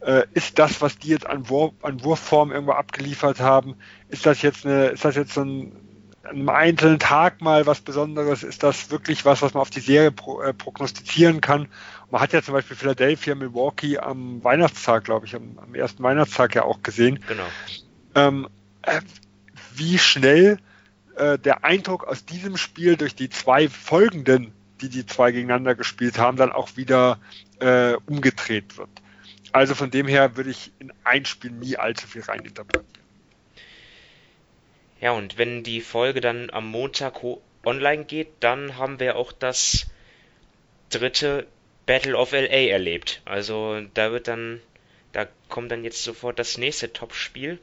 äh, 0.00 0.24
ist 0.34 0.58
das, 0.58 0.80
was 0.80 0.98
die 0.98 1.10
jetzt 1.10 1.26
an, 1.26 1.48
Wurf, 1.48 1.72
an 1.82 2.02
Wurfform 2.02 2.50
irgendwo 2.50 2.72
abgeliefert 2.72 3.38
haben, 3.38 3.76
ist 4.08 4.26
das 4.26 4.42
jetzt 4.42 4.66
eine, 4.66 4.86
ist 4.86 5.04
das 5.04 5.14
jetzt 5.14 5.34
so 5.34 5.42
ein 5.42 5.85
einem 6.26 6.48
einzelnen 6.48 6.98
Tag 6.98 7.40
mal 7.40 7.66
was 7.66 7.80
Besonderes? 7.80 8.42
Ist 8.42 8.62
das 8.62 8.90
wirklich 8.90 9.24
was, 9.24 9.42
was 9.42 9.54
man 9.54 9.60
auf 9.62 9.70
die 9.70 9.80
Serie 9.80 10.10
pro, 10.12 10.40
äh, 10.42 10.52
prognostizieren 10.52 11.40
kann? 11.40 11.68
Man 12.10 12.20
hat 12.20 12.32
ja 12.32 12.42
zum 12.42 12.54
Beispiel 12.54 12.76
Philadelphia, 12.76 13.34
Milwaukee 13.34 13.98
am 13.98 14.42
Weihnachtstag, 14.44 15.04
glaube 15.04 15.26
ich, 15.26 15.34
am, 15.34 15.58
am, 15.58 15.74
ersten 15.74 16.02
Weihnachtstag 16.02 16.54
ja 16.54 16.64
auch 16.64 16.82
gesehen. 16.82 17.20
Genau. 17.26 17.46
Ähm, 18.14 18.48
äh, 18.82 19.00
wie 19.74 19.98
schnell 19.98 20.58
äh, 21.16 21.38
der 21.38 21.64
Eindruck 21.64 22.04
aus 22.04 22.24
diesem 22.24 22.56
Spiel 22.56 22.96
durch 22.96 23.14
die 23.14 23.28
zwei 23.28 23.68
folgenden, 23.68 24.52
die 24.80 24.88
die 24.88 25.06
zwei 25.06 25.32
gegeneinander 25.32 25.74
gespielt 25.74 26.18
haben, 26.18 26.36
dann 26.36 26.52
auch 26.52 26.76
wieder 26.76 27.18
äh, 27.60 27.94
umgedreht 28.06 28.76
wird. 28.78 28.90
Also 29.52 29.74
von 29.74 29.90
dem 29.90 30.06
her 30.06 30.36
würde 30.36 30.50
ich 30.50 30.72
in 30.78 30.92
ein 31.04 31.24
Spiel 31.24 31.50
nie 31.50 31.76
allzu 31.76 32.06
viel 32.06 32.22
reininterpretieren. 32.22 33.05
Ja, 35.00 35.12
und 35.12 35.38
wenn 35.38 35.62
die 35.62 35.80
Folge 35.80 36.20
dann 36.20 36.50
am 36.50 36.66
Montag 36.66 37.22
online 37.64 38.04
geht, 38.04 38.28
dann 38.40 38.76
haben 38.76 39.00
wir 39.00 39.16
auch 39.16 39.32
das 39.32 39.86
dritte 40.90 41.46
Battle 41.84 42.16
of 42.16 42.32
LA 42.32 42.68
erlebt. 42.68 43.22
Also 43.24 43.80
da 43.94 44.12
wird 44.12 44.28
dann, 44.28 44.60
da 45.12 45.26
kommt 45.48 45.70
dann 45.70 45.84
jetzt 45.84 46.02
sofort 46.02 46.38
das 46.38 46.58
nächste 46.58 46.92
Topspiel. 46.92 47.58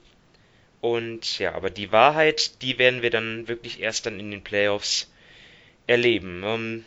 Und 0.82 1.40
ja, 1.40 1.56
aber 1.56 1.70
die 1.70 1.92
Wahrheit, 1.92 2.62
die 2.62 2.78
werden 2.78 3.02
wir 3.02 3.10
dann 3.10 3.48
wirklich 3.48 3.80
erst 3.80 4.06
dann 4.06 4.20
in 4.20 4.32
den 4.32 4.44
Playoffs 4.44 5.12
erleben. 5.88 6.44
Ähm, 6.46 6.86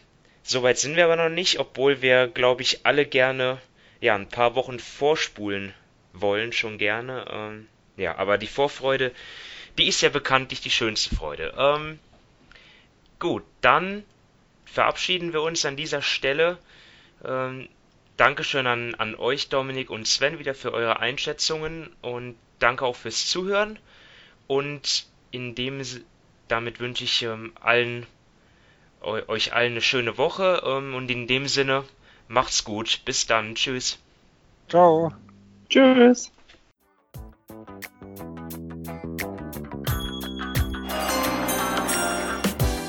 Soweit 0.48 0.78
sind 0.78 0.94
wir 0.94 1.06
aber 1.06 1.16
noch 1.16 1.28
nicht, 1.28 1.59
obwohl 1.59 2.02
wir, 2.02 2.28
glaube 2.28 2.62
ich, 2.62 2.86
alle 2.86 3.05
gerne 3.05 3.60
ja 4.01 4.14
ein 4.14 4.28
paar 4.28 4.55
Wochen 4.55 4.78
vorspulen 4.78 5.74
wollen, 6.12 6.52
schon 6.52 6.78
gerne. 6.78 7.27
Ähm, 7.28 7.66
ja, 7.97 8.16
aber 8.16 8.39
die 8.39 8.47
Vorfreude, 8.47 9.10
die 9.78 9.89
ist 9.89 10.01
ja 10.01 10.09
bekanntlich 10.09 10.61
die 10.61 10.70
schönste 10.70 11.15
Freude. 11.15 11.55
Ähm, 11.57 11.98
gut, 13.19 13.44
dann 13.61 14.05
verabschieden 14.65 15.32
wir 15.32 15.43
uns 15.43 15.65
an 15.65 15.77
dieser 15.77 16.03
Stelle. 16.03 16.59
Ähm, 17.24 17.69
Dankeschön 18.16 18.66
an, 18.66 18.94
an 18.94 19.15
euch, 19.15 19.51
Dominik 19.51 19.90
und 19.90 20.07
Sven, 20.07 20.39
wieder 20.39 20.55
für 20.55 20.73
eure 20.73 21.01
Einschätzungen 21.01 21.90
und 22.01 22.36
danke 22.59 22.86
auch 22.86 22.97
fürs 22.97 23.27
Zuhören. 23.27 23.78
Und 24.47 25.07
in 25.32 25.55
dem, 25.55 25.82
damit 26.48 26.81
wünsche 26.81 27.05
ich 27.05 27.23
ähm, 27.23 27.53
allen, 27.61 28.07
euch 29.03 29.53
allen 29.53 29.73
eine 29.73 29.82
schöne 29.82 30.16
Woche 30.16 30.62
ähm, 30.65 30.94
und 30.94 31.11
in 31.11 31.27
dem 31.27 31.47
Sinne, 31.47 31.85
macht's 32.28 32.65
gut. 32.65 33.03
Bis 33.05 33.27
dann. 33.27 33.55
Tschüss. 33.55 33.98
Ciao. 34.69 35.12
Tschüss. 35.69 36.32